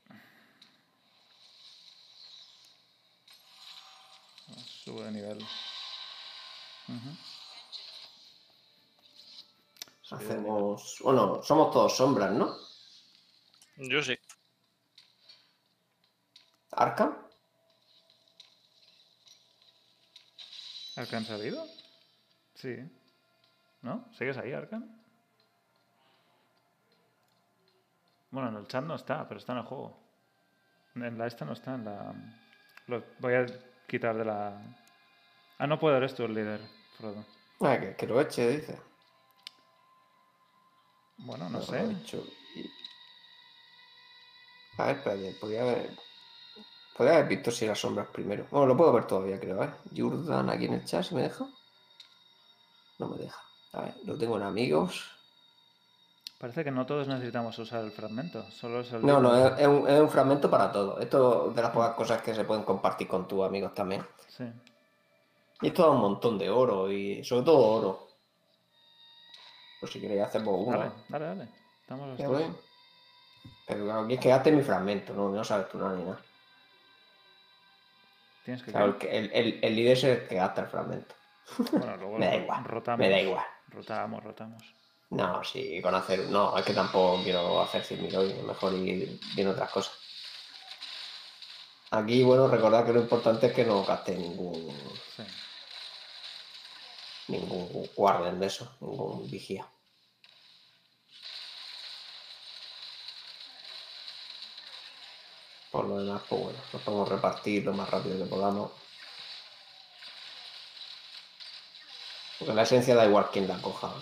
Sube 4.84 5.04
de 5.04 5.10
nivel. 5.12 5.46
Hacemos. 10.10 10.98
Bueno, 11.04 11.42
somos 11.42 11.70
todos 11.70 11.94
sombras, 11.96 12.32
¿no? 12.32 12.67
Yo 13.78 14.02
sí. 14.02 14.18
Arkham. 16.72 17.16
¿Arcan 20.96 21.24
salido? 21.24 21.64
Sí. 22.54 22.76
¿No? 23.82 24.12
¿Sigues 24.12 24.36
ahí, 24.36 24.52
Arcan? 24.52 25.00
Bueno, 28.30 28.48
en 28.48 28.56
el 28.56 28.66
chat 28.66 28.84
no 28.84 28.96
está, 28.96 29.26
pero 29.28 29.38
está 29.38 29.52
en 29.52 29.58
el 29.58 29.64
juego. 29.64 29.96
En 30.96 31.16
la 31.16 31.26
esta 31.28 31.44
no 31.44 31.52
está, 31.52 31.74
en 31.76 31.84
la... 31.84 32.12
Lo 32.88 33.04
voy 33.20 33.34
a 33.34 33.46
quitar 33.86 34.16
de 34.16 34.24
la... 34.24 34.60
Ah, 35.58 35.66
no 35.66 35.78
puedo, 35.78 35.96
eres 35.96 36.14
tú 36.14 36.24
el 36.24 36.34
líder, 36.34 36.60
Frodo. 36.96 37.24
Ah, 37.60 37.78
que, 37.78 37.94
que 37.94 38.06
lo 38.06 38.20
eche, 38.20 38.48
dice. 38.48 38.80
Bueno, 41.18 41.48
no 41.48 41.58
Lo 41.58 41.64
sé. 41.64 41.80
he 41.80 41.92
hecho 41.92 42.18
y- 42.18 42.37
A 44.78 44.86
ver, 44.86 44.96
espérate, 44.96 45.36
podría 45.40 45.62
haber. 45.62 45.90
Podría 46.96 47.14
haber 47.16 47.28
visto 47.28 47.50
si 47.50 47.66
las 47.66 47.78
sombras 47.78 48.08
primero. 48.08 48.46
Bueno, 48.50 48.66
lo 48.66 48.76
puedo 48.76 48.92
ver 48.92 49.06
todavía, 49.06 49.38
creo, 49.38 49.62
¿eh? 49.62 49.70
Jordan 49.96 50.50
aquí 50.50 50.64
en 50.64 50.74
el 50.74 50.84
chat, 50.84 51.04
¿se 51.04 51.14
me 51.14 51.22
deja? 51.22 51.46
No 52.98 53.08
me 53.08 53.18
deja. 53.18 53.40
A 53.72 53.82
ver, 53.82 53.94
lo 54.04 54.16
tengo 54.16 54.36
en 54.36 54.42
amigos. 54.42 55.04
Parece 56.38 56.62
que 56.62 56.70
no 56.70 56.86
todos 56.86 57.08
necesitamos 57.08 57.58
usar 57.58 57.84
el 57.84 57.90
fragmento, 57.90 58.48
solo 58.52 58.80
es 58.80 58.92
el... 58.92 59.04
No, 59.04 59.20
no, 59.20 59.34
es, 59.34 59.60
es 59.60 59.66
un, 59.66 59.88
es 59.88 60.00
un 60.00 60.08
fragmento 60.08 60.48
para 60.48 60.70
todo. 60.70 61.00
Esto 61.00 61.50
es 61.50 61.56
de 61.56 61.62
las 61.62 61.72
pocas 61.72 61.94
cosas 61.94 62.22
que 62.22 62.34
se 62.34 62.44
pueden 62.44 62.62
compartir 62.62 63.08
con 63.08 63.26
tus 63.26 63.44
amigos 63.44 63.74
también. 63.74 64.06
Sí. 64.28 64.44
Y 65.60 65.66
esto 65.68 65.82
da 65.82 65.90
un 65.90 66.00
montón 66.00 66.38
de 66.38 66.48
oro 66.48 66.90
y 66.90 67.24
sobre 67.24 67.44
todo 67.44 67.58
oro. 67.58 68.08
Pues 69.80 69.92
si 69.92 70.00
queréis 70.00 70.22
hacemos 70.22 70.54
uno. 70.56 70.78
Dale, 70.78 70.92
dale, 71.08 71.24
dale. 71.24 71.48
Estamos 71.82 72.20
los. 72.20 72.67
Pero 73.66 73.92
aquí 73.92 74.14
es 74.14 74.20
que 74.20 74.28
gaste 74.28 74.52
mi 74.52 74.62
fragmento, 74.62 75.12
no, 75.14 75.28
no 75.28 75.44
sabes 75.44 75.68
tú 75.68 75.78
nada 75.78 75.94
ni 75.96 76.04
nada. 76.04 76.20
Tienes 78.44 78.62
que... 78.62 78.70
Claro, 78.70 78.96
el, 79.02 79.76
líder 79.76 79.92
es 79.92 80.04
el 80.04 80.26
que 80.26 80.36
gasta 80.36 80.62
el 80.62 80.68
fragmento. 80.68 81.14
Bueno, 81.72 81.96
luego 81.96 82.18
Me 82.18 82.26
da 82.26 82.36
igual, 82.36 82.64
rotamos. 82.64 82.98
Me 82.98 83.10
da 83.10 83.20
igual. 83.20 83.44
Rotamos, 83.68 84.24
rotamos. 84.24 84.74
No, 85.10 85.42
sí, 85.42 85.80
con 85.82 85.94
hacer. 85.94 86.28
No, 86.28 86.56
es 86.56 86.64
que 86.64 86.74
tampoco 86.74 87.22
quiero 87.22 87.60
hacer 87.62 87.82
100.000 87.82 88.16
hoy, 88.16 88.34
mejor 88.46 88.74
ir 88.74 89.18
viendo 89.34 89.52
otras 89.52 89.70
cosas. 89.70 89.94
Aquí, 91.90 92.22
bueno, 92.22 92.48
recordad 92.48 92.84
que 92.84 92.92
lo 92.92 93.00
importante 93.00 93.46
es 93.46 93.52
que 93.54 93.64
no 93.64 93.84
gaste 93.84 94.14
ningún 94.14 94.70
Sí. 95.16 95.22
ningún 97.28 97.88
guardian 97.96 98.38
de 98.38 98.46
eso, 98.46 98.76
ningún 98.80 99.30
vigía. 99.30 99.66
Por 105.78 105.86
lo 105.86 105.98
demás, 106.04 106.22
pues 106.28 106.42
bueno, 106.42 106.58
nos 106.72 106.82
podemos 106.82 107.08
repartir 107.08 107.64
lo 107.64 107.72
más 107.72 107.88
rápido 107.88 108.18
que 108.18 108.24
podamos. 108.24 108.72
Porque 112.36 112.52
la 112.52 112.62
esencia 112.62 112.96
da 112.96 113.06
igual 113.06 113.28
quién 113.32 113.46
la 113.46 113.58
coja. 113.62 113.92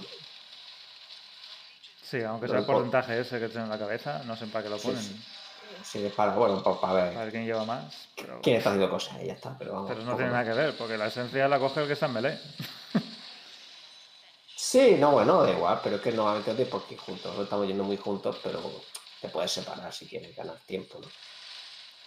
Sí, 2.03 2.23
aunque 2.23 2.49
sea 2.49 2.61
el 2.61 2.65
por- 2.65 2.77
porcentaje 2.77 3.21
ese 3.21 3.39
que 3.39 3.49
tiene 3.51 3.65
en 3.65 3.69
la 3.69 3.79
cabeza, 3.79 4.23
no 4.25 4.35
sé 4.39 4.47
para 4.47 4.65
qué 4.65 4.71
lo 4.71 4.79
Sí, 4.79 4.87
ponen. 4.87 5.03
sí. 5.03 5.23
Si 5.85 6.07
es 6.07 6.15
para, 6.15 6.33
bueno, 6.35 6.63
para, 6.63 6.81
para 6.81 6.93
ver 6.95 7.13
Para 7.15 7.31
quién 7.31 7.45
lleva 7.45 7.67
más. 7.67 8.09
Pero, 8.17 8.41
quién 8.41 8.57
está 8.57 8.71
haciendo 8.71 8.89
cosas 8.89 9.23
y 9.23 9.27
ya 9.27 9.35
está. 9.35 9.55
Pero, 9.59 9.75
vamos, 9.75 9.89
pero 9.91 10.03
no 10.03 10.17
tiene 10.17 10.31
nada 10.31 10.45
que 10.45 10.55
ver, 10.55 10.79
porque 10.79 10.97
la 10.97 11.09
esencia 11.09 11.47
la 11.47 11.59
coge 11.59 11.83
el 11.83 11.89
que 11.89 11.93
está 11.93 12.07
en 12.07 12.13
melee. 12.15 12.41
Sí, 14.59 14.97
no, 14.99 15.11
bueno, 15.13 15.43
da 15.43 15.53
igual, 15.53 15.81
pero 15.83 15.97
es 15.97 16.03
que 16.03 16.11
normalmente 16.13 16.51
no 16.51 16.57
tienes 16.57 16.73
por 16.73 16.87
qué 16.87 16.95
ir 16.95 17.01
juntos. 17.01 17.37
No 17.37 17.43
estamos 17.43 17.67
yendo 17.67 17.85
muy 17.85 17.99
juntos, 17.99 18.39
pero 18.43 18.59
te 19.21 19.29
puedes 19.29 19.53
separar 19.53 19.93
si 19.93 20.09
quieres 20.09 20.35
ganar 20.35 20.57
tiempo, 20.67 20.99
¿no? 20.99 21.07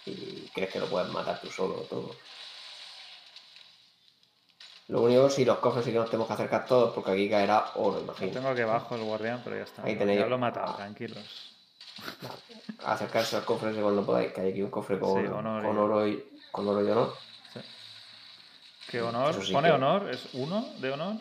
Y 0.06 0.48
crees 0.54 0.72
que 0.72 0.80
lo 0.80 0.86
puedes 0.86 1.10
matar 1.10 1.40
tú 1.40 1.48
solo 1.50 1.74
o 1.80 1.82
todo. 1.82 2.10
Lo 4.88 5.02
único, 5.02 5.30
si 5.30 5.44
los 5.44 5.58
cofres 5.58 5.84
sí 5.84 5.92
que 5.92 5.98
nos 5.98 6.06
tenemos 6.10 6.26
que 6.26 6.34
acercar 6.34 6.66
todos, 6.66 6.92
porque 6.92 7.12
aquí 7.12 7.30
caerá 7.30 7.70
oro, 7.76 8.00
imagino. 8.00 8.32
tengo 8.32 8.54
que 8.54 8.64
bajo 8.64 8.96
el 8.96 9.04
guardián, 9.04 9.40
pero 9.44 9.56
ya 9.56 9.62
está. 9.62 9.82
Ahí 9.84 9.96
tenéis- 9.96 10.18
Ya 10.20 10.26
lo 10.26 10.34
he 10.34 10.38
matado, 10.38 10.72
Ah. 10.72 10.76
tranquilos. 10.76 11.54
Acercarse 12.84 13.36
al 13.36 13.44
cofre 13.44 13.70
ese 13.70 13.82
cuando 13.82 14.04
podáis, 14.04 14.32
que 14.32 14.40
hay 14.40 14.50
aquí 14.50 14.62
un 14.62 14.70
cofre 14.70 14.98
con, 14.98 15.20
Sí, 15.24 15.28
honor 15.30 15.62
y- 15.62 15.66
con 15.66 15.78
oro 15.78 16.06
y 16.08 16.24
con 16.50 16.66
oro 16.68 16.84
y 16.86 16.90
honor. 16.90 17.14
Sí. 17.52 17.60
¿Qué 18.90 19.00
honor? 19.02 19.44
Sí 19.44 19.52
¿Pone 19.52 19.68
que- 19.68 19.74
honor? 19.74 20.10
¿Es 20.10 20.28
uno 20.32 20.66
de 20.78 20.90
honor? 20.90 21.16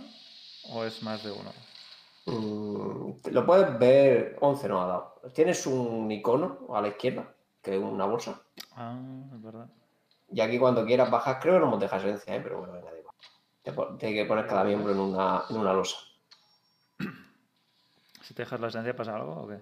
¿O 0.72 0.84
es 0.84 1.04
más 1.04 1.24
de 1.24 1.32
uno? 1.32 1.54
Mm, 2.26 3.12
lo 3.32 3.46
puedes 3.46 3.78
ver, 3.78 4.38
11 4.42 4.68
no 4.68 4.82
ha 4.82 4.88
dado. 4.88 5.22
Tienes 5.36 5.66
un 5.68 6.12
icono 6.12 6.60
a 6.74 6.82
la 6.82 6.88
izquierda, 6.90 7.28
que 7.61 7.76
es 7.76 7.81
una 7.81 8.06
bolsa. 8.06 8.41
Ah, 8.76 8.98
es 9.36 9.41
verdad. 9.41 9.68
Y 10.31 10.41
aquí 10.41 10.60
cuando 10.60 10.86
quieras 10.86 11.10
bajar, 11.10 11.40
creo 11.40 11.56
que 11.56 11.60
no 11.60 11.72
nos 11.72 11.80
deja 11.80 11.98
esencia, 11.98 12.36
¿eh? 12.36 12.41
pero 12.41 12.60
bueno, 12.60 12.73
venga, 12.73 12.91
da 12.91 12.98
igual. 12.99 13.15
Te 13.64 13.72
Tienes 13.98 14.23
que 14.23 14.27
poner 14.27 14.48
cada 14.48 14.64
miembro 14.64 14.91
en 14.94 14.99
una, 14.99 15.44
en 15.49 15.57
una 15.57 15.73
losa. 15.73 15.98
Si 18.22 18.34
te 18.36 18.44
dejas 18.44 18.60
la 18.60 18.68
esencia, 18.68 18.95
¿pasa 18.95 19.15
algo 19.15 19.31
o 19.44 19.48
qué? 19.48 19.57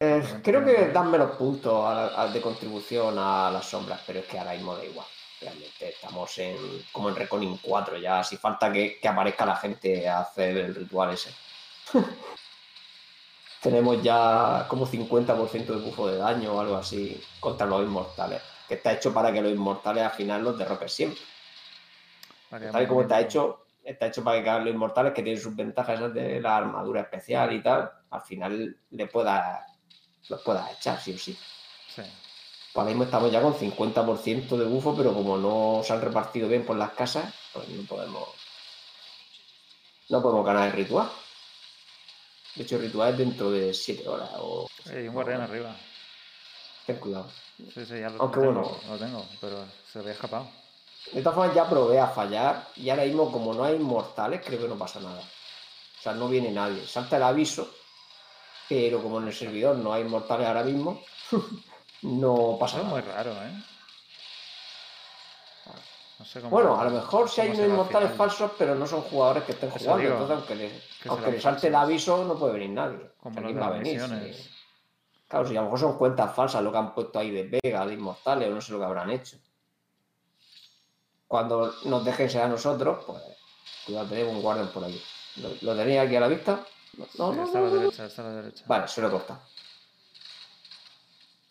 Eh, 0.00 0.22
creo 0.44 0.64
que 0.64 0.88
dan 0.92 1.10
menos 1.10 1.36
puntos 1.36 1.84
a 1.84 1.94
la- 1.94 2.22
a- 2.22 2.28
de 2.28 2.40
contribución 2.40 3.16
a 3.18 3.50
las 3.50 3.66
sombras, 3.66 4.00
pero 4.06 4.20
es 4.20 4.26
que 4.26 4.38
ahora 4.38 4.52
mismo 4.52 4.76
da 4.76 4.84
igual. 4.84 5.06
Realmente 5.40 5.88
estamos 5.88 6.38
en, 6.38 6.56
como 6.92 7.08
en 7.08 7.16
Reconing 7.16 7.58
4 7.62 7.96
ya. 7.98 8.22
Si 8.22 8.36
falta 8.36 8.72
que, 8.72 9.00
que 9.00 9.08
aparezca 9.08 9.44
la 9.44 9.56
gente 9.56 10.08
a 10.08 10.20
hacer 10.20 10.56
el 10.56 10.74
ritual 10.74 11.12
ese. 11.14 11.34
Tenemos 13.62 14.02
ya 14.02 14.66
como 14.68 14.86
50% 14.86 15.66
de 15.66 15.76
bufo 15.76 16.08
de 16.08 16.18
daño 16.18 16.52
o 16.52 16.60
algo 16.60 16.76
así 16.76 17.22
contra 17.38 17.66
los 17.66 17.82
inmortales. 17.82 18.42
Que 18.66 18.74
está 18.74 18.92
hecho 18.92 19.14
para 19.14 19.32
que 19.32 19.40
los 19.40 19.52
inmortales 19.52 20.04
al 20.04 20.10
final 20.10 20.42
los 20.42 20.58
derroques 20.58 20.92
siempre. 20.92 21.20
Tal 22.50 22.82
y 22.82 22.86
como 22.86 23.02
está 23.02 23.20
hecho, 23.20 23.66
está 23.84 24.06
hecho 24.06 24.22
para 24.22 24.38
que 24.38 24.44
cada 24.44 24.58
los 24.58 24.74
inmortales 24.74 25.12
que 25.14 25.22
tienen 25.22 25.40
sus 25.40 25.54
ventajas 25.54 25.98
esas 25.98 26.12
de 26.12 26.40
la 26.40 26.56
armadura 26.56 27.00
especial 27.00 27.52
y 27.52 27.62
tal, 27.62 27.90
al 28.10 28.20
final 28.22 28.76
le 28.90 29.06
pueda, 29.06 29.66
los 30.28 30.42
puedas 30.42 30.70
echar, 30.76 31.00
sí 31.00 31.14
o 31.14 31.18
sí. 31.18 31.38
Sí. 31.88 32.02
Ahora 32.74 32.88
mismo 32.88 33.04
estamos 33.04 33.30
ya 33.30 33.42
con 33.42 33.54
50% 33.54 34.56
de 34.56 34.64
bufo, 34.64 34.94
pero 34.96 35.12
como 35.12 35.36
no 35.36 35.82
se 35.84 35.92
han 35.92 36.00
repartido 36.00 36.48
bien 36.48 36.64
por 36.64 36.76
las 36.76 36.92
casas, 36.92 37.32
pues 37.52 37.68
no 37.68 37.86
podemos. 37.86 38.28
No 40.08 40.22
podemos 40.22 40.44
ganar 40.44 40.68
el 40.68 40.72
ritual. 40.72 41.08
De 42.54 42.62
hecho, 42.64 42.76
el 42.76 42.82
ritual 42.82 43.12
es 43.12 43.18
dentro 43.18 43.50
de 43.50 43.72
7 43.72 44.08
horas. 44.08 44.30
O... 44.38 44.68
Hay 44.90 45.08
un 45.08 45.14
guardián 45.14 45.40
arriba. 45.40 45.74
Ten 46.86 46.96
cuidado. 46.96 47.30
Sí, 47.74 47.84
sí, 47.86 48.00
ya 48.00 48.10
lo 48.10 48.22
Aunque 48.22 48.40
tengo, 48.40 48.52
bueno. 48.52 48.78
lo 48.88 48.98
tengo, 48.98 49.26
pero 49.40 49.64
se 49.90 49.98
había 50.00 50.12
escapado. 50.12 50.48
De 51.12 51.20
todas 51.22 51.34
formas, 51.36 51.54
ya 51.54 51.68
probé 51.68 51.98
a 52.00 52.08
fallar 52.08 52.68
y 52.76 52.90
ahora 52.90 53.04
mismo, 53.04 53.30
como 53.30 53.54
no 53.54 53.64
hay 53.64 53.76
inmortales, 53.76 54.40
creo 54.44 54.60
que 54.60 54.68
no 54.68 54.76
pasa 54.76 55.00
nada. 55.00 55.20
O 55.20 56.02
sea, 56.02 56.12
no 56.14 56.28
viene 56.28 56.50
nadie. 56.50 56.86
Salta 56.86 57.16
el 57.16 57.22
aviso, 57.22 57.70
pero 58.68 59.02
como 59.02 59.18
en 59.20 59.28
el 59.28 59.34
servidor 59.34 59.76
no 59.76 59.92
hay 59.92 60.02
inmortales 60.02 60.46
ahora 60.46 60.64
mismo, 60.64 61.02
no 62.02 62.56
pasa 62.58 62.78
Eso 62.78 62.86
es 62.86 62.92
nada. 62.92 63.00
muy 63.02 63.12
raro, 63.12 63.32
¿eh? 63.32 63.62
No 66.22 66.26
sé 66.28 66.40
cómo. 66.40 66.50
Bueno, 66.50 66.80
a 66.80 66.84
lo 66.84 66.90
mejor 66.90 67.28
si 67.28 67.40
hay 67.40 67.48
unos 67.50 67.66
inmortales 67.66 68.12
falsos, 68.12 68.52
pero 68.56 68.76
no 68.76 68.86
son 68.86 69.02
jugadores 69.02 69.42
que 69.42 69.52
estén 69.52 69.70
Eso 69.70 69.78
jugando. 69.80 70.02
digo, 70.02 70.12
entonces, 70.12 70.36
aunque 70.36 70.54
le, 70.54 70.68
que 71.02 71.08
aunque 71.08 71.30
le 71.32 71.40
salte 71.40 71.66
el 71.66 71.74
aviso, 71.74 72.24
no 72.24 72.38
puede 72.38 72.52
venir 72.52 72.70
nadie. 72.70 73.10
Como 73.20 73.34
¿Quién 73.34 73.46
los 73.46 73.54
de 73.54 73.60
va 73.60 73.66
a 73.66 73.70
venir? 73.70 74.00
Sí. 74.00 74.50
Claro, 75.26 75.48
si 75.48 75.56
a 75.56 75.60
lo 75.60 75.64
mejor 75.64 75.80
son 75.80 75.98
cuentas 75.98 76.32
falsas 76.32 76.62
lo 76.62 76.70
que 76.70 76.78
han 76.78 76.94
puesto 76.94 77.18
ahí 77.18 77.32
de 77.32 77.60
Vega, 77.60 77.84
de 77.86 77.94
Inmortales, 77.94 78.48
o 78.48 78.54
no 78.54 78.60
sé 78.60 78.70
lo 78.70 78.78
que 78.78 78.84
habrán 78.84 79.10
hecho. 79.10 79.36
Cuando 81.26 81.74
nos 81.86 82.04
dejen 82.04 82.30
ser 82.30 82.42
a 82.42 82.48
nosotros, 82.48 83.04
pues 83.04 83.20
cuidado, 83.84 84.06
tenemos 84.06 84.36
un 84.36 84.42
guardián 84.42 84.68
por 84.68 84.84
ahí. 84.84 85.02
¿Lo, 85.38 85.48
lo 85.60 85.76
tenéis 85.76 86.02
aquí 86.02 86.14
a 86.14 86.20
la 86.20 86.28
vista? 86.28 86.64
No, 87.18 87.32
no, 87.32 87.32
Sí, 87.32 87.36
no, 87.36 87.44
está 87.46 87.58
a 87.58 87.62
la 87.62 87.70
derecha, 87.70 88.06
está 88.06 88.22
a 88.22 88.24
la 88.26 88.34
derecha. 88.42 88.64
Vale, 88.68 88.86
se 88.86 89.00
lo 89.00 89.08
he 89.08 89.10
cortado. 89.10 89.40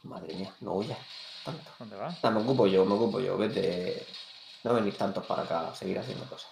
Madre 0.04 0.34
mía, 0.34 0.56
no 0.62 0.76
huya 0.76 0.98
tanto. 1.44 1.72
¿Dónde 1.80 1.96
va? 1.98 2.16
No, 2.24 2.32
me 2.32 2.42
ocupo 2.42 2.68
yo, 2.68 2.86
me 2.86 2.94
ocupo 2.94 3.20
yo. 3.20 3.38
Vete. 3.38 4.06
No 4.64 4.74
venís 4.74 4.98
tantos 4.98 5.26
para 5.26 5.44
acá 5.44 5.70
a 5.70 5.76
seguir 5.76 5.98
haciendo 6.00 6.26
cosas. 6.26 6.50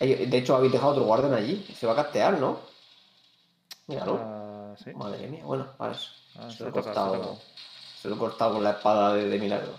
De 0.00 0.38
hecho, 0.38 0.56
habéis 0.56 0.72
dejado 0.72 0.92
otro 0.92 1.04
guardián 1.04 1.34
allí. 1.34 1.66
Se 1.78 1.86
va 1.86 1.92
a 1.92 1.96
castear, 1.96 2.38
¿no? 2.38 2.58
Míralo. 3.86 4.18
Ah, 4.22 4.74
sí. 4.82 4.92
Madre 4.94 5.26
mía, 5.28 5.44
bueno, 5.44 5.66
vale. 5.78 5.96
Ah, 6.38 6.50
se, 6.50 6.58
se 6.58 6.64
lo 6.64 6.70
he 6.70 6.72
cortado, 6.72 7.38
se 8.00 8.08
lo 8.08 8.14
he 8.14 8.18
cortado 8.18 8.54
con 8.54 8.64
la 8.64 8.70
espada 8.70 9.14
de, 9.14 9.28
de 9.28 9.38
milagro. 9.38 9.74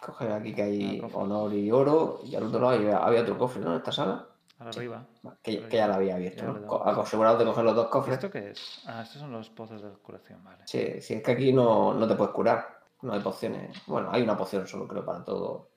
Coger 0.00 0.32
aquí 0.32 0.54
que 0.54 0.62
hay 0.62 1.00
Ah, 1.02 1.08
honor 1.14 1.54
y 1.54 1.70
oro. 1.70 2.20
Y 2.26 2.34
al 2.34 2.44
otro 2.44 2.60
lado 2.60 2.74
había, 2.74 2.98
había 2.98 3.22
otro 3.22 3.38
cofre, 3.38 3.62
¿no? 3.62 3.70
En 3.72 3.78
esta 3.78 3.92
sala. 3.92 4.26
A 4.58 4.64
la 4.64 4.70
arriba. 4.70 5.04
Que, 5.42 5.66
que 5.68 5.76
ya 5.76 5.88
la 5.88 5.96
había 5.96 6.14
abierto, 6.14 6.44
¿no? 6.44 6.82
Asegurados 7.00 7.38
de 7.38 7.44
coger 7.44 7.64
los 7.64 7.74
dos 7.74 7.88
cofres. 7.88 8.14
¿Esto 8.14 8.30
qué 8.30 8.50
es? 8.50 8.80
Ah, 8.86 9.02
estos 9.02 9.20
son 9.20 9.32
los 9.32 9.50
pozos 9.50 9.82
de 9.82 9.90
curación, 9.90 10.42
vale. 10.44 10.62
Sí, 10.66 11.00
sí, 11.00 11.14
es 11.14 11.22
que 11.22 11.32
aquí 11.32 11.52
no, 11.52 11.92
no 11.94 12.06
te 12.06 12.14
puedes 12.14 12.32
curar. 12.32 12.78
No 13.02 13.12
hay 13.12 13.20
pociones. 13.20 13.76
Bueno, 13.86 14.08
hay 14.12 14.22
una 14.22 14.36
poción 14.36 14.66
solo, 14.66 14.86
creo, 14.88 15.04
para 15.04 15.22
todo. 15.24 15.70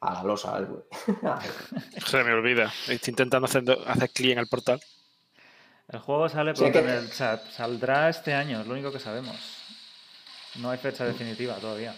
A 0.00 0.12
la 0.14 0.22
losa, 0.24 0.58
el 0.58 0.66
güey. 0.66 0.82
Se 2.04 2.22
me 2.22 2.32
olvida. 2.34 2.70
Estoy 2.88 3.12
intentando 3.12 3.46
hacer, 3.46 3.64
hacer 3.86 4.10
clic 4.10 4.32
en 4.32 4.38
el 4.38 4.46
portal. 4.48 4.80
El 5.88 6.00
juego 6.00 6.28
sale 6.28 6.54
Sí, 6.54 6.64
por 6.64 6.72
que- 6.72 6.78
en 6.80 6.88
el 6.90 7.10
chat. 7.10 7.42
Saldrá 7.48 8.08
este 8.10 8.34
año, 8.34 8.60
es 8.60 8.66
lo 8.66 8.74
único 8.74 8.92
que 8.92 8.98
sabemos. 9.00 9.36
No 10.56 10.70
hay 10.70 10.78
fecha 10.78 11.04
definitiva 11.06 11.54
todavía. 11.54 11.94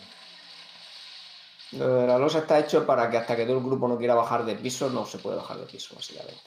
Lo 1.72 1.86
de 1.96 2.06
la 2.06 2.18
losa 2.18 2.38
está 2.38 2.58
hecho 2.58 2.86
para 2.86 3.10
que 3.10 3.18
hasta 3.18 3.36
que 3.36 3.44
todo 3.44 3.58
el 3.58 3.64
grupo 3.64 3.88
no 3.88 3.98
quiera 3.98 4.14
bajar 4.14 4.44
de 4.44 4.54
piso, 4.56 4.88
no 4.88 5.04
se 5.04 5.18
puede 5.18 5.36
bajar 5.36 5.58
de 5.58 5.66
piso, 5.66 5.94
básicamente. 5.94 6.40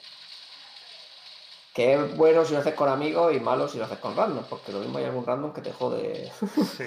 Que 1.73 1.93
es 1.93 2.17
bueno 2.17 2.43
si 2.43 2.53
lo 2.53 2.59
haces 2.59 2.73
con 2.73 2.89
amigos 2.89 3.33
y 3.33 3.39
malo 3.39 3.67
si 3.67 3.77
lo 3.77 3.85
haces 3.85 3.99
con 3.99 4.15
random, 4.15 4.43
porque 4.49 4.71
lo 4.71 4.79
mismo 4.79 4.97
hay 4.97 5.05
algún 5.05 5.25
random 5.25 5.53
que 5.53 5.61
te 5.61 5.71
jode. 5.71 6.31
Sí. 6.77 6.85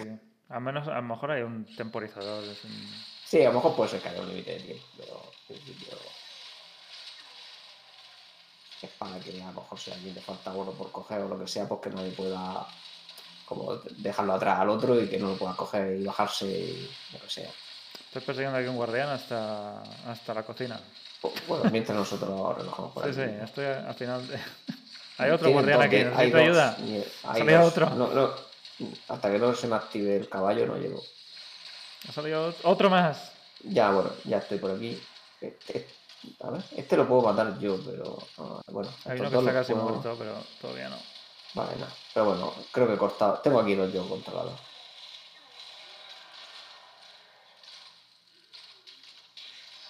Al 0.51 0.61
menos, 0.61 0.86
a 0.89 0.94
lo 0.97 1.02
mejor 1.02 1.31
hay 1.31 1.43
un 1.43 1.65
temporizador. 1.77 2.43
un- 2.44 3.05
Sí, 3.24 3.43
a 3.43 3.48
lo 3.48 3.55
mejor 3.55 3.74
puede 3.77 3.90
ser 3.90 4.01
que 4.02 4.09
haya 4.11 4.20
un 4.20 4.28
límite 4.28 4.52
de 4.52 4.61
tiempo, 4.61 4.85
pero 4.98 5.23
en 5.48 5.56
principio. 5.56 5.97
Es 8.82 8.90
para 8.98 9.19
que 9.20 9.43
a 9.43 9.47
lo 9.47 9.61
mejor 9.62 9.78
si 9.78 9.90
a 9.90 9.94
alguien 9.94 10.15
le 10.15 10.20
falta 10.20 10.52
oro 10.52 10.73
por 10.73 10.90
coger 10.93 11.20
o 11.23 11.28
lo 11.28 11.39
que 11.39 11.47
sea, 11.48 11.66
pues 11.66 11.81
que 11.81 11.90
nadie 11.90 12.11
pueda 12.12 12.66
como 13.47 13.74
dejarlo 13.77 14.35
atrás 14.35 14.59
al 14.61 14.69
otro 14.69 15.01
y 15.01 15.09
que 15.09 15.19
no 15.19 15.28
lo 15.31 15.36
pueda 15.36 15.55
coger 15.56 15.98
y 15.98 16.05
bajarse 16.05 16.47
y 16.47 16.90
lo 17.12 17.20
que 17.20 17.31
sea. 17.31 17.51
Estoy 18.15 18.27
persiguiendo 18.27 18.57
aquí 18.59 18.69
un 18.69 18.77
guardián 18.77 19.09
hasta, 19.09 19.82
hasta 20.09 20.35
la 20.35 20.45
cocina. 20.45 20.78
Bueno, 21.49 21.69
mientras 21.73 21.99
nosotros 21.99 22.31
vamos 22.31 22.93
por 22.93 23.05
Sí, 23.07 23.12
sí, 23.15 23.20
aquí. 23.23 23.35
estoy 23.43 23.65
al 23.65 23.95
final. 23.95 24.28
de- 24.28 24.39
Hay 25.19 25.31
otro 25.32 25.51
guardián 25.51 25.82
aquí, 25.82 25.97
necesito 25.97 26.36
ayuda. 26.39 26.77
Salía 27.23 27.59
dos. 27.59 27.73
otro. 27.73 27.91
No, 27.91 28.07
no, 28.15 28.31
hasta 29.09 29.32
que 29.32 29.39
no 29.41 29.53
se 29.57 29.66
me 29.66 29.74
active 29.74 30.16
el 30.16 30.28
caballo 30.28 30.65
no 30.66 30.77
llego. 30.77 31.03
Ha 32.09 32.12
salido 32.12 32.53
ot- 32.53 32.57
otro 32.62 32.89
más. 32.89 33.32
Ya, 33.65 33.91
bueno, 33.91 34.11
ya 34.23 34.39
estoy 34.39 34.59
por 34.59 34.70
aquí. 34.70 35.03
Este, 35.41 35.89
a 36.41 36.51
ver, 36.51 36.62
este 36.77 36.97
lo 36.97 37.09
puedo 37.09 37.23
matar 37.23 37.59
yo, 37.59 37.78
pero 37.85 38.16
ah, 38.39 38.61
bueno. 38.69 38.91
Hay 39.07 39.19
uno 39.19 39.28
que 39.31 39.36
está 39.39 39.53
los 39.53 39.53
casi 39.55 39.73
puedo- 39.73 39.89
muerto, 39.89 40.15
pero 40.16 40.35
todavía 40.61 40.89
no. 40.89 40.97
Vale, 41.55 41.73
no. 41.81 41.86
Pero 42.12 42.27
bueno, 42.27 42.55
creo 42.70 42.86
que 42.86 42.95
he 42.95 42.99
cortado. 42.99 43.41
Tengo 43.43 43.59
aquí 43.59 43.74
dos 43.74 43.93
yo 43.93 44.09
controlados. 44.09 44.61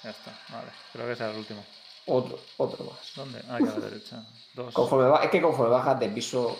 Ya 0.05 0.10
está, 0.10 0.39
vale. 0.51 0.70
Creo 0.93 1.06
que 1.06 1.12
ese 1.12 1.22
era 1.24 1.32
el 1.32 1.39
último. 1.39 1.64
Otro, 2.06 2.39
otro 2.59 2.85
más. 2.85 3.12
¿Dónde? 3.16 3.40
Ah, 3.48 3.56
aquí 3.56 3.64
a 3.64 3.78
la 3.78 3.86
derecha. 3.89 4.24
Dos. 4.55 4.74
Conforme 4.74 5.09
va, 5.09 5.24
es 5.24 5.31
que 5.31 5.40
conforme 5.40 5.70
bajas 5.72 5.98
de 5.98 6.10
piso 6.10 6.56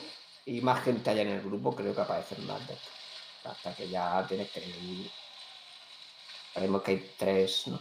y 0.47 0.61
más 0.63 0.83
gente 0.83 1.11
haya 1.11 1.23
en 1.23 1.29
el 1.29 1.43
grupo, 1.43 1.75
creo 1.77 1.95
que 1.95 2.01
aparecen 2.01 2.47
más 2.47 2.67
de 2.67 2.75
estos. 2.75 2.93
Hasta 3.45 3.75
que 3.75 3.89
ya 3.89 4.25
tienes 4.27 4.51
que 4.51 4.61
ir. 4.67 5.11
Que 6.55 6.91
hay 6.91 7.15
tres, 7.19 7.67
¿no? 7.67 7.81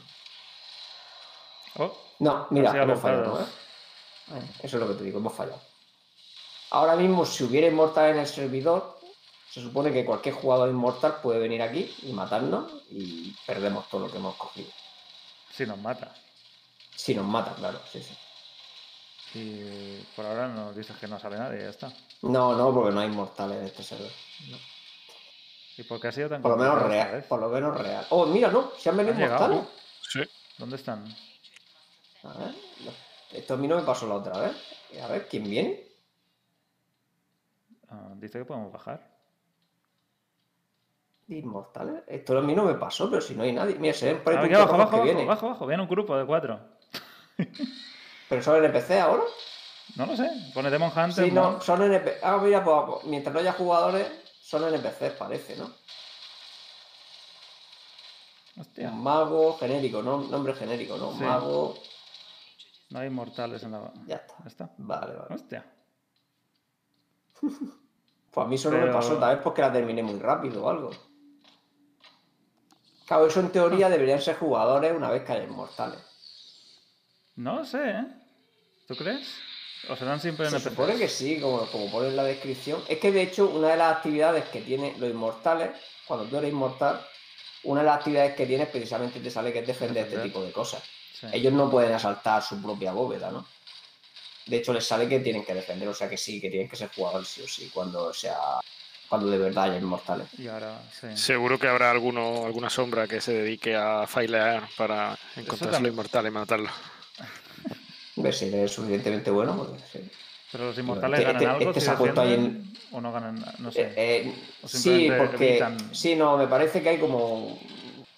Oh, 1.78 1.96
No, 2.20 2.48
mira, 2.50 2.72
hemos 2.82 3.00
fallado. 3.00 3.42
Eh, 3.42 4.42
Eso 4.64 4.78
es 4.78 4.82
lo 4.82 4.88
que 4.88 4.96
te 4.96 5.04
digo, 5.04 5.20
hemos 5.20 5.34
fallado. 5.34 5.62
Ahora 6.72 6.96
mismo, 6.96 7.26
si 7.26 7.44
hubiera 7.44 7.68
inmortal 7.68 8.10
en 8.12 8.20
el 8.20 8.28
servidor, 8.28 9.00
se 9.50 9.62
supone 9.62 9.94
que 9.94 10.04
cualquier 10.04 10.34
jugador 10.36 10.70
inmortal 10.70 11.22
puede 11.22 11.40
venir 11.40 11.62
aquí 11.62 11.96
y 12.02 12.12
matarnos 12.14 12.72
y 12.90 13.32
perdemos 13.46 13.88
todo 13.90 14.08
lo 14.08 14.12
que 14.12 14.18
hemos 14.18 14.36
cogido. 14.36 14.72
Sí, 15.56 15.66
nos 15.66 15.78
mata. 15.78 16.14
Si 16.96 17.14
nos 17.16 17.26
matan, 17.26 17.56
claro, 17.56 17.80
sí, 17.92 18.02
sí. 18.04 18.16
Y 19.36 20.02
por 20.16 20.26
ahora 20.26 20.48
nos 20.48 20.76
dices 20.76 20.96
que 20.98 21.08
no 21.08 21.20
sale 21.20 21.38
nadie, 21.38 21.62
ya 21.62 21.70
está. 21.70 21.92
No, 22.22 22.56
no, 22.56 22.74
porque 22.74 22.94
no 22.94 23.00
hay 23.02 23.08
inmortales 23.08 23.58
en 23.58 23.66
este 23.66 23.84
servidor. 23.84 24.12
¿Y 25.76 25.84
por 25.84 26.00
qué 26.00 26.10
ha 26.10 26.12
sido 26.12 26.30
tan 26.30 26.42
Por 26.44 26.52
lo 26.52 26.58
menos 26.58 26.82
real, 26.84 27.12
vez? 27.14 27.26
por 27.26 27.40
lo 27.40 27.50
menos 27.50 27.76
real. 27.76 28.06
Oh, 28.12 28.28
mira, 28.28 28.50
no, 28.52 28.72
se 28.78 28.90
han 28.90 28.98
venido 28.98 29.16
Han 29.16 29.22
llegado. 29.22 29.46
inmortales. 29.54 29.74
Sí. 30.08 30.22
¿Dónde 30.60 30.76
están? 30.76 31.04
A 32.24 32.34
ver, 32.38 32.56
no. 32.86 32.92
esto 33.32 33.54
a 33.56 33.58
mí 33.58 33.68
no 33.68 33.76
me 33.78 33.82
pasó 33.82 34.08
la 34.08 34.16
otra 34.16 34.38
vez. 34.40 34.54
A 35.02 35.08
ver, 35.08 35.28
¿quién 35.28 35.44
viene? 35.46 35.84
Ah, 37.90 38.10
dice 38.18 38.38
que 38.38 38.46
podemos 38.46 38.72
bajar. 38.72 39.13
Inmortales. 41.30 42.04
Esto 42.08 42.38
a 42.38 42.42
mí 42.42 42.54
no 42.54 42.64
me 42.66 42.74
pasó, 42.76 43.10
pero 43.10 43.22
si 43.22 43.34
no 43.36 43.44
hay 43.44 43.54
nadie. 43.54 43.76
Mira, 43.76 43.94
se 43.94 44.08
ven 44.14 44.24
por 44.24 44.34
ahí 44.34 44.52
Ah, 44.54 44.58
abajo, 44.58 44.74
abajo, 44.76 44.76
que 44.76 44.82
abajo, 44.96 45.04
vienen. 45.04 45.26
abajo, 45.26 45.46
abajo. 45.48 45.66
Viene 45.68 45.84
un 45.84 45.90
grupo 45.90 46.18
de 46.18 46.26
cuatro. 46.26 46.60
¿Pero 48.30 48.42
son 48.42 48.64
NPC 48.64 48.92
ahora? 49.00 49.24
No 49.96 50.06
lo 50.06 50.16
sé. 50.18 50.30
Pone 50.54 50.70
Demon 50.70 50.90
Hunter. 50.96 51.26
Sí, 51.26 51.32
no, 51.32 51.62
son 51.62 51.82
NPC. 51.84 52.20
Ah, 52.24 52.40
mira, 52.44 52.64
pues, 52.64 52.78
pues, 52.88 53.04
mientras 53.06 53.34
no 53.34 53.40
haya 53.40 53.54
jugadores, 53.54 54.08
son 54.42 54.64
NPCs, 54.74 55.12
parece, 55.18 55.56
¿no? 55.58 55.70
Hostia. 58.60 58.92
Mago 58.92 59.58
genérico, 59.58 60.02
¿no? 60.04 60.20
Nombre 60.22 60.54
genérico, 60.54 60.98
¿no? 60.98 61.14
Sí. 61.14 61.24
Mago. 61.24 61.76
No 62.92 63.00
hay 63.00 63.10
mortales 63.10 63.64
en 63.64 63.72
la. 63.72 63.92
Ya 64.06 64.18
está. 64.18 64.36
Ya 64.44 64.48
está. 64.48 64.70
Vale, 64.78 65.14
vale. 65.16 65.36
Hostia. 65.36 65.66
Pues 68.34 68.48
a 68.48 68.50
mí 68.50 68.56
eso 68.56 68.72
no 68.72 68.78
me 68.78 68.82
Pero- 68.86 68.94
pasó, 68.96 69.18
tal 69.20 69.36
vez 69.36 69.44
porque 69.44 69.62
la 69.62 69.72
terminé 69.72 70.02
muy 70.02 70.18
rápido 70.20 70.66
o 70.66 70.70
algo. 70.70 70.90
Claro, 73.06 73.28
eso 73.28 73.40
en 73.40 73.52
teoría 73.52 73.90
deberían 73.90 74.22
ser 74.22 74.36
jugadores 74.38 74.94
una 74.96 75.10
vez 75.10 75.24
que 75.24 75.34
haya 75.34 75.44
inmortales. 75.44 76.00
No 77.36 77.58
lo 77.58 77.66
sé, 77.66 77.90
¿eh? 77.90 78.06
¿Tú 78.88 78.96
crees? 78.96 79.28
¿O 79.90 79.96
serán 79.96 80.20
siempre 80.20 80.50
Se 80.50 80.56
NPCs? 80.58 80.70
supone 80.72 80.96
que 80.98 81.10
sí, 81.10 81.40
como, 81.42 81.66
como 81.68 81.92
pone 81.92 82.08
en 82.10 82.16
la 82.16 82.24
descripción. 82.24 82.82
Es 82.88 83.00
que 83.00 83.12
de 83.12 83.22
hecho, 83.24 83.50
una 83.50 83.70
de 83.70 83.78
las 83.78 83.98
actividades 83.98 84.46
que 84.46 84.62
tiene 84.62 84.96
los 84.98 85.10
inmortales, 85.10 85.72
cuando 86.08 86.26
tú 86.26 86.38
eres 86.38 86.52
inmortal, 86.52 87.06
una 87.64 87.82
de 87.82 87.88
las 87.88 87.98
actividades 87.98 88.36
que 88.36 88.46
tienes 88.46 88.70
precisamente 88.70 89.20
te 89.20 89.30
sale 89.32 89.52
que 89.52 89.60
es 89.60 89.68
defender 89.68 90.08
este 90.08 90.20
tipo 90.20 90.42
de 90.44 90.52
cosas. 90.52 90.84
Sí. 91.20 91.28
Ellos 91.34 91.54
no 91.54 91.70
pueden 91.70 91.94
asaltar 91.94 92.42
su 92.42 92.62
propia 92.62 92.94
bóveda, 92.94 93.32
¿no? 93.32 93.46
De 94.46 94.58
hecho, 94.58 94.74
les 94.74 94.86
sale 94.86 95.08
que 95.08 95.20
tienen 95.20 95.46
que 95.46 95.54
defender, 95.54 95.88
o 95.88 95.94
sea 95.94 96.10
que 96.10 96.18
sí, 96.18 96.40
que 96.42 96.50
tienen 96.50 96.68
que 96.70 96.76
ser 96.76 96.90
jugadores 96.90 97.28
sí 97.30 97.42
o 97.42 97.48
sí, 97.48 97.70
cuando 97.74 98.14
sea. 98.14 98.38
Cuando 99.14 99.30
de 99.30 99.38
verdad 99.38 99.66
haya 99.66 99.78
inmortales. 99.78 100.26
Y 100.40 100.48
ahora, 100.48 100.82
sí. 101.00 101.06
Seguro 101.16 101.60
que 101.60 101.68
habrá 101.68 101.92
alguno, 101.92 102.48
alguna 102.48 102.72
sombra 102.72 103.08
que 103.08 103.22
se 103.22 103.32
dedique 103.32 103.76
a 103.76 104.08
failear 104.08 104.64
para 104.76 105.16
encontrarse 105.36 105.66
lo 105.66 105.72
también. 105.74 105.94
inmortal 105.94 106.26
y 106.26 106.32
matarlo. 106.32 106.70
Ver 108.16 108.34
si 108.34 108.46
eres 108.48 108.72
suficientemente 108.72 109.30
bueno, 109.30 109.56
porque 109.56 109.84
sí. 109.92 110.10
Pero 110.52 110.66
los 110.66 110.78
inmortales 110.80 111.20
Este- 111.20 111.32
ganan 111.32 111.42
este- 111.44 111.56
algo 111.56 111.70
este 111.70 111.80
si 111.80 111.86
se 111.86 111.92
ha 111.92 111.98
puesto 112.00 112.22
ahí 112.22 112.30
defienden 112.32 112.74
o 112.92 113.02
no 113.02 113.12
ganan 113.12 113.36
na- 113.40 113.54
no 113.60 113.72
sé. 113.72 113.82
Eh, 113.82 113.94
eh, 113.96 114.36
O 114.64 114.68
sí, 114.68 115.12
porque. 115.16 115.60
evitan- 115.60 115.94
Sí, 115.94 116.16
no, 116.16 116.36
me 116.36 116.48
parece 116.48 116.82
que 116.82 116.90
hay 116.90 116.98
como. 116.98 117.60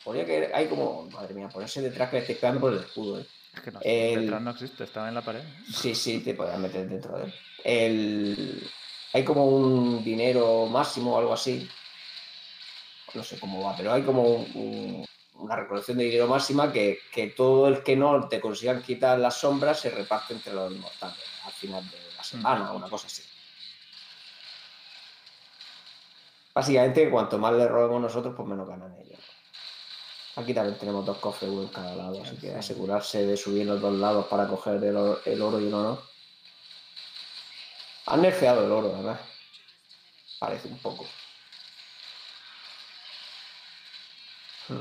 Podría 0.02 0.26
que 0.26 0.50
hay 0.54 0.68
como. 0.68 1.10
Madre 1.12 1.34
mía, 1.34 1.50
ponerse 1.50 1.82
detrás 1.82 2.10
que 2.10 2.16
le 2.16 2.22
estoy 2.22 2.36
pegando 2.36 2.62
por 2.62 2.72
el 2.72 2.80
escudo, 2.80 3.20
¿eh? 3.20 3.26
es 3.54 3.60
que 3.62 3.72
no, 3.72 3.80
el- 3.84 4.22
detrás 4.22 4.42
no 4.42 4.52
existe, 4.52 4.84
estaba 4.86 5.10
en 5.10 5.16
la 5.16 5.22
pared. 5.24 5.42
Sí, 5.70 5.94
sí, 5.94 6.20
te 6.22 6.34
podías 6.36 6.58
meter 6.58 6.88
dentro 6.88 7.18
de 7.18 7.26
él. 7.26 7.34
El... 7.66 8.70
Hay 9.16 9.24
como 9.24 9.46
un 9.46 10.04
dinero 10.04 10.66
máximo 10.66 11.14
o 11.16 11.18
algo 11.18 11.32
así. 11.34 11.70
No 13.14 13.24
sé 13.24 13.40
cómo 13.40 13.64
va, 13.64 13.74
pero 13.78 13.94
hay 13.94 14.02
como 14.04 14.24
un- 14.24 14.52
un- 14.56 15.06
una 15.36 15.56
recolección 15.56 15.98
de 15.98 16.04
dinero 16.04 16.28
máxima 16.28 16.70
que, 16.74 17.00
que 17.14 17.28
todo 17.28 17.70
el 17.70 17.82
que 17.82 17.96
no 17.96 18.28
te 18.28 18.42
consigan 18.42 18.82
quitar 18.84 19.18
las 19.18 19.36
sombras 19.40 19.80
se 19.80 19.90
reparte 19.90 20.34
entre 20.34 20.52
los 20.52 20.70
inmortales 20.70 21.18
al 21.46 21.54
final 21.54 21.90
de 21.90 21.98
la 22.18 22.24
semana, 22.26 22.74
una 22.74 22.90
cosa 22.90 23.08
así. 23.08 23.24
Básicamente, 26.54 27.10
cuanto 27.10 27.38
más 27.38 27.54
le 27.54 27.70
robemos 27.70 28.02
nosotros, 28.02 28.34
pues 28.36 28.50
menos 28.50 28.68
ganan 28.68 28.94
ellos. 29.00 29.20
Aquí 30.36 30.54
también 30.54 30.78
tenemos 30.78 31.06
dos 31.06 31.20
cofres 31.20 31.50
en 31.50 31.68
cada 31.70 31.96
lado, 31.96 32.22
así 32.22 32.36
que 32.36 32.54
asegurarse 32.54 33.26
de 33.26 33.38
subir 33.38 33.66
los 33.66 33.80
dos 33.80 33.94
lados 33.94 34.26
para 34.28 34.46
coger 34.46 34.84
el 34.84 34.98
oro 34.98 35.22
y 35.26 35.68
el 35.68 35.74
oro. 35.74 36.15
Han 38.08 38.22
nerfeado 38.22 38.66
el 38.66 38.72
oro, 38.72 38.94
además. 38.94 39.20
Parece 40.40 40.68
un 40.68 40.78
poco. 40.80 41.06
Hmm. 44.68 44.80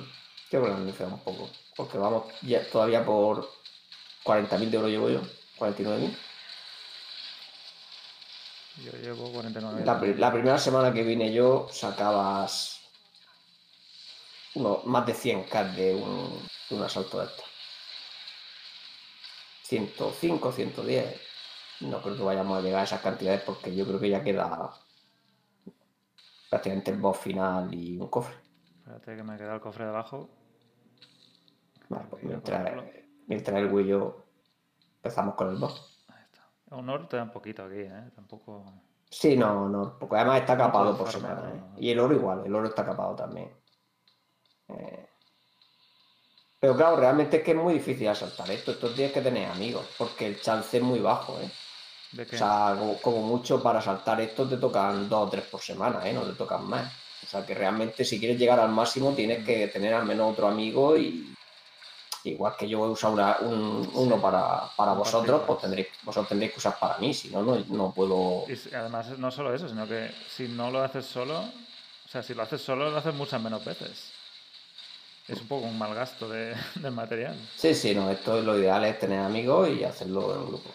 Creo 0.50 0.62
que 0.62 0.68
lo 0.68 0.74
han 0.74 0.86
nerfeado 0.86 1.14
un 1.14 1.20
poco. 1.20 1.50
Porque 1.76 1.98
vamos 1.98 2.26
ya 2.42 2.68
todavía 2.70 3.04
por 3.04 3.50
40.000 4.24 4.70
de 4.70 4.78
oro 4.78 4.88
llevo 4.88 5.10
yo. 5.10 5.20
49.000. 5.58 6.16
Yo 8.84 8.92
llevo 8.92 9.30
49. 9.32 9.84
La, 9.84 10.00
pri- 10.00 10.14
la 10.14 10.32
primera 10.32 10.58
semana 10.58 10.92
que 10.92 11.02
vine 11.02 11.32
yo 11.32 11.68
sacabas 11.72 12.80
uno, 14.54 14.82
más 14.84 15.06
de 15.06 15.14
100k 15.14 15.74
de 15.74 15.94
un, 15.94 16.48
de 16.68 16.74
un 16.76 16.82
asalto 16.82 17.20
de 17.20 17.26
estos. 17.26 17.44
105, 19.62 20.52
110. 20.52 21.20
No 21.80 22.00
creo 22.00 22.16
que 22.16 22.22
vayamos 22.22 22.58
a 22.58 22.62
llegar 22.62 22.80
a 22.80 22.84
esas 22.84 23.00
cantidades 23.00 23.42
porque 23.42 23.74
yo 23.74 23.86
creo 23.86 24.00
que 24.00 24.10
ya 24.10 24.22
queda 24.22 24.70
prácticamente 26.48 26.92
el 26.92 26.98
boss 26.98 27.18
final 27.18 27.74
y 27.74 27.98
un 27.98 28.08
cofre. 28.08 28.36
Espérate 28.78 29.16
que 29.16 29.22
me 29.24 29.36
queda 29.36 29.54
el 29.54 29.60
cofre 29.60 29.84
de 29.84 29.90
abajo. 29.90 30.28
Vale, 31.88 32.06
pues 32.10 32.22
mientras, 32.22 32.84
mientras 33.26 33.56
el 33.58 33.86
yo 33.86 34.24
empezamos 34.96 35.34
con 35.34 35.50
el 35.50 35.56
boss. 35.56 36.04
Ahí 36.08 36.22
está. 36.22 36.46
Honor 36.70 37.08
te 37.08 37.16
da 37.16 37.24
un 37.24 37.30
poquito 37.30 37.64
aquí, 37.64 37.80
¿eh? 37.80 38.10
Tampoco... 38.14 38.64
Sí, 39.10 39.36
no, 39.36 39.68
no, 39.68 39.98
porque 39.98 40.16
además 40.16 40.40
está 40.40 40.56
capado 40.56 40.96
por 40.96 41.10
semana. 41.10 41.50
¿eh? 41.52 41.62
Y 41.78 41.90
el 41.90 42.00
oro 42.00 42.14
igual, 42.14 42.42
el 42.44 42.54
oro 42.54 42.68
está 42.68 42.84
capado 42.84 43.14
también. 43.14 43.52
Eh, 44.68 45.08
Pero 46.60 46.76
claro, 46.76 46.96
realmente 46.96 47.38
es 47.38 47.42
que 47.42 47.50
es 47.52 47.56
muy 47.56 47.74
difícil 47.74 48.08
asaltar 48.08 48.50
esto. 48.50 48.72
Esto 48.72 48.92
tienes 48.92 49.12
que 49.12 49.20
tener 49.20 49.48
amigos, 49.50 49.86
porque 49.98 50.26
el 50.26 50.40
chance 50.40 50.76
es 50.76 50.82
muy 50.82 51.00
bajo, 51.00 51.38
¿eh? 51.40 51.50
¿De 52.14 52.26
qué? 52.26 52.36
O 52.36 52.38
sea, 52.38 52.76
como, 52.78 53.00
como 53.00 53.22
mucho 53.22 53.62
para 53.62 53.80
saltar 53.80 54.20
esto 54.20 54.48
te 54.48 54.56
tocan 54.56 55.08
dos 55.08 55.26
o 55.26 55.30
tres 55.30 55.44
por 55.46 55.60
semana, 55.60 56.08
¿eh? 56.08 56.12
No 56.12 56.22
te 56.22 56.34
tocan 56.34 56.64
más. 56.66 56.92
O 57.22 57.26
sea, 57.26 57.44
que 57.44 57.54
realmente 57.54 58.04
si 58.04 58.18
quieres 58.18 58.38
llegar 58.38 58.60
al 58.60 58.68
máximo 58.70 59.12
tienes 59.14 59.44
que 59.44 59.66
tener 59.68 59.94
al 59.94 60.04
menos 60.04 60.32
otro 60.32 60.46
amigo 60.48 60.96
y 60.96 61.34
igual 62.24 62.54
que 62.56 62.68
yo 62.68 62.84
he 62.86 62.90
usado 62.90 63.14
una- 63.14 63.36
un- 63.40 63.90
uno 63.94 64.20
para, 64.20 64.68
para 64.76 64.92
vosotros, 64.92 65.42
pues 65.46 65.58
tendréis, 65.60 65.88
vosotros 66.02 66.28
tendréis 66.28 66.52
que 66.52 66.58
usar 66.58 66.78
para 66.78 66.98
mí, 66.98 67.12
si 67.12 67.28
no, 67.30 67.42
no, 67.42 67.56
no 67.68 67.92
puedo... 67.92 68.44
Y 68.48 68.74
además, 68.74 69.18
no 69.18 69.30
solo 69.30 69.52
eso, 69.54 69.68
sino 69.68 69.86
que 69.88 70.10
si 70.28 70.48
no 70.48 70.70
lo 70.70 70.82
haces 70.82 71.04
solo, 71.06 71.40
o 71.40 72.08
sea, 72.08 72.22
si 72.22 72.32
lo 72.34 72.42
haces 72.42 72.60
solo, 72.62 72.90
lo 72.90 72.96
haces 72.98 73.14
muchas 73.14 73.40
menos 73.42 73.64
veces. 73.64 74.10
Es 75.28 75.40
un 75.40 75.48
poco 75.48 75.66
un 75.66 75.78
mal 75.78 75.94
gasto 75.94 76.28
de, 76.28 76.54
del 76.76 76.92
material. 76.92 77.36
Sí, 77.56 77.74
sí, 77.74 77.94
no, 77.94 78.10
esto 78.10 78.38
es 78.38 78.44
lo 78.44 78.58
ideal 78.58 78.84
es 78.84 78.98
tener 78.98 79.20
amigos 79.20 79.68
y 79.70 79.82
hacerlo 79.84 80.34
en 80.34 80.46
grupo. 80.46 80.70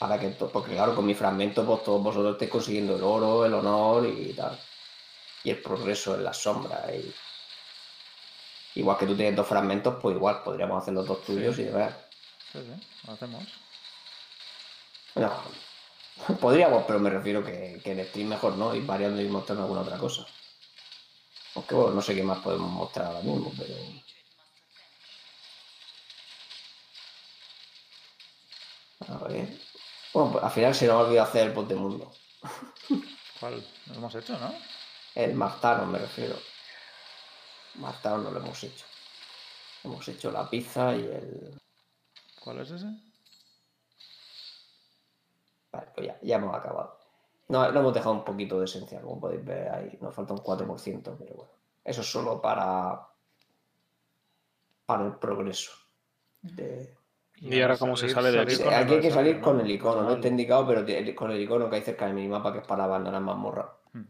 Para 0.00 0.18
que 0.18 0.30
porque 0.30 0.72
claro, 0.72 0.94
con 0.94 1.04
mi 1.04 1.12
fragmento, 1.14 1.64
pues 1.66 1.82
todos 1.82 2.02
vosotros 2.02 2.32
estéis 2.32 2.50
consiguiendo 2.50 2.96
el 2.96 3.02
oro, 3.02 3.44
el 3.44 3.52
honor 3.52 4.06
y 4.06 4.32
tal. 4.32 4.58
Y 5.44 5.50
el 5.50 5.60
progreso 5.60 6.14
en 6.14 6.24
las 6.24 6.38
sombras. 6.38 6.90
y- 6.94 7.14
Igual 8.80 8.96
que 8.96 9.06
tú 9.06 9.14
tienes 9.14 9.36
dos 9.36 9.46
fragmentos, 9.46 9.96
pues 10.00 10.16
igual 10.16 10.42
podríamos 10.42 10.80
hacer 10.82 10.94
los 10.94 11.06
dos 11.06 11.20
tuyos 11.22 11.58
y 11.58 11.64
ver. 11.64 11.94
Sí, 12.50 12.60
sí, 12.60 12.96
lo 13.06 13.12
hacemos. 13.12 13.42
No, 15.16 15.30
podríamos, 16.40 16.84
pero 16.86 16.98
me 16.98 17.10
refiero 17.10 17.44
que, 17.44 17.82
que 17.84 17.92
en 17.92 18.06
stream 18.08 18.28
mejor, 18.28 18.56
¿no? 18.56 18.74
Ir 18.74 18.86
variando 18.86 19.20
y 19.20 19.28
mostrando 19.28 19.64
alguna 19.64 19.82
otra 19.82 19.98
cosa. 19.98 20.26
Aunque 21.56 21.74
bueno, 21.74 21.92
no 21.92 22.00
sé 22.00 22.14
qué 22.14 22.22
más 22.22 22.38
podemos 22.38 22.70
mostrar 22.70 23.08
ahora 23.08 23.20
mismo, 23.20 23.52
pero. 23.58 23.74
A 29.14 29.28
ver. 29.28 29.69
Bueno, 30.12 30.32
pues 30.32 30.44
al 30.44 30.50
final 30.50 30.74
se 30.74 30.86
nos 30.86 30.96
ha 30.96 30.98
olvidado 31.06 31.28
hacer 31.28 31.46
el 31.48 31.52
bot 31.54 31.68
de 31.68 31.74
mundo. 31.76 32.10
¿Cuál? 33.38 33.64
Lo 33.86 33.94
hemos 33.94 34.14
hecho, 34.14 34.38
¿no? 34.38 34.52
El 35.14 35.34
Martano, 35.34 35.86
me 35.86 35.98
refiero. 35.98 36.36
Martano 37.76 38.18
no 38.18 38.30
lo 38.30 38.38
hemos 38.40 38.62
hecho. 38.64 38.84
Hemos 39.84 40.06
hecho 40.08 40.30
la 40.30 40.48
pizza 40.48 40.94
y 40.96 41.00
el. 41.00 41.60
¿Cuál 42.42 42.58
es 42.60 42.70
ese? 42.70 42.86
Vale, 45.72 45.86
pues 45.94 46.06
ya, 46.06 46.18
ya 46.22 46.36
hemos 46.36 46.54
acabado. 46.54 46.98
No, 47.48 47.68
lo 47.70 47.80
hemos 47.80 47.94
dejado 47.94 48.12
un 48.14 48.24
poquito 48.24 48.58
de 48.58 48.64
esencia, 48.64 49.00
como 49.00 49.20
podéis 49.20 49.44
ver 49.44 49.68
ahí. 49.68 49.98
Nos 50.00 50.14
falta 50.14 50.32
un 50.34 50.40
4%, 50.40 51.16
pero 51.18 51.34
bueno. 51.34 51.50
Eso 51.84 52.00
es 52.02 52.10
solo 52.10 52.40
para. 52.40 53.08
para 54.86 55.06
el 55.06 55.14
progreso. 55.16 55.72
De- 56.42 56.96
¿Y 57.40 57.60
ahora 57.62 57.78
cómo 57.78 57.96
se 57.96 58.08
sale 58.10 58.30
de 58.30 58.40
aquí? 58.40 58.54
Aquí 58.62 58.94
hay 58.94 59.00
que 59.00 59.10
salir 59.10 59.36
¿no? 59.36 59.42
con 59.42 59.60
el 59.60 59.70
icono, 59.70 60.02
no 60.02 60.12
está 60.14 60.28
indicado, 60.28 60.66
pero 60.66 60.84
con 61.16 61.30
el 61.30 61.40
icono 61.40 61.70
que 61.70 61.76
hay 61.76 61.82
cerca 61.82 62.04
del 62.06 62.14
minimapa 62.14 62.52
que 62.52 62.58
es 62.58 62.66
para 62.66 62.84
abandonar 62.84 63.22
mazmorra. 63.22 63.72
Hmm. 63.92 64.02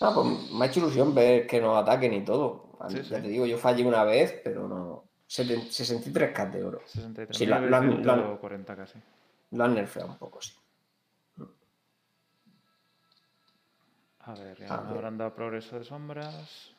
Ah, 0.00 0.12
pues 0.14 0.50
me 0.52 0.64
ha 0.64 0.68
hecho 0.68 0.80
ilusión 0.80 1.14
ver 1.14 1.46
que 1.46 1.60
nos 1.60 1.78
ataquen 1.78 2.12
y 2.12 2.22
todo. 2.24 2.76
Sí, 2.90 2.96
ya 2.96 3.02
sí. 3.04 3.10
te 3.10 3.20
digo, 3.22 3.46
yo 3.46 3.56
fallé 3.56 3.84
una 3.86 4.04
vez, 4.04 4.38
pero 4.44 4.68
no. 4.68 5.04
Seten- 5.28 5.66
63k 5.70 6.50
de 6.50 6.62
oro. 6.64 6.82
63. 6.86 7.36
Sí, 7.36 7.46
la- 7.46 7.58
la- 7.60 7.80
la- 7.80 8.14
140 8.14 8.76
casi. 8.76 8.98
Lo 9.52 9.64
han 9.64 9.74
nerfeado 9.74 10.10
un 10.10 10.18
poco, 10.18 10.40
sí. 10.42 10.52
A 14.20 14.34
ver, 14.34 14.58
ya 14.58 14.74
A 14.74 14.80
me 14.82 14.88
ver. 14.88 14.96
habrán 14.96 15.18
dado 15.18 15.34
progreso 15.34 15.78
de 15.78 15.84
sombras. 15.84 16.74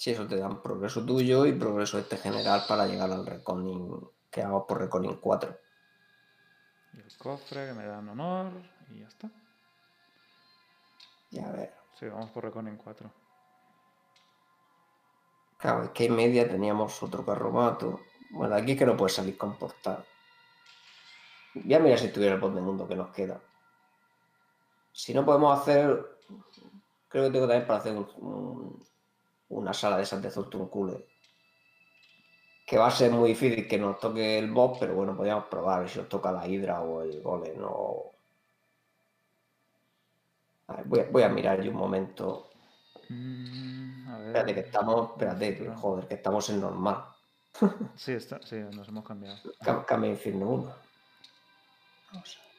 Sí, 0.00 0.12
eso 0.12 0.26
te 0.26 0.36
dan 0.38 0.62
progreso 0.62 1.04
tuyo 1.04 1.44
y 1.44 1.52
progreso 1.52 1.98
este 1.98 2.16
general 2.16 2.64
para 2.66 2.86
llegar 2.86 3.10
al 3.12 3.26
Reconing 3.26 4.00
que 4.30 4.40
hago 4.40 4.66
por 4.66 4.78
Reconing 4.78 5.16
4. 5.20 5.54
Y 6.94 7.00
el 7.00 7.16
cofre 7.18 7.66
que 7.66 7.74
me 7.74 7.84
dan 7.84 8.08
honor. 8.08 8.50
Y 8.88 9.00
ya 9.00 9.08
está. 9.08 9.30
Y 11.30 11.40
a 11.40 11.50
ver. 11.52 11.74
Sí, 11.98 12.06
vamos 12.08 12.30
por 12.30 12.44
Reconing 12.44 12.78
4. 12.78 13.12
Claro, 15.58 15.82
es 15.84 15.90
que 15.90 16.06
en 16.06 16.16
media 16.16 16.48
teníamos 16.48 17.02
otro 17.02 17.22
carromato. 17.22 18.00
Bueno, 18.30 18.54
aquí 18.54 18.72
es 18.72 18.78
que 18.78 18.86
no 18.86 18.96
puedes 18.96 19.14
salir 19.14 19.36
con 19.36 19.58
portal. 19.58 20.02
Ya 21.66 21.78
mira 21.78 21.98
si 21.98 22.08
tuviera 22.10 22.36
el 22.36 22.40
bot 22.40 22.54
de 22.54 22.62
mundo 22.62 22.88
que 22.88 22.96
nos 22.96 23.10
queda. 23.10 23.38
Si 24.92 25.12
no 25.12 25.26
podemos 25.26 25.60
hacer. 25.60 26.18
Creo 27.10 27.24
que 27.24 27.32
tengo 27.32 27.46
también 27.46 27.66
para 27.66 27.80
hacer 27.80 27.94
un- 27.94 28.08
un- 28.16 28.89
una 29.50 29.72
sala 29.74 29.96
de 29.98 30.02
esas 30.04 30.22
de 30.22 30.30
Zultuncule. 30.30 31.06
Que 32.66 32.78
va 32.78 32.86
a 32.86 32.90
ser 32.90 33.10
muy 33.10 33.30
difícil 33.30 33.66
que 33.68 33.78
nos 33.78 33.98
toque 33.98 34.38
el 34.38 34.50
boss, 34.50 34.78
pero 34.78 34.94
bueno, 34.94 35.16
podríamos 35.16 35.46
probar 35.46 35.88
si 35.88 35.98
nos 35.98 36.08
toca 36.08 36.30
la 36.32 36.46
Hydra 36.46 36.80
o 36.82 37.02
el 37.02 37.20
Golem 37.20 37.58
o. 37.64 38.12
A 40.68 40.74
ver, 40.76 40.84
voy, 40.86 41.00
a, 41.00 41.04
voy 41.10 41.22
a 41.24 41.28
mirar 41.28 41.60
yo 41.62 41.70
un 41.72 41.76
momento. 41.76 42.50
Mm, 43.08 44.08
a 44.08 44.18
ver. 44.18 44.26
Espérate, 44.28 44.54
que 44.54 44.60
estamos. 44.60 45.10
Espérate, 45.10 45.56
que, 45.58 45.68
joder, 45.70 46.06
que 46.06 46.14
estamos 46.14 46.48
en 46.50 46.60
normal. 46.60 47.04
Sí, 47.96 48.12
está, 48.12 48.40
sí, 48.42 48.56
nos 48.56 48.86
hemos 48.88 49.04
cambiado. 49.04 49.36
Cam- 49.60 49.84
Cambia 49.84 50.10
Infierno 50.10 50.46
1. 50.48 50.74
Vamos 52.12 52.36
a 52.38 52.42
ver. 52.44 52.50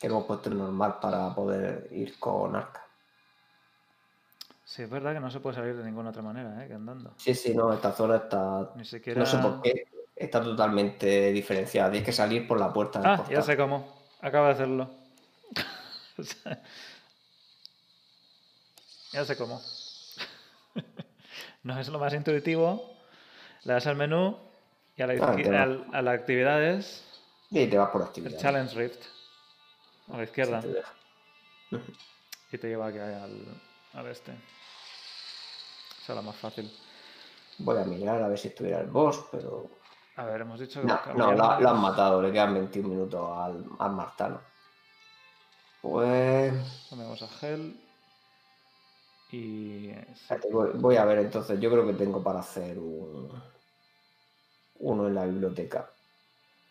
Que 0.00 0.06
hemos 0.06 0.24
puesto 0.24 0.48
en 0.50 0.56
normal 0.58 0.98
para 0.98 1.34
poder 1.34 1.88
ir 1.92 2.18
con 2.18 2.56
Arca. 2.56 2.86
Sí, 4.70 4.82
es 4.82 4.88
verdad 4.90 5.12
que 5.14 5.18
no 5.18 5.32
se 5.32 5.40
puede 5.40 5.56
salir 5.56 5.74
de 5.76 5.82
ninguna 5.82 6.10
otra 6.10 6.22
manera, 6.22 6.62
¿eh? 6.64 6.68
Que 6.68 6.74
andando. 6.74 7.12
Sí, 7.16 7.34
sí, 7.34 7.52
no, 7.56 7.72
esta 7.72 7.90
zona 7.90 8.14
está. 8.18 8.70
Ni 8.76 8.84
siquiera. 8.84 9.18
No 9.18 9.26
sé 9.26 9.38
por 9.38 9.60
qué. 9.62 9.84
Está 10.14 10.40
totalmente 10.40 11.32
diferenciada. 11.32 11.90
Tienes 11.90 12.06
que 12.06 12.12
salir 12.12 12.46
por 12.46 12.60
la 12.60 12.72
puerta 12.72 13.00
Ah, 13.02 13.24
ya 13.28 13.42
sé 13.42 13.56
cómo. 13.56 14.00
Acaba 14.20 14.46
de 14.48 14.52
hacerlo. 14.54 14.88
Ya 19.12 19.24
sé 19.24 19.36
cómo. 19.36 19.60
no 21.64 21.80
es 21.80 21.88
lo 21.88 21.98
más 21.98 22.14
intuitivo. 22.14 22.96
Le 23.64 23.72
das 23.72 23.88
al 23.88 23.96
menú 23.96 24.36
y 24.96 25.02
a 25.02 25.08
la, 25.08 25.14
Ah, 25.14 25.62
al- 25.62 25.84
a 25.92 26.00
la 26.02 26.12
actividades, 26.12 27.02
Y 27.50 27.66
te 27.66 27.76
vas 27.76 27.90
por 27.90 28.02
el 28.02 28.06
actividad. 28.06 28.38
Challenge 28.38 28.72
Rift. 28.76 29.02
A 30.12 30.16
la 30.18 30.22
izquierda. 30.22 30.60
te. 30.60 31.76
Y 32.52 32.58
te 32.58 32.68
lleva 32.68 32.86
aquí 32.86 32.98
al, 32.98 33.36
al 33.94 34.06
este. 34.06 34.32
Será 36.04 36.16
la 36.16 36.22
más 36.22 36.36
fácil. 36.36 36.70
Voy 37.58 37.78
a 37.78 37.84
mirar 37.84 38.22
a 38.22 38.28
ver 38.28 38.38
si 38.38 38.48
estuviera 38.48 38.80
el 38.80 38.88
boss, 38.88 39.24
pero. 39.30 39.68
A 40.16 40.24
ver, 40.24 40.40
hemos 40.40 40.60
dicho 40.60 40.80
que 40.80 40.86
No, 40.86 41.00
no, 41.14 41.32
lo, 41.32 41.60
lo 41.60 41.70
han 41.70 41.80
matado. 41.80 42.22
Le 42.22 42.32
quedan 42.32 42.54
21 42.54 42.88
minutos 42.88 43.38
al, 43.38 43.64
al 43.78 43.92
Martano. 43.92 44.40
Pues. 45.80 46.52
cambiamos 46.88 47.22
a 47.22 47.28
Hell. 47.40 47.80
Y. 49.32 49.90
sí. 49.90 49.94
Espérate, 50.12 50.48
Voy, 50.50 50.70
voy 50.74 50.96
a 50.96 51.04
ver 51.04 51.18
entonces. 51.18 51.60
Yo 51.60 51.70
creo 51.70 51.86
que 51.86 51.94
tengo 51.94 52.22
para 52.22 52.40
hacer 52.40 52.78
un. 52.78 53.30
Uno 54.80 55.06
en 55.06 55.14
la 55.14 55.26
biblioteca. 55.26 55.90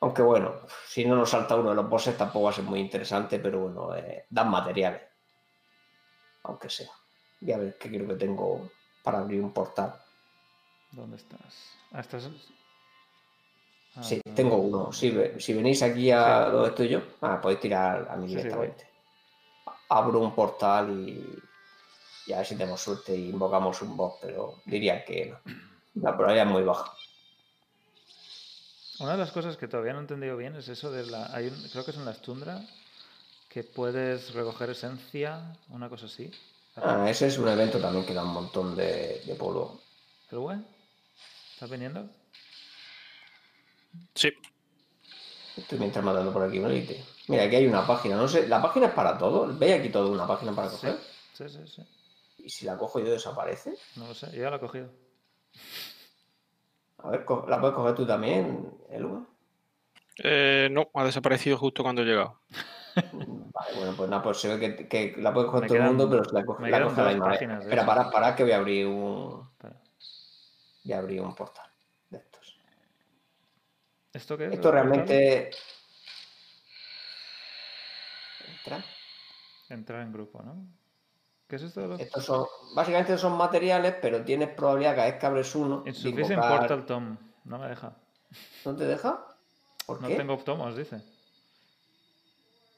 Aunque 0.01 0.21
bueno, 0.21 0.55
si 0.87 1.05
no 1.05 1.15
nos 1.15 1.29
salta 1.29 1.55
uno 1.55 1.71
de 1.71 1.75
los 1.75 1.89
bosses 1.89 2.17
tampoco 2.17 2.45
va 2.45 2.51
a 2.51 2.53
ser 2.53 2.63
muy 2.63 2.79
interesante, 2.79 3.39
pero 3.39 3.59
bueno, 3.59 3.95
eh, 3.95 4.25
dan 4.29 4.49
materiales. 4.49 5.03
Aunque 6.43 6.69
sea. 6.69 6.89
Voy 7.41 7.53
a 7.53 7.57
ver 7.57 7.77
qué 7.77 7.89
creo 7.89 8.07
que 8.07 8.15
tengo 8.15 8.71
para 9.03 9.19
abrir 9.19 9.41
un 9.41 9.53
portal. 9.53 9.95
¿Dónde 10.91 11.17
estás? 11.17 11.73
Ah, 11.91 12.01
estás. 12.01 12.29
Ah, 13.95 14.03
Sí, 14.03 14.21
no. 14.25 14.33
tengo 14.33 14.57
uno. 14.57 14.91
Si, 14.91 15.09
ve- 15.11 15.39
si 15.39 15.53
venís 15.53 15.81
aquí 15.81 16.11
a 16.11 16.45
Sí. 16.45 16.51
donde 16.51 16.69
estoy 16.69 16.89
yo, 16.89 17.01
ah, 17.21 17.39
podéis 17.41 17.59
tirar 17.61 18.07
a 18.09 18.15
mí 18.17 18.27
Sí, 18.27 18.33
sí, 18.33 18.37
directamente. 18.37 18.87
Abro 19.89 20.19
un 20.19 20.35
portal 20.35 20.91
y, 21.07 21.43
y 22.25 22.33
a 22.33 22.37
ver 22.37 22.45
si 22.45 22.55
tenemos 22.55 22.81
suerte 22.81 23.15
y 23.15 23.29
invocamos 23.29 23.81
un 23.81 23.95
boss, 23.97 24.15
pero 24.21 24.61
diría 24.65 25.03
que 25.03 25.27
no. 25.27 25.39
La 25.95 26.11
probabilidad 26.15 26.47
es 26.47 26.51
muy 26.53 26.63
baja. 26.63 26.93
Una 28.99 29.13
de 29.13 29.17
las 29.17 29.31
cosas 29.31 29.57
que 29.57 29.67
todavía 29.67 29.93
no 29.93 29.99
he 29.99 30.01
entendido 30.01 30.35
bien 30.37 30.55
es 30.55 30.67
eso 30.67 30.91
de 30.91 31.05
la. 31.05 31.33
Hay 31.33 31.47
un- 31.47 31.69
creo 31.71 31.85
que 31.85 31.91
es 31.91 31.97
en 31.97 32.05
las 32.05 32.21
tundra 32.21 32.61
que 33.47 33.63
puedes 33.63 34.33
recoger 34.33 34.69
esencia, 34.69 35.57
una 35.69 35.89
cosa 35.89 36.05
así. 36.05 36.29
Ah, 36.81 37.09
ese 37.09 37.27
es 37.27 37.37
un 37.37 37.47
evento 37.47 37.79
también 37.79 38.05
que 38.05 38.13
da 38.13 38.23
un 38.23 38.33
montón 38.33 38.75
de, 38.75 39.21
de 39.25 39.35
polvo. 39.35 39.81
¿El 40.31 40.39
güey? 40.39 40.59
¿Estás 41.53 41.69
viniendo? 41.69 42.09
Sí, 44.15 44.31
Estoy 45.59 45.79
mientras 45.79 46.03
matando 46.03 46.31
por 46.31 46.43
aquí 46.43 46.59
un 46.59 46.71
elite. 46.71 47.03
Mira, 47.27 47.43
aquí 47.43 47.57
hay 47.57 47.67
una 47.67 47.85
página. 47.85 48.15
No 48.15 48.27
sé, 48.27 48.47
la 48.47 48.61
página 48.61 48.87
es 48.87 48.93
para 48.93 49.17
todo. 49.17 49.47
¿Veis 49.57 49.73
aquí 49.79 49.89
todo 49.89 50.11
una 50.11 50.25
página 50.25 50.55
para 50.55 50.69
coger? 50.69 50.97
Sí, 51.33 51.49
sí, 51.49 51.59
sí. 51.67 51.81
Y 52.37 52.49
si 52.49 52.65
la 52.65 52.77
cojo 52.77 52.99
yo 52.99 53.11
desaparece. 53.11 53.73
No 53.97 54.07
lo 54.07 54.13
sé, 54.13 54.31
yo 54.31 54.43
ya 54.43 54.49
lo 54.49 54.55
he 54.55 54.59
cogido. 54.59 54.89
A 56.99 57.09
ver, 57.09 57.25
¿la 57.47 57.59
puedes 57.59 57.75
coger 57.75 57.95
tú 57.95 58.05
también, 58.05 58.71
Elua? 58.89 59.25
Eh, 60.23 60.69
no, 60.71 60.89
ha 60.93 61.03
desaparecido 61.03 61.57
justo 61.57 61.83
cuando 61.83 62.01
he 62.01 62.05
llegado. 62.05 62.39
Vale, 63.51 63.75
bueno, 63.75 63.93
pues 63.97 64.09
nada, 64.09 64.21
pues 64.21 64.37
se 64.37 64.55
ve 64.55 64.59
que, 64.77 64.87
que 64.87 65.15
la 65.21 65.33
puede 65.33 65.47
coger 65.47 65.61
Me 65.61 65.67
todo 65.67 65.77
el 65.77 65.83
mundo, 65.83 66.09
pero 66.09 66.23
se 66.23 66.33
la 66.33 66.45
coge, 66.45 66.69
la 66.69 66.83
coge 66.83 67.01
la 67.01 67.09
misma 67.09 67.27
vez. 67.29 67.41
Espera, 67.41 67.85
para, 67.85 68.11
para 68.11 68.35
que 68.35 68.43
voy 68.43 68.51
a 68.51 68.57
abrir 68.57 68.85
un. 68.87 69.49
Espera. 69.53 69.75
Voy 70.83 70.93
a 70.93 70.97
abrir 70.99 71.21
un 71.21 71.35
portal 71.35 71.65
de 72.09 72.17
estos. 72.19 72.57
¿Esto 74.13 74.37
qué 74.37 74.45
es? 74.47 74.53
Esto 74.53 74.71
realmente. 74.71 75.51
Entra. 78.47 78.83
Entrar 79.69 80.01
en 80.01 80.11
grupo, 80.13 80.41
¿no? 80.41 80.55
¿Qué 81.47 81.55
es 81.55 81.63
esto 81.63 81.81
de 81.81 81.87
los... 81.87 81.99
Estos 81.99 82.25
son. 82.25 82.45
Básicamente 82.75 83.17
son 83.17 83.35
materiales, 83.35 83.95
pero 84.01 84.23
tienes 84.23 84.49
probabilidad 84.49 84.95
cada 84.95 85.07
vez 85.09 85.19
que 85.19 85.25
abres 85.25 85.55
uno. 85.55 85.83
Insufficient 85.85 86.31
invocar- 86.43 86.59
Portal 86.59 86.85
Tom. 86.85 87.17
No 87.45 87.57
me 87.57 87.67
deja. 87.67 87.93
¿No 88.65 88.75
te 88.75 88.85
deja? 88.85 89.25
¿Por 89.87 90.01
No 90.01 90.07
qué? 90.07 90.15
tengo 90.15 90.37
tomos, 90.37 90.75
dice. 90.77 91.01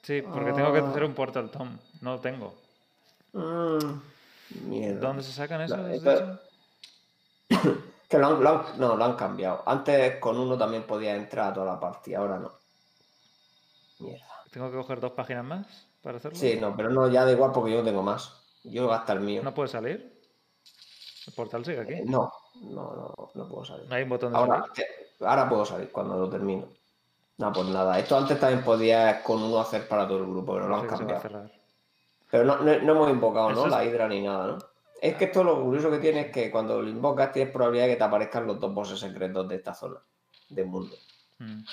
Sí, 0.04 0.22
porque 0.22 0.52
tengo 0.54 0.74
que 0.74 0.80
Ah. 0.80 0.90
hacer 0.90 1.04
un 1.04 1.14
Portal 1.14 1.50
Tom. 1.52 1.78
No 2.02 2.14
lo 2.16 2.20
tengo. 2.20 2.54
Mm, 3.34 4.00
mierda. 4.68 5.00
¿Dónde 5.08 5.24
se 5.24 5.32
sacan 5.32 5.62
esos? 5.62 5.78
La- 5.78 5.88
dicho? 5.90 6.40
Que 8.10 8.18
lo 8.18 8.28
han, 8.28 8.44
lo 8.44 8.50
han- 8.50 8.78
no, 8.80 8.98
lo 8.98 9.06
han 9.06 9.16
cambiado. 9.16 9.64
Antes 9.66 10.18
con 10.20 10.38
uno 10.38 10.58
también 10.58 10.84
podía 10.84 11.16
entrar 11.16 11.52
a 11.52 11.54
toda 11.54 11.66
la 11.74 11.80
partida, 11.80 12.18
ahora 12.18 12.40
no. 12.40 12.52
Mierda. 14.00 14.26
¿Tengo 14.52 14.70
que 14.70 14.76
coger 14.76 15.00
dos 15.00 15.14
páginas 15.14 15.46
más 15.46 15.88
para 16.02 16.18
hacerlo? 16.18 16.38
Sí, 16.38 16.58
no, 16.60 16.76
pero 16.76 16.90
no, 16.90 17.08
ya 17.08 17.24
da 17.24 17.32
igual 17.32 17.54
porque 17.54 17.72
yo 17.72 17.78
no 17.78 17.86
tengo 17.86 18.04
más. 18.04 18.34
Yo 18.66 18.92
hasta 18.92 19.14
el 19.14 19.22
mío. 19.22 19.42
¿No 19.44 19.54
puede 19.54 19.70
salir? 19.70 20.20
El 21.26 21.34
portal 21.34 21.64
sigue 21.64 21.80
aquí. 21.80 21.94
Eh, 21.94 22.04
no, 22.06 22.30
no, 22.64 22.94
no, 22.96 23.32
no 23.34 23.48
puedo 23.48 23.64
salir. 23.64 23.88
No 23.88 23.96
hay 23.96 24.04
un 24.04 24.10
botón 24.10 24.34
de 24.34 24.38
Ahora, 24.40 24.60
salir. 24.60 24.72
que- 24.74 25.26
ahora 25.26 25.48
puedo 25.48 25.66
salir 25.66 25.90
cuando 25.90 26.18
lo 26.18 26.30
termino. 26.30 26.68
No, 27.42 27.52
pues 27.52 27.68
nada. 27.70 27.98
Esto 27.98 28.18
antes 28.18 28.40
también 28.40 28.64
podía 28.64 29.24
con 29.24 29.42
uno 29.42 29.60
hacer 29.60 29.88
para 29.88 30.08
todo 30.08 30.20
el 30.20 30.26
grupo, 30.28 30.54
pero 30.54 30.68
lo 30.68 30.76
han 30.78 30.88
cambiado. 30.88 31.22
Pero 32.30 32.46
no, 32.46 32.58
no, 32.58 32.80
no 32.80 32.92
hemos 32.94 33.10
invocado, 33.10 33.52
¿no? 33.52 33.66
Es- 33.66 33.72
La 33.72 33.84
hidra 33.84 34.08
ni 34.08 34.22
nada, 34.22 34.48
¿no? 34.48 34.58
Es 35.02 35.16
que 35.16 35.26
esto 35.26 35.44
lo 35.44 35.60
curioso 35.64 35.90
que 35.90 35.98
tiene 35.98 36.22
es 36.28 36.32
que 36.32 36.52
cuando 36.52 36.80
lo 36.80 36.88
invocas 36.88 37.32
tienes 37.34 37.52
probabilidad 37.52 37.86
de 37.88 37.94
que 37.94 37.98
te 37.98 38.04
aparezcan 38.04 38.46
los 38.46 38.60
dos 38.60 38.72
bosses 38.74 39.00
secretos 39.00 39.48
de 39.50 39.56
esta 39.56 39.74
zona 39.74 40.00
del 40.50 40.68
mundo. 40.68 40.96
Mm. 41.40 41.64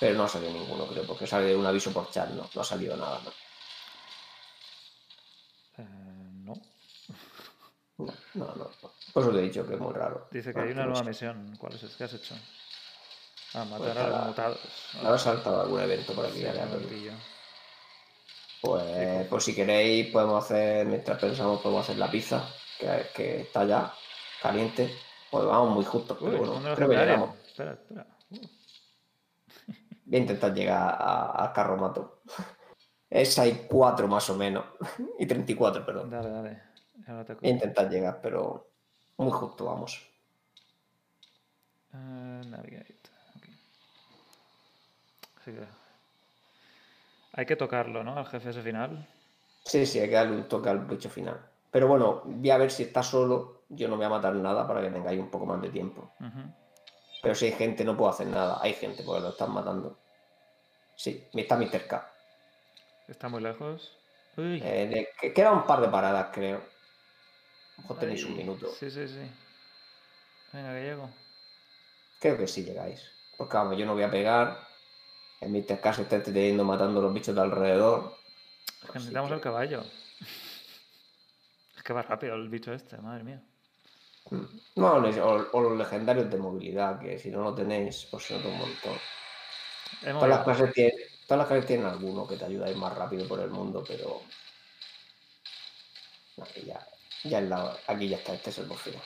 Pero 0.00 0.18
no 0.18 0.24
ha 0.24 0.28
salido 0.28 0.52
ninguno, 0.52 0.86
creo, 0.88 1.06
porque 1.06 1.28
sale 1.28 1.54
un 1.54 1.64
aviso 1.64 1.92
por 1.92 2.10
chat, 2.10 2.28
¿no? 2.30 2.50
No 2.52 2.60
ha 2.60 2.64
salido 2.64 2.96
nada, 2.96 3.20
¿no? 3.24 3.30
Eh, 5.78 5.86
no. 6.44 6.54
No, 7.98 8.12
no, 8.34 8.54
no. 8.56 8.70
Por 9.12 9.22
eso 9.22 9.30
te 9.32 9.38
he 9.38 9.42
dicho 9.42 9.64
que 9.64 9.74
es 9.74 9.80
muy 9.80 9.94
raro. 9.94 10.26
Dice 10.32 10.52
que 10.52 10.58
Ah, 10.58 10.62
hay 10.64 10.72
una 10.72 10.86
nueva 10.86 11.04
misión. 11.04 11.56
¿Cuál 11.58 11.74
es? 11.74 11.94
¿Qué 11.96 12.02
has 12.02 12.14
hecho? 12.14 12.34
Ah, 13.54 13.64
matar 13.64 13.78
Pues 13.78 13.96
a 13.96 14.08
los 14.08 14.26
mutados. 14.26 14.58
Habrá 15.00 15.18
saltado 15.18 15.60
algún 15.62 15.80
evento 15.80 16.12
por 16.12 16.26
aquí. 16.26 16.38
Sí, 16.40 17.08
no. 17.10 17.34
Pues, 18.60 19.26
pues 19.28 19.44
si 19.44 19.54
queréis, 19.54 20.10
podemos 20.10 20.42
hacer, 20.44 20.86
mientras 20.86 21.18
pensamos, 21.18 21.60
podemos 21.60 21.84
hacer 21.84 21.98
la 21.98 22.10
pizza, 22.10 22.48
que, 22.78 23.06
que 23.14 23.40
está 23.42 23.64
ya 23.64 23.92
caliente. 24.42 24.90
Pues 25.30 25.44
vamos 25.44 25.74
muy 25.74 25.84
justos, 25.84 26.18
Uy, 26.20 26.30
pero 26.30 26.52
bueno, 26.52 26.74
creo 26.74 26.88
que 26.88 26.96
llegamos. 26.96 27.36
Espera, 27.46 27.72
espera. 27.72 28.06
Uh, 28.30 28.36
Voy 30.06 30.16
a 30.16 30.18
intentar 30.18 30.54
llegar 30.54 30.96
a- 30.98 31.30
al 31.44 31.52
carromato. 31.52 32.22
Es 33.10 33.38
hay 33.38 33.66
4 33.70 34.08
más 34.08 34.28
o 34.30 34.36
menos. 34.36 34.64
Y 35.18 35.26
34, 35.26 35.84
perdón. 35.84 36.10
dale, 36.10 36.30
dale. 36.30 36.62
Ahora 37.06 37.24
te 37.24 37.34
Voy 37.34 37.48
a 37.50 37.52
intentar 37.52 37.88
llegar, 37.90 38.20
pero 38.22 38.70
muy 39.18 39.30
justo 39.30 39.66
vamos. 39.66 40.00
Eh, 41.92 42.42
navigate. 42.48 43.03
Aquí. 45.50 45.50
Así 45.50 45.60
que... 45.60 45.66
Hay 47.36 47.46
que 47.46 47.56
tocarlo, 47.56 48.04
¿no? 48.04 48.16
Al 48.16 48.26
jefe 48.26 48.50
ese 48.50 48.62
final. 48.62 49.06
Sí, 49.64 49.86
sí, 49.86 49.98
hay 49.98 50.08
que 50.08 50.14
darle 50.14 50.36
un 50.36 50.48
toque 50.48 50.68
al 50.68 50.80
bicho 50.86 51.10
final. 51.10 51.40
Pero 51.70 51.88
bueno, 51.88 52.22
voy 52.24 52.50
a 52.50 52.58
ver 52.58 52.70
si 52.70 52.84
está 52.84 53.02
solo. 53.02 53.62
Yo 53.68 53.88
no 53.88 53.96
voy 53.96 54.04
a 54.04 54.10
matar 54.10 54.34
nada 54.34 54.66
para 54.68 54.80
que 54.82 54.90
tengáis 54.90 55.18
un 55.18 55.30
poco 55.30 55.46
más 55.46 55.60
de 55.60 55.70
tiempo. 55.70 56.12
Pero 57.22 57.34
si 57.34 57.46
hay 57.46 57.52
gente, 57.52 57.84
no 57.84 57.96
puedo 57.96 58.10
hacer 58.10 58.26
nada. 58.28 58.58
Hay 58.62 58.74
gente 58.74 59.02
porque 59.02 59.22
lo 59.22 59.30
están 59.30 59.52
matando. 59.52 59.98
Sí, 60.94 61.26
está 61.32 61.56
Mr. 61.56 61.86
K. 61.88 62.12
Está 63.08 63.28
muy 63.28 63.42
lejos. 63.42 63.98
Uy. 64.36 64.60
Eh, 64.62 65.08
le- 65.20 65.32
queda 65.32 65.50
un 65.52 65.64
par 65.64 65.80
de 65.80 65.88
paradas, 65.88 66.28
creo. 66.32 66.58
A 66.58 67.76
lo 67.78 67.82
mejor 67.82 67.98
tenéis 67.98 68.24
un 68.24 68.36
minuto. 68.36 68.68
Sí, 68.68 68.90
sí, 68.90 69.08
sí. 69.08 69.28
Venga, 70.52 70.72
que 70.74 70.82
llego. 70.82 71.10
Creo 72.20 72.36
que 72.38 72.46
sí 72.46 72.62
llegáis. 72.64 73.10
Porque 73.36 73.56
vamos, 73.56 73.76
yo 73.76 73.86
no 73.86 73.94
voy 73.94 74.04
a 74.04 74.10
pegar. 74.10 74.56
Mr. 75.40 75.80
K 75.80 75.92
se 75.92 76.02
está 76.02 76.16
entreteniendo 76.16 76.64
matando 76.64 77.02
los 77.02 77.12
bichos 77.12 77.34
de 77.34 77.40
alrededor. 77.42 78.16
Es 78.82 78.90
que 78.90 78.98
necesitamos 78.98 79.28
que- 79.30 79.34
el 79.34 79.40
caballo. 79.40 79.84
Es 81.76 81.82
que 81.82 81.92
va 81.92 82.02
rápido 82.02 82.34
el 82.34 82.48
bicho 82.48 82.72
este, 82.72 82.96
madre 82.98 83.24
mía. 83.24 83.42
No, 84.76 85.00
les- 85.00 85.18
o, 85.18 85.48
o 85.52 85.60
los 85.60 85.76
legendarios 85.76 86.30
de 86.30 86.38
movilidad, 86.38 86.98
que 86.98 87.18
si 87.18 87.30
no 87.30 87.42
lo 87.42 87.54
tenéis, 87.54 88.06
se 88.18 88.34
nota 88.36 88.48
un 88.48 88.58
montón. 88.58 88.98
Todas 90.02 90.28
las 90.28 90.44
clases 90.44 90.72
tienen, 90.72 90.94
todas 91.26 91.38
las 91.40 91.48
clases 91.48 91.66
tienen 91.66 91.86
alguno 91.86 92.26
que 92.26 92.36
te 92.36 92.44
ayuda 92.46 92.66
a 92.66 92.70
ir 92.70 92.76
más 92.76 92.96
rápido 92.96 93.28
por 93.28 93.40
el 93.40 93.50
mundo, 93.50 93.84
pero. 93.86 94.22
Aquí 96.42 96.62
ya, 96.66 96.84
ya 97.24 97.38
es 97.40 97.48
la- 97.48 97.76
aquí 97.86 98.08
ya 98.08 98.16
está, 98.16 98.34
este 98.34 98.50
es 98.50 98.58
el 98.58 98.66
boss 98.66 98.80
final. 98.80 99.02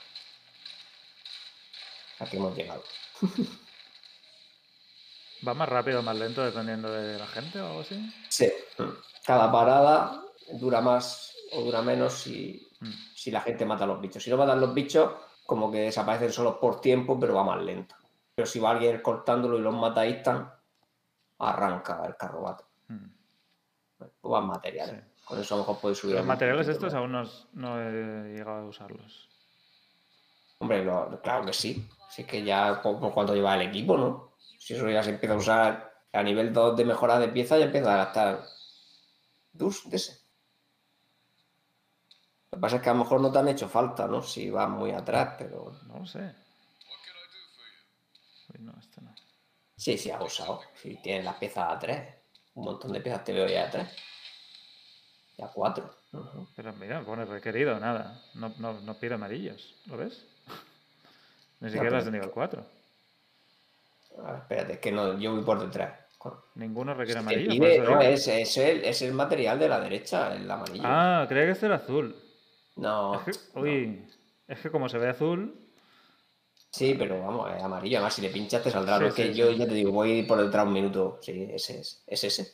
Aquí 2.21 2.37
hemos 2.37 2.57
llegado. 2.57 2.83
¿Va 5.47 5.55
más 5.55 5.69
rápido 5.69 6.01
o 6.01 6.03
más 6.03 6.17
lento 6.17 6.45
dependiendo 6.45 6.91
de 6.91 7.19
la 7.19 7.27
gente 7.27 7.61
o 7.61 7.67
algo 7.67 7.81
así? 7.81 8.13
Sí. 8.29 8.51
Cada 9.25 9.51
parada 9.53 10.23
dura 10.53 10.81
más 10.81 11.35
o 11.53 11.63
dura 11.63 11.83
menos 11.83 12.15
si, 12.15 12.65
Mm. 12.81 12.91
si 13.15 13.31
la 13.31 13.41
gente 13.41 13.65
mata 13.65 13.85
a 13.85 13.87
los 13.87 14.01
bichos. 14.01 14.23
Si 14.23 14.31
no 14.31 14.37
matan 14.37 14.61
los 14.61 14.73
bichos, 14.75 15.13
como 15.47 15.71
que 15.71 15.79
desaparecen 15.81 16.33
solo 16.33 16.61
por 16.61 16.81
tiempo, 16.81 17.19
pero 17.19 17.35
va 17.35 17.43
más 17.45 17.63
lento. 17.63 17.95
Pero 18.35 18.47
si 18.47 18.61
va 18.61 18.71
alguien 18.71 19.01
cortándolo 19.01 19.59
y 19.59 19.63
los 19.63 19.75
mata 19.75 20.03
ahí 20.03 20.13
están, 20.13 20.53
arranca 21.39 22.05
el 22.07 22.17
carrobato. 22.17 22.65
Mm. 22.89 23.07
Pues 23.99 24.11
más 24.23 24.45
materiales. 24.45 24.95
Sí. 25.05 25.25
Con 25.25 25.41
eso 25.41 25.55
a 25.55 25.59
lo 25.59 25.63
mejor 25.65 25.81
puedes 25.81 25.99
subir. 25.99 26.15
Los 26.17 26.25
materiales 26.25 26.67
poquito 26.67 26.87
estos 26.87 26.95
aún 26.99 27.13
no, 27.13 27.23
no 27.53 27.81
he 27.83 28.35
llegado 28.37 28.59
a 28.59 28.65
usarlos. 28.69 29.29
Hombre, 30.59 30.85
lo- 30.85 31.21
claro 31.23 31.45
que 31.45 31.53
sí. 31.53 31.87
Si 32.11 32.23
es 32.23 32.29
que 32.29 32.43
ya 32.43 32.81
por, 32.83 33.13
cuánto 33.13 33.35
lleva 33.35 33.55
el 33.57 33.69
equipo, 33.69 33.97
¿no? 33.97 34.33
Si 34.59 34.75
eso 34.75 34.89
ya 34.91 35.03
se 35.03 35.11
empieza 35.11 35.35
a 35.35 35.39
usar 35.39 35.95
a 36.13 36.23
nivel 36.23 36.53
2 36.53 36.77
de 36.77 36.85
mejora 36.85 37.19
de 37.19 37.29
piezas, 37.29 37.59
ya 37.59 37.67
empieza 37.67 37.95
a 37.95 38.05
gastar 38.05 38.45
dus 39.53 39.89
de 39.89 39.97
ese. 39.97 40.21
Lo 42.51 42.59
que 42.59 42.61
pasa 42.63 42.77
es 42.77 42.83
que 42.83 42.89
a 42.91 42.93
lo 42.95 43.01
mejor 43.01 43.21
no 43.21 43.31
te 43.31 43.39
han 43.39 43.49
hecho 43.49 43.69
falta, 43.69 44.07
¿no? 44.07 44.23
Si 44.23 44.51
vas 44.51 44.69
muy 44.69 44.91
atrás, 44.91 45.35
pero 45.39 45.73
No 45.87 45.99
lo 46.01 46.07
sé. 46.07 46.35
Uy, 48.55 48.61
no, 48.65 48.73
este 48.81 49.01
no. 49.03 49.15
sí, 49.77 49.99
sí, 49.99 50.11
ha 50.11 50.23
usado. 50.23 50.61
Si 50.75 50.97
tienes 50.97 51.25
las 51.25 51.37
piezas 51.37 51.71
a 51.71 51.79
3, 51.79 52.15
un 52.55 52.65
montón 52.65 52.93
de 52.93 53.01
piezas 53.01 53.25
te 53.25 53.33
veo 53.33 53.47
ya 53.47 53.67
a 53.67 53.71
3. 53.71 53.89
Ya 55.37 55.47
a 55.47 55.53
4. 55.53 55.95
Pero 56.57 56.73
mira, 56.73 57.05
pone 57.05 57.25
requerido, 57.27 57.79
nada. 57.79 58.21
No, 58.35 58.53
no, 58.59 58.81
no 58.81 58.95
pide 58.99 59.15
amarillos, 59.15 59.77
¿lo 59.87 59.99
ves? 59.99 60.25
Ni 61.61 61.71
siquiera 61.71 61.97
las 61.97 62.07
de 62.07 62.13
nivel 62.13 62.31
4. 62.31 62.78
A 64.25 64.33
ver, 64.33 64.41
espérate, 64.43 64.73
es 64.75 64.79
que 64.79 64.93
no, 64.93 65.19
yo 65.19 65.35
voy 65.35 65.45
por 65.45 65.61
detrás. 65.61 65.99
Ninguno 66.57 66.93
requiere 66.95 67.21
amarillo. 67.21 67.51
pide- 67.53 67.79
no, 67.79 68.01
es, 68.01 68.27
es 68.27 68.57
el, 68.57 68.85
es 68.85 69.03
el 69.03 69.13
material 69.15 69.59
de 69.59 69.69
la 69.69 69.81
derecha, 69.81 70.35
el 70.35 70.51
amarillo. 70.51 70.83
Ah, 70.85 71.25
creía 71.29 71.47
que 71.47 71.53
este 71.53 71.67
era 71.67 71.77
azul. 71.77 72.17
no, 72.77 73.15
Es 73.15 73.25
que- 73.39 73.55
no. 73.55 73.61
uy, 73.63 74.05
es 74.49 74.61
que 74.61 74.71
como 74.71 74.89
se 74.89 74.99
ve 74.99 75.09
azul, 75.09 75.65
Sí, 76.71 76.95
pero 76.99 77.21
vamos, 77.21 77.51
es 77.57 77.63
amarillo. 77.63 77.97
Además, 77.97 78.15
si 78.15 78.21
le 78.23 78.29
pinchas 78.29 78.63
te 78.63 78.71
saldrá. 78.71 78.99
Sí, 78.99 79.05
es 79.07 79.15
sí, 79.15 79.23
que 79.23 79.29
sí. 79.33 79.39
yo 79.39 79.51
ya 79.53 79.67
te 79.67 79.75
digo, 79.75 79.91
voy 79.91 80.23
por 80.25 80.39
detrás 80.39 80.67
un 80.67 80.73
minuto. 80.75 81.19
Sí, 81.23 81.49
ese 81.53 81.81
es, 81.81 82.03
es 82.07 82.25
ese. 82.25 82.53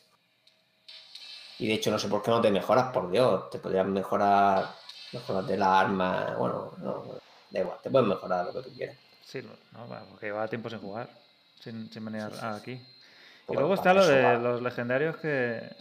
Y 1.59 1.67
de 1.67 1.75
hecho, 1.75 1.91
no 1.91 1.99
sé 1.99 2.09
por 2.09 2.23
qué 2.23 2.31
no 2.31 2.41
te 2.41 2.51
mejoras, 2.51 2.93
por 2.93 3.11
Dios. 3.11 3.51
Te 3.51 3.59
podrías 3.59 3.87
mejorar, 3.87 4.67
mejorar 5.13 5.45
de 5.45 5.57
la 5.57 5.81
arma. 5.81 6.37
Bueno, 6.39 6.73
no, 6.79 7.05
da 7.51 7.61
igual, 7.61 7.79
te 7.83 7.91
puedes 7.91 8.07
mejorar 8.09 8.47
lo 8.47 8.53
que 8.53 8.69
tú 8.69 8.75
quieras. 8.77 8.97
sí, 9.25 9.43
no, 9.43 9.87
no, 9.87 10.07
porque 10.11 10.27
llevaba 10.27 10.47
tiempo 10.49 10.71
sin 10.71 10.79
jugar, 10.79 11.09
sin, 11.61 11.91
sin 11.93 12.05
venir 12.05 12.23
Sí, 12.33 12.39
aquí. 12.43 12.73
Y 13.49 13.53
luego 13.55 13.75
está 13.75 13.93
lo 13.95 14.07
de 14.07 14.23
va. 14.23 14.35
los 14.35 14.63
legendarios 14.63 15.17
que, 15.19 15.75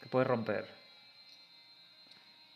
que 0.00 0.08
puedes 0.08 0.28
romper. 0.28 0.66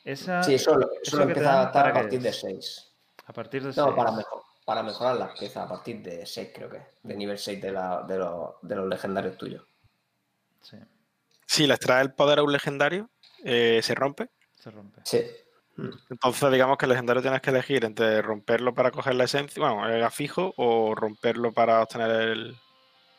Esa, 0.04 0.42
Sí, 0.42 0.54
eso, 0.54 0.72
¿eso 0.78 0.90
eso 1.02 1.16
lo 1.18 1.22
empieza 1.24 1.50
a 1.52 1.60
adaptar 1.62 1.88
a 1.88 1.92
partir 1.94 2.20
de 2.20 2.28
es? 2.30 2.40
6. 2.40 2.92
a 3.26 3.32
partir 3.32 3.62
de 3.62 3.72
No, 3.76 3.94
para, 3.94 4.12
mejor, 4.12 4.42
para 4.64 4.82
mejorar 4.82 5.16
las 5.16 5.38
piezas 5.38 5.64
a 5.64 5.68
partir 5.68 6.02
de 6.02 6.24
6, 6.24 6.50
creo 6.54 6.70
que. 6.70 6.80
De 7.02 7.14
nivel 7.14 7.38
6 7.38 7.60
de, 7.60 7.72
la, 7.72 8.02
de, 8.06 8.16
los, 8.18 8.54
de 8.62 8.76
los 8.76 8.88
legendarios 8.88 9.36
tuyos. 9.36 9.64
Sí, 10.62 10.76
Si 11.46 11.66
le 11.66 11.74
extrae 11.74 12.02
el 12.02 12.12
poder 12.12 12.38
a 12.38 12.42
un 12.42 12.52
legendario, 12.52 13.10
eh, 13.44 13.80
se 13.82 13.94
rompe. 13.94 14.28
se 14.54 14.70
rompe. 14.70 15.00
Sí. 15.04 15.24
Entonces, 16.10 16.50
digamos 16.50 16.76
que 16.76 16.86
el 16.86 16.90
legendario 16.90 17.22
tienes 17.22 17.40
que 17.40 17.50
elegir 17.50 17.84
entre 17.84 18.20
romperlo 18.20 18.74
para 18.74 18.90
coger 18.90 19.14
la 19.14 19.24
esencia, 19.24 19.62
bueno, 19.62 19.88
el 19.88 20.10
fijo, 20.10 20.52
o 20.56 20.94
romperlo 20.94 21.52
para 21.52 21.82
obtener 21.82 22.10
el. 22.10 22.56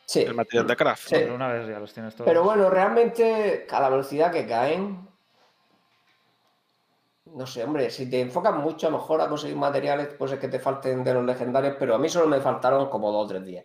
Sí. 0.04 0.22
El 0.22 0.34
material 0.34 0.66
de 0.66 0.76
craft. 0.76 1.08
Sí. 1.08 1.14
Pero 1.14 1.34
una 1.34 1.48
vez 1.48 1.68
ya 1.68 1.78
los 1.78 1.92
tienes 1.94 2.14
todos. 2.14 2.26
Pero 2.26 2.42
bueno, 2.42 2.68
realmente 2.68 3.66
a 3.70 3.80
la 3.80 3.88
velocidad 3.88 4.32
que 4.32 4.46
caen, 4.46 5.08
no 7.26 7.46
sé, 7.46 7.64
hombre, 7.64 7.90
si 7.90 8.10
te 8.10 8.20
enfocas 8.20 8.54
mucho 8.56 8.88
a 8.88 8.90
lo 8.90 8.98
mejor 8.98 9.20
a 9.20 9.28
conseguir 9.28 9.56
materiales, 9.56 10.08
pues 10.18 10.32
es 10.32 10.38
que 10.38 10.48
te 10.48 10.58
falten 10.58 11.04
de 11.04 11.14
los 11.14 11.24
legendarios, 11.24 11.76
pero 11.78 11.94
a 11.94 11.98
mí 11.98 12.08
solo 12.08 12.26
me 12.26 12.40
faltaron 12.40 12.90
como 12.90 13.12
dos 13.12 13.24
o 13.24 13.28
tres 13.28 13.44
días. 13.44 13.64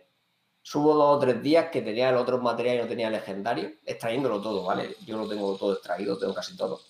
Subo 0.62 0.94
dos 0.94 1.16
o 1.16 1.18
tres 1.18 1.42
días 1.42 1.66
que 1.70 1.82
tenía 1.82 2.08
el 2.08 2.16
otro 2.16 2.38
material 2.38 2.76
y 2.76 2.80
no 2.80 2.88
tenía 2.88 3.10
legendario, 3.10 3.70
extrayéndolo 3.84 4.40
todo, 4.40 4.64
¿vale? 4.64 4.96
Yo 5.04 5.18
lo 5.18 5.28
tengo 5.28 5.56
todo 5.56 5.74
extraído, 5.74 6.16
tengo 6.16 6.34
casi 6.34 6.56
todo. 6.56 6.80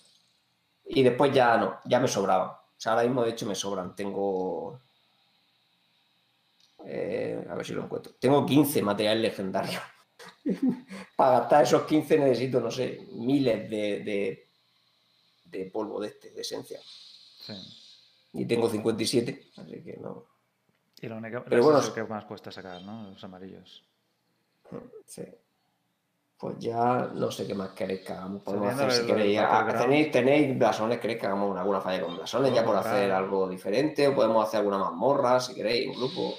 Y 0.89 1.03
después 1.03 1.33
ya 1.33 1.57
no, 1.57 1.79
ya 1.85 1.99
me 1.99 2.07
sobraban. 2.07 2.49
O 2.49 2.79
sea, 2.79 2.93
ahora 2.93 3.03
mismo 3.03 3.23
de 3.23 3.31
hecho 3.31 3.45
me 3.45 3.55
sobran. 3.55 3.95
Tengo... 3.95 4.79
eh, 6.85 7.45
a 7.49 7.55
ver 7.55 7.65
si 7.65 7.73
lo 7.73 7.83
encuentro. 7.83 8.13
Tengo 8.19 8.45
15 8.45 8.81
materiales 8.81 9.21
legendarios. 9.21 9.81
Para 11.15 11.39
gastar 11.39 11.63
esos 11.63 11.83
15 11.83 12.19
necesito, 12.19 12.59
no 12.59 12.71
sé, 12.71 13.07
miles 13.13 13.69
de, 13.69 13.99
de, 14.03 14.47
de 15.45 15.65
polvo 15.71 15.99
de 15.99 16.07
este, 16.07 16.31
de 16.31 16.41
esencia. 16.41 16.79
Sí. 16.81 17.53
Y 18.33 18.45
tengo 18.45 18.69
57, 18.69 19.51
así 19.57 19.83
que 19.83 19.97
no. 19.97 20.25
Y 21.01 21.07
lo 21.07 21.17
único 21.17 21.43
Pero 21.47 21.63
bueno, 21.63 21.79
es 21.79 21.89
que 21.89 22.03
más 22.03 22.25
cuesta 22.25 22.51
sacar, 22.51 22.81
¿no? 22.81 23.11
Los 23.11 23.23
amarillos. 23.23 23.83
Sí. 25.05 25.23
Pues 26.39 26.55
ya 26.59 27.09
no 27.13 27.31
sé 27.31 27.47
qué 27.47 27.55
más 27.55 27.69
queréis 27.69 28.01
que 28.01 28.13
hagamos. 28.13 28.43
Podemos 28.43 28.71
hacer, 28.73 28.91
si 28.91 29.07
queréis. 29.07 29.39
ah, 29.39 29.67
tenéis, 29.75 30.11
tenéis 30.11 30.57
blasones, 30.57 30.99
queréis 30.99 31.19
que 31.19 31.25
hagamos 31.25 31.57
alguna 31.57 31.81
falla 31.81 32.03
con 32.03 32.15
blasones 32.15 32.53
ya 32.53 32.63
por 32.63 32.75
hacer 32.75 33.11
algo 33.11 33.49
diferente, 33.49 34.07
o 34.07 34.13
podemos 34.13 34.45
hacer 34.45 34.59
alguna 34.59 34.77
mazmorra, 34.77 35.39
si 35.39 35.55
queréis, 35.55 35.87
un 35.87 35.95
grupo. 35.95 36.35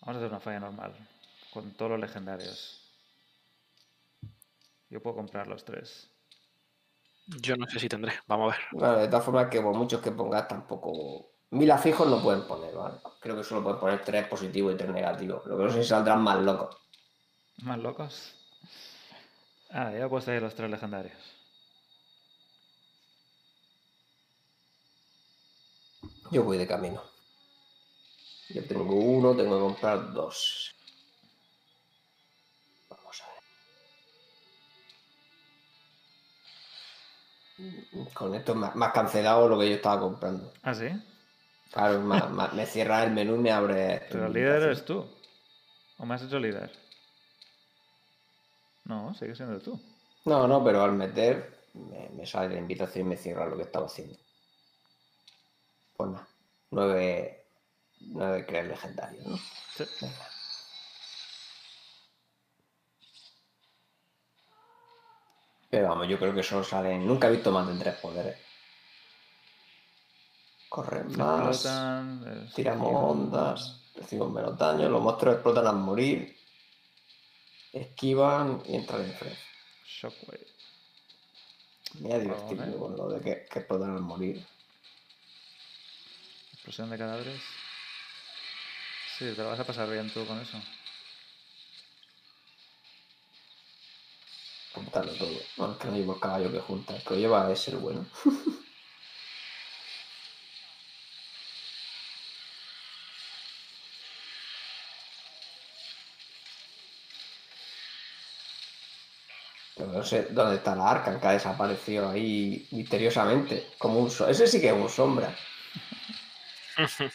Vamos 0.00 0.16
a 0.16 0.18
hacer 0.18 0.28
una 0.28 0.40
falla 0.40 0.60
normal. 0.60 1.08
Con 1.52 1.72
todos 1.74 1.92
los 1.92 2.00
legendarios. 2.00 2.82
Yo 4.90 5.00
puedo 5.00 5.16
comprar 5.16 5.46
los 5.46 5.64
tres. 5.64 6.10
Yo 7.40 7.56
no 7.56 7.66
sé 7.68 7.78
si 7.78 7.88
tendré. 7.88 8.12
Vamos 8.26 8.52
a 8.52 8.56
ver. 8.56 8.66
Bueno, 8.72 8.96
de 8.96 9.08
todas 9.08 9.24
formas, 9.24 9.48
que 9.48 9.60
por 9.60 9.74
muchos 9.76 10.00
que 10.00 10.10
pongas, 10.10 10.48
tampoco. 10.48 11.30
Mil 11.50 11.72
fijos 11.78 12.08
no 12.08 12.22
pueden 12.22 12.46
poner, 12.46 12.74
¿vale? 12.74 12.98
Creo 13.20 13.36
que 13.36 13.44
solo 13.44 13.62
pueden 13.62 13.78
poner 13.78 14.02
tres 14.02 14.26
positivos 14.26 14.74
y 14.74 14.76
tres 14.76 14.90
negativos. 14.90 15.46
Lo 15.46 15.56
que 15.56 15.64
no 15.64 15.70
sé 15.70 15.82
si 15.82 15.88
saldrán 15.88 16.22
más 16.22 16.40
locos. 16.40 16.76
¿Más 17.58 17.78
locos? 17.78 18.37
Ah, 19.70 19.92
ya 19.92 20.06
ahí 20.28 20.40
los 20.40 20.54
tres 20.54 20.70
legendarios. 20.70 21.18
Yo 26.30 26.42
voy 26.44 26.58
de 26.58 26.66
camino. 26.66 27.02
Yo 28.50 28.64
tengo 28.66 28.94
uno, 28.94 29.36
tengo 29.36 29.56
que 29.56 29.60
comprar 29.62 30.12
dos. 30.12 30.74
Vamos 32.88 33.22
a 33.22 33.26
ver. 37.58 38.12
Con 38.14 38.34
esto 38.34 38.54
me 38.54 38.66
ha- 38.68 38.74
me 38.74 38.86
has 38.86 38.92
cancelado 38.92 39.48
lo 39.48 39.58
que 39.58 39.68
yo 39.68 39.76
estaba 39.76 40.00
comprando. 40.00 40.52
¿Ah, 40.62 40.74
sí? 40.74 40.88
Claro, 41.72 42.00
me, 42.00 42.20
me- 42.28 42.48
me 42.54 42.66
cierra 42.66 43.04
el 43.04 43.10
menú 43.12 43.34
y 43.36 43.38
me 43.38 43.50
abre. 43.52 44.06
Pero 44.10 44.26
el 44.26 44.32
líder 44.32 44.62
eres 44.62 44.84
tú. 44.84 45.06
¿O 45.98 46.06
me 46.06 46.14
has 46.14 46.22
hecho 46.22 46.38
líder? 46.38 46.70
No, 48.88 49.14
sigue 49.14 49.34
siendo 49.36 49.60
tú. 49.60 49.80
No, 50.24 50.48
no, 50.48 50.64
pero 50.64 50.82
al 50.82 50.92
meter 50.92 51.68
me, 51.74 52.08
me 52.10 52.26
sale 52.26 52.54
la 52.54 52.60
invitación 52.60 53.06
y 53.06 53.10
me 53.10 53.16
cierra 53.16 53.46
lo 53.46 53.56
que 53.56 53.62
estaba 53.62 53.86
haciendo. 53.86 54.16
Pues 55.96 56.10
nada, 56.10 56.28
nueve, 56.70 57.46
nueve 58.00 58.46
crees 58.46 58.66
legendarios, 58.68 59.26
¿no? 59.26 59.36
Sí. 59.76 59.84
Venga. 60.00 60.28
Pero 65.70 65.88
vamos, 65.88 66.08
yo 66.08 66.18
creo 66.18 66.34
que 66.34 66.42
solo 66.42 66.64
salen. 66.64 67.06
Nunca 67.06 67.28
he 67.28 67.32
visto 67.32 67.50
más 67.52 67.66
de 67.68 67.78
tres 67.78 67.94
poderes. 67.96 68.38
Corren 70.68 71.16
más, 71.16 71.56
Explotan. 71.64 72.50
tiramos 72.54 72.92
ondas, 72.94 73.80
recibimos 73.96 74.32
menos 74.32 74.58
daño, 74.58 74.88
los 74.90 75.02
monstruos 75.02 75.36
explotan 75.36 75.66
al 75.66 75.76
morir, 75.76 76.37
esquivan 77.80 78.62
y 78.66 78.76
entran 78.76 79.02
en 79.02 79.14
fred. 79.14 79.32
Shockwave. 79.84 80.46
Me 82.00 82.12
ha 82.12 82.18
divertido 82.18 82.78
con 82.78 82.96
lo 82.96 83.08
de 83.08 83.20
que, 83.20 83.66
al 83.68 84.00
morir. 84.00 84.46
Explosión 86.52 86.90
de 86.90 86.98
cadáveres. 86.98 87.42
Sí, 89.18 89.24
te 89.34 89.42
lo 89.42 89.48
vas 89.48 89.60
a 89.60 89.64
pasar 89.64 89.90
bien 89.90 90.08
tú 90.12 90.24
con 90.26 90.38
eso. 90.38 90.58
Juntarlo 94.74 95.12
todo. 95.14 95.40
Bueno, 95.56 95.72
es 95.72 95.78
que 95.78 95.88
no 95.88 95.96
llevo 95.96 96.14
el 96.14 96.20
caballo 96.20 96.52
que 96.52 96.60
junta, 96.60 97.02
lo 97.08 97.16
lleva 97.16 97.50
es 97.50 97.68
el 97.68 97.78
bueno. 97.78 98.06
Pero 109.78 109.87
no 109.98 110.04
sé 110.04 110.28
dónde 110.30 110.56
está 110.56 110.76
la 110.76 110.88
arca, 110.90 111.18
que 111.20 111.26
ha 111.26 111.32
desaparecido 111.32 112.08
ahí 112.08 112.68
misteriosamente. 112.70 113.74
Como 113.78 113.98
un 114.00 114.10
so- 114.10 114.28
Ese 114.28 114.46
sí 114.46 114.60
que 114.60 114.68
es 114.68 114.72
un 114.72 114.88
sombra. 114.88 115.36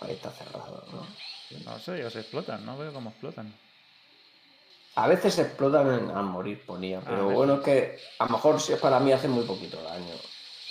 Ahí 0.00 0.14
está 0.14 0.30
cerrado, 0.30 0.86
¿no? 0.92 1.60
No 1.60 1.78
sé, 1.80 1.96
ellos 1.98 2.14
explotan, 2.16 2.64
no 2.64 2.76
veo 2.76 2.92
cómo 2.92 3.10
explotan. 3.10 3.58
A 4.94 5.08
veces 5.08 5.38
explotan 5.38 6.10
al 6.10 6.24
morir, 6.24 6.64
ponía, 6.66 7.00
pero 7.00 7.30
bueno, 7.30 7.54
es 7.54 7.60
que 7.60 8.04
a 8.18 8.24
lo 8.26 8.30
mejor 8.30 8.60
si 8.60 8.72
es 8.74 8.80
para 8.80 9.00
mí 9.00 9.12
hace 9.12 9.28
muy 9.28 9.44
poquito 9.44 9.82
daño 9.82 10.20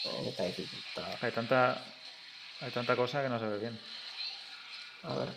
en 0.04 0.28
esta 0.28 0.44
dificultad. 0.44 1.18
Hay 1.22 1.32
tanta, 1.32 1.96
hay 2.60 2.72
tanta 2.72 2.96
cosa 2.96 3.22
que 3.22 3.30
no 3.30 3.40
se 3.40 3.48
ve 3.48 3.58
bien. 3.60 3.82
A 5.04 5.14
ver. 5.16 5.34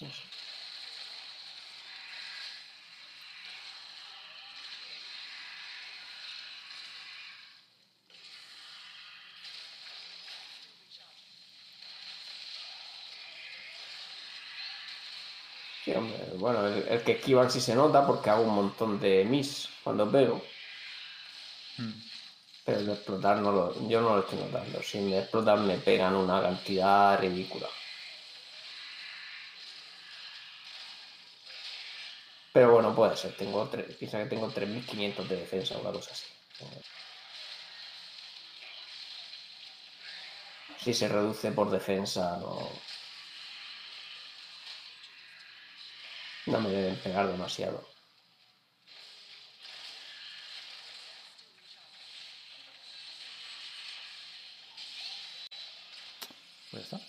No 0.00 0.12
sé. 0.12 0.28
Sí, 15.82 15.92
hombre, 15.92 16.29
bueno, 16.40 16.66
el, 16.66 16.88
el 16.88 17.02
que 17.02 17.12
esquivan 17.12 17.50
sí 17.50 17.60
se 17.60 17.74
nota 17.74 18.06
porque 18.06 18.30
hago 18.30 18.42
un 18.42 18.54
montón 18.54 18.98
de 18.98 19.24
miss 19.24 19.68
cuando 19.84 20.10
pego. 20.10 20.42
Hmm. 21.76 21.92
Pero 22.64 22.78
el 22.78 22.86
de 22.86 22.92
explotar 22.94 23.38
no 23.38 23.52
lo, 23.52 23.88
yo 23.88 24.00
no 24.00 24.16
lo 24.16 24.20
estoy 24.20 24.38
notando. 24.38 24.82
Si 24.82 24.98
me 25.00 25.18
explotan 25.18 25.66
me 25.66 25.78
pegan 25.78 26.14
una 26.14 26.42
cantidad 26.42 27.18
ridícula. 27.20 27.68
Pero 32.52 32.72
bueno, 32.72 32.94
puede 32.94 33.16
ser. 33.16 33.36
Tengo 33.36 33.68
tres, 33.68 33.94
piensa 33.96 34.18
que 34.18 34.26
tengo 34.28 34.48
3.500 34.50 35.28
de 35.28 35.36
defensa 35.36 35.76
o 35.76 35.80
una 35.80 35.92
cosa 35.92 36.12
así. 36.12 36.26
Si 40.78 40.94
se 40.94 41.08
reduce 41.08 41.52
por 41.52 41.70
defensa, 41.70 42.36
no. 42.38 42.68
No 46.50 46.60
me 46.60 46.68
deben 46.70 46.96
pegar 46.96 47.28
demasiado. 47.28 47.86
Pues 56.70 56.82
está. 56.84 57.00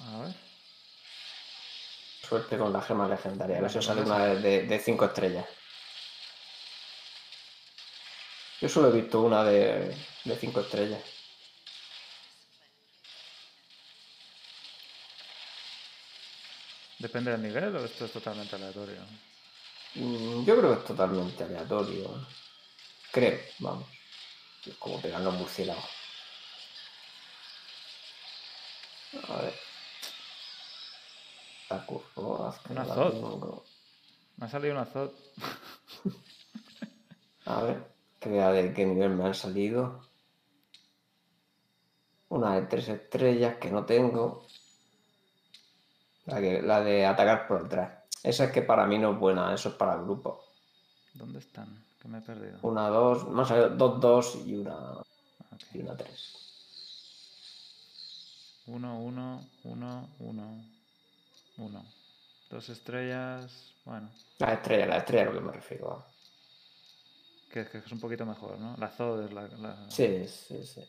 A 0.00 0.18
ver. 0.22 0.34
Suerte 2.28 2.58
con 2.58 2.72
la 2.72 2.82
gema 2.82 3.08
legendaria. 3.08 3.58
A 3.58 3.60
ver 3.60 3.70
si 3.70 3.78
os 3.78 3.84
sale 3.84 4.02
una 4.02 4.18
de, 4.34 4.62
de 4.64 4.78
cinco 4.80 5.04
estrellas. 5.04 5.46
Yo 8.60 8.68
solo 8.68 8.88
he 8.88 9.00
visto 9.00 9.22
una 9.22 9.44
de, 9.44 9.96
de 10.24 10.36
cinco 10.36 10.60
estrellas. 10.60 11.00
¿Depende 16.98 17.30
del 17.30 17.42
nivel 17.42 17.76
o 17.76 17.84
esto 17.84 18.06
es 18.06 18.12
totalmente 18.12 18.56
aleatorio? 18.56 19.00
Mm, 19.94 20.44
Yo 20.44 20.56
creo 20.58 20.72
que 20.74 20.80
es 20.80 20.84
totalmente 20.84 21.44
aleatorio. 21.44 22.26
Creo, 23.12 23.38
vamos. 23.60 23.88
Es 24.66 24.74
como 24.76 25.00
pegan 25.00 25.24
los 25.24 25.34
murciélagos. 25.34 25.84
A 29.28 29.42
ver. 29.42 29.54
La 32.74 32.84
Zod. 32.94 33.12
tengo. 33.12 33.64
Me 34.36 34.46
ha 34.46 34.48
salido 34.48 34.74
una 34.74 34.86
Zod. 34.86 35.12
A 37.46 37.62
ver, 37.62 37.82
que 38.20 38.28
vea 38.28 38.50
de 38.52 38.74
qué 38.74 38.84
nivel 38.84 39.10
me 39.10 39.24
han 39.24 39.34
salido. 39.34 40.06
Una 42.28 42.56
de 42.56 42.62
tres 42.66 42.88
estrellas 42.88 43.56
que 43.56 43.70
no 43.70 43.86
tengo. 43.86 44.46
La, 46.28 46.40
que, 46.40 46.60
la 46.62 46.80
de 46.82 47.06
atacar 47.06 47.46
por 47.48 47.62
detrás. 47.62 48.04
Esa 48.22 48.44
es 48.44 48.52
que 48.52 48.62
para 48.62 48.86
mí 48.86 48.98
no 48.98 49.12
es 49.12 49.18
buena, 49.18 49.54
eso 49.54 49.70
es 49.70 49.74
para 49.76 49.94
el 49.94 50.02
grupo. 50.02 50.44
¿Dónde 51.14 51.38
están? 51.38 51.68
Que 52.00 52.06
me 52.08 52.18
he 52.18 52.20
perdido. 52.20 52.58
Una, 52.62 52.88
dos, 52.88 53.28
más 53.28 53.50
allá, 53.50 53.68
dos, 53.68 53.98
dos 54.00 54.38
y 54.46 54.56
una, 54.56 55.02
y 55.72 55.80
una 55.80 55.96
tres. 55.96 56.34
Uno, 58.66 59.00
uno, 59.00 59.40
uno, 59.64 60.08
uno, 60.18 60.64
uno. 61.56 61.84
Dos 62.50 62.68
estrellas. 62.68 63.72
Bueno, 63.86 64.10
La 64.38 64.52
estrella, 64.52 64.86
la 64.86 64.98
estrella 64.98 65.22
a 65.22 65.26
lo 65.26 65.32
que 65.32 65.40
me 65.40 65.52
refiero. 65.52 66.04
que, 67.50 67.64
que 67.66 67.78
es 67.78 67.92
un 67.92 68.00
poquito 68.00 68.26
mejor, 68.26 68.58
¿no? 68.58 68.76
La 68.76 68.88
Zod 68.90 69.24
es 69.24 69.32
la. 69.32 69.48
la- 69.48 69.90
Sí, 69.90 70.26
sí, 70.28 70.62
sí. 70.62 70.84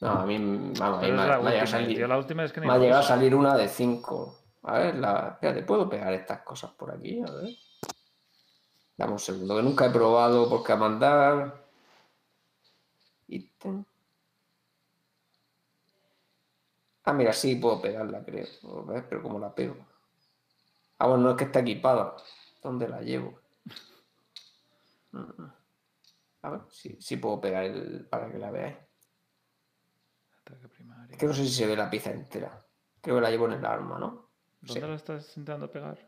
No, 0.00 0.10
a 0.10 0.26
mí, 0.26 0.36
vamos, 0.76 0.98
a 0.98 1.02
mí 1.02 1.12
me, 1.12 1.14
es 1.14 1.20
ha 1.20 1.38
llegado 1.38 2.14
a 2.14 2.44
es 2.44 2.52
que 2.52 2.60
me 2.60 2.72
ha 2.72 2.78
llegado 2.78 3.02
salir 3.04 3.36
una 3.36 3.56
de 3.56 3.68
cinco. 3.68 4.41
A 4.64 4.78
ver, 4.78 4.94
la, 4.96 5.30
espérate, 5.32 5.62
¿puedo 5.62 5.88
pegar 5.88 6.12
estas 6.12 6.42
cosas 6.42 6.70
por 6.72 6.92
aquí? 6.92 7.20
A 7.20 7.30
ver. 7.30 7.50
Dame 8.96 9.12
un 9.12 9.18
segundo, 9.18 9.56
que 9.56 9.62
nunca 9.62 9.86
he 9.86 9.90
probado 9.90 10.48
por 10.48 10.62
qué 10.62 10.76
mandar. 10.76 11.66
Ítem. 13.26 13.84
Ah, 17.04 17.12
mira, 17.12 17.32
sí 17.32 17.56
puedo 17.56 17.80
pegarla, 17.80 18.24
creo. 18.24 18.46
A 18.88 18.92
ver, 18.92 19.08
pero 19.08 19.22
¿cómo 19.22 19.38
la 19.38 19.52
pego? 19.54 19.76
Ah, 20.98 21.08
bueno, 21.08 21.24
no 21.24 21.30
es 21.30 21.36
que 21.36 21.44
está 21.44 21.60
equipada. 21.60 22.14
¿Dónde 22.62 22.88
la 22.88 23.00
llevo? 23.00 23.40
Mm. 25.10 25.44
A 26.42 26.50
ver, 26.50 26.60
sí, 26.70 26.96
sí 27.00 27.16
puedo 27.16 27.40
pegar 27.40 27.64
el, 27.64 28.06
para 28.08 28.30
que 28.30 28.38
la 28.38 28.50
veáis. 28.50 28.76
Es 31.10 31.16
que 31.16 31.26
no 31.26 31.34
sé 31.34 31.44
si 31.44 31.52
se 31.52 31.66
ve 31.66 31.76
la 31.76 31.90
pieza 31.90 32.10
entera. 32.10 32.64
Creo 33.00 33.16
que 33.16 33.22
la 33.22 33.30
llevo 33.30 33.46
en 33.46 33.52
el 33.54 33.66
arma, 33.66 33.98
¿no? 33.98 34.31
¿Dónde 34.62 34.80
Sí. 34.80 34.86
la 34.88 34.94
estás 34.94 35.26
intentando 35.36 35.70
pegar? 35.70 35.98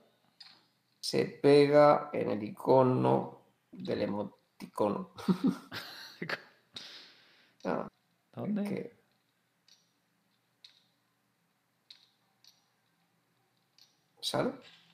Se 1.00 1.24
pega 1.26 2.10
en 2.12 2.30
el 2.30 2.42
icono 2.42 3.40
del 3.72 4.02
emoticono. 4.02 5.10
Ah, 7.66 7.88
¿Dónde? 8.34 8.62
que- 8.64 8.96
¿Sale? 14.20 14.52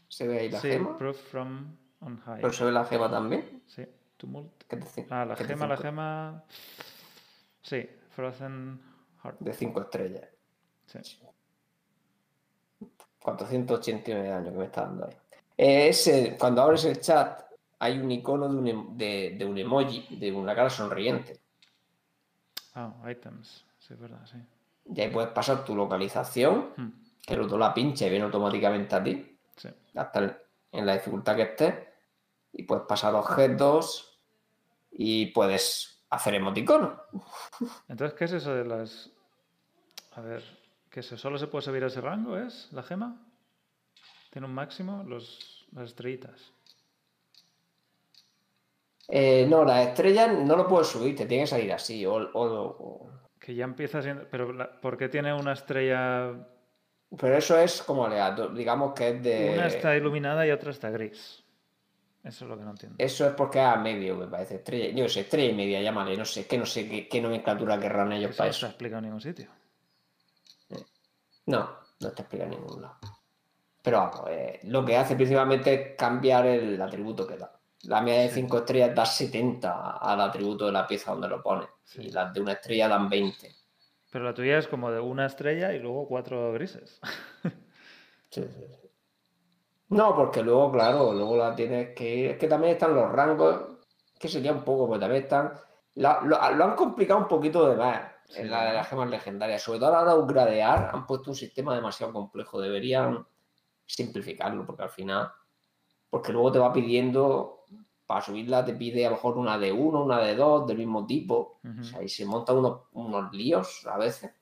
¿Se 0.09 0.27
ve 0.27 0.41
ahí 0.41 0.49
la 0.51 0.61
sí, 0.61 0.69
gema? 0.71 0.97
proof 0.99 1.17
from 1.31 1.77
on 2.01 2.19
high. 2.23 2.41
¿Pero 2.41 2.53
se 2.53 2.65
ve 2.65 2.73
la 2.73 2.85
gema 2.85 3.11
también? 3.11 3.63
Sí, 3.67 3.87
tumult. 4.17 4.67
De 4.69 4.81
cin- 4.83 5.07
Ah, 5.11 5.25
la 5.25 5.37
gema, 5.37 5.67
la 5.67 5.77
gema. 5.77 6.45
Sí, 7.63 7.89
Frozen 8.11 8.81
Heart. 9.23 9.39
De 9.41 9.53
5 9.53 9.83
estrellas. 9.83 10.29
Sí. 10.87 10.99
489 13.23 14.23
de 14.23 14.29
daño 14.31 14.53
que 14.53 14.59
me 14.59 14.65
está 14.65 14.83
dando 14.83 15.07
ahí. 15.07 15.17
Eh, 15.57 15.89
ese, 15.89 16.37
cuando 16.39 16.63
abres 16.63 16.85
el 16.85 17.01
chat, 17.01 17.43
hay 17.79 17.99
un 17.99 18.11
icono 18.11 18.49
de 18.49 18.57
un, 18.59 18.69
em- 18.69 18.97
de, 18.97 19.37
de 19.39 19.45
un 19.45 19.57
emoji, 19.59 20.17
de 20.17 20.33
una 20.33 20.55
cara 20.55 20.71
sonriente. 20.71 21.39
Ah, 22.75 22.93
items. 23.11 23.65
Sí, 23.79 23.95
es 23.95 24.01
verdad, 24.01 24.25
sí. 24.27 24.39
Y 24.95 25.01
ahí 25.01 25.11
puedes 25.11 25.31
pasar 25.31 25.65
tu 25.65 25.75
localización, 25.75 26.73
Hmm, 26.77 26.89
que 27.27 27.35
el 27.35 27.41
otro 27.43 27.59
la 27.59 27.75
pincha 27.75 28.07
y 28.07 28.11
viene 28.11 28.25
automáticamente 28.25 28.95
a 28.97 29.03
ti, 29.03 29.39
Sí. 29.57 29.69
hasta 29.95 30.19
el- 30.21 30.37
en 30.73 30.87
la 30.87 30.95
dificultad 30.95 31.37
que 31.37 31.43
estés. 31.43 31.75
Y 32.53 32.63
puedes 32.65 32.85
pasar 32.87 33.15
objetos 33.15 34.19
y 34.91 35.27
puedes 35.27 36.03
hacer 36.11 36.35
emoticonos. 36.35 36.99
Entonces, 37.89 38.17
¿qué 38.19 38.25
es 38.25 38.33
eso 38.33 38.55
de 38.55 38.65
las. 38.65 39.11
A 40.13 40.21
ver, 40.21 40.43
¿qué 40.91 41.01
es 41.01 41.07
eso? 41.07 41.17
¿Solo 41.17 41.39
se 41.39 41.47
puede 41.47 41.63
subir 41.65 41.85
a 41.85 41.87
ese 41.87 42.01
rango? 42.01 42.37
¿Es 42.37 42.69
la 42.73 42.83
gema? 42.83 43.17
¿Tiene 44.31 44.47
un 44.47 44.55
máximo? 44.55 45.03
Los, 45.05 45.67
las 45.73 45.89
estrellitas. 45.89 46.53
Eh, 49.09 49.47
no, 49.49 49.65
las 49.65 49.89
estrellas 49.89 50.33
no 50.39 50.57
lo 50.57 50.69
puedes 50.69 50.89
subir, 50.89 51.17
te 51.17 51.27
tiene 51.27 51.45
que 51.45 51.49
salir 51.49 51.73
así. 51.73 52.07
O, 52.07 52.15
o- 52.15 52.77
o- 52.79 53.11
Que 53.41 53.55
ya 53.55 53.65
empieza 53.65 54.03
siendo. 54.03 54.27
Pero, 54.31 54.53
la- 54.53 54.81
¿por 54.81 54.97
qué 54.97 55.09
tiene 55.09 55.33
una 55.35 55.53
estrella. 55.53 56.33
Pero 57.19 57.37
eso 57.37 57.59
es 57.59 57.83
como 57.83 58.05
aleatorio, 58.07 58.55
digamos 58.55 58.95
que 58.95 59.09
es 59.09 59.23
de... 59.23 59.51
Una 59.55 59.67
está 59.67 59.97
iluminada 59.97 60.47
y 60.47 60.53
otra 60.53 60.71
está 60.71 60.91
gris? 60.91 61.43
Eso 62.23 62.45
es 62.45 62.49
lo 62.51 62.57
que 62.57 62.63
no 62.63 62.71
entiendo. 62.71 62.95
Eso 62.99 63.27
es 63.27 63.33
porque 63.33 63.59
es 63.59 63.65
a 63.65 63.75
medio, 63.77 64.15
me 64.15 64.29
parece. 64.29 64.57
Estrella, 64.57 64.95
yo 64.95 65.09
sé, 65.09 65.21
estrella 65.23 65.51
y 65.51 65.55
media, 65.57 65.83
llámale, 65.83 66.17
no 66.17 66.25
sé, 66.25 66.47
que 66.47 66.57
no 66.57 66.67
sé 66.67 66.89
qué, 66.89 67.09
qué 67.09 67.21
nomenclatura 67.21 67.81
querrán 67.81 68.13
ellos 68.13 68.31
Eso 68.31 68.37
para 68.39 68.49
no 68.49 68.51
está 68.53 68.67
eso. 68.67 68.71
explicado 68.71 68.99
en 69.01 69.05
ningún 69.07 69.21
sitio. 69.21 69.49
No, 71.51 71.71
no 72.01 72.11
te 72.13 72.23
explica 72.23 72.45
en 72.45 72.51
ningún 72.51 72.83
lado. 72.83 72.97
Pero 73.83 73.99
vamos, 73.99 74.21
eh, 74.29 74.61
lo 74.65 74.85
que 74.85 74.97
hace 74.97 75.17
principalmente 75.17 75.73
es 75.75 75.97
cambiar 75.97 76.47
el 76.47 76.81
atributo 76.81 77.27
que 77.27 77.37
da. 77.37 77.51
La 77.85 78.03
media 78.03 78.23
de 78.23 78.29
Sí. 78.29 78.35
5 78.43 78.59
estrellas 78.59 78.95
da 78.95 79.07
70 79.07 79.97
al 79.97 80.21
atributo 80.21 80.67
de 80.67 80.73
la 80.73 80.87
pieza 80.87 81.13
donde 81.13 81.29
lo 81.29 81.43
pone. 81.43 81.67
Sí. 81.85 82.03
Y 82.03 82.11
las 82.11 82.33
de 82.35 82.41
una 82.41 82.53
estrella 82.53 82.89
dan 82.89 83.09
20. 83.09 83.51
Pero 84.13 84.25
la 84.25 84.35
tuya 84.35 84.59
es 84.59 84.69
como 84.69 84.91
de 84.91 85.01
una 85.01 85.25
estrella 85.27 85.73
y 85.73 85.79
luego 85.79 86.07
cuatro 86.07 86.53
grises. 86.53 87.01
Sí, 88.33 88.43
sí, 88.45 88.65
sí. 88.81 88.89
No, 89.89 90.15
porque 90.15 90.41
luego, 90.43 90.71
claro, 90.71 91.13
luego 91.13 91.37
la 91.37 91.53
tienes 91.57 91.97
que 91.97 92.15
ir. 92.15 92.31
Es 92.31 92.39
que 92.39 92.47
también 92.47 92.75
están 92.75 92.95
los 92.95 93.11
rangos, 93.11 93.79
que 94.21 94.29
sería 94.29 94.53
un 94.53 94.63
poco, 94.63 94.87
porque 94.87 95.01
también 95.01 95.25
están. 95.25 95.53
la- 95.95 96.21
lo, 96.23 96.39
lo 96.55 96.65
han 96.65 96.77
complicado 96.77 97.19
un 97.19 97.27
poquito 97.27 97.69
de 97.69 97.75
más 97.77 98.10
Sí, 98.31 98.41
en 98.41 98.51
la 98.51 98.63
de 98.63 98.69
¿no? 98.69 98.75
las 98.75 98.89
gemas 98.89 99.11
legendarias. 99.11 99.63
Sobre 99.63 99.81
todo 99.81 99.89
a 99.89 99.93
la 99.93 100.01
hora 100.03 100.15
de 100.15 100.21
upgradear, 100.21 100.91
han 100.95 101.07
puesto 101.07 101.31
un 101.31 101.37
sistema 101.37 101.75
demasiado 101.75 102.13
complejo. 102.13 102.61
Deberían 102.61 103.27
simplificarlo, 103.85 104.65
porque 104.65 104.85
al 104.85 104.91
final. 104.91 105.33
Porque 106.09 106.33
luego 106.33 106.53
te 106.53 106.59
va 106.61 106.73
pidiendo. 106.73 107.65
Para 108.07 108.23
subirla 108.23 108.65
te 108.65 108.75
pide 108.75 109.07
a 109.07 109.11
lo 109.11 109.17
mejor 109.17 109.39
una 109.39 109.57
de 109.57 109.71
uno, 109.73 110.03
una 110.03 110.19
de 110.21 110.35
dos, 110.35 110.67
del 110.67 110.79
mismo 110.79 111.07
tipo. 111.07 111.59
Ujú. 111.65 111.81
O 111.81 111.85
sea, 111.85 112.03
y 112.03 112.09
se 112.09 112.25
montan 112.25 112.59
unos, 112.59 112.83
unos 112.93 113.33
líos 113.33 113.87
a 113.87 113.99
veces. 113.99 114.33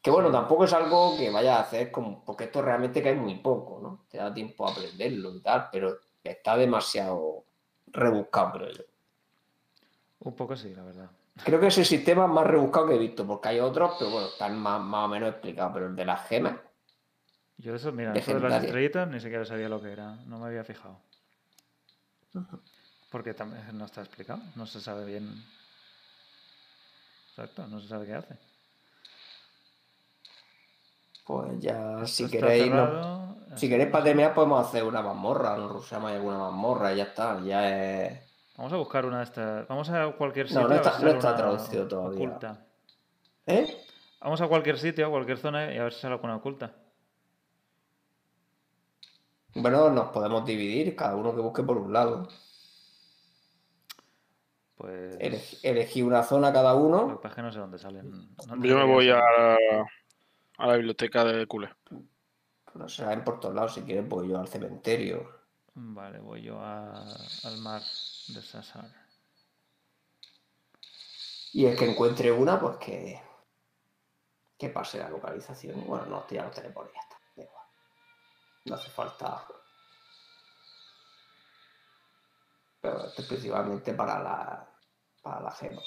Que 0.00 0.10
bueno, 0.10 0.30
tampoco 0.32 0.64
es 0.64 0.72
algo 0.72 1.16
que 1.16 1.30
vaya 1.30 1.56
a 1.56 1.62
hacer 1.62 1.92
como. 1.92 2.24
Porque 2.24 2.44
esto 2.44 2.62
realmente 2.62 3.02
cae 3.02 3.14
muy 3.14 3.36
poco, 3.36 3.78
¿no? 3.80 4.06
Te 4.08 4.18
da 4.18 4.34
tiempo 4.34 4.66
a 4.66 4.72
aprenderlo 4.72 5.36
y 5.36 5.40
tal, 5.40 5.68
pero 5.70 5.98
está 6.22 6.56
demasiado 6.56 7.44
rebuscado, 7.86 8.52
creo 8.52 8.70
yo. 8.70 8.84
Un 10.20 10.34
poco 10.34 10.56
sí, 10.56 10.74
la 10.74 10.82
verdad. 10.82 11.10
Creo 11.44 11.58
que 11.60 11.68
es 11.68 11.78
el 11.78 11.86
sistema 11.86 12.26
más 12.26 12.46
rebuscado 12.46 12.88
que 12.88 12.94
he 12.94 12.98
visto, 12.98 13.26
porque 13.26 13.48
hay 13.48 13.60
otros, 13.60 13.96
pero 13.98 14.10
bueno, 14.10 14.28
están 14.28 14.58
más, 14.58 14.80
más 14.80 15.06
o 15.06 15.08
menos 15.08 15.30
explicados. 15.30 15.72
Pero 15.72 15.86
el 15.86 15.96
de 15.96 16.04
las 16.04 16.26
gemas, 16.28 16.56
Yo 17.56 17.74
eso, 17.74 17.90
mira, 17.92 18.12
eso 18.18 18.34
de 18.34 18.40
las 18.40 18.52
estrellitas 18.66 19.08
ni 19.08 19.20
siquiera 19.20 19.44
sabía 19.44 19.68
lo 19.68 19.80
que 19.80 19.92
era. 19.92 20.16
No 20.26 20.38
me 20.38 20.46
había 20.46 20.62
fijado. 20.64 21.00
Porque 23.10 23.34
también 23.34 23.76
no 23.76 23.84
está 23.86 24.00
explicado. 24.02 24.40
No 24.56 24.66
se 24.66 24.80
sabe 24.80 25.04
bien. 25.04 25.42
Exacto, 27.30 27.66
no 27.66 27.80
se 27.80 27.88
sabe 27.88 28.06
qué 28.06 28.14
hace. 28.14 28.38
pues 31.24 31.60
ya, 31.60 32.04
si 32.06 32.24
queréis, 32.30 32.64
no- 32.76 33.36
si 33.56 33.68
queréis 33.68 33.92
terminar, 33.92 34.34
podemos 34.34 34.66
hacer 34.66 34.82
una 34.84 35.02
mazmorra. 35.02 35.56
Nos 35.56 35.70
rusamos 35.72 36.10
ahí 36.10 36.16
alguna 36.16 36.38
mazmorra 36.38 36.92
y 36.92 36.96
ya 36.96 37.04
está. 37.04 37.40
Ya 37.40 37.68
es. 38.06 38.31
Vamos 38.56 38.72
a 38.72 38.76
buscar 38.76 39.06
una 39.06 39.18
de 39.18 39.24
estas. 39.24 39.68
Vamos 39.68 39.88
a 39.90 40.12
cualquier 40.12 40.48
sitio. 40.48 40.68
no 40.68 40.74
está- 40.74 40.98
no 40.98 41.08
está 41.08 41.36
traducido 41.36 41.88
todavía. 41.88 42.18
Oculta. 42.28 42.66
¿Eh? 43.46 43.84
Vamos 44.20 44.40
a 44.40 44.48
cualquier 44.48 44.78
sitio, 44.78 45.06
a 45.06 45.10
cualquier 45.10 45.38
zona 45.38 45.72
y 45.74 45.78
a 45.78 45.84
ver 45.84 45.92
si 45.92 46.00
sale 46.00 46.14
alguna 46.14 46.36
oculta. 46.36 46.74
Bueno, 49.54 49.90
nos 49.90 50.08
podemos 50.10 50.44
dividir, 50.46 50.94
cada 50.96 51.16
uno 51.16 51.34
que 51.34 51.40
busque 51.40 51.62
por 51.62 51.76
un 51.76 51.92
lado. 51.92 52.28
Pues. 54.76 55.18
Eleg- 55.18 55.58
elegí 55.62 56.02
una 56.02 56.22
zona 56.22 56.52
cada 56.52 56.72
Lo 56.72 56.78
uno. 56.80 57.08
que 57.08 57.14
pasa 57.16 57.28
es 57.28 57.34
que 57.36 57.42
no 57.42 57.52
sé 57.52 57.58
dónde 57.58 57.78
salen. 57.78 58.34
¿Dónde 58.46 58.68
Yo 58.68 58.76
me 58.78 58.84
voy 58.84 59.10
a, 59.10 59.20
a 60.58 60.66
la 60.66 60.76
biblioteca 60.76 61.24
de 61.24 61.46
Cule. 61.46 61.70
No 62.74 62.88
se 62.88 63.04
ven 63.04 63.22
por 63.24 63.38
todos 63.40 63.54
lados, 63.54 63.74
si 63.74 63.82
quieres, 63.82 64.08
voy 64.08 64.28
yo 64.28 64.38
al 64.40 64.48
cementerio. 64.48 65.28
Vale, 65.74 66.18
voy 66.20 66.42
yo 66.42 66.58
a- 66.60 67.04
al 67.44 67.58
mar 67.58 67.82
de 68.28 68.42
Sassar. 68.42 68.90
Y 71.52 71.66
el 71.66 71.76
que 71.76 71.90
encuentre 71.90 72.32
una, 72.32 72.58
pues 72.58 72.76
que. 72.78 73.20
Que 74.58 74.68
pase 74.68 74.98
la 74.98 75.10
localización. 75.10 75.84
Bueno, 75.86 76.06
no, 76.06 76.28
ya 76.28 76.44
lo 76.44 76.50
tenemos 76.50 76.86
ya 76.92 77.00
está. 77.00 77.16
No 78.64 78.74
hace 78.76 78.90
falta. 78.90 79.46
Pero 82.80 83.06
esto 83.06 83.22
es 83.22 83.28
principalmente 83.28 83.92
para 83.94 84.22
la. 84.22 84.68
Para 85.20 85.40
la 85.40 85.52
gema. 85.52 85.82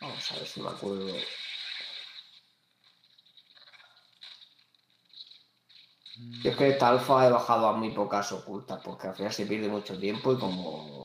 Vamos 0.00 0.32
a 0.32 0.34
ver 0.36 0.46
si 0.46 0.62
me 0.62 0.70
acuerdo. 0.70 1.12
Yo 6.42 6.50
es 6.50 6.56
que 6.56 6.68
esta 6.68 6.88
alfa 6.88 7.26
he 7.26 7.30
bajado 7.30 7.68
a 7.68 7.72
muy 7.72 7.90
pocas 7.90 8.32
ocultas, 8.32 8.80
porque 8.84 9.08
al 9.08 9.14
final 9.14 9.32
se 9.32 9.46
pierde 9.46 9.68
mucho 9.68 9.98
tiempo 9.98 10.32
y 10.32 10.38
como 10.38 11.04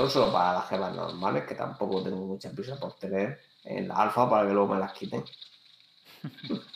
son 0.00 0.10
solo 0.10 0.32
para 0.32 0.54
las 0.54 0.68
gemas 0.68 0.94
normales, 0.94 1.44
que 1.46 1.54
tampoco 1.54 2.02
tengo 2.02 2.24
mucha 2.24 2.50
prisa 2.50 2.76
por 2.80 2.94
tener 2.94 3.38
en 3.64 3.88
la 3.88 3.96
alfa 3.96 4.28
para 4.30 4.46
que 4.46 4.52
luego 4.54 4.74
me 4.74 4.80
las 4.80 4.92
quiten. 4.92 5.24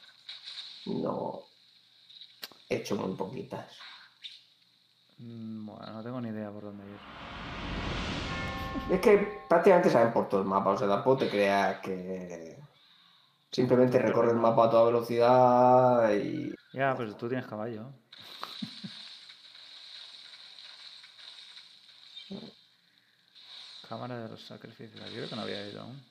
No. 0.87 1.41
He 2.69 2.77
hecho 2.77 2.95
muy 2.97 3.17
poquitas. 3.17 3.73
Mm, 5.17 5.65
Bueno, 5.65 5.93
no 5.95 6.03
tengo 6.03 6.21
ni 6.21 6.29
idea 6.29 6.51
por 6.51 6.65
dónde 6.65 6.85
ir. 6.85 6.99
Es 8.91 9.01
que 9.01 9.43
prácticamente 9.49 9.89
saben 9.89 10.13
por 10.13 10.29
todo 10.29 10.43
el 10.43 10.47
mapa, 10.47 10.73
o 10.73 10.77
sea, 10.77 10.87
tampoco 10.87 11.19
te 11.21 11.31
creas 11.31 11.79
que 11.81 12.59
simplemente 13.51 13.99
recorre 13.99 14.33
el 14.33 14.37
mapa 14.37 14.67
a 14.67 14.71
toda 14.71 14.85
velocidad 14.87 16.13
y 16.13 16.53
Ya, 16.75 16.95
pero 16.95 17.17
tú 17.17 17.27
tienes 17.29 17.47
caballo. 17.47 17.87
Cámara 23.89 24.19
de 24.19 24.29
los 24.29 24.41
sacrificios. 24.45 25.01
Aquí 25.03 25.15
creo 25.15 25.29
que 25.29 25.37
no 25.37 25.43
había 25.43 25.67
ido 25.69 25.83
aún. 25.83 26.03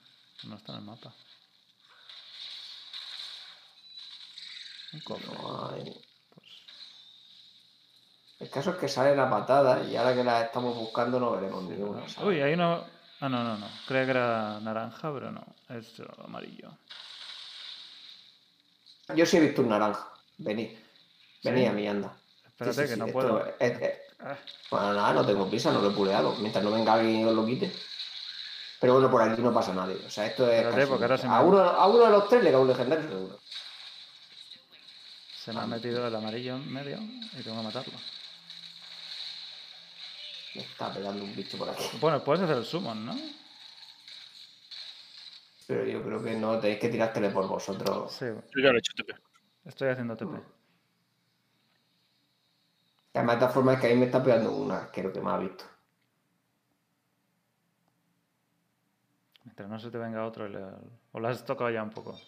No 0.44 0.56
está 0.56 0.72
en 0.72 0.78
el 0.78 0.84
mapa. 0.84 1.12
Un 4.92 5.00
cofre. 5.00 5.26
no 5.34 5.70
hay- 5.70 5.84
Pues, 6.34 6.48
El 8.40 8.50
caso 8.50 8.70
es 8.70 8.76
que 8.76 8.88
sale 8.88 9.16
la 9.16 9.28
patada 9.30 9.82
y 9.84 9.96
ahora 9.96 10.14
que 10.14 10.24
la 10.24 10.42
estamos 10.42 10.76
buscando 10.76 11.18
no 11.18 11.32
veremos 11.32 11.64
ni 11.64 11.76
una. 11.80 12.08
¿sabes? 12.08 12.28
Uy, 12.28 12.40
hay 12.42 12.52
uno. 12.54 12.84
Ah, 13.20 13.28
no, 13.28 13.42
no, 13.44 13.56
no. 13.56 13.68
Creía 13.86 14.04
que 14.04 14.10
era 14.10 14.60
naranja, 14.60 15.12
pero 15.12 15.30
no. 15.32 15.44
Es 15.68 15.94
amarillo. 16.22 16.70
Yo 19.14 19.24
sí 19.26 19.36
he 19.36 19.40
visto 19.40 19.62
un 19.62 19.68
naranja. 19.68 20.08
Venid. 20.38 20.76
Venid 21.42 21.60
¿Sí? 21.62 21.66
a 21.66 21.72
mí, 21.72 21.86
anda. 21.88 22.16
Espérate, 22.46 22.86
Sí, 22.86 22.92
que 22.92 22.96
no 22.98 23.06
esto 23.06 23.12
puedo. 23.18 23.46
es- 23.58 23.80
es- 23.80 23.98
Ah, 24.20 24.36
Bueno, 24.70 24.94
nada, 24.94 25.12
no 25.12 25.26
tengo 25.26 25.48
prisa, 25.48 25.72
no 25.72 25.80
lo 25.80 25.90
he 25.90 25.94
puleado. 25.94 26.34
Mientras 26.36 26.64
no 26.64 26.70
venga 26.70 26.94
alguien 26.94 27.20
y 27.20 27.24
os 27.24 27.34
lo 27.34 27.44
quite. 27.46 27.72
Pero 28.80 28.94
bueno, 28.94 29.10
por 29.10 29.22
aquí 29.22 29.40
no 29.42 29.52
pasa 29.52 29.72
nadie. 29.74 29.96
O 30.06 30.10
sea, 30.10 30.26
esto 30.26 30.44
es. 30.50 30.54
Espérate, 30.58 30.76
casi- 30.76 30.88
porque 30.90 31.04
ahora 31.04 31.18
se 31.18 31.28
me- 31.28 31.34
a, 31.34 31.40
uno, 31.40 31.58
a 31.58 31.86
uno 31.88 32.04
de 32.04 32.10
los 32.10 32.28
tres 32.28 32.42
le 32.44 32.50
cae 32.52 32.60
un 32.60 32.68
legendario 32.68 33.08
seguro. 33.08 33.40
se 35.44 35.52
me 35.52 35.60
ha 35.60 35.66
metido 35.66 36.06
el 36.08 36.14
amarillo 36.14 36.54
en 36.56 36.72
medio 36.72 36.96
y 36.98 37.42
tengo 37.42 37.58
que 37.58 37.62
matarlo. 37.64 37.92
Me 40.54 40.62
está 40.62 40.92
pegando 40.92 41.22
un 41.24 41.34
bicho 41.36 41.58
por 41.58 41.68
aquí. 41.68 41.84
Bueno, 42.00 42.22
puedes 42.24 42.42
hacer 42.42 42.56
el 42.58 42.64
summon, 42.64 43.04
¿no? 43.04 43.14
Pero 45.66 45.84
yo 45.86 46.02
creo 46.02 46.22
que 46.22 46.34
no, 46.36 46.58
tenéis 46.60 46.80
que 46.80 46.88
tirártele 46.88 47.30
por 47.30 47.46
vosotros. 47.48 48.12
Sí, 48.12 48.26
Yo 48.26 48.62
ya 48.62 48.70
lo 48.70 48.76
he 48.76 48.78
hecho, 48.78 48.92
TP. 48.96 49.14
estoy 49.64 49.88
haciendo 49.88 50.16
TP. 50.16 50.30
Además, 53.14 53.36
de 53.36 53.40
todas 53.40 53.54
formas, 53.54 53.74
es 53.76 53.80
que 53.80 53.86
ahí 53.86 53.96
me 53.96 54.06
está 54.06 54.22
pegando 54.22 54.50
un 54.52 54.70
arquero 54.72 55.12
que 55.12 55.20
me 55.20 55.30
ha 55.30 55.38
visto. 55.38 55.64
Mientras 59.44 59.68
no 59.68 59.78
se 59.78 59.90
te 59.90 59.98
venga 59.98 60.26
otro. 60.26 60.46
O 61.12 61.20
lo 61.20 61.28
has 61.28 61.44
tocado 61.44 61.70
ya 61.70 61.82
un 61.82 61.90
poco. 61.90 62.18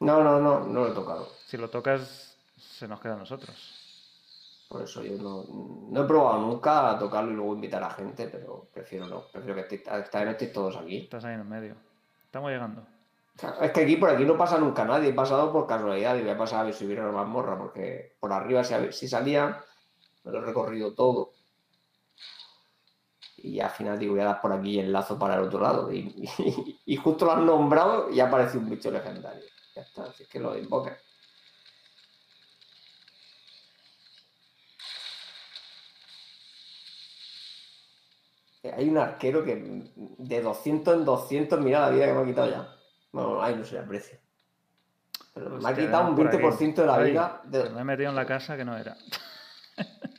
No, 0.00 0.22
no, 0.22 0.38
no, 0.38 0.60
no 0.60 0.80
lo 0.80 0.88
he 0.88 0.94
tocado. 0.94 1.26
Si 1.46 1.56
lo 1.56 1.70
tocas, 1.70 2.36
se 2.56 2.86
nos 2.86 3.00
queda 3.00 3.14
a 3.14 3.18
nosotros. 3.18 4.66
Por 4.68 4.82
eso 4.82 5.02
yo 5.02 5.16
no, 5.16 5.44
no 5.90 6.04
he 6.04 6.06
probado 6.06 6.42
nunca 6.42 6.90
a 6.90 6.98
tocarlo 6.98 7.32
y 7.32 7.34
luego 7.34 7.54
invitar 7.54 7.82
a 7.82 7.90
gente, 7.90 8.28
pero 8.28 8.68
prefiero 8.72 9.06
no. 9.06 9.22
Prefiero 9.32 9.54
que 9.54 9.62
estéis, 9.62 9.82
esta 10.04 10.52
todos 10.52 10.76
aquí. 10.76 10.98
Estás 10.98 11.24
ahí 11.24 11.34
en 11.34 11.40
el 11.40 11.46
medio. 11.46 11.76
Estamos 12.24 12.50
llegando. 12.50 12.86
Es 13.60 13.72
que 13.72 13.80
aquí 13.80 13.96
por 13.96 14.10
aquí 14.10 14.24
no 14.24 14.36
pasa 14.36 14.58
nunca 14.58 14.84
nadie, 14.84 15.08
he 15.08 15.14
pasado 15.14 15.50
por 15.50 15.66
casualidad 15.66 16.14
y 16.16 16.20
voy 16.20 16.30
a 16.30 16.38
pasar 16.38 16.60
a 16.60 16.64
ver 16.64 16.74
si 16.74 16.84
hubiera 16.84 17.02
una 17.02 17.12
mazmorra, 17.12 17.56
porque 17.56 18.16
por 18.20 18.32
arriba 18.32 18.62
si, 18.62 18.74
si 18.92 19.08
salía, 19.08 19.64
me 20.24 20.32
lo 20.32 20.38
he 20.38 20.42
recorrido 20.42 20.92
todo. 20.94 21.32
Y 23.38 23.58
al 23.60 23.70
final 23.70 23.98
digo, 23.98 24.12
voy 24.12 24.22
a 24.22 24.26
dar 24.26 24.40
por 24.40 24.52
aquí 24.52 24.78
el 24.78 24.92
lazo 24.92 25.18
para 25.18 25.36
el 25.36 25.42
otro 25.42 25.60
lado. 25.60 25.90
Y, 25.92 25.98
y- 26.38 26.80
y 26.84 26.96
justo 26.96 27.24
lo 27.24 27.32
han 27.32 27.46
nombrado 27.46 28.10
y 28.10 28.20
aparece 28.20 28.58
un 28.58 28.68
bicho 28.68 28.90
legendario. 28.90 29.44
Ya 29.74 29.82
está, 29.82 30.04
así 30.04 30.24
es 30.24 30.28
que 30.28 30.38
lo 30.40 30.56
invoca. 30.58 30.98
Hay 38.76 38.88
un 38.90 38.98
arquero 38.98 39.42
que 39.42 39.56
de 40.18 40.42
200 40.42 40.94
en 40.94 41.04
200, 41.04 41.60
mira 41.60 41.80
la 41.80 41.90
vida 41.90 42.06
que 42.06 42.12
me 42.12 42.20
ha 42.20 42.24
quitado 42.26 42.50
ya. 42.50 42.76
Bueno, 43.10 43.42
ahí 43.42 43.56
no 43.56 43.64
se 43.64 43.74
le 43.74 43.80
aprecia. 43.80 44.20
Pero 45.32 45.50
me 45.50 45.68
ha 45.68 45.74
quitado 45.74 46.10
un 46.10 46.16
por 46.16 46.28
aquí. 46.28 46.36
20% 46.36 46.82
de 46.82 46.86
la 46.86 46.98
vida. 46.98 47.40
de- 47.44 47.70
Me 47.70 47.80
he 47.80 47.84
metido 47.84 48.10
en 48.10 48.16
la 48.16 48.26
casa 48.26 48.56
que 48.56 48.64
no 48.64 48.76
era. 48.76 48.96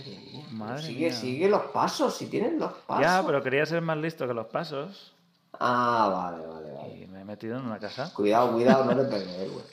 Madre 0.00 0.18
mía. 0.32 0.44
Madre 0.50 0.82
sigue, 0.82 1.06
mía. 1.06 1.14
sigue 1.14 1.48
los 1.48 1.62
pasos, 1.72 2.16
si 2.16 2.26
tienen 2.26 2.58
los 2.58 2.72
pasos. 2.72 3.02
Ya, 3.04 3.22
pero 3.26 3.42
quería 3.42 3.66
ser 3.66 3.80
más 3.82 3.96
listo 3.98 4.26
que 4.26 4.34
los 4.34 4.46
pasos. 4.46 5.14
Ah, 5.58 6.30
vale, 6.32 6.46
vale, 6.46 6.72
vale. 6.72 6.96
Y 7.02 7.06
me 7.06 7.20
he 7.20 7.24
metido 7.24 7.58
en 7.58 7.64
una 7.66 7.78
casa. 7.78 8.12
Cuidado, 8.14 8.52
cuidado, 8.52 8.84
no 8.84 8.96
te 8.96 9.04
pegues, 9.08 9.50
güey. 9.52 9.64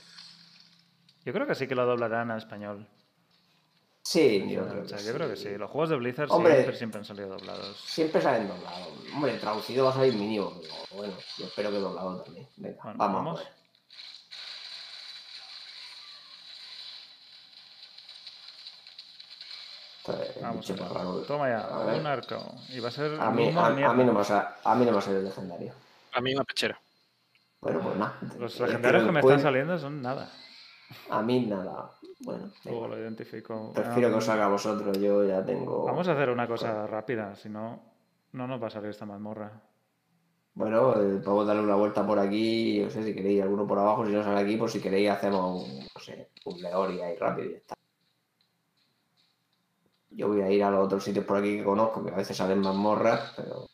Yo 1.25 1.33
creo 1.33 1.45
que 1.47 1.55
sí 1.55 1.67
que 1.67 1.75
lo 1.75 1.85
doblarán 1.85 2.31
al 2.31 2.37
español. 2.39 2.87
Sí, 4.03 4.45
yo 4.49 4.65
creo 4.65 4.83
que 4.83 5.03
yo 5.03 5.13
creo 5.13 5.29
que 5.29 5.35
sí. 5.35 5.57
Los 5.57 5.69
juegos 5.69 5.89
de 5.89 5.97
Blizzard 5.97 6.31
Hombre. 6.31 6.53
siempre, 6.53 6.77
siempre 6.77 6.99
han 6.99 7.05
salido 7.05 7.27
doblados. 7.27 7.77
Siempre 7.85 8.21
salen 8.21 8.47
doblados. 8.47 8.87
Hombre, 9.13 9.37
traducido 9.37 9.83
va 9.83 9.91
a 9.91 9.95
salir 9.95 10.13
mínimo, 10.13 10.53
pero 10.61 10.73
bueno, 10.97 11.13
yo 11.37 11.45
espero 11.45 11.71
que 11.71 11.77
doblado 11.79 12.21
también. 12.21 12.47
Venga, 12.55 12.77
Bueno, 12.83 12.97
vamos. 12.97 13.15
vamos. 13.25 13.39
a 13.41 13.43
ver. 13.43 13.53
Esto 19.67 19.83
es 19.83 19.95
Vamos 20.41 20.69
a. 20.71 20.75
Toma 21.27 21.45
A 21.45 21.49
ya, 21.49 21.85
ver. 21.85 21.99
un 21.99 22.07
arco. 22.07 22.55
Y 22.69 22.79
va 22.79 22.87
a 22.89 22.91
ser 22.91 23.19
A 23.19 23.31
mí, 23.31 23.49
a, 23.55 23.65
a 23.65 23.69
mí 23.71 24.03
no 24.03 24.13
me 24.13 24.21
ha, 24.21 24.55
a 24.63 24.75
no 24.75 25.01
salido 25.01 25.19
el 25.19 25.25
legendario. 25.25 25.73
A 26.13 26.21
mí 26.21 26.33
una 26.33 26.43
pechera. 26.43 26.79
Bueno, 27.61 27.79
pues 27.81 27.95
nada. 27.97 28.17
Los 28.39 28.53
Es 28.53 28.57
que 28.59 28.65
legendarios 28.67 29.03
que 29.05 29.11
me 29.11 29.19
están 29.19 29.39
saliendo 29.39 29.77
son 29.77 30.01
nada. 30.01 30.31
A 31.09 31.21
mí 31.21 31.45
nada. 31.45 31.91
Bueno. 32.21 32.51
Luego 32.65 32.87
lo 32.87 32.97
identifico. 32.99 33.71
prefiero 33.73 34.07
Ah, 34.07 34.11
que 34.11 34.17
os 34.17 34.29
haga 34.29 34.45
a 34.45 34.49
vosotros. 34.49 34.97
Yo 34.99 35.23
ya 35.25 35.43
tengo. 35.43 35.85
Vamos 35.85 36.07
a 36.07 36.13
hacer 36.13 36.29
una 36.29 36.47
cosa 36.47 36.87
rápida, 36.87 37.35
si 37.35 37.49
no, 37.49 37.81
no 38.31 38.47
nos 38.47 38.61
va 38.61 38.67
a 38.67 38.71
salir 38.71 38.89
esta 38.89 39.05
mazmorra. 39.05 39.51
Bueno, 40.53 40.93
eh, 40.99 41.21
podemos 41.23 41.45
darle 41.45 41.61
una 41.61 41.75
vuelta 41.75 42.05
por 42.05 42.17
aquí. 42.17 42.79
No 42.83 42.89
sé 42.89 43.03
si 43.03 43.13
queréis 43.13 43.43
alguno 43.43 43.67
por 43.67 43.77
abajo. 43.77 44.05
Si 44.05 44.11
no 44.11 44.23
sale 44.23 44.39
aquí, 44.39 44.57
pues 44.57 44.71
si 44.71 44.81
queréis, 44.81 45.09
hacemos 45.11 45.63
un, 45.63 45.79
no 45.79 46.01
sé, 46.01 46.29
un 46.45 46.59
Leoria 46.61 47.05
ahí 47.05 47.15
rápido 47.17 47.47
y 47.49 47.51
ya 47.51 47.57
está. 47.57 47.75
Yo 50.17 50.27
voy 50.29 50.41
a 50.41 50.49
ir 50.49 50.63
a 50.63 50.71
los 50.71 50.83
otros 50.85 51.03
sitios 51.03 51.23
por 51.25 51.37
aquí 51.37 51.57
que 51.59 51.63
conozco, 51.63 52.03
que 52.03 52.11
a 52.11 52.15
veces 52.15 52.35
salen 52.35 52.59
mazmorras, 52.59 53.33
pero. 53.35 53.67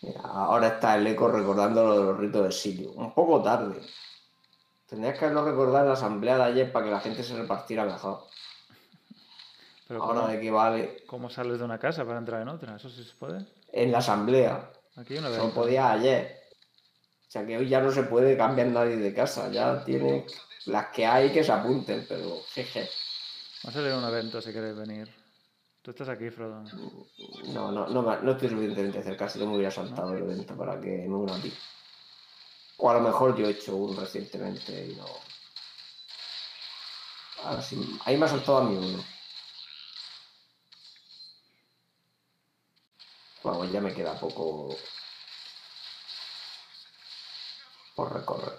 Mira, 0.00 0.20
ahora 0.22 0.68
está 0.68 0.96
el 0.96 1.06
eco 1.06 1.28
recordando 1.28 1.84
lo 1.84 1.98
de 1.98 2.04
los 2.06 2.18
ritos 2.18 2.44
de 2.44 2.52
Silio. 2.52 2.92
Un 2.92 3.12
poco 3.12 3.42
tarde. 3.42 3.80
Tendrías 4.86 5.18
que 5.18 5.26
haberlo 5.26 5.44
recordado 5.44 5.80
en 5.80 5.88
la 5.88 5.92
asamblea 5.94 6.36
de 6.38 6.44
ayer 6.44 6.72
para 6.72 6.86
que 6.86 6.90
la 6.92 7.00
gente 7.00 7.22
se 7.22 7.36
repartiera 7.36 7.84
mejor. 7.84 8.24
Pero 9.86 10.02
Ahora 10.02 10.20
¿cómo, 10.22 10.32
de 10.32 10.40
qué 10.40 10.50
vale. 10.50 11.02
cómo 11.06 11.28
sales 11.28 11.58
de 11.58 11.64
una 11.66 11.78
casa 11.78 12.06
para 12.06 12.18
entrar 12.18 12.40
en 12.40 12.48
otra? 12.48 12.76
¿Eso 12.76 12.88
sí 12.88 13.04
se 13.04 13.14
puede? 13.16 13.44
En 13.72 13.92
la 13.92 13.98
asamblea. 13.98 14.70
Aquí 14.96 15.14
una 15.18 15.28
Solo 15.28 15.42
venta. 15.42 15.54
podía 15.54 15.90
ayer. 15.90 16.37
O 17.28 17.30
sea 17.30 17.46
que 17.46 17.58
hoy 17.58 17.68
ya 17.68 17.80
no 17.82 17.92
se 17.92 18.04
puede 18.04 18.38
cambiar 18.38 18.68
nadie 18.68 18.96
de 18.96 19.12
casa. 19.12 19.50
Ya 19.50 19.84
tiene 19.84 20.24
las 20.64 20.86
que 20.86 21.04
hay 21.04 21.30
que 21.30 21.44
se 21.44 21.52
apunten, 21.52 22.06
pero 22.08 22.40
jeje. 22.54 22.88
Va 23.64 23.68
a 23.68 23.72
salir 23.72 23.92
un 23.92 24.04
evento 24.04 24.40
si 24.40 24.50
queréis 24.50 24.74
venir. 24.74 25.14
Tú 25.82 25.90
estás 25.90 26.08
aquí, 26.08 26.30
Frodo. 26.30 26.64
No, 27.52 27.70
no, 27.70 27.86
no, 27.86 28.20
no 28.22 28.32
estoy 28.32 28.48
suficientemente 28.48 29.02
cerca. 29.02 29.28
Si 29.28 29.38
no 29.38 29.46
me 29.46 29.56
hubiera 29.56 29.70
saltado 29.70 30.14
el 30.14 30.22
evento 30.22 30.56
para 30.56 30.80
que 30.80 30.88
me 30.88 31.14
una 31.14 31.36
a 31.36 31.40
ti. 31.40 31.52
O 32.78 32.90
a 32.90 32.94
lo 32.94 33.00
mejor 33.00 33.36
yo 33.36 33.46
he 33.46 33.50
hecho 33.50 33.76
uno 33.76 34.00
recientemente 34.00 34.86
y 34.86 34.94
no. 34.94 35.06
Ahora 37.44 37.60
sí. 37.60 37.98
Ahí 38.06 38.16
me 38.16 38.24
ha 38.24 38.28
saltado 38.28 38.58
a 38.58 38.64
mí 38.64 38.74
uno. 38.74 39.04
Vamos, 43.44 43.70
ya 43.70 43.82
me 43.82 43.92
queda 43.92 44.18
poco 44.18 44.74
por 47.98 48.14
recorrer. 48.14 48.56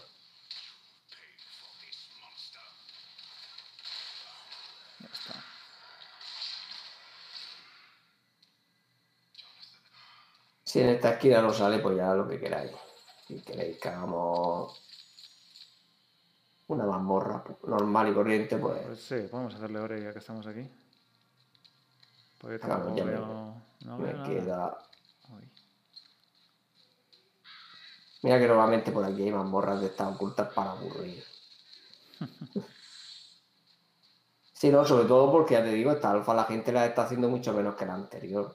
Ya 4.99 5.07
está. 5.07 5.33
Si 10.65 10.81
en 10.81 10.89
esta 10.89 11.11
esquina 11.11 11.41
no 11.41 11.53
sale, 11.53 11.79
pues 11.79 11.95
ya 11.95 12.13
lo 12.15 12.27
que 12.27 12.37
queráis. 12.37 12.73
Si 13.29 13.41
queréis 13.41 13.79
que 13.79 13.87
hagamos 13.87 14.83
una 16.67 16.83
mazmorra 16.83 17.41
normal 17.63 18.09
y 18.09 18.13
corriente, 18.13 18.57
pues 18.57 18.81
Pues 18.85 19.01
sí, 19.01 19.21
podemos 19.31 19.55
hacerle 19.55 19.79
hora 19.79 19.97
ya 19.97 20.11
que 20.11 20.19
estamos 20.19 20.45
aquí. 20.47 20.69
Porque 22.39 22.59
Claro, 22.59 22.93
ya 22.93 23.05
me-. 23.05 23.13
No 23.13 23.97
me 23.97 24.11
veo 24.11 24.23
queda. 24.25 24.77
Uy. 25.29 25.49
Mira 28.21 28.39
que 28.39 28.47
normalmente 28.47 28.91
por 28.91 29.05
aquí 29.05 29.23
hay 29.23 29.31
mazmorras 29.31 29.79
de 29.79 29.87
estas 29.87 30.13
ocultas 30.13 30.51
para 30.53 30.71
aburrir. 30.71 31.23
Sí, 34.59 34.67
no, 34.69 34.83
sobre 34.83 35.07
todo 35.07 35.31
porque 35.31 35.53
ya 35.53 35.63
te 35.63 35.71
digo, 35.71 35.89
esta 35.89 36.11
alfa 36.11 36.33
la 36.33 36.43
gente 36.43 36.73
la 36.73 36.85
está 36.85 37.03
haciendo 37.03 37.29
mucho 37.29 37.53
menos 37.53 37.75
que 37.75 37.85
la 37.85 37.93
anterior. 37.93 38.53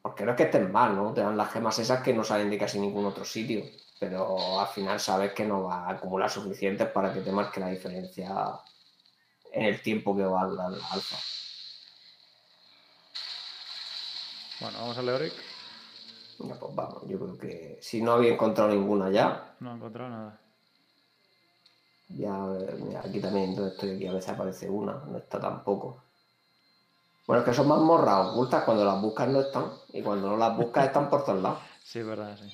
Porque 0.00 0.24
no 0.24 0.30
es 0.30 0.36
que 0.36 0.44
estén 0.44 0.70
mal, 0.70 0.94
¿no? 0.94 1.12
Te 1.12 1.22
dan 1.22 1.36
las 1.36 1.50
gemas 1.50 1.76
esas 1.80 2.04
que 2.04 2.14
no 2.14 2.22
salen 2.22 2.50
de 2.50 2.56
casi 2.56 2.78
ningún 2.78 3.04
otro 3.04 3.24
sitio. 3.24 3.64
Pero 3.98 4.60
al 4.60 4.68
final 4.68 5.00
sabes 5.00 5.32
que 5.32 5.44
no 5.44 5.64
va 5.64 5.86
a 5.86 5.90
acumular 5.90 6.30
suficientes 6.30 6.86
para 6.90 7.12
que 7.12 7.20
te 7.20 7.32
marque 7.32 7.58
la 7.58 7.70
diferencia 7.70 8.32
en 9.50 9.64
el 9.64 9.82
tiempo 9.82 10.16
que 10.16 10.22
va 10.22 10.42
a 10.42 10.46
durar 10.46 10.70
la 10.70 10.86
alfa. 10.92 11.16
Bueno, 14.60 14.78
vamos 14.78 14.98
a 14.98 15.02
Leoric. 15.02 15.51
Ya, 16.44 16.58
pues 16.58 16.74
vamos, 16.74 17.02
yo 17.06 17.18
creo 17.18 17.38
que 17.38 17.78
si 17.80 18.02
no 18.02 18.12
había 18.12 18.32
encontrado 18.32 18.70
ninguna 18.70 19.10
ya, 19.10 19.54
No 19.60 19.70
he 19.72 19.74
encontrado 19.76 20.10
nada. 20.10 20.40
ya 22.08 22.32
mira, 22.78 23.00
aquí 23.00 23.20
también 23.20 23.54
donde 23.54 23.70
estoy 23.72 23.90
aquí 23.96 24.06
a 24.06 24.12
veces 24.12 24.30
aparece 24.30 24.68
una, 24.68 24.94
no 25.06 25.18
está 25.18 25.40
tampoco. 25.40 26.02
Bueno, 27.26 27.42
es 27.42 27.48
que 27.48 27.54
son 27.54 27.68
mazmorras 27.68 28.28
ocultas, 28.30 28.64
cuando 28.64 28.84
las 28.84 29.00
buscas 29.00 29.28
no 29.28 29.40
están, 29.40 29.72
y 29.92 30.02
cuando 30.02 30.28
no 30.30 30.36
las 30.36 30.56
buscas 30.56 30.86
están 30.86 31.08
por 31.08 31.24
todos 31.24 31.42
lados. 31.42 31.58
Sí, 31.84 31.98
es 31.98 32.06
verdad, 32.06 32.38
sí. 32.38 32.48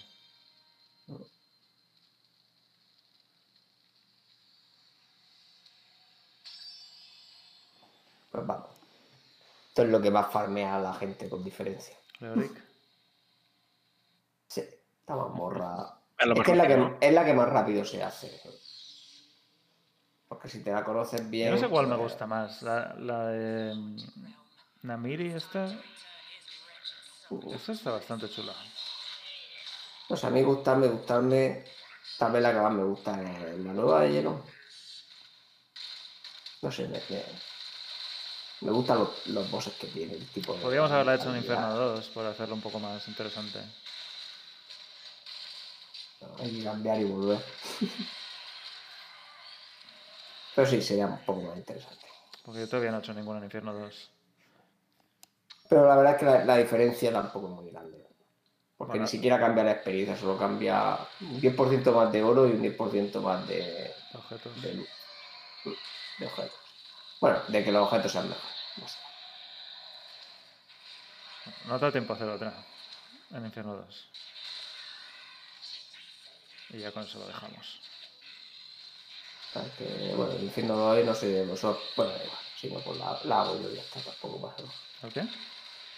Pues 8.30 8.46
vamos. 8.46 8.70
Esto 9.68 9.82
es 9.82 9.88
lo 9.88 10.00
que 10.00 10.10
más 10.10 10.30
farmea 10.32 10.76
a 10.76 10.80
la 10.80 10.94
gente 10.94 11.28
con 11.28 11.44
diferencia. 11.44 11.96
Leoric. 12.20 12.67
Esta 15.08 15.22
mazmorra. 15.22 15.94
Es 16.18 16.42
que 16.44 16.50
es 16.52 16.56
la 16.58 16.66
que 16.66 16.96
es 17.00 17.14
la 17.14 17.24
que 17.24 17.32
más 17.32 17.48
rápido 17.48 17.82
se 17.82 18.02
hace. 18.02 18.42
Porque 20.28 20.50
si 20.50 20.62
te 20.62 20.70
la 20.70 20.84
conoces 20.84 21.30
bien. 21.30 21.48
Yo 21.48 21.54
no 21.54 21.60
sé 21.62 21.68
cuál 21.68 21.86
me 21.86 21.96
pues, 21.96 22.12
gusta 22.12 22.26
más. 22.26 22.60
La, 22.60 22.94
la 22.98 23.26
de 23.28 23.74
mm, 23.74 23.96
Namiri 24.82 25.32
esta. 25.32 25.64
Esta 27.54 27.72
está 27.72 27.92
bastante 27.92 28.28
chula. 28.28 28.52
Pues 30.08 30.22
a 30.24 30.28
mí 30.28 30.42
gustarme, 30.42 30.88
gustarme. 30.88 31.64
Tal 32.18 32.32
vez 32.32 32.42
la 32.42 32.52
que 32.52 32.60
más 32.60 32.72
me 32.74 32.84
gusta 32.84 33.12
es 33.22 33.58
la 33.60 33.72
nueva 33.72 34.02
de 34.02 34.12
hielo. 34.12 34.44
No 36.60 36.70
sé, 36.70 36.86
me, 36.86 37.00
me, 37.08 37.24
me 38.60 38.70
gustan 38.72 38.98
los, 38.98 39.26
los 39.28 39.50
bosses 39.50 39.72
que 39.74 39.86
tiene. 39.86 40.16
El 40.16 40.26
tipo 40.26 40.52
de- 40.52 40.60
Podríamos 40.60 40.90
haberla 40.90 41.14
hecho 41.14 41.30
en. 41.30 41.38
Inferno 41.38 41.74
2 41.74 42.08
por 42.08 42.26
hacerlo 42.26 42.54
un 42.54 42.60
poco 42.60 42.78
más 42.78 43.08
interesante. 43.08 43.60
Hay 46.40 46.58
que 46.58 46.64
cambiar 46.64 47.00
y 47.00 47.04
volver. 47.04 47.38
Pero 50.54 50.68
sí, 50.68 50.82
sería 50.82 51.06
un 51.06 51.18
poco 51.24 51.42
más 51.42 51.56
interesante. 51.56 52.06
Porque 52.44 52.60
yo 52.60 52.68
todavía 52.68 52.90
no 52.90 52.96
he 52.98 53.00
hecho 53.00 53.14
ninguna 53.14 53.38
en 53.38 53.44
Infierno 53.44 53.72
2. 53.74 54.10
Pero 55.68 55.86
la 55.86 55.96
verdad 55.96 56.14
es 56.14 56.18
que 56.18 56.24
la, 56.24 56.44
la 56.44 56.56
diferencia 56.56 57.12
tampoco 57.12 57.48
es 57.48 57.52
muy 57.54 57.70
grande. 57.70 57.98
Porque 58.76 58.92
Bueno. 58.92 59.04
ni 59.04 59.08
siquiera 59.08 59.38
cambia 59.38 59.64
la 59.64 59.72
experiencia, 59.72 60.16
solo 60.16 60.38
cambia 60.38 60.98
un 61.20 61.40
10% 61.40 61.92
más 61.92 62.12
de 62.12 62.22
oro 62.22 62.46
y 62.46 62.52
un 62.52 62.62
10% 62.62 63.20
más 63.20 63.46
de, 63.48 63.92
Objetos. 64.14 64.62
de 64.62 64.86
objetos. 66.26 66.58
Bueno, 67.20 67.40
de 67.48 67.64
que 67.64 67.72
los 67.72 67.82
objetos 67.86 68.12
sean 68.12 68.28
mejores. 68.28 68.54
no 68.76 68.88
sé. 68.88 68.98
No 71.66 71.78
te 71.78 71.84
da 71.86 71.92
tiempo 71.92 72.12
a 72.12 72.16
hacer 72.16 72.28
otra 72.28 72.52
en 73.32 73.44
Infierno 73.44 73.74
2. 73.74 74.10
Y 76.70 76.78
ya 76.78 76.92
con 76.92 77.04
eso 77.04 77.18
lo 77.18 77.26
dejamos. 77.26 77.80
Que, 79.78 80.12
bueno, 80.14 80.34
de 80.34 80.72
hoy 80.72 81.04
no 81.04 81.14
sé 81.14 81.28
de 81.28 81.44
vosotros. 81.46 81.82
Bueno, 81.96 82.12
da 82.12 82.22
igual, 82.24 82.38
si 82.60 82.68
no, 82.68 82.80
pues 82.80 82.98
la, 82.98 83.18
la 83.24 83.40
hago 83.42 83.60
yo 83.60 83.70
y 83.70 83.76
ya 83.76 83.82
está, 83.82 84.00
tampoco 84.00 84.42
pasa 84.48 84.62
nada. 84.62 84.74
¿El 85.02 85.12
qué? 85.12 85.28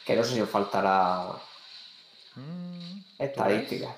Que 0.06 0.16
no 0.16 0.24
sé 0.24 0.34
si 0.34 0.40
os 0.40 0.48
faltará 0.48 1.32
Mm, 2.36 3.00
estadística. 3.18 3.96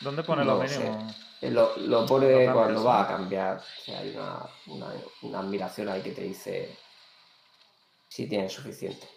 ¿Dónde 0.00 0.22
pone 0.22 0.44
No 0.44 0.58
lo 0.58 0.68
sé. 0.68 0.78
mínimo? 0.78 1.14
Lo, 1.40 1.76
lo 1.76 2.06
pone 2.06 2.46
Lo 2.46 2.52
cuando 2.52 2.84
va 2.84 3.02
a 3.02 3.08
cambiar. 3.08 3.56
O 3.56 3.82
sea, 3.84 4.00
hay 4.00 4.10
una, 4.10 4.46
una, 4.66 4.92
una 5.22 5.38
admiración 5.40 5.88
ahí 5.88 6.02
que 6.02 6.12
te 6.12 6.22
dice 6.22 6.78
si 8.08 8.28
tienes 8.28 8.52
suficiente. 8.52 9.08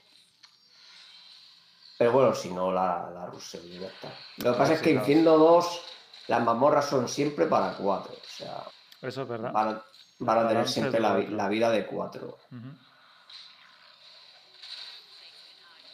Pero 1.97 2.11
bueno, 2.13 2.33
si 2.33 2.49
no, 2.51 2.71
la, 2.71 3.09
la 3.13 3.25
ruseo 3.25 3.61
y 3.65 3.79
ya 3.79 3.87
está. 3.87 4.13
Lo 4.37 4.53
que 4.53 4.57
pasa 4.57 4.73
es 4.73 4.81
que. 4.81 4.91
Infierno 4.91 5.37
2, 5.37 5.81
las 6.27 6.43
mazmorras 6.43 6.85
son 6.89 7.07
siempre 7.07 7.45
para 7.47 7.73
4. 7.77 8.13
O 8.13 8.17
sea, 8.37 8.63
Eso 9.01 9.21
es 9.23 9.27
verdad. 9.27 9.51
van 9.51 9.69
a, 9.69 9.83
van 10.19 10.45
a 10.45 10.47
tener 10.49 10.67
siempre 10.67 10.99
la, 10.99 11.13
vi- 11.15 11.21
cuatro. 11.23 11.37
la 11.37 11.49
vida 11.49 11.69
de 11.71 11.85
4. 11.85 12.27
Ujú. 12.51 12.67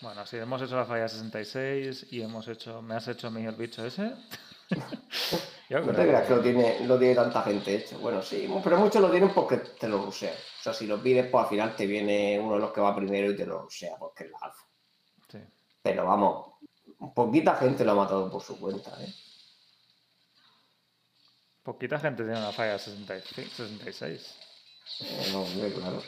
Bueno, 0.01 0.25
si 0.25 0.37
hemos 0.37 0.61
hecho 0.61 0.75
la 0.75 0.85
falla 0.85 1.07
66 1.07 2.07
y 2.11 2.21
hemos 2.21 2.47
hecho. 2.49 2.81
¿Me 2.81 2.95
has 2.95 3.07
hecho 3.07 3.31
mí 3.31 3.45
el 3.45 3.55
bicho 3.55 3.85
ese? 3.85 4.13
Yo 5.69 5.79
No 5.79 5.93
te 5.93 6.03
creas 6.03 6.27
que 6.27 6.35
lo 6.35 6.41
tiene, 6.41 6.85
lo 6.85 6.99
tiene 6.99 7.15
tanta 7.15 7.41
gente 7.43 7.73
hecho. 7.75 7.97
Bueno, 7.99 8.21
sí, 8.21 8.51
pero 8.63 8.77
muchos 8.77 9.01
lo 9.01 9.09
tienen 9.09 9.33
porque 9.33 9.57
te 9.57 9.87
lo 9.87 10.03
rusean. 10.05 10.33
O 10.35 10.63
sea, 10.63 10.73
si 10.73 10.87
lo 10.87 11.01
pides, 11.01 11.27
pues 11.27 11.43
al 11.45 11.49
final 11.49 11.75
te 11.75 11.87
viene 11.87 12.37
uno 12.39 12.55
de 12.55 12.59
los 12.59 12.71
que 12.73 12.81
va 12.81 12.93
primero 12.95 13.31
y 13.31 13.35
te 13.35 13.45
lo 13.45 13.61
rusea 13.61 13.95
porque 13.97 14.25
es 14.25 14.31
la 14.31 14.37
alfa. 14.41 14.63
Sí. 15.31 15.39
Pero 15.81 16.05
vamos, 16.05 16.47
poquita 17.15 17.55
gente 17.55 17.85
lo 17.85 17.93
ha 17.93 17.95
matado 17.95 18.29
por 18.29 18.41
su 18.41 18.59
cuenta, 18.59 18.91
¿eh? 19.01 19.13
Poquita 21.63 21.97
gente 21.97 22.23
tiene 22.23 22.39
una 22.39 22.51
falla 22.51 22.77
65 22.77 23.49
66. 23.55 24.35
Eh, 24.99 25.29
no, 25.31 25.43
hombre, 25.43 25.71
claro. 25.73 26.03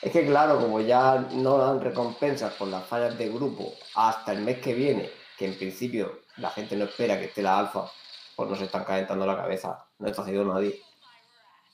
Es 0.00 0.10
que 0.10 0.26
claro, 0.26 0.58
como 0.58 0.80
ya 0.80 1.26
no 1.32 1.58
dan 1.58 1.80
recompensas 1.80 2.54
por 2.54 2.68
las 2.68 2.84
fallas 2.86 3.18
de 3.18 3.28
grupo 3.28 3.74
hasta 3.94 4.32
el 4.32 4.40
mes 4.40 4.58
que 4.60 4.72
viene, 4.72 5.10
que 5.36 5.46
en 5.46 5.58
principio 5.58 6.22
la 6.38 6.50
gente 6.50 6.74
no 6.74 6.86
espera 6.86 7.18
que 7.18 7.26
esté 7.26 7.42
la 7.42 7.58
alfa, 7.58 7.90
pues 8.34 8.48
nos 8.48 8.60
están 8.62 8.84
calentando 8.84 9.26
la 9.26 9.36
cabeza. 9.36 9.86
No 9.98 10.08
está 10.08 10.22
haciendo 10.22 10.52
nadie. 10.52 10.82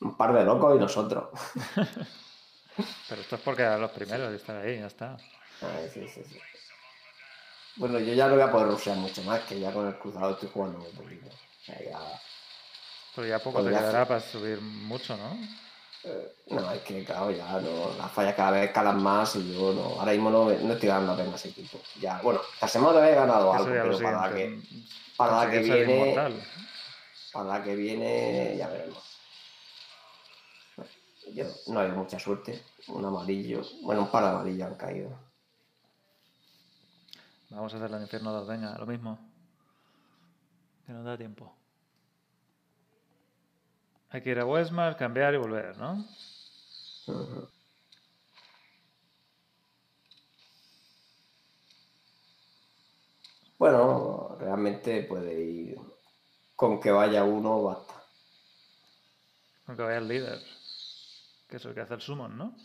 Un 0.01 0.17
par 0.17 0.33
de 0.35 0.45
locos 0.45 0.77
y 0.77 0.81
nosotros. 0.81 1.29
Pero 3.09 3.21
esto 3.21 3.37
es 3.37 3.43
porque 3.43 3.63
eran 3.63 3.81
los 3.81 3.91
primeros 3.93 4.33
y 4.33 4.37
estar 4.37 4.57
ahí, 4.57 4.79
ya 4.79 4.87
está. 4.87 5.17
Ay, 5.63 5.89
sí, 5.93 6.07
sí, 6.09 6.23
sí. 6.25 6.39
Bueno, 7.77 7.99
yo 8.01 8.13
ya 8.13 8.27
no 8.27 8.35
voy 8.35 8.43
a 8.43 8.51
poder 8.51 8.69
rushear 8.69 8.97
mucho 8.97 9.23
más, 9.23 9.41
que 9.41 9.59
ya 9.59 9.73
con 9.73 9.87
el 9.87 9.99
cruzado 9.99 10.33
estoy 10.33 10.51
jugando 10.53 10.79
muy 10.79 10.91
poquito. 10.91 11.29
Sea, 11.69 11.79
ya... 11.91 12.21
Pero 13.15 13.27
ya 13.29 13.39
poco 13.39 13.59
te 13.59 13.65
Podría 13.65 13.79
quedará 13.81 14.03
hacer. 14.03 14.09
para 14.09 14.21
subir 14.21 14.61
mucho, 14.61 15.17
¿no? 15.17 15.37
eh, 16.05 16.33
No, 16.51 16.71
es 16.73 16.83
que 16.83 17.05
claro, 17.05 17.31
ya 17.31 17.61
no, 17.61 17.95
las 17.99 18.11
fallas 18.13 18.35
cada 18.35 18.53
vez 18.53 18.69
escalan 18.69 19.03
más 19.03 19.35
y 19.37 19.53
yo 19.53 19.73
no, 19.73 20.01
ahora 20.01 20.13
mismo 20.13 20.31
no, 20.31 20.45
no 20.51 20.73
estoy 20.73 20.89
ganando 20.89 21.13
apenas 21.13 21.45
equipo. 21.45 21.79
Ya, 22.01 22.21
bueno, 22.23 22.41
esta 22.55 22.69
semana 22.69 23.09
he 23.09 23.15
ganado 23.15 23.53
algo, 23.53 23.67
pero 23.67 23.99
para 23.99 24.29
la 24.29 24.35
que, 24.35 24.45
siguiente. 24.45 25.15
para 25.17 25.37
la 25.45 25.51
que 25.51 25.59
viene, 25.59 26.15
para 27.33 27.45
la 27.59 27.65
que 27.65 27.75
viene 27.77 28.57
ya 28.57 28.69
veremos. 28.69 29.05
Yo 31.35 31.45
no 31.67 31.81
hay 31.81 31.91
mucha 31.91 32.19
suerte. 32.19 32.63
Un 32.87 33.05
amarillo, 33.05 33.61
bueno, 33.83 34.03
un 34.03 34.11
par 34.11 34.23
de 34.25 34.31
amarillos 34.31 34.67
han 34.69 34.77
caído. 34.77 35.11
Vamos 37.51 37.75
a 37.75 37.77
hacer 37.77 37.91
el 37.95 38.01
infierno 38.03 38.33
2, 38.33 38.47
venga, 38.49 38.79
lo 38.79 38.87
mismo. 38.87 39.19
Que 40.87 40.93
nos 40.93 41.05
da 41.05 41.19
tiempo. 41.19 41.55
Hay 44.11 44.23
que 44.23 44.31
ir 44.31 44.39
a 44.39 44.47
Westmar, 44.47 44.97
cambiar 44.97 45.35
y 45.35 45.37
volver, 45.37 45.77
¿no? 45.77 46.05
Bueno, 53.59 54.37
realmente 54.39 55.03
puede 55.03 55.41
ir 55.41 55.81
con 56.57 56.81
que 56.81 56.91
vaya 56.91 57.25
uno 57.25 57.63
basta. 57.63 57.95
Aunque 59.67 59.83
vaya 59.83 59.99
el 59.99 60.09
líder. 60.09 60.41
Que 61.49 61.57
es 61.57 61.65
el 61.65 61.75
que 61.75 61.81
hace 61.81 61.95
el 61.95 62.01
summon, 62.01 62.39
¿no? 62.39 62.57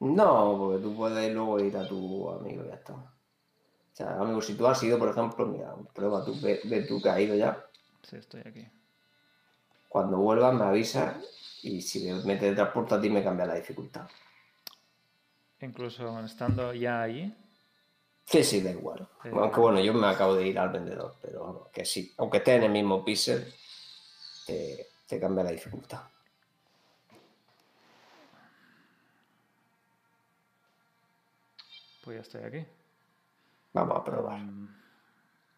No, 0.00 0.56
porque 0.58 0.82
tú 0.82 0.96
puedes 0.96 1.32
luego 1.34 1.60
ir 1.60 1.76
a 1.76 1.86
tu 1.86 2.30
amigo 2.30 2.64
y 2.64 2.68
ya 2.68 2.74
está. 2.74 2.94
O 2.94 3.12
sea, 3.92 4.20
amigo, 4.20 4.40
si 4.40 4.54
tú 4.54 4.66
has 4.66 4.82
ido, 4.82 4.98
por 4.98 5.08
ejemplo, 5.08 5.46
mira, 5.46 5.74
prueba 5.92 6.24
tú, 6.24 6.34
ve, 6.40 6.60
ve 6.64 6.82
tú 6.82 7.02
que 7.02 7.08
has 7.10 7.20
ido 7.20 7.34
ya. 7.34 7.66
Sí, 8.02 8.16
estoy 8.16 8.42
aquí. 8.46 8.66
Cuando 9.90 10.18
vuelvas 10.18 10.54
me 10.54 10.64
avisas 10.64 11.16
y 11.64 11.82
si 11.82 12.04
me 12.08 12.22
metes 12.22 12.54
transporte 12.54 12.94
a 12.94 13.00
ti 13.00 13.10
me 13.10 13.24
cambia 13.24 13.44
la 13.44 13.56
dificultad. 13.56 14.08
Incluso 15.60 16.20
estando 16.20 16.72
ya 16.72 17.02
allí. 17.02 17.34
Que 18.24 18.44
sí, 18.44 18.60
da 18.62 18.70
igual. 18.70 19.08
Eh, 19.24 19.32
Aunque 19.34 19.58
bueno, 19.58 19.80
yo 19.80 19.92
me 19.92 20.06
acabo 20.06 20.36
de 20.36 20.46
ir 20.46 20.58
al 20.60 20.68
vendedor, 20.70 21.16
pero 21.20 21.42
vamos, 21.42 21.68
que 21.72 21.84
sí. 21.84 22.14
Aunque 22.18 22.38
estés 22.38 22.58
en 22.58 22.62
el 22.62 22.70
mismo 22.70 23.04
pixel, 23.04 23.52
te, 24.46 24.86
te 25.08 25.18
cambia 25.18 25.42
la 25.42 25.50
dificultad. 25.50 26.02
Pues 32.04 32.16
ya 32.16 32.22
estoy 32.22 32.42
aquí. 32.44 32.66
Vamos 33.72 33.98
a 33.98 34.04
probar. 34.04 34.40
Um, 34.40 34.68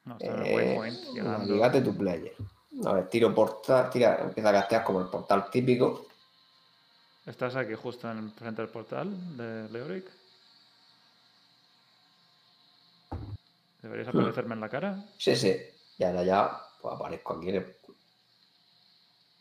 no, 0.05 0.17
estoy 0.19 0.29
en 0.29 0.39
el 0.41 0.47
Eh, 0.47 0.57
waypoint. 0.57 0.99
Llegando. 1.15 1.39
navegate 1.39 1.81
tu 1.83 1.97
player. 1.97 2.35
A 2.87 2.93
ver, 2.95 3.09
tiro 3.09 3.35
portal, 3.35 3.91
tira, 3.91 4.17
empieza 4.23 4.49
a 4.49 4.53
gastear 4.53 4.83
como 4.85 5.01
el 5.01 5.09
portal 5.09 5.51
típico. 5.51 6.07
¿Estás 7.27 7.55
aquí 7.55 7.75
justo 7.75 8.11
en 8.11 8.33
frente 8.33 8.63
del 8.63 8.71
portal 8.71 9.37
de 9.37 9.69
Leoric? 9.71 10.07
¿Deberías 13.83 14.09
aparecerme 14.09 14.55
en 14.55 14.61
la 14.61 14.69
cara? 14.69 15.05
Sí, 15.19 15.37
sí. 15.37 15.55
Y 15.99 16.05
ahora 16.05 16.23
ya 16.25 16.61
pues 16.81 16.95
aparezco 16.95 17.35
aquí. 17.35 17.51
en 17.51 17.57
el- 17.57 17.77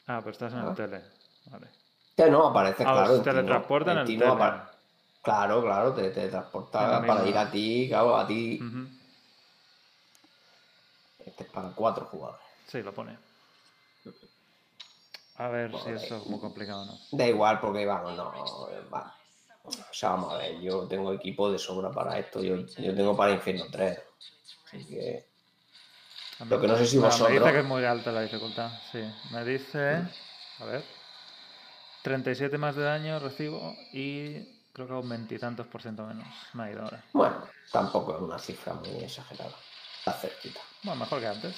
Ah, 0.07 0.19
pero 0.19 0.31
estás 0.31 0.53
en 0.53 0.59
Ah. 0.59 0.69
el 0.69 0.75
tele. 0.75 1.01
Vale. 1.49 1.67
Que 2.17 2.29
no, 2.29 2.47
aparece, 2.47 2.83
Ah, 2.85 2.91
claro. 2.91 3.17
no. 3.17 3.21
teletransportan 3.23 3.93
en 3.93 3.99
el 3.99 4.05
tele. 4.19 4.61
Claro, 5.23 5.61
claro, 5.61 5.93
te 5.93 6.09
teletransporta 6.09 6.87
la 6.99 7.07
para 7.07 7.27
ir 7.27 7.37
a 7.37 7.49
ti, 7.49 7.85
claro, 7.87 8.17
a 8.17 8.27
ti. 8.27 8.59
Este 11.25 11.43
es 11.43 11.49
para 11.51 11.69
cuatro 11.69 12.05
jugadores. 12.05 12.41
Sí, 12.67 12.81
lo 12.81 12.93
pone. 12.93 13.17
A 15.37 15.47
ver 15.47 15.71
si 15.83 15.89
eso 15.89 16.17
es 16.17 16.25
muy 16.27 16.39
complicado 16.39 16.83
o 16.83 16.85
no. 16.85 16.99
Da 17.11 17.27
igual 17.27 17.59
porque, 17.59 17.85
vamos, 17.85 18.15
no. 18.15 18.69
eh, 18.69 18.81
va. 18.93 19.15
O 19.63 19.71
sea, 19.93 20.09
vamos 20.09 20.33
a 20.33 20.37
ver, 20.37 20.59
yo 20.59 20.87
tengo 20.87 21.13
equipo 21.13 21.51
de 21.51 21.57
sobra 21.59 21.91
para 21.91 22.17
esto. 22.19 22.41
Yo, 22.41 22.57
yo 22.57 22.95
tengo 22.95 23.15
para 23.15 23.31
Infierno 23.31 23.65
3. 23.71 23.99
Así 24.65 24.85
que. 24.85 25.27
Lo 26.49 26.59
que 26.59 26.67
no 26.67 26.75
sé 26.75 26.85
si 26.87 26.97
Me 26.97 27.03
vosotros- 27.05 27.39
dice 27.39 27.51
que 27.51 27.59
es 27.59 27.65
muy 27.65 27.85
alta 27.85 28.11
la 28.11 28.21
dificultad, 28.21 28.71
sí. 28.91 28.99
Me 29.31 29.43
dice. 29.45 30.03
A 30.59 30.65
ver. 30.65 30.83
37 32.03 32.57
más 32.57 32.75
de 32.75 32.81
daño 32.83 33.19
recibo 33.19 33.75
y 33.93 34.43
creo 34.73 34.87
que 34.87 34.93
un 34.93 35.07
veintitantos 35.09 35.67
por 35.67 35.81
ciento 35.83 36.03
menos. 36.05 36.27
Me 36.53 36.63
ha 36.63 36.71
ido 36.71 36.81
ahora. 36.83 37.03
Bueno, 37.13 37.47
tampoco 37.71 38.15
es 38.15 38.21
una 38.21 38.39
cifra 38.39 38.73
muy 38.73 38.89
exagerada. 39.03 39.55
Está 39.99 40.13
cerquita. 40.13 40.61
Bueno, 40.83 41.01
mejor 41.01 41.19
que 41.19 41.27
antes. 41.27 41.55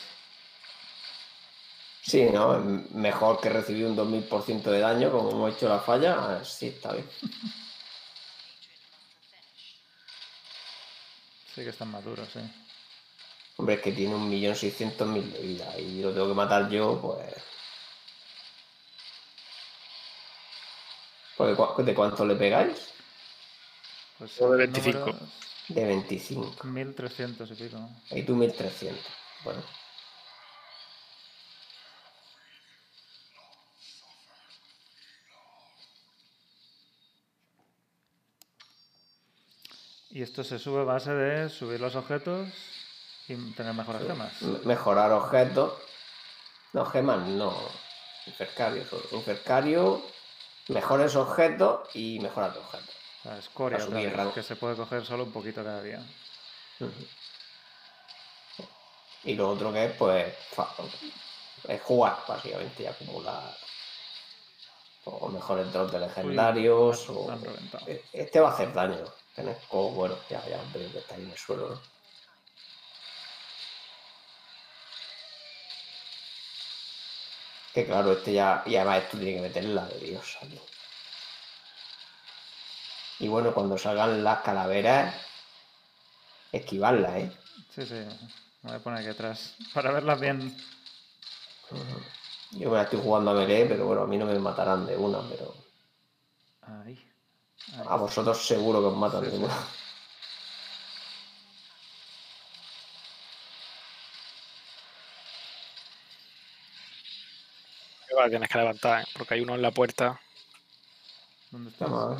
Sí, 2.05 2.23
¿no? 2.25 2.59
Mejor 2.91 3.39
que 3.39 3.49
recibir 3.49 3.85
un 3.85 3.95
2000% 3.95 4.69
de 4.71 4.79
daño, 4.79 5.09
como 5.11 5.31
hemos 5.31 5.55
hecho 5.55 5.69
la 5.69 5.79
falla. 5.79 6.39
eh, 6.41 6.45
Sí, 6.45 6.67
está 6.67 6.91
bien. 6.93 7.09
Sí 11.55 11.61
que 11.63 11.69
están 11.69 11.91
maduros, 11.91 12.27
sí. 12.33 12.39
Hombre, 13.57 13.75
es 13.75 13.81
que 13.81 13.91
tiene 13.91 14.15
un 14.15 14.27
millón 14.29 14.55
seiscientos 14.55 15.07
mil 15.07 15.31
de 15.31 15.39
vida 15.39 15.77
y 15.79 16.01
lo 16.01 16.11
tengo 16.11 16.27
que 16.27 16.33
matar 16.33 16.69
yo, 16.69 16.99
pues. 16.99 17.33
Porque, 21.37 21.55
¿cu- 21.55 21.83
¿De 21.83 21.93
cuánto 21.93 22.25
le 22.25 22.35
pegáis? 22.35 22.91
Pues 24.17 24.37
de 24.37 24.45
el 24.45 24.57
25. 24.57 24.99
número 24.99 25.19
De 25.69 25.85
25. 25.85 26.53
es 26.57 26.65
1300 26.65 27.51
y 27.51 27.53
pico. 27.55 27.77
Y 28.11 28.23
tú 28.23 28.35
1300. 28.35 29.05
Bueno, 29.43 29.61
Y 40.15 40.21
esto 40.21 40.43
se 40.43 40.59
sube 40.59 40.81
a 40.81 40.83
base 40.83 41.11
de 41.11 41.49
subir 41.49 41.79
los 41.79 41.95
objetos 41.95 42.47
y 43.27 43.35
tener 43.53 43.73
mejores 43.73 44.03
gemas. 44.07 44.41
me- 44.41 44.59
mejorar 44.59 45.11
objetos. 45.11 45.73
No, 46.73 46.85
gemas 46.85 47.27
no. 47.27 47.51
Infercario. 48.27 48.83
Infercario, 49.11 50.01
mejores 50.67 51.15
objetos 51.15 51.89
y 51.95 52.19
mejora 52.19 52.53
tu 52.53 52.59
objeto. 52.59 52.91
La 53.23 53.37
escoria, 53.39 53.77
vez, 53.79 54.33
que 54.33 54.43
se 54.43 54.55
puede 54.55 54.75
coger 54.75 55.03
solo 55.05 55.23
un 55.23 55.31
poquito 55.31 55.63
cada 55.63 55.81
día. 55.81 55.99
Y 59.23 59.33
lo 59.35 59.49
otro 59.49 59.71
que 59.73 59.85
es, 59.85 59.91
pues, 59.93 60.33
es 61.67 61.81
jugar, 61.81 62.17
básicamente, 62.27 62.83
y 62.83 62.85
acumular 62.85 63.55
o 65.05 65.27
mejores 65.29 65.71
drops 65.73 65.91
de 65.93 65.99
legendarios. 65.99 67.09
han- 67.09 67.15
o... 67.15 67.31
E- 67.87 68.03
Este 68.13 68.39
va 68.39 68.49
a 68.49 68.53
hacer 68.53 68.73
daño. 68.73 69.05
Tienes 69.35 69.57
como, 69.67 69.91
bueno, 69.91 70.17
ya, 70.29 70.47
ya 70.47 70.61
veo 70.73 70.91
que 70.91 70.99
está 70.99 71.15
ahí 71.15 71.23
en 71.23 71.31
el 71.31 71.37
suelo, 71.37 71.69
¿no? 71.69 71.81
Que 77.73 77.85
claro, 77.87 78.11
este 78.11 78.33
ya, 78.33 78.61
y 78.67 78.75
además 78.75 79.03
esto 79.03 79.17
tiene 79.17 79.35
que 79.35 79.41
meterle 79.41 79.73
la 79.73 79.87
de 79.87 79.99
Dios 79.99 80.37
aquí. 80.41 80.59
Y 83.19 83.27
bueno, 83.27 83.53
cuando 83.53 83.77
salgan 83.77 84.23
las 84.23 84.41
calaveras, 84.41 85.15
esquivarlas, 86.51 87.15
¿eh? 87.15 87.31
Sí, 87.69 87.85
sí. 87.85 87.95
Me 87.95 88.69
voy 88.69 88.75
a 88.75 88.79
poner 88.79 88.99
aquí 88.99 89.09
atrás 89.09 89.55
para 89.73 89.91
verlas 89.91 90.19
bien. 90.19 90.55
Yo 92.51 92.69
me 92.69 92.75
la 92.75 92.83
estoy 92.83 92.99
jugando 92.99 93.31
a 93.31 93.33
melee, 93.33 93.65
pero 93.65 93.87
bueno, 93.87 94.03
a 94.03 94.07
mí 94.07 94.17
no 94.17 94.25
me 94.25 94.37
matarán 94.37 94.85
de 94.85 94.95
una, 94.95 95.27
pero 95.27 95.55
Ahí. 96.61 97.12
A 97.71 97.95
vosotros 97.97 98.45
seguro 98.45 98.81
que 98.81 98.87
os 98.87 98.97
matan 98.97 99.23
Sí, 99.23 99.31
de 99.31 99.37
sí. 99.37 99.43
una. 99.43 99.53
Que 108.07 108.15
va, 108.15 108.29
tienes 108.29 108.49
que 108.49 108.57
levantar, 108.57 109.01
¿eh? 109.01 109.05
porque 109.13 109.33
hay 109.35 109.41
uno 109.41 109.55
en 109.55 109.61
la 109.61 109.71
puerta. 109.71 110.19
¿Dónde 111.51 111.71
a 111.79 112.07
ver. 112.07 112.17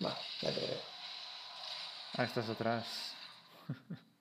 Vale, 0.00 0.16
ya 0.42 0.52
te 0.52 0.60
veo. 0.60 0.80
Ah, 2.16 2.24
estás 2.24 2.48
atrás. 2.48 3.14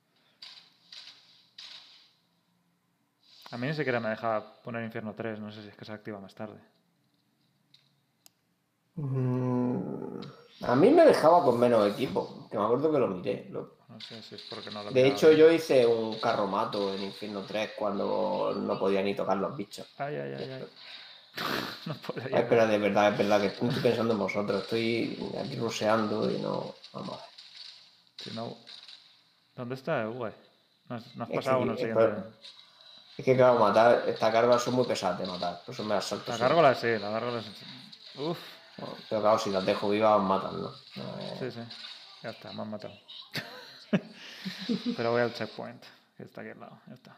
A 3.52 3.57
mí 3.57 3.68
ni 3.68 3.73
siquiera 3.76 3.99
me 3.99 4.10
dejaba 4.10 4.61
poner 4.64 4.84
Infierno 4.84 5.14
3, 5.14 5.40
no 5.40 5.52
sé 5.52 5.61
si 5.61 5.68
es 5.69 5.76
que 5.76 5.85
se 5.85 5.91
activa 5.91 6.19
más 6.19 6.34
tarde. 6.34 6.60
Mm, 8.95 10.22
A 10.61 10.76
mí 10.76 10.90
me 10.91 11.06
dejaba 11.06 11.44
con 11.44 11.60
menos 11.60 11.91
equipo, 11.91 12.48
que 12.49 12.57
me 12.57 12.64
acuerdo 12.64 12.91
que 12.91 12.99
lo 12.99 13.07
miré. 13.07 13.48
Lo- 13.52 13.76
No 13.90 13.99
sé 13.99 14.22
si 14.24 14.36
es 14.36 14.41
porque 14.49 14.72
no 14.72 14.84
lo 14.84 14.91
De 14.91 15.07
hecho, 15.07 15.28
bien. 15.30 15.40
yo 15.40 15.52
hice 15.52 15.86
un 15.86 16.20
carromato 16.20 16.94
en 16.94 17.03
Infierno 17.03 17.41
3 17.41 17.72
cuando 17.78 18.53
no 18.56 18.80
podía 18.80 19.02
ni 19.02 19.14
tocar 19.15 19.38
los 19.38 19.56
bichos. 19.57 19.86
Ay, 19.98 20.15
ay, 20.15 20.34
ay, 20.38 20.52
ay. 20.52 20.68
No 21.86 21.95
puedo 21.95 22.22
Ay, 22.22 22.28
llegar. 22.28 22.48
pero 22.49 22.68
de 22.68 22.78
verdad, 22.78 23.11
es 23.11 23.18
verdad 23.18 23.41
que 23.41 23.48
estoy 23.48 23.70
pensando 23.82 24.14
en 24.14 24.20
vosotros. 24.20 24.64
Estoy 24.64 25.18
aquí 25.40 25.56
ruseando 25.57 26.30
y 26.32 26.38
no. 26.38 26.74
Vamos 26.94 27.10
a 27.10 27.22
ver. 27.22 27.26
Si 28.18 28.32
no... 28.32 28.56
¿Dónde 29.56 29.76
está 29.76 30.07
Uwe? 30.10 30.34
No 30.90 30.95
has, 30.95 31.15
no 31.15 31.24
has 31.26 31.30
pasado 31.30 31.60
uno 31.61 31.74
es 31.74 31.80
siguiente. 31.80 32.02
por- 32.06 32.34
Es 33.18 33.26
que, 33.26 33.36
claro, 33.36 33.60
matar. 33.60 34.03
Estas 34.07 34.32
cargas 34.32 34.64
son 34.64 34.76
muy 34.76 34.86
pesadas 34.86 35.20
de 35.20 35.26
matar. 35.26 35.61
Por 35.65 35.74
eso 35.74 35.84
me 35.84 35.95
las 35.95 36.06
salto. 36.06 36.32
La 36.32 36.38
gárgola 36.38 36.74
sí, 36.76 36.88
la 36.99 37.41
sí. 37.41 38.20
Uf, 38.22 38.38
Pero 38.78 39.22
claro, 39.22 39.40
si 39.40 39.50
las 39.52 39.66
dejo 39.66 39.90
vivas, 39.90 40.22
matan, 40.22 40.62
¿no? 40.62 40.70
Eh, 40.95 41.36
sí, 41.40 41.52
sí. 41.52 41.60
Ya 42.24 42.30
está, 42.32 42.52
me 42.54 42.62
han 42.62 42.70
matado. 42.70 42.94
Pero 44.98 45.12
voy 45.12 45.22
al 45.22 45.34
checkpoint, 45.34 45.84
que 46.18 46.24
está 46.24 46.41
aquí 46.41 46.50
al 46.52 46.60
lado. 46.60 46.80
Ya 46.88 46.94
está. 46.95 47.18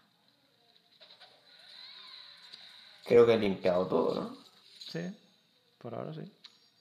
Creo 3.06 3.26
que 3.26 3.34
he 3.34 3.38
limpiado 3.38 3.86
todo, 3.88 4.15
¿no? 4.22 4.38
Sí, 4.80 5.15
por 5.77 5.94
ahora 5.94 6.14
sí. 6.14 6.32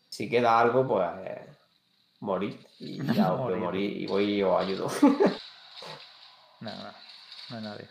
Si 0.08 0.28
queda 0.28 0.58
algo, 0.58 0.86
pues. 0.86 1.08
eh, 1.26 1.46
morir. 2.20 2.66
Y 2.78 3.04
ya 3.14 3.32
os 3.32 3.40
Morir. 3.40 3.58
morir 3.58 3.96
y 4.02 4.06
voy 4.06 4.24
y 4.34 4.42
os 4.42 4.60
ayudo. 4.60 4.88
No, 6.60 6.70
no, 6.74 6.92
no 7.50 7.56
hay 7.56 7.62
nadie. 7.62 7.88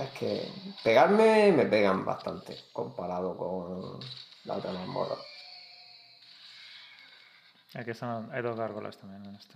Es 0.00 0.10
que 0.18 0.52
pegarme 0.82 1.52
me 1.52 1.66
pegan 1.66 2.04
bastante 2.04 2.56
comparado 2.72 3.36
con 3.36 4.00
la 4.44 4.54
otra 4.54 4.72
mazmorra. 4.72 5.16
Aquí 7.74 7.90
están, 7.90 8.30
hay 8.32 8.42
dos 8.42 8.56
gárgolas 8.56 8.96
también 8.96 9.24
en 9.24 9.36
este. 9.36 9.54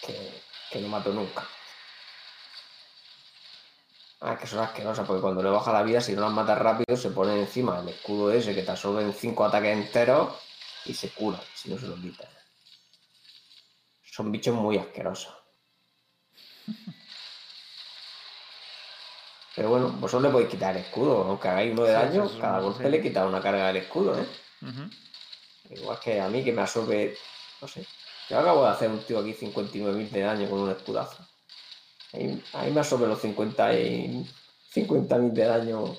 Que, 0.00 0.42
que 0.70 0.80
no 0.80 0.88
mato 0.88 1.12
nunca. 1.12 1.46
Ah, 4.20 4.34
es 4.34 4.40
que 4.40 4.46
son 4.46 4.58
asquerosas, 4.58 5.06
porque 5.06 5.22
cuando 5.22 5.42
le 5.42 5.48
baja 5.48 5.72
la 5.72 5.82
vida, 5.82 6.00
si 6.00 6.12
no 6.12 6.20
las 6.20 6.32
matas 6.32 6.58
rápido, 6.58 6.96
se 6.96 7.10
pone 7.10 7.40
encima 7.40 7.80
el 7.80 7.88
escudo 7.88 8.30
ese 8.30 8.54
que 8.54 8.62
te 8.62 8.70
absorben 8.70 9.14
cinco 9.14 9.44
ataques 9.44 9.72
enteros 9.72 10.34
y 10.84 10.92
se 10.92 11.10
cura, 11.10 11.40
si 11.54 11.70
no 11.70 11.78
se 11.78 11.86
lo 11.86 11.94
quitas. 11.96 12.28
Son 14.02 14.30
bichos 14.30 14.54
muy 14.54 14.76
asquerosos. 14.76 15.39
Pero 19.56 19.68
bueno, 19.68 19.90
vosotros 19.90 20.22
le 20.22 20.30
podéis 20.30 20.50
quitar 20.50 20.76
el 20.76 20.84
escudo, 20.84 21.24
aunque 21.24 21.48
hagáis 21.48 21.72
uno 21.72 21.84
de 21.84 21.92
daño, 21.92 22.28
sí, 22.28 22.38
cada 22.40 22.60
golpe 22.60 22.88
le 22.88 23.02
quita 23.02 23.26
una 23.26 23.42
carga 23.42 23.66
del 23.66 23.76
escudo, 23.78 24.16
¿eh? 24.18 24.26
Ujú. 24.62 25.74
Igual 25.74 25.98
que 26.00 26.20
a 26.20 26.28
mí 26.28 26.44
que 26.44 26.52
me 26.52 26.62
absorbe, 26.62 27.18
no 27.60 27.68
sé. 27.68 27.84
Yo 28.30 28.38
acabo 28.38 28.64
de 28.64 28.70
hacer 28.70 28.90
un 28.90 29.04
tío 29.04 29.18
aquí 29.18 29.34
59.000 29.34 30.10
de 30.10 30.20
daño 30.20 30.48
con 30.48 30.60
un 30.60 30.70
escudazo. 30.70 31.26
Ahí, 32.12 32.42
ahí 32.54 32.70
me 32.70 32.80
absorbe 32.80 33.06
los 33.06 33.20
50 33.20 33.74
y 33.74 34.26
50.000 34.72 35.34
de 35.34 35.44
daño 35.44 35.96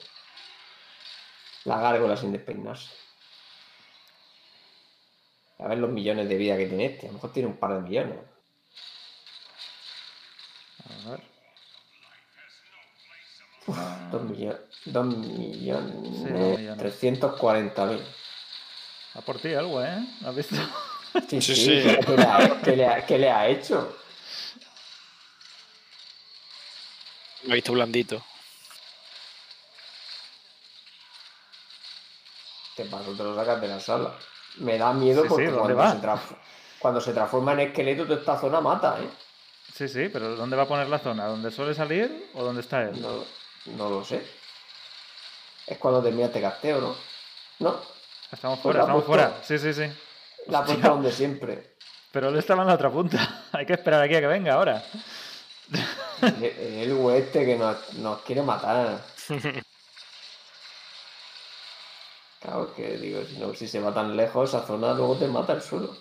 la 1.66 1.80
gárgola 1.80 2.18
sin 2.18 2.32
despeinarse. 2.32 2.90
A 5.60 5.68
ver 5.68 5.78
los 5.78 5.92
millones 5.92 6.28
de 6.28 6.36
vida 6.36 6.58
que 6.58 6.66
tiene 6.66 6.86
este. 6.86 7.08
A 7.08 7.10
lo 7.10 7.16
mejor 7.16 7.32
tiene 7.32 7.50
un 7.50 7.58
par 7.58 7.76
de 7.76 7.82
millones. 7.82 8.18
A 11.06 11.10
ver. 11.12 11.20
Dos 14.12 14.22
millones. 14.24 14.60
Dos 14.86 15.06
millones. 15.06 15.96
Sí, 16.18 16.30
dos 16.30 16.60
millones. 16.60 16.78
340.000. 17.00 18.02
A 19.14 19.22
por 19.22 19.40
ti 19.40 19.54
algo, 19.54 19.84
¿eh? 19.84 20.00
¿Has 20.26 20.36
visto? 20.36 20.56
Sí, 21.30 21.42
Sí, 21.42 21.56
sí, 21.56 21.66
sí. 21.66 21.84
¿qué- 21.84 22.00
¿Qué, 22.06 22.16
le 22.18 22.24
ha, 22.24 22.62
qué 22.64 22.76
le 22.78 22.86
ha- 22.88 23.06
qué 23.06 23.18
le 23.18 23.30
ha 23.30 23.46
hecho? 23.50 23.98
Lo 27.44 27.52
he 27.52 27.56
visto 27.56 27.74
blandito. 27.74 28.24
Te 32.78 32.86
paso, 32.86 33.12
te 33.12 33.24
lo 33.24 33.36
sacas 33.36 33.60
de 33.60 33.68
la 33.68 33.80
sala. 33.82 34.14
Me 34.60 34.78
da 34.78 34.94
miedo 34.94 35.24
Sí, 35.24 35.28
porque 35.30 35.48
¿dónde 35.52 35.74
cuando, 35.76 36.18
se 36.18 36.30
cuando 36.80 37.02
se 37.02 37.14
transforma 37.14 37.52
en 37.54 37.60
esqueleto, 37.60 38.06
toda 38.06 38.20
esta 38.20 38.40
zona 38.40 38.62
mata, 38.62 38.98
¿eh? 39.02 39.10
Sí, 39.74 39.88
sí, 39.88 40.10
pero 40.10 40.36
¿dónde 40.36 40.56
va 40.56 40.64
a 40.64 40.68
poner 40.68 40.88
la 40.90 41.00
zona? 41.00 41.26
¿Dónde 41.28 41.50
suele 41.52 41.74
salir 41.74 42.30
o 42.34 42.44
dónde 42.44 42.62
está 42.62 42.84
él? 42.84 43.02
No, 43.02 43.24
no 43.78 43.90
lo 43.90 44.04
sé. 44.06 44.22
Es 45.66 45.78
cuando 45.78 46.02
termina 46.04 46.26
este 46.28 46.42
casteo, 46.42 46.82
¿no? 46.82 46.96
No, 47.60 47.80
Estamos 48.32 48.60
Pues 48.60 48.64
fuera, 48.64 48.80
estamos 48.82 49.04
puesto- 49.04 49.28
fuera. 49.30 49.44
Sí, 49.44 49.58
sí, 49.60 49.74
sí. 49.74 49.92
la 50.48 50.64
puesto 50.66 50.88
donde 50.88 51.12
siempre. 51.12 51.76
Pero 52.12 52.30
él 52.30 52.38
estaba 52.38 52.62
en 52.64 52.68
la 52.70 52.74
otra 52.76 52.90
punta. 52.90 53.44
Hay 53.52 53.66
que 53.66 53.74
esperar 53.74 54.02
aquí 54.02 54.16
a 54.16 54.20
que 54.22 54.28
venga 54.28 54.54
ahora. 54.54 54.84
El, 56.22 56.44
el 56.44 57.10
este 57.16 57.46
que 57.46 57.56
nos, 57.58 57.94
nos 57.94 58.22
quiere 58.22 58.42
matar. 58.42 59.02
Claro, 62.42 62.74
que 62.74 62.98
digo, 62.98 63.22
si, 63.24 63.38
no, 63.38 63.54
si 63.54 63.68
se 63.68 63.80
va 63.80 63.94
tan 63.94 64.18
lejos, 64.18 64.50
esa 64.50 64.66
zona 64.66 64.94
luego 64.96 65.16
te 65.16 65.28
mata 65.28 65.54
el 65.54 65.62
suelo. 65.62 65.96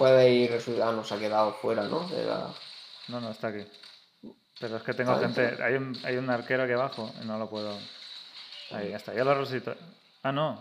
Puede 0.00 0.30
ir, 0.30 0.58
ah, 0.82 0.92
nos 0.92 1.12
ha 1.12 1.18
quedado 1.18 1.52
fuera, 1.60 1.82
¿no? 1.82 2.08
De 2.08 2.24
la- 2.24 2.48
No, 3.08 3.20
no, 3.20 3.30
está 3.32 3.48
aquí. 3.48 3.66
Pero 4.58 4.78
es 4.78 4.82
que 4.82 4.94
tengo 4.94 5.12
Está 5.12 5.26
gente. 5.26 5.42
dentro. 5.42 5.64
Hay 5.66 5.74
un, 5.74 6.00
hay 6.02 6.16
un 6.16 6.30
arquero 6.30 6.62
aquí 6.62 6.72
abajo 6.72 7.12
y 7.22 7.26
no 7.26 7.36
lo 7.36 7.50
puedo. 7.50 7.76
Ahí, 8.70 8.88
ya 8.92 8.96
está. 8.96 9.12
Ya 9.12 9.24
lo 9.24 9.34
resucito. 9.34 9.74
Ah, 10.22 10.32
no. 10.32 10.58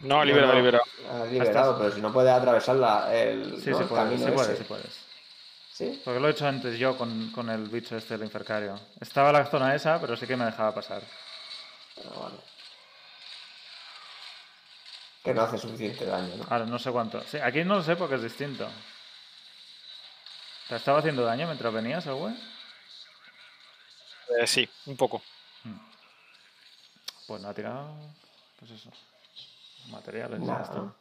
No, 0.00 0.22
liberado, 0.22 0.48
No, 0.52 0.52
no, 0.52 0.60
liberado. 0.60 0.84
ha 1.10 1.24
liberado, 1.24 1.78
pero 1.78 1.90
si 1.90 2.02
no 2.02 2.12
puedes 2.12 2.30
atravesar 2.30 2.76
la- 2.76 3.14
el, 3.16 3.62
Sí, 3.62 3.70
¿no? 3.70 3.78
sí 3.78 3.84
puedes, 3.84 4.04
camino 4.04 4.26
sí 4.26 4.32
puedes, 4.32 4.58
sí 4.58 4.64
puedes. 4.64 5.00
¿Sí? 5.72 6.02
Porque 6.04 6.20
lo 6.20 6.28
he 6.28 6.32
hecho 6.32 6.46
antes 6.46 6.78
yo 6.78 6.98
con, 6.98 7.30
con 7.32 7.48
el 7.48 7.68
bicho 7.68 7.96
este, 7.96 8.12
el 8.16 8.24
infercario. 8.24 8.78
Estaba 9.00 9.32
la 9.32 9.46
zona 9.46 9.74
esa, 9.74 9.98
pero 10.02 10.18
sí 10.18 10.26
que 10.26 10.36
me 10.36 10.44
dejaba 10.44 10.74
pasar. 10.74 11.00
Ah, 12.04 12.20
vale. 12.20 12.36
Que 15.26 15.34
no 15.34 15.42
hace 15.42 15.58
suficiente 15.58 16.06
daño, 16.06 16.36
¿no? 16.36 16.44
Ahora, 16.48 16.66
no 16.66 16.78
sé 16.78 16.92
cuánto. 16.92 17.20
Sí, 17.22 17.36
aquí 17.38 17.64
no 17.64 17.74
lo 17.74 17.82
sé 17.82 17.96
porque 17.96 18.14
es 18.14 18.22
distinto. 18.22 18.68
¿Te 20.68 20.76
estaba 20.76 21.00
haciendo 21.00 21.24
daño 21.24 21.46
mientras 21.46 21.74
venías, 21.74 22.06
el 22.06 22.14
güey? 22.14 22.32
Eh, 24.38 24.46
sí, 24.46 24.68
un 24.86 24.96
poco. 24.96 25.20
Pues 27.26 27.42
no 27.42 27.48
ha 27.48 27.54
tirado. 27.54 27.92
Pues 28.60 28.70
eso. 28.70 28.92
Materiales, 29.90 30.40
ya 30.46 30.60
está. 30.60 30.76
¿no? 30.76 30.82
Un 30.82 30.94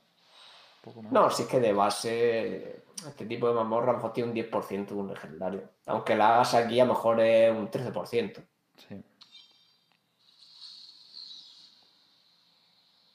poco 0.81 1.03
más. 1.03 1.11
No, 1.11 1.29
si 1.29 1.43
es 1.43 1.47
que 1.47 1.59
de 1.59 1.73
base 1.73 2.83
este 3.07 3.27
tipo 3.27 3.47
de 3.47 3.53
mazmorra 3.53 3.89
a 3.89 3.91
lo 3.91 3.97
mejor 3.97 4.13
tiene 4.13 4.31
un 4.31 4.35
10% 4.35 4.87
de 4.87 4.93
un 4.95 5.07
legendario. 5.07 5.69
Aunque 5.85 6.15
la 6.15 6.33
hagas 6.33 6.55
aquí 6.55 6.79
a 6.79 6.85
lo 6.85 6.93
mejor 6.93 7.19
es 7.19 7.51
un 7.51 7.69
13%. 7.69 8.43
Sí. 8.89 9.03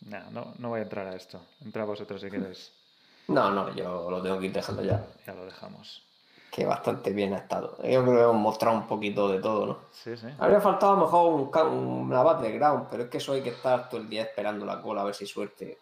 Nah, 0.06 0.31
no, 0.31 0.55
no 0.59 0.68
voy 0.70 0.81
a 0.81 0.82
entrar 0.85 1.06
a 1.06 1.14
esto. 1.14 1.40
Entra 1.64 1.85
vosotros 1.85 2.20
si 2.20 2.31
queréis. 2.31 2.72
No, 3.28 3.48
no, 3.52 3.72
yo 3.77 4.10
lo 4.10 4.20
tengo 4.20 4.40
que 4.40 4.47
ir 4.47 4.52
dejando 4.52 4.82
ya. 4.82 5.06
Ya 5.24 5.32
lo 5.35 5.44
dejamos. 5.44 6.02
Que 6.51 6.66
bastante 6.66 7.12
bien 7.12 7.32
ha 7.32 7.36
estado. 7.39 7.77
Yo 7.77 8.02
creo 8.02 8.16
que 8.16 8.22
hemos 8.22 8.35
mostrado 8.35 8.77
un 8.77 8.89
poquito 8.89 9.28
de 9.28 9.39
todo, 9.39 9.66
¿no? 9.66 9.78
Sí, 9.93 10.16
sí. 10.16 10.27
Habría 10.36 10.60
faltado 10.60 10.94
a 10.94 10.97
lo 10.97 11.02
mejor 11.02 11.32
un, 11.32 12.06
una 12.10 12.24
battleground, 12.24 12.89
pero 12.90 13.05
es 13.05 13.09
que 13.09 13.18
eso 13.18 13.32
hay 13.32 13.43
que 13.43 13.51
estar 13.51 13.89
todo 13.89 14.01
el 14.01 14.09
día 14.09 14.22
esperando 14.22 14.66
la 14.66 14.82
cola 14.82 15.02
a 15.02 15.05
ver 15.05 15.14
si 15.14 15.27
suerte. 15.27 15.78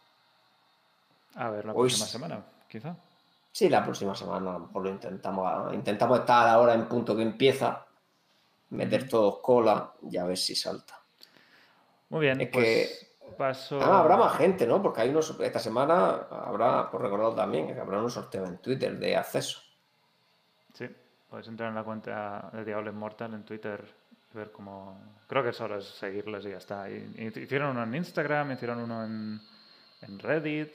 A 1.36 1.48
ver, 1.48 1.64
la 1.64 1.72
Hoy 1.72 1.88
próxima 1.88 2.06
semana, 2.06 2.44
quizá. 2.68 2.94
Sí, 3.50 3.70
la 3.70 3.82
próxima 3.82 4.14
semana 4.14 4.50
a 4.50 4.52
lo 4.54 4.66
mejor 4.66 4.82
lo 4.82 4.90
intentamos. 4.90 5.72
Intentamos 5.72 6.20
estar 6.20 6.48
ahora 6.48 6.74
en 6.74 6.86
punto 6.86 7.16
que 7.16 7.22
empieza, 7.22 7.86
meter 8.70 9.08
todos 9.08 9.38
cola 9.38 9.94
y 10.10 10.18
a 10.18 10.24
ver 10.24 10.36
si 10.36 10.54
salta. 10.54 11.00
Muy 12.10 12.26
bien, 12.26 12.40
Es 12.42 12.48
pues 12.50 13.07
paso. 13.36 13.80
Ah, 13.82 14.00
habrá 14.00 14.16
más 14.16 14.36
gente, 14.36 14.66
¿no? 14.66 14.80
Porque 14.82 15.00
hay 15.02 15.10
unos. 15.10 15.38
Esta 15.40 15.58
semana 15.58 16.26
habrá, 16.30 16.90
por 16.90 17.02
recordar 17.02 17.34
también, 17.34 17.66
que 17.72 17.80
habrá 17.80 17.98
unos 17.98 18.12
sorteos 18.14 18.48
en 18.48 18.58
Twitter 18.58 18.98
de 18.98 19.16
acceso. 19.16 19.60
Sí, 20.74 20.88
podéis 21.28 21.48
entrar 21.48 21.68
en 21.70 21.74
la 21.74 21.82
cuenta 21.84 22.50
de 22.52 22.64
Diablo 22.64 22.90
Immortal 22.90 23.34
en 23.34 23.44
Twitter 23.44 23.84
y 24.32 24.36
ver 24.36 24.52
cómo. 24.52 25.16
Creo 25.28 25.42
que 25.42 25.52
solo 25.52 25.78
es 25.78 25.84
seguirles 25.86 26.44
y 26.46 26.50
ya 26.50 26.58
está. 26.58 26.88
Y- 26.90 27.14
y 27.16 27.40
hicieron 27.40 27.70
uno 27.70 27.82
en 27.82 27.94
Instagram, 27.94 28.52
hicieron 28.52 28.80
uno 28.80 29.04
en, 29.04 29.40
en 30.02 30.18
Reddit. 30.18 30.74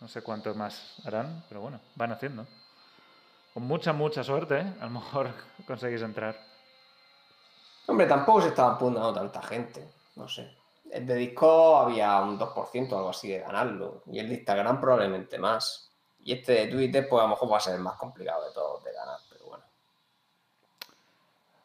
No 0.00 0.08
sé 0.08 0.22
cuántos 0.22 0.56
más 0.56 0.96
harán, 1.06 1.44
pero 1.48 1.60
bueno, 1.60 1.80
van 1.94 2.12
haciendo. 2.12 2.46
Con 3.54 3.62
mucha, 3.62 3.92
mucha 3.92 4.22
suerte, 4.24 4.58
¿eh? 4.60 4.74
a 4.80 4.84
lo 4.84 4.90
mejor 4.90 5.28
conseguís 5.66 6.02
entrar. 6.02 6.36
Hombre, 7.86 8.06
tampoco 8.06 8.40
se 8.42 8.48
estaba 8.48 8.74
apuntando 8.74 9.12
tanta 9.12 9.42
gente. 9.42 9.88
No 10.16 10.28
sé. 10.28 10.56
El 10.94 11.06
de 11.06 11.16
Discord 11.16 11.90
había 11.90 12.20
un 12.20 12.38
2% 12.38 12.92
o 12.92 12.96
algo 12.96 13.08
así 13.08 13.28
de 13.28 13.40
ganarlo. 13.40 14.04
Y 14.06 14.20
el 14.20 14.28
de 14.28 14.34
Instagram 14.36 14.80
probablemente 14.80 15.40
más. 15.40 15.90
Y 16.22 16.32
este 16.32 16.52
de 16.52 16.66
Twitter, 16.68 17.08
pues 17.08 17.18
a 17.18 17.24
lo 17.24 17.30
mejor 17.30 17.52
va 17.52 17.56
a 17.56 17.60
ser 17.60 17.74
el 17.74 17.80
más 17.80 17.96
complicado 17.96 18.46
de 18.46 18.54
todos 18.54 18.84
de 18.84 18.92
ganar, 18.92 19.18
pero 19.28 19.44
bueno. 19.46 19.64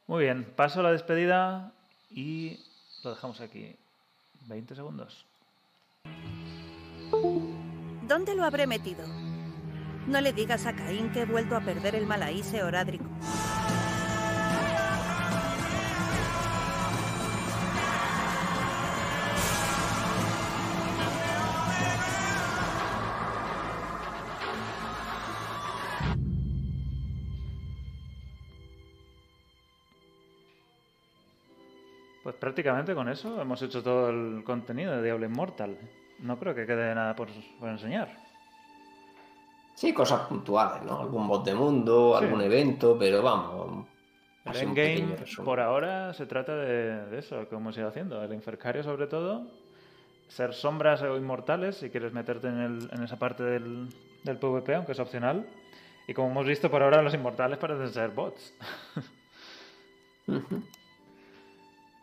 Muy 0.08 0.24
bien, 0.24 0.52
paso 0.56 0.80
a 0.80 0.84
la 0.84 0.92
despedida 0.92 1.72
y 2.10 2.60
lo 3.04 3.12
dejamos 3.12 3.40
aquí. 3.40 3.78
20 4.48 4.74
segundos. 4.74 5.28
¿Dónde 7.12 8.34
lo 8.34 8.44
habré 8.46 8.66
metido? 8.66 9.06
No 10.08 10.22
le 10.22 10.34
digas 10.34 10.66
a 10.66 10.76
Caín 10.76 11.12
que 11.12 11.22
he 11.22 11.26
vuelto 11.26 11.56
a 11.56 11.62
perder 11.62 11.94
el 11.94 12.08
malaíse 12.08 12.64
orádrico. 12.64 13.06
Prácticamente 32.40 32.94
con 32.96 33.10
eso 33.10 33.42
hemos 33.42 33.62
hecho 33.62 33.84
todo 33.84 34.10
el 34.10 34.44
contenido 34.44 34.96
de 34.98 35.04
Diablo 35.04 35.26
Immortal. 35.26 35.78
No 36.20 36.38
creo 36.40 36.54
que 36.56 36.66
quede 36.66 36.94
nada 36.96 37.16
por, 37.16 37.28
por 37.60 37.70
enseñar. 37.70 38.10
Sí, 39.76 39.94
cosas 39.94 40.22
puntuales, 40.28 40.84
¿no? 40.84 41.00
Algún 41.00 41.28
bot 41.28 41.46
de 41.46 41.56
mundo, 41.56 42.16
Sí. 42.20 42.26
algún 42.26 42.42
evento, 42.42 42.98
pero 43.00 43.22
vamos. 43.22 43.86
El 44.46 44.56
endgame, 44.58 45.16
por 45.46 45.60
ahora, 45.60 46.14
se 46.14 46.26
trata 46.26 46.56
de, 46.56 47.06
de 47.08 47.20
eso, 47.20 47.48
que 47.48 47.56
hemos 47.56 47.78
ido 47.78 47.88
haciendo. 47.88 48.22
El 48.24 48.34
Infercario, 48.34 48.84
sobre 48.84 49.08
todo, 49.08 49.48
ser 50.28 50.54
sombras 50.54 51.02
o 51.04 51.16
inmortales, 51.18 51.78
si 51.78 51.90
quieres 51.90 52.14
meterte 52.14 52.48
en, 52.48 52.60
el- 52.60 52.90
en 52.92 53.04
esa 53.04 53.18
parte 53.18 53.44
del, 53.44 53.88
del 54.24 54.38
PvP, 54.38 54.76
aunque 54.76 54.94
es 54.94 55.00
opcional. 55.00 55.46
Y 56.08 56.14
como 56.14 56.32
hemos 56.32 56.46
visto 56.48 56.70
por 56.72 56.82
ahora, 56.82 57.02
los 57.02 57.14
inmortales 57.14 57.58
parecen 57.60 57.90
ser 57.90 58.10
bots. 58.10 58.54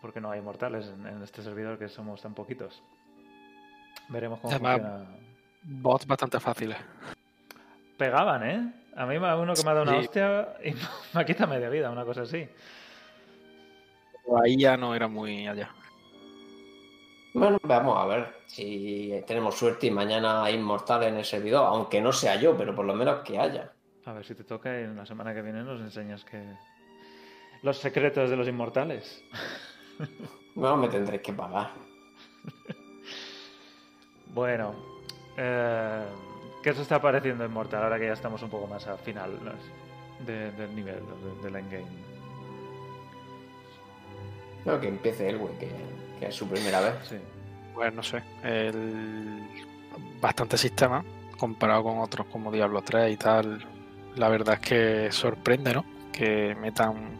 Porque 0.06 0.20
no 0.20 0.30
hay 0.30 0.38
inmortales 0.38 0.86
en, 0.86 1.04
en 1.04 1.20
este 1.24 1.42
servidor, 1.42 1.76
que 1.80 1.88
somos 1.88 2.22
tan 2.22 2.32
poquitos. 2.32 2.80
Veremos 4.08 4.38
cómo 4.38 4.52
Además- 4.54 4.78
funciona. 4.80 5.06
Bots 5.64 6.06
bastante 6.06 6.38
fáciles. 6.38 6.76
Pegaban, 7.98 8.48
¿eh? 8.48 8.72
A 8.94 9.04
mí 9.04 9.18
me 9.18 9.26
ha 9.26 9.36
uno 9.36 9.52
que 9.52 9.64
me 9.64 9.70
ha 9.70 9.74
dado 9.74 9.82
una 9.90 9.98
Sí. 9.98 10.04
hostia 10.06 10.48
y 10.64 10.74
me 11.16 11.24
quita 11.24 11.48
media 11.48 11.68
vida, 11.68 11.90
una 11.90 12.04
cosa 12.04 12.22
así. 12.22 12.48
Pero 14.24 14.42
ahí 14.44 14.56
ya 14.56 14.76
no 14.76 14.94
era 14.94 15.08
muy 15.08 15.48
allá. 15.48 15.70
Bueno, 17.34 17.58
vamos 17.64 17.98
a 17.98 18.06
ver 18.06 18.32
si 18.46 19.24
tenemos 19.26 19.56
suerte 19.56 19.88
y 19.88 19.90
mañana 19.90 20.44
hay 20.44 20.54
inmortales 20.54 21.08
en 21.08 21.16
el 21.16 21.24
servidor, 21.24 21.66
aunque 21.66 22.00
no 22.00 22.12
sea 22.12 22.36
yo, 22.36 22.56
pero 22.56 22.76
por 22.76 22.84
lo 22.84 22.94
menos 22.94 23.22
que 23.24 23.40
haya. 23.40 23.72
A 24.04 24.12
ver 24.12 24.24
si 24.24 24.36
te 24.36 24.44
toca 24.44 24.70
y 24.80 24.84
en 24.84 24.94
la 24.94 25.04
semana 25.04 25.34
que 25.34 25.42
viene 25.42 25.64
nos 25.64 25.80
enseñas 25.80 26.24
que... 26.24 26.44
Los 27.64 27.78
secretos 27.78 28.30
de 28.30 28.36
los 28.36 28.46
inmortales. 28.46 29.24
No 30.54 30.76
me 30.76 30.88
tendréis 30.88 31.22
que 31.22 31.32
pagar. 31.32 31.70
Bueno, 34.34 34.74
eh, 35.36 36.04
¿qué 36.62 36.70
os 36.70 36.78
está 36.78 37.00
pareciendo 37.00 37.44
Inmortal 37.44 37.82
ahora 37.82 37.98
que 37.98 38.06
ya 38.06 38.12
estamos 38.12 38.42
un 38.42 38.50
poco 38.50 38.66
más 38.66 38.86
al 38.86 38.98
final 38.98 39.38
¿no? 39.44 39.52
de- 40.24 40.50
del 40.52 40.74
nivel 40.74 41.00
de- 41.06 41.42
del 41.42 41.56
endgame? 41.56 41.86
No, 44.64 44.80
que 44.80 44.88
empiece 44.88 45.28
el 45.28 45.38
güey, 45.38 45.56
que, 45.58 45.70
que 46.18 46.26
es 46.26 46.34
su 46.34 46.48
primera 46.48 46.80
vez. 46.80 46.94
Sí. 47.08 47.16
Pues 47.74 47.94
no 47.94 48.02
sé. 48.02 48.22
El... 48.42 49.46
Bastante 50.20 50.58
sistema 50.58 51.04
comparado 51.38 51.84
con 51.84 51.98
otros 51.98 52.26
como 52.26 52.50
Diablo 52.50 52.82
3 52.82 53.12
y 53.12 53.16
tal. 53.16 53.64
La 54.16 54.28
verdad 54.28 54.54
es 54.54 54.60
que 54.60 55.12
sorprende, 55.12 55.72
¿no? 55.74 55.84
Que 56.12 56.54
metan 56.56 57.10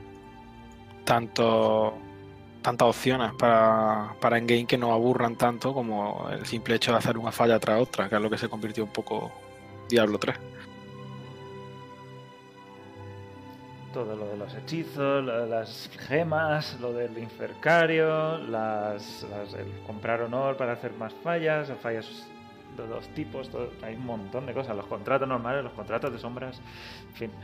tanto 1.05 1.97
tantas 2.67 2.89
opciones 2.89 3.33
para, 3.35 4.15
para 4.21 4.39
endgame 4.39 4.67
que 4.67 4.77
no 4.77 4.93
aburran 4.93 5.37
tanto 5.37 5.73
como 5.73 6.29
el 6.33 6.45
simple 6.47 6.75
hecho 6.75 6.91
de 6.91 6.99
hacer 6.99 7.17
una 7.17 7.31
falla 7.31 7.61
tras 7.61 7.81
otra, 7.81 8.09
que 8.09 8.17
es 8.17 8.21
lo 8.21 8.29
que 8.29 8.37
se 8.39 8.49
convirtió 8.49 8.83
un 8.83 8.91
poco 8.91 9.31
Diablo 9.89 10.19
3. 10.19 10.37
todo 13.95 14.15
lo 14.15 14.27
de 14.27 14.37
los 14.37 14.53
hechizos, 14.55 15.25
lo 15.25 15.41
de 15.45 15.49
las 15.49 15.89
gemas, 16.09 16.77
lo 16.81 16.93
del 16.93 17.17
infercario, 17.17 18.37
las, 18.39 19.25
las- 19.31 19.55
el 19.55 19.73
comprar 19.87 20.21
honor 20.21 20.57
para 20.59 20.73
hacer 20.73 20.93
más 20.93 21.15
fallas, 21.23 21.73
fallas 21.81 22.27
de 22.77 22.87
dos 22.87 23.09
tipos, 23.15 23.49
todo- 23.49 23.71
hay 23.83 23.95
un 23.95 24.05
montón 24.05 24.45
de 24.45 24.53
cosas, 24.53 24.77
los 24.77 24.85
contratos 24.87 25.27
normales, 25.27 25.65
los 25.65 25.73
contratos 25.73 26.13
de 26.13 26.19
sombras, 26.19 26.61
en 27.11 27.15
fin. 27.15 27.31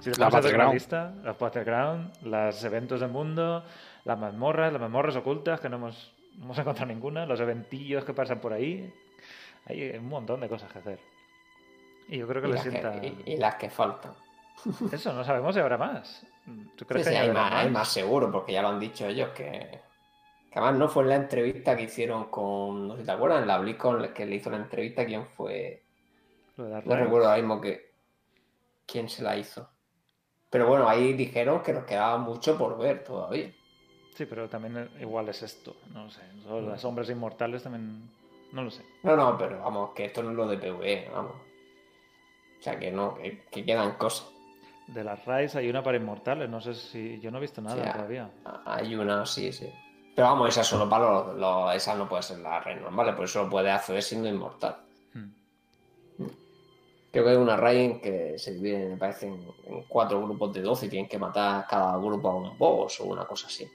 Si 0.00 0.10
te 0.10 0.18
La 0.20 0.30
pones 0.30 0.34
a 0.34 0.38
hacer 0.48 0.54
una 0.54 0.64
Battleground. 0.66 0.74
lista, 0.74 1.12
las 1.24 1.38
Battleground, 1.38 2.10
los 2.22 2.64
eventos 2.64 3.00
del 3.00 3.10
mundo, 3.10 3.62
las 4.04 4.18
mazmorras, 4.18 4.72
las 4.72 4.80
mazmorras 4.80 5.16
ocultas, 5.16 5.60
que 5.60 5.68
no 5.68 5.76
hemos, 5.76 6.14
no 6.36 6.44
hemos 6.44 6.58
encontrado 6.60 6.92
ninguna, 6.92 7.26
los 7.26 7.40
eventillos 7.40 8.04
que 8.04 8.14
pasan 8.14 8.40
por 8.40 8.52
ahí, 8.52 8.92
hay 9.66 9.90
un 9.96 10.08
montón 10.08 10.40
de 10.40 10.48
cosas 10.48 10.72
que 10.72 10.78
hacer. 10.80 11.00
Y 12.08 12.18
yo 12.18 12.26
creo 12.26 12.42
que 12.42 12.48
le 12.48 12.54
que, 12.54 12.62
sienta... 12.62 12.96
y- 13.02 13.22
y 13.32 13.36
las 13.36 13.56
que 13.56 13.70
faltan. 13.70 14.14
Eso, 14.92 15.12
no 15.12 15.24
sabemos 15.24 15.54
si 15.54 15.60
habrá 15.60 15.78
más. 15.78 16.26
¿Tú 16.76 16.84
Sí, 16.84 16.86
crees 16.86 17.04
sí, 17.04 17.14
que 17.14 17.16
hay, 17.16 17.28
añadirán 17.28 17.34
más, 17.34 17.52
hay 17.52 17.70
más 17.70 17.88
seguro, 17.88 18.30
porque 18.32 18.52
ya 18.52 18.62
lo 18.62 18.68
han 18.68 18.80
dicho 18.80 19.06
ellos 19.06 19.30
que, 19.30 19.80
que 20.50 20.58
además 20.58 20.76
no 20.78 20.88
fue 20.88 21.04
en 21.04 21.08
la 21.10 21.16
entrevista 21.16 21.76
que 21.76 21.84
hicieron 21.84 22.30
con, 22.30 22.88
no 22.88 22.94
sé 22.94 23.00
si 23.02 23.06
te 23.06 23.12
acuerdas, 23.12 23.42
en 23.42 23.48
la 23.48 23.58
BlizzCon 23.58 24.12
que 24.14 24.26
le 24.26 24.36
hizo 24.36 24.50
la 24.50 24.56
entrevista, 24.58 25.06
¿quién 25.06 25.26
fue? 25.26 25.82
Lo 26.56 26.64
de 26.66 26.82
No 26.84 26.96
recuerdo 26.96 27.28
ahora 27.28 27.38
mismo 27.42 27.60
que 27.60 27.92
quién 28.86 29.08
se 29.08 29.22
la 29.22 29.36
hizo. 29.36 29.70
Pero 30.50 30.66
bueno, 30.68 30.88
ahí 30.88 31.14
dijeron 31.14 31.62
que 31.62 31.72
nos 31.72 31.84
quedaba 31.84 32.18
mucho 32.18 32.58
por 32.58 32.78
ver 32.78 33.04
todavía. 33.04 33.52
Sí, 34.20 34.26
pero 34.26 34.50
también 34.50 34.76
eh, 34.76 34.88
igual 35.00 35.30
es 35.30 35.42
esto. 35.42 35.76
No 35.94 36.04
lo 36.04 36.10
sé. 36.10 36.20
Son 36.46 36.68
Las 36.68 36.82
sombras 36.82 37.08
inmortales 37.08 37.62
también. 37.62 38.02
No 38.52 38.62
lo 38.62 38.70
sé. 38.70 38.84
No, 39.02 39.16
no, 39.16 39.38
pero 39.38 39.60
vamos, 39.60 39.92
que 39.94 40.04
esto 40.04 40.22
no 40.22 40.28
es 40.32 40.36
lo 40.36 40.46
de 40.46 40.58
PvE, 40.58 41.08
vamos. 41.10 41.32
O 42.58 42.62
sea, 42.62 42.78
que 42.78 42.90
no, 42.90 43.14
que, 43.14 43.44
que 43.50 43.64
quedan 43.64 43.92
cosas. 43.92 44.28
De 44.88 45.02
las 45.02 45.24
Rise 45.24 45.56
hay 45.56 45.70
una 45.70 45.82
para 45.82 45.96
inmortales. 45.96 46.50
No 46.50 46.60
sé 46.60 46.74
si. 46.74 47.18
Yo 47.20 47.30
no 47.30 47.38
he 47.38 47.40
visto 47.40 47.62
nada 47.62 47.82
Sí, 47.82 47.90
todavía. 47.92 48.30
Hay 48.66 48.94
una, 48.94 49.24
sí, 49.24 49.50
sí. 49.52 49.72
Pero 50.14 50.28
vamos, 50.28 50.50
esa 50.50 50.64
solo 50.64 50.86
para 50.86 51.10
los, 51.10 51.36
los- 51.38 51.74
esa 51.74 51.94
no 51.94 52.06
puede 52.06 52.22
ser 52.22 52.40
la 52.40 52.60
red 52.60 52.78
normal, 52.78 53.16
por 53.16 53.24
eso 53.24 53.44
lo 53.44 53.48
puede 53.48 53.70
hacer 53.70 54.02
siendo 54.02 54.28
inmortal. 54.28 54.76
Hmm. 55.14 55.30
Creo 57.10 57.24
que 57.24 57.30
hay 57.30 57.36
una 57.38 57.56
raid 57.56 57.78
en 57.80 58.00
que 58.02 58.38
se 58.38 58.52
divide, 58.52 58.86
me 58.86 58.96
parece, 58.98 59.28
en, 59.28 59.42
en 59.64 59.82
cuatro 59.88 60.20
grupos 60.22 60.52
de 60.52 60.60
12 60.60 60.84
y 60.84 60.88
tienen 60.90 61.08
que 61.08 61.18
matar 61.18 61.66
cada 61.66 61.96
grupo 61.96 62.28
a 62.28 62.34
un 62.34 62.58
boss 62.58 63.00
o 63.00 63.04
una 63.04 63.24
cosa 63.24 63.46
así. 63.46 63.66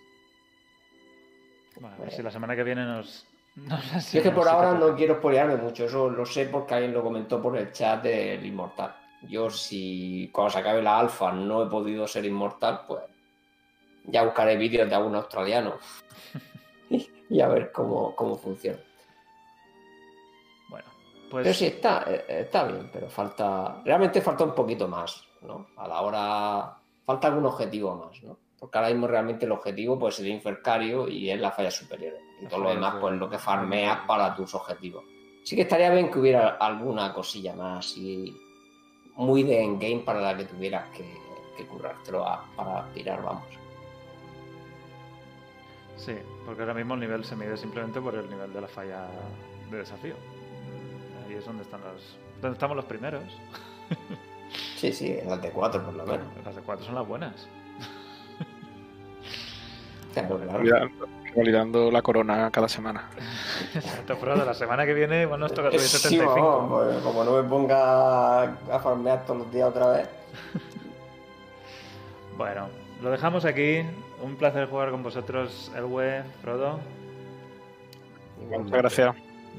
Bueno, 1.80 1.96
a 1.98 2.00
ver 2.02 2.12
si 2.12 2.22
la 2.22 2.32
semana 2.32 2.56
que 2.56 2.64
viene 2.64 2.86
nos. 2.86 3.26
nos 3.56 4.12
Yo 4.12 4.20
es 4.20 4.24
que 4.24 4.32
por 4.32 4.48
ahora 4.48 4.74
no 4.74 4.96
quiero 4.96 5.16
spoilearme 5.16 5.58
mucho, 5.58 5.86
eso 5.86 6.10
lo 6.10 6.26
sé 6.26 6.46
porque 6.46 6.76
alguien 6.76 6.94
lo 6.94 7.04
comentó 7.04 7.42
por 7.42 7.58
el 7.58 7.72
chat 7.72 8.04
del 8.04 8.46
inmortal. 8.46 8.96
Yo 9.24 9.50
si 9.50 10.30
cuando 10.32 10.52
se 10.52 10.60
acabe 10.60 10.82
la 10.82 11.00
alfa 11.00 11.32
no 11.32 11.64
he 11.64 11.68
podido 11.68 12.08
ser 12.08 12.26
inmortal, 12.26 12.82
pues 12.88 13.04
ya 14.06 14.24
buscaré 14.24 14.56
vídeos 14.56 14.88
de 14.88 14.96
algún 14.96 15.16
australiano 15.16 15.76
y, 16.90 17.10
y 17.30 17.42
a 17.42 17.48
ver 17.48 17.72
cómo, 17.72 18.16
cómo 18.16 18.36
funciona. 18.36 18.80
Bueno, 20.70 20.88
pues. 21.30 21.44
Pero 21.44 21.54
sí, 21.56 21.66
está, 21.66 22.06
eh, 22.08 22.26
está 22.28 22.66
bien, 22.66 22.90
pero 22.94 23.10
falta. 23.10 23.82
Realmente 23.84 24.22
falta 24.22 24.44
un 24.44 24.54
poquito 24.54 24.88
más, 24.88 25.24
¿no? 25.42 25.68
A 25.78 25.88
la 25.88 26.02
hora. 26.02 26.78
Falta 27.06 27.28
algún 27.28 27.46
objetivo 27.46 27.96
más, 27.96 28.24
¿no? 28.24 28.45
Porque 28.60 28.78
ahora 28.78 28.90
mismo 28.90 29.08
realmente 29.08 29.46
el 29.46 29.52
objetivo 29.52 30.00
pues 30.00 30.16
sería 30.16 30.34
Infercario 30.34 31.08
y 31.08 31.30
es 31.30 31.40
la 31.40 31.52
falla 31.52 31.72
superior. 31.72 32.14
Y 32.42 32.48
todo 32.48 32.62
lo 32.62 32.70
demás, 32.70 32.96
de- 32.96 33.00
pues 33.02 33.16
lo 33.16 33.30
que 33.30 33.38
farmeas 33.38 34.00
para 34.08 34.34
tus 34.36 34.54
objetivos. 34.56 35.04
Sí 35.44 35.56
que 35.56 35.64
estaría 35.64 35.90
bien 35.92 36.10
que 36.10 36.20
hubiera 36.20 36.50
alguna 36.56 37.14
cosilla 37.14 37.54
más 37.54 37.96
y 37.98 38.36
muy 39.16 39.44
de 39.44 39.64
endgame 39.64 40.00
para 40.06 40.20
la 40.22 40.36
que 40.38 40.46
tuvieras 40.46 40.90
que, 40.90 41.06
que 41.56 41.66
currártelo 41.66 42.26
a- 42.28 42.46
para 42.56 42.92
tirar, 42.94 43.22
vamos. 43.24 43.44
Sí, 45.98 46.14
porque 46.46 46.62
ahora 46.62 46.74
mismo 46.74 46.94
el 46.96 47.00
nivel 47.00 47.24
se 47.24 47.36
mide 47.36 47.56
simplemente 47.58 48.02
por 48.02 48.16
el 48.16 48.30
nivel 48.30 48.52
de 48.54 48.62
la 48.62 48.68
falla 48.68 49.08
de 49.72 49.78
desafío. 49.78 50.16
Ahí 51.28 51.36
es 51.36 51.46
donde 51.46 51.64
están 51.64 51.82
los. 51.82 52.18
Donde 52.42 52.54
estamos 52.56 52.76
los 52.76 52.86
primeros. 52.86 53.24
Sí, 54.76 54.92
sí, 54.92 55.18
las 55.26 55.42
de 55.42 55.52
4 55.52 55.84
por 55.84 55.94
lo 55.94 56.06
menos. 56.06 56.28
Las 56.44 56.56
de 56.56 56.62
4 56.62 56.86
son 56.86 56.96
las 56.96 57.08
buenas. 57.08 57.48
Claro, 60.22 60.40
claro. 60.40 60.58
Validando, 60.60 61.08
validando 61.36 61.92
la 61.92 62.02
corona 62.02 62.50
cada 62.52 62.68
semana. 62.70 63.10
Exacto, 63.76 64.18
pero 64.20 64.36
la 64.36 64.54
semana 64.54 64.86
que 64.86 64.94
viene 64.94 65.24
igual 65.24 65.40
nos 65.40 65.54
toca 65.54 65.70
subir 65.70 65.82
Sí, 65.82 65.98
75. 65.98 66.34
vamos, 66.34 66.86
pues, 66.86 67.04
como 67.04 67.24
no 67.24 67.42
me 67.42 67.48
ponga 67.48 68.44
a 68.44 68.80
farmear 68.82 69.26
todos 69.26 69.40
los 69.40 69.52
días 69.52 69.70
otra 69.70 69.92
vez. 69.92 70.10
Bueno, 72.38 72.68
lo 73.02 73.12
dejamos 73.12 73.46
aquí. 73.46 73.82
Un 74.22 74.36
placer 74.36 74.68
jugar 74.68 74.92
con 74.92 75.04
vosotros, 75.04 75.72
Elwe, 75.76 76.24
Frodo. 76.42 76.80
Muchas 78.50 78.72
gracias. 78.72 79.16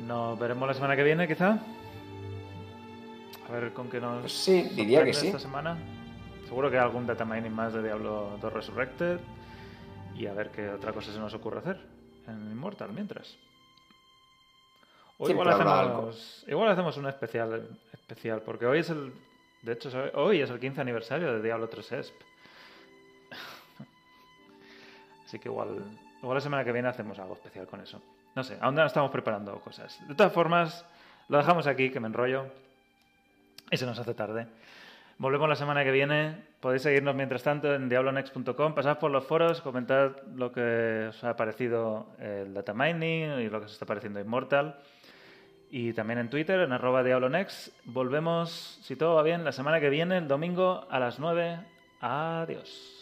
Nos 0.07 0.39
veremos 0.39 0.69
la 0.69 0.75
semana 0.75 0.95
que 0.97 1.03
viene, 1.03 1.27
quizá. 1.27 1.59
A 3.49 3.53
ver 3.53 3.73
con 3.73 3.89
qué 3.89 4.01
nos. 4.01 4.21
Pues 4.21 4.33
sí, 4.33 4.71
diría 4.75 5.05
que 5.05 5.15
sí. 5.15 5.29
Esta 5.29 5.39
semana. 5.39 5.79
Seguro 6.49 6.71
que 6.71 6.77
hay 6.79 6.85
algún 6.85 7.07
data 7.07 7.25
mining 7.25 7.53
más 7.53 7.73
de 7.73 7.83
Diablo 7.83 8.37
2 8.41 8.53
Resurrected. 8.53 9.19
Y 10.19 10.27
a 10.27 10.33
ver 10.33 10.51
qué 10.51 10.69
otra 10.71 10.93
cosa 10.93 11.13
se 11.13 11.19
nos 11.19 11.35
ocurre 11.35 11.59
hacer 11.59 11.79
en 12.27 12.51
Immortal 12.51 12.93
mientras. 12.93 13.37
O 15.19 15.29
igual 15.29 15.49
hacemos, 15.49 16.45
igual 16.47 16.69
hacemos 16.69 16.97
un 16.97 17.07
especial, 17.07 17.79
especial, 17.93 18.43
porque 18.43 18.67
hoy 18.67 18.81
es 18.81 18.91
el. 18.91 19.13
De 19.63 19.73
hecho, 19.73 19.91
hoy 20.15 20.41
es 20.41 20.51
el 20.51 20.61
15 20.61 20.81
aniversario 20.81 21.33
de 21.33 21.43
Diablo 21.43 21.69
3 21.69 21.93
ESP. 21.93 22.15
Así 25.25 25.39
que 25.39 25.49
igual, 25.49 25.83
igual 26.19 26.35
la 26.35 26.41
semana 26.41 26.65
que 26.65 26.73
viene 26.73 26.89
hacemos 26.89 27.19
algo 27.19 27.35
especial 27.35 27.67
con 27.67 27.81
eso. 27.81 28.01
No 28.35 28.45
sé, 28.45 28.59
aún 28.61 28.75
no 28.75 28.85
estamos 28.85 29.11
preparando 29.11 29.59
cosas. 29.61 29.99
De 30.07 30.15
todas 30.15 30.33
formas, 30.33 30.85
lo 31.29 31.39
dejamos 31.39 31.67
aquí, 31.67 31.91
que 31.91 32.01
me 32.01 32.09
enrollo. 32.09 32.47
Y 33.71 33.77
se 33.79 33.87
nos 33.87 33.99
hace 33.99 34.15
tarde. 34.15 34.47
Volvemos 35.19 35.49
la 35.49 35.57
semana 35.57 35.83
que 35.83 35.93
viene. 35.93 36.45
Podéis 36.61 36.83
seguirnos 36.83 37.15
mientras 37.15 37.43
tanto 37.43 37.75
en 37.75 37.89
diablonext.com. 37.89 38.75
Pasad 38.75 38.99
por 38.99 39.11
los 39.11 39.25
foros, 39.25 39.63
comentad 39.63 40.13
lo 40.35 40.53
que 40.53 41.07
os 41.09 41.25
ha 41.25 41.35
parecido 41.37 42.09
el 42.19 42.53
data 42.53 42.75
mining 42.75 43.41
y 43.41 43.49
lo 43.49 43.61
que 43.61 43.67
os 43.67 43.73
está 43.73 43.87
pareciendo 43.87 44.21
Immortal. 44.21 44.77
Y 45.71 45.95
también 45.95 46.19
en 46.19 46.29
Twitter, 46.29 46.61
en 46.61 46.73
arroba 46.73 47.03
diablonext. 47.03 47.75
Volvemos, 47.87 48.79
si 48.83 48.95
todo 48.95 49.15
va 49.15 49.23
bien, 49.23 49.43
la 49.43 49.53
semana 49.53 49.81
que 49.81 49.89
viene, 49.89 50.19
el 50.19 50.29
domingo 50.29 50.87
a 50.91 51.01
las 51.01 51.19
9. 51.19 51.61
Adiós. 52.01 52.96